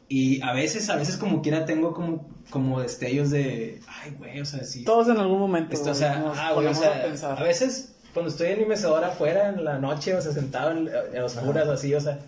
Y 0.09 0.41
a 0.41 0.53
veces, 0.53 0.89
a 0.89 0.95
veces 0.95 1.17
como 1.17 1.43
quiera 1.43 1.65
tengo 1.65 1.93
como, 1.95 2.29
como 2.51 2.81
destellos 2.81 3.31
de, 3.31 3.81
ay, 3.89 4.15
güey, 4.19 4.41
o 4.41 4.45
sea, 4.45 4.63
sí. 4.63 4.85
Todos 4.85 5.09
en 5.09 5.17
algún 5.17 5.41
momento 5.41 5.75
Esto, 5.75 5.91
o 5.91 5.95
sea, 5.95 6.21
nos 6.21 6.39
ah, 6.39 6.53
güey, 6.53 6.69
o 6.69 6.75
sea, 6.75 6.97
a 6.97 7.03
pensar. 7.03 7.43
a 7.43 7.43
veces 7.43 7.97
cuando 8.15 8.31
estoy 8.31 8.53
en 8.53 8.61
mi 8.61 8.67
mecedora 8.67 9.09
afuera 9.09 9.49
en 9.49 9.65
la 9.65 9.81
noche, 9.81 10.15
o 10.15 10.23
sea, 10.23 10.33
sentado 10.33 10.71
en, 10.71 10.89
en 11.13 11.23
oscuras 11.25 11.67
o 11.67 11.73
así, 11.73 11.93
o 11.93 12.01
sea, 12.01 12.21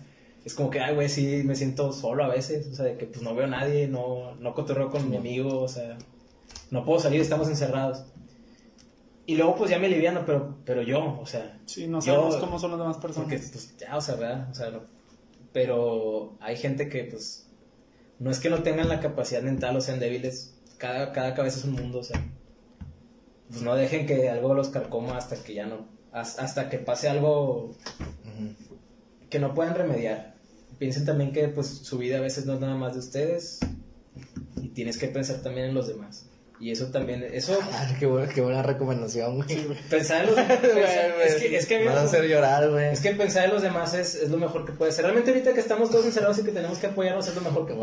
es 0.45 0.53
como 0.55 0.69
que, 0.69 0.79
ay, 0.79 0.95
güey, 0.95 1.07
sí, 1.09 1.43
me 1.45 1.55
siento 1.55 1.91
solo 1.93 2.23
a 2.23 2.27
veces, 2.27 2.67
o 2.67 2.75
sea, 2.75 2.85
de 2.85 2.97
que 2.97 3.05
pues 3.05 3.21
no 3.21 3.35
veo 3.35 3.45
a 3.45 3.49
nadie, 3.49 3.87
no, 3.87 4.35
no 4.35 4.53
cotorreo 4.53 4.89
con 4.89 5.09
mi 5.09 5.17
amigo, 5.17 5.61
o 5.61 5.67
sea, 5.67 5.97
no 6.71 6.83
puedo 6.85 6.99
salir, 6.99 7.21
estamos 7.21 7.47
encerrados. 7.47 8.05
Y 9.27 9.35
luego 9.35 9.55
pues 9.55 9.69
ya 9.69 9.77
me 9.79 9.85
aliviano, 9.87 10.23
pero, 10.25 10.57
pero 10.65 10.81
yo, 10.81 11.19
o 11.21 11.25
sea, 11.25 11.59
Sí, 11.65 11.87
no 11.87 11.99
yo- 12.01 12.13
sabemos 12.15 12.37
cómo 12.37 12.59
son 12.59 12.71
las 12.71 12.79
demás 12.79 12.97
personas. 12.97 13.29
porque 13.29 13.37
pues 13.37 13.77
ya, 13.77 13.95
o 13.95 14.01
sea, 14.01 14.15
¿verdad? 14.15 14.49
O 14.49 14.53
sea, 14.55 14.71
no- 14.71 14.81
pero 15.53 16.33
hay 16.39 16.57
gente 16.57 16.89
que 16.89 17.03
pues 17.03 17.47
no 18.19 18.31
es 18.31 18.39
que 18.39 18.49
no 18.49 18.63
tengan 18.63 18.87
la 18.89 18.99
capacidad 18.99 19.41
mental 19.41 19.75
o 19.77 19.81
sean 19.81 19.99
débiles, 19.99 20.55
cada, 20.77 21.11
cada 21.11 21.33
cabeza 21.35 21.59
es 21.59 21.65
un 21.65 21.73
mundo, 21.73 21.99
o 21.99 22.03
sea, 22.03 22.19
pues 23.49 23.61
no 23.61 23.75
dejen 23.75 24.05
que 24.07 24.29
algo 24.29 24.53
los 24.53 24.69
carcoma 24.69 25.17
hasta 25.17 25.35
que 25.43 25.53
ya 25.53 25.65
no, 25.67 25.85
has- 26.11 26.39
hasta 26.39 26.69
que 26.69 26.77
pase 26.79 27.09
algo. 27.09 27.75
Que 29.31 29.39
no 29.39 29.55
puedan 29.55 29.73
remediar. 29.73 30.35
Piensen 30.77 31.05
también 31.05 31.31
que 31.31 31.47
pues 31.47 31.67
su 31.67 31.97
vida 31.97 32.17
a 32.17 32.21
veces 32.21 32.45
no 32.45 32.53
es 32.53 32.59
nada 32.59 32.75
más 32.75 32.93
de 32.93 32.99
ustedes 32.99 33.59
y 34.61 34.69
tienes 34.69 34.97
que 34.97 35.07
pensar 35.07 35.41
también 35.41 35.67
en 35.67 35.73
los 35.73 35.87
demás. 35.87 36.30
Y 36.61 36.69
eso 36.71 36.85
también, 36.91 37.27
eso, 37.33 37.57
Ah, 37.73 37.87
qué, 37.99 38.05
buena, 38.05 38.31
qué 38.31 38.39
buena 38.41 38.61
recomendación, 38.61 39.37
güey. 39.37 39.67
pensar 39.89 40.21
en 40.21 40.27
los 40.27 40.35
güey. 40.35 41.25
es 41.25 41.35
que, 41.35 41.55
es 41.57 41.65
que 41.65 41.83
van 41.83 41.97
a 41.97 42.01
hacer 42.03 42.25
llorar, 42.25 42.69
güey. 42.69 42.93
es 42.93 43.01
que 43.01 43.11
pensar 43.11 43.45
en 43.45 43.51
los 43.51 43.63
demás 43.63 43.95
es, 43.95 44.13
es 44.13 44.29
lo 44.29 44.37
mejor 44.37 44.65
que 44.65 44.71
puede 44.71 44.91
ser. 44.91 45.05
Realmente 45.05 45.31
ahorita 45.31 45.53
que 45.53 45.59
estamos 45.59 45.89
todos 45.89 46.05
encerrados 46.05 46.37
y 46.37 46.43
que 46.43 46.51
tenemos 46.51 46.77
que 46.77 46.87
apoyarnos 46.87 47.27
es 47.27 47.35
lo 47.35 47.41
mejor 47.41 47.65
que 47.65 47.71
Sí, 47.73 47.77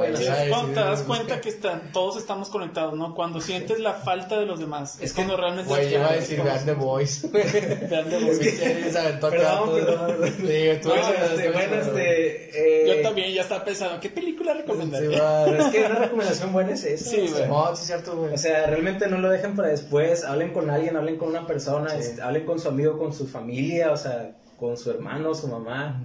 cuando 0.49 0.69
sí, 0.69 0.75
te 0.75 0.81
das 0.81 1.03
cuenta 1.03 1.41
que 1.41 1.49
están, 1.49 1.91
todos 1.93 2.17
estamos 2.19 2.51
conectados, 2.51 2.95
¿no? 2.95 3.15
Cuando 3.15 3.41
sientes 3.41 3.81
la 3.81 3.95
falta 3.95 4.39
de 4.39 4.47
los 4.47 4.61
demás. 4.61 4.95
Es, 4.97 5.07
Es 5.07 5.11
que, 5.11 5.17
cuando 5.17 5.37
realmente... 5.37 5.69
Güey, 5.69 5.91
yo 5.91 5.99
iba 5.99 6.11
a 6.11 6.15
decir 6.15 6.43
vean 6.43 6.65
The 6.65 6.73
Voice. 6.75 7.29
Vean 7.29 8.09
The 8.11 8.19
Voice. 8.19 8.91
Se 8.93 8.99
aventó 8.99 9.27
acá 9.27 9.37
Perdón, 9.37 9.65
todo. 9.65 9.75
perdón. 9.75 10.17
Bueno, 10.19 10.81
chido, 10.81 10.95
este, 10.95 11.51
bueno, 11.51 11.75
este, 11.77 12.85
eh, 12.85 12.97
Yo 12.97 13.03
también 13.03 13.35
ya 13.35 13.43
estaba 13.43 13.65
pensando, 13.65 13.99
¿qué 14.01 14.09
película 14.09 14.55
recomendaría? 14.55 15.47
es 15.59 15.67
que 15.67 15.85
una 15.85 15.97
recomendación 15.97 16.53
buena 16.53 16.73
es 16.75 16.85
esa. 16.85 17.11
Sí, 17.11 17.29
güey. 17.29 17.49
No, 17.49 17.75
sí 17.75 17.81
es 17.83 17.87
cierto, 17.87 18.17
güey. 18.17 18.35
O 18.35 18.39
sea, 18.39 18.68
realmente 18.71 19.07
no 19.09 19.19
lo 19.19 19.29
dejen 19.31 19.55
para 19.57 19.69
después. 19.69 20.25
Hablen 20.25 20.53
con 20.53 20.71
alguien, 20.71 20.97
hablen 20.97 21.17
con 21.19 21.29
una 21.29 21.47
persona, 21.47 21.91
Sí. 21.91 21.97
este, 22.01 22.23
hablen 22.23 22.45
con 22.47 22.59
su 22.59 22.69
amigo, 22.69 22.99
con 22.99 23.13
su 23.13 23.27
familia, 23.27 23.93
o 23.93 23.97
sea, 23.97 24.37
con 24.59 24.77
su 24.77 24.91
hermano, 24.91 25.35
su 25.35 25.49
mamá. 25.49 26.03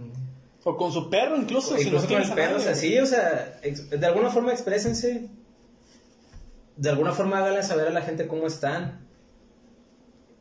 O 0.64 0.78
con 0.78 0.92
su 0.92 1.10
perro 1.10 1.36
incluso, 1.38 1.76
si 1.76 1.84
Incluso 1.84 2.06
no 2.08 2.14
con 2.14 2.22
el 2.24 2.32
perro, 2.34 2.56
o 2.58 2.60
sea, 2.60 2.74
sí, 2.76 2.98
o 2.98 3.06
sea, 3.06 3.60
de 3.64 4.06
alguna 4.06 4.30
forma 4.30 4.52
exprésense. 4.52 5.30
De 6.78 6.90
alguna 6.90 7.12
forma 7.12 7.38
háganle 7.40 7.64
saber 7.64 7.88
a 7.88 7.92
la 7.92 8.02
gente 8.02 8.28
cómo 8.28 8.48
están. 8.48 9.06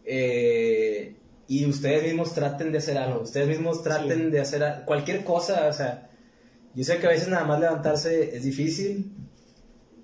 Eh, 0.05 1.17
y 1.49 1.67
ustedes 1.67 2.03
mismos 2.05 2.35
traten 2.35 2.73
de 2.73 2.79
hacer 2.79 2.99
algo. 2.99 3.21
Ustedes 3.23 3.49
mismos 3.49 3.83
traten 3.83 4.27
Sí. 4.27 4.31
de 4.31 4.41
hacer 4.41 4.83
cualquier 4.87 5.25
cosa, 5.25 5.67
o 5.69 5.73
sea. 5.73 6.09
Yo 6.75 6.85
sé 6.85 6.99
que 6.99 7.07
a 7.07 7.11
veces 7.11 7.29
nada 7.29 7.45
más 7.45 7.61
levantarse 7.61 8.35
es 8.35 8.45
difícil. 8.45 9.13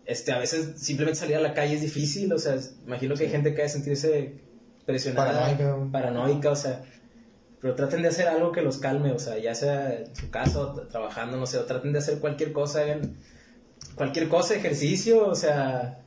Este, 0.09 0.32
a 0.32 0.39
veces 0.39 0.80
simplemente 0.80 1.20
salir 1.20 1.36
a 1.36 1.40
la 1.40 1.52
calle 1.52 1.74
es 1.74 1.82
difícil, 1.82 2.32
o 2.32 2.39
sea, 2.39 2.56
imagino 2.86 3.14
que 3.14 3.24
hay 3.24 3.30
gente 3.30 3.55
que 3.55 3.60
ha 3.60 3.64
de 3.64 3.68
sentirse 3.68 4.40
presionada, 4.86 5.55
Paranoica, 5.55 5.93
paranoica, 5.93 6.51
o 6.51 6.56
sea, 6.56 6.82
pero 7.60 7.74
traten 7.74 8.01
de 8.01 8.09
hacer 8.09 8.26
algo 8.26 8.51
que 8.51 8.62
los 8.62 8.78
calme, 8.78 9.12
o 9.12 9.18
sea, 9.18 9.36
ya 9.36 9.55
sea 9.55 9.93
en 9.93 10.16
su 10.16 10.30
casa 10.30 10.72
trabajando, 10.90 11.36
no 11.36 11.44
sé, 11.44 11.59
o 11.59 11.66
traten 11.66 11.93
de 11.93 11.98
hacer 11.98 12.20
cualquier 12.20 12.55
cosa, 12.55 12.80
hagan 12.80 13.18
cualquier 13.97 14.30
cosa, 14.30 14.55
ejercicio, 14.55 15.26
o 15.26 15.35
sea, 15.35 16.01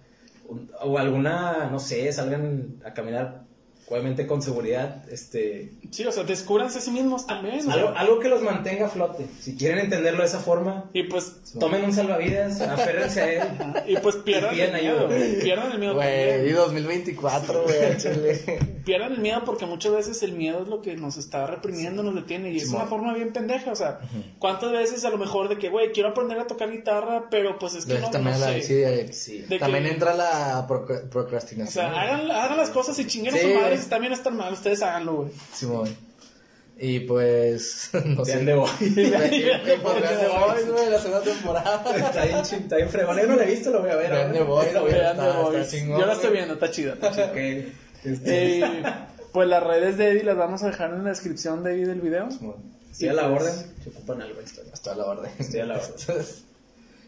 o 0.80 0.98
alguna, 0.98 1.70
no 1.72 1.78
sé, 1.78 2.12
salgan 2.12 2.82
a 2.84 2.96
caminar, 2.96 3.44
obviamente 3.92 4.26
con 4.26 4.42
seguridad, 4.42 5.04
este, 5.12 5.72
Sí, 5.92 6.06
o 6.06 6.12
sea, 6.12 6.24
descúbranse 6.24 6.80
a 6.80 6.82
sí 6.82 6.92
mismos 6.92 7.28
también. 7.28 7.60
o 7.60 7.64
sea, 7.64 7.74
algo, 7.74 7.90
algo 7.90 8.20
que 8.20 8.30
los 8.30 8.42
mantenga 8.42 8.86
a 8.88 8.90
flote. 8.90 9.26
Si 9.42 9.56
quieren 9.56 9.80
entenderlo 9.80 10.22
de 10.22 10.28
esa 10.28 10.40
forma, 10.40 10.90
Y 10.94 11.04
pues, 11.04 11.54
tomen 11.60 11.84
un 11.84 11.94
salvavidas, 11.94 12.62
aférrense 12.62 13.22
a 13.22 13.34
él. 13.34 13.48
y 13.88 13.98
pues 13.98 14.16
pierdan 14.18 14.58
el 14.58 14.72
piden 14.72 14.82
miedo. 14.82 15.10
Pierdan 15.42 15.72
el 15.74 15.80
miedo 15.80 15.94
Güey, 15.96 16.24
y 16.24 16.32
también. 16.32 16.56
2024, 16.56 17.64
güey, 17.64 17.86
al 17.86 17.98
chile. 17.98 18.42
Pierdan 18.86 19.14
el 19.14 19.20
miedo 19.20 19.44
porque 19.46 19.66
muchas 19.66 19.92
veces 19.94 20.24
el 20.24 20.34
miedo 20.34 20.62
es 20.64 20.68
lo 20.68 20.82
que 20.82 20.96
nos 20.96 21.18
está 21.18 21.46
reprimiendo, 21.48 22.04
nos 22.04 22.16
detiene. 22.16 22.52
Y 22.52 22.58
es 22.58 22.70
una 22.70 22.86
forma 22.86 23.14
bien 23.14 23.32
pendeja. 23.34 23.72
O 23.72 23.76
sea, 23.76 24.00
¿cuántas 24.40 24.72
veces 24.72 25.04
a 25.06 25.10
lo 25.10 25.18
mejor 25.18 25.50
de 25.50 25.58
que, 25.58 25.70
güey, 25.70 25.92
quiero 25.92 26.10
aprender 26.10 26.40
a 26.40 26.48
tocar 26.48 26.72
guitarra, 26.72 27.26
pero 27.30 27.60
pues 27.60 27.76
es 27.76 27.86
que 27.86 28.00
no, 28.00 28.10
también 28.10 28.40
no 28.40 28.46
la, 28.46 28.54
sé. 28.54 28.62
sí, 28.64 28.74
de- 28.76 29.14
Sí. 29.14 29.38
De 29.42 29.60
también 29.60 29.84
que- 29.84 29.92
entra 29.92 30.14
la 30.16 30.66
procra- 30.68 31.06
O 31.06 31.10
procrastinación. 31.10 31.74
sea, 31.92 32.02
hagan, 32.02 32.30
hagan 32.32 32.58
las 32.58 32.70
cosas 32.70 32.98
y 33.00 33.08
chinguen 33.08 33.34
a 33.36 33.38
Sí, 33.38 33.44
su 33.48 33.54
madre. 33.60 33.78
Si 33.78 33.84
están 33.84 34.38
mal, 34.38 34.54
ustedes 34.54 34.82
háganlo, 34.82 35.14
güey. 35.16 35.30
Simón. 35.54 36.12
Y 36.84 37.02
pues, 37.02 37.92
no 38.06 38.26
sé. 38.26 38.38
De 38.46 38.56
Boy. 38.56 38.68
Güey, 38.96 40.90
la 40.90 41.00
segunda 41.00 41.22
temporada. 41.22 41.84
Está 41.96 42.26
bien, 42.26 42.38
ching- 42.40 42.62
está 42.64 42.76
bien 42.78 42.90
fregón. 42.90 43.18
Yo 43.18 43.28
no 43.28 43.36
lo 43.36 43.42
he 43.42 43.46
visto, 43.46 43.70
lo 43.72 43.82
voy 43.82 43.92
a 43.92 43.96
ver. 43.96 44.10
Vean 44.12 44.22
ahora. 44.28 44.34
The 44.34 44.44
Voice, 44.44 44.74
Lo 44.74 44.82
voy 44.82 44.92
a 44.92 44.94
ver. 44.94 45.02
Vean 45.04 45.18
The 45.18 45.22
está- 45.22 45.30
está 45.40 45.50
Voice. 45.52 45.78
chingón, 45.78 46.00
Yo 46.00 46.06
la 46.08 46.14
estoy 46.14 46.32
viendo, 46.32 46.54
está 46.56 46.72
chida. 46.72 46.94
está 46.94 47.12
chida. 47.12 47.26
Ok. 47.32 47.38
Este, 47.38 47.72
Eh, 48.04 48.84
pues 49.34 49.48
las 49.48 49.64
redes 49.64 49.98
de 49.98 50.12
Eddie 50.12 50.24
las 50.24 50.38
vamos 50.38 50.64
a 50.64 50.68
dejar 50.68 50.94
en 50.94 51.04
la 51.04 51.10
descripción 51.10 51.64
de 51.64 51.74
Eddie 51.74 51.88
del 51.88 52.02
video. 52.02 52.30
Simón. 52.32 52.56
Estoy 52.92 53.08
a 53.10 53.14
la 53.14 53.30
orden. 53.30 53.54
Se 53.84 53.90
ocupan 53.90 54.22
algo 54.22 54.40
esto. 54.42 54.62
Hasta 54.74 54.96
la 54.96 55.06
orden. 55.06 55.32
Estoy 55.40 55.60
a 55.62 55.66
la 55.66 55.76
orden. 55.78 56.26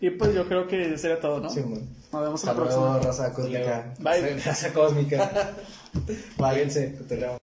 Y 0.02 0.10
pues 0.12 0.34
yo 0.34 0.48
creo 0.48 0.68
que 0.68 0.98
sería 0.98 1.20
todo, 1.20 1.40
¿no? 1.40 1.50
Simón. 1.50 1.88
Nos 2.12 2.22
vemos 2.22 2.44
en 2.44 2.50
Hasta 2.50 2.62
la 2.62 2.68
luego, 2.68 2.92
próxima. 3.02 3.12
raza 3.12 3.34
cósmica. 3.34 3.94
Bye. 4.00 4.40
Raza 4.40 4.74
cósmica. 4.74 5.54
Váyanse. 6.38 6.98